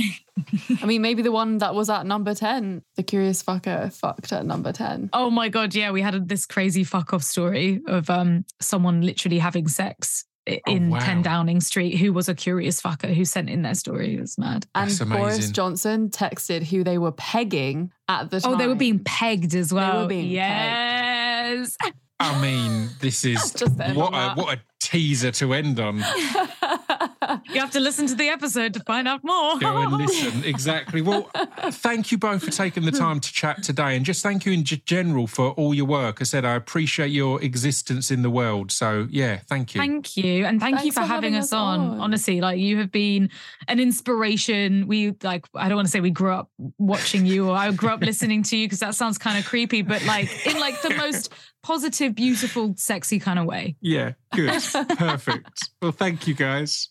I 0.82 0.86
mean, 0.86 1.02
maybe 1.02 1.20
the 1.20 1.32
one 1.32 1.58
that 1.58 1.74
was 1.74 1.90
at 1.90 2.06
number 2.06 2.34
10, 2.34 2.80
the 2.96 3.02
curious 3.02 3.42
fucker 3.42 3.92
fucked 3.92 4.32
at 4.32 4.46
number 4.46 4.72
10. 4.72 5.10
Oh 5.12 5.28
my 5.28 5.50
god, 5.50 5.74
yeah, 5.74 5.90
we 5.90 6.00
had 6.00 6.14
a, 6.14 6.20
this 6.20 6.46
crazy 6.46 6.82
fuck 6.82 7.12
off 7.12 7.22
story 7.22 7.82
of 7.86 8.08
um 8.08 8.46
someone 8.58 9.02
literally 9.02 9.38
having 9.38 9.68
sex 9.68 10.24
i- 10.48 10.60
Oh, 10.66 10.72
in 10.72 10.90
wow. 10.90 10.98
10 10.98 11.22
Downing 11.22 11.60
Street 11.60 11.96
who 11.98 12.12
was 12.12 12.28
a 12.28 12.34
curious 12.34 12.80
fucker 12.80 13.14
who 13.14 13.24
sent 13.24 13.48
in 13.50 13.62
their 13.62 13.74
story. 13.74 14.14
It 14.16 14.20
was 14.20 14.36
mad. 14.38 14.66
And 14.74 14.90
That's 14.90 15.04
Boris. 15.04 15.50
Johnson 15.50 16.08
texted 16.10 16.62
who 16.64 16.82
they 16.84 16.98
were 16.98 17.12
pegging 17.12 17.92
at 18.08 18.30
the 18.30 18.40
time. 18.40 18.54
Oh, 18.54 18.56
they 18.56 18.66
were 18.66 18.74
being 18.74 19.00
pegged 19.04 19.54
as 19.54 19.72
well. 19.72 20.06
being 20.06 20.28
yes. 20.30 21.76
I 22.18 22.40
mean, 22.42 22.88
this 23.00 23.24
is 23.24 23.52
Just 23.52 23.76
what 23.94 24.12
a 24.14 24.34
what 24.34 24.58
a 24.58 24.60
teaser 24.80 25.30
to 25.32 25.54
end 25.54 25.78
on. 25.80 26.02
You 27.52 27.60
have 27.60 27.70
to 27.72 27.80
listen 27.80 28.06
to 28.06 28.14
the 28.14 28.28
episode 28.28 28.74
to 28.74 28.80
find 28.80 29.06
out 29.06 29.22
more. 29.22 29.58
Go 29.58 29.76
and 29.76 29.92
listen. 29.98 30.44
Exactly. 30.44 31.02
Well, 31.02 31.30
thank 31.70 32.10
you 32.12 32.18
both 32.18 32.42
for 32.42 32.50
taking 32.50 32.84
the 32.84 32.92
time 32.92 33.20
to 33.20 33.32
chat 33.32 33.62
today, 33.62 33.96
and 33.96 34.04
just 34.04 34.22
thank 34.22 34.46
you 34.46 34.52
in 34.52 34.64
g- 34.64 34.82
general 34.86 35.26
for 35.26 35.50
all 35.50 35.74
your 35.74 35.86
work. 35.86 36.18
I 36.20 36.24
said 36.24 36.44
I 36.44 36.54
appreciate 36.54 37.10
your 37.10 37.42
existence 37.42 38.10
in 38.10 38.22
the 38.22 38.30
world. 38.30 38.72
So 38.72 39.06
yeah, 39.10 39.40
thank 39.48 39.74
you. 39.74 39.80
Thank 39.80 40.16
you. 40.16 40.44
And 40.46 40.60
thank 40.60 40.84
you 40.84 40.92
for, 40.92 41.00
for 41.00 41.06
having, 41.06 41.32
having 41.32 41.36
us 41.36 41.52
us 41.52 41.52
on. 41.52 41.80
on. 41.80 42.00
Honestly, 42.00 42.40
like 42.40 42.58
you 42.58 42.78
have 42.78 42.90
been 42.90 43.30
an 43.68 43.80
inspiration. 43.80 44.86
We 44.86 45.14
like, 45.22 45.46
I 45.54 45.68
don't 45.68 45.76
want 45.76 45.86
to 45.86 45.92
say 45.92 46.00
we 46.00 46.10
grew 46.10 46.32
up 46.32 46.50
watching 46.78 47.26
you 47.26 47.48
or 47.48 47.56
I 47.56 47.70
grew 47.72 47.90
up 47.90 48.00
listening 48.00 48.42
to 48.44 48.56
you 48.56 48.66
because 48.66 48.80
that 48.80 48.94
sounds 48.94 49.18
kind 49.18 49.38
of 49.38 49.44
creepy, 49.44 49.82
but 49.82 50.04
like 50.04 50.46
in 50.46 50.58
like 50.58 50.80
the 50.82 50.90
most 50.96 51.32
positive, 51.62 52.14
beautiful, 52.14 52.74
sexy 52.76 53.18
kind 53.18 53.38
of 53.38 53.46
way. 53.46 53.76
Yeah, 53.80 54.12
good, 54.34 54.62
perfect. 54.96 55.70
Well, 55.80 55.92
thank 55.92 56.26
you 56.26 56.34
guys. 56.34 56.88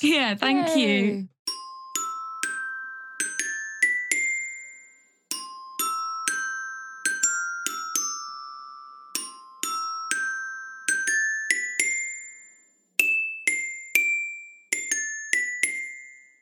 Yeah, 0.00 0.34
thank 0.34 0.76
you. 0.76 1.28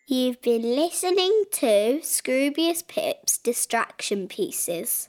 You've 0.09 0.43
been 0.43 0.77
listening 0.77 1.45
to 1.53 2.01
Scroobius 2.03 2.87
Pip's 2.87 3.39
Distraction 3.39 4.29
Pieces. 4.29 5.09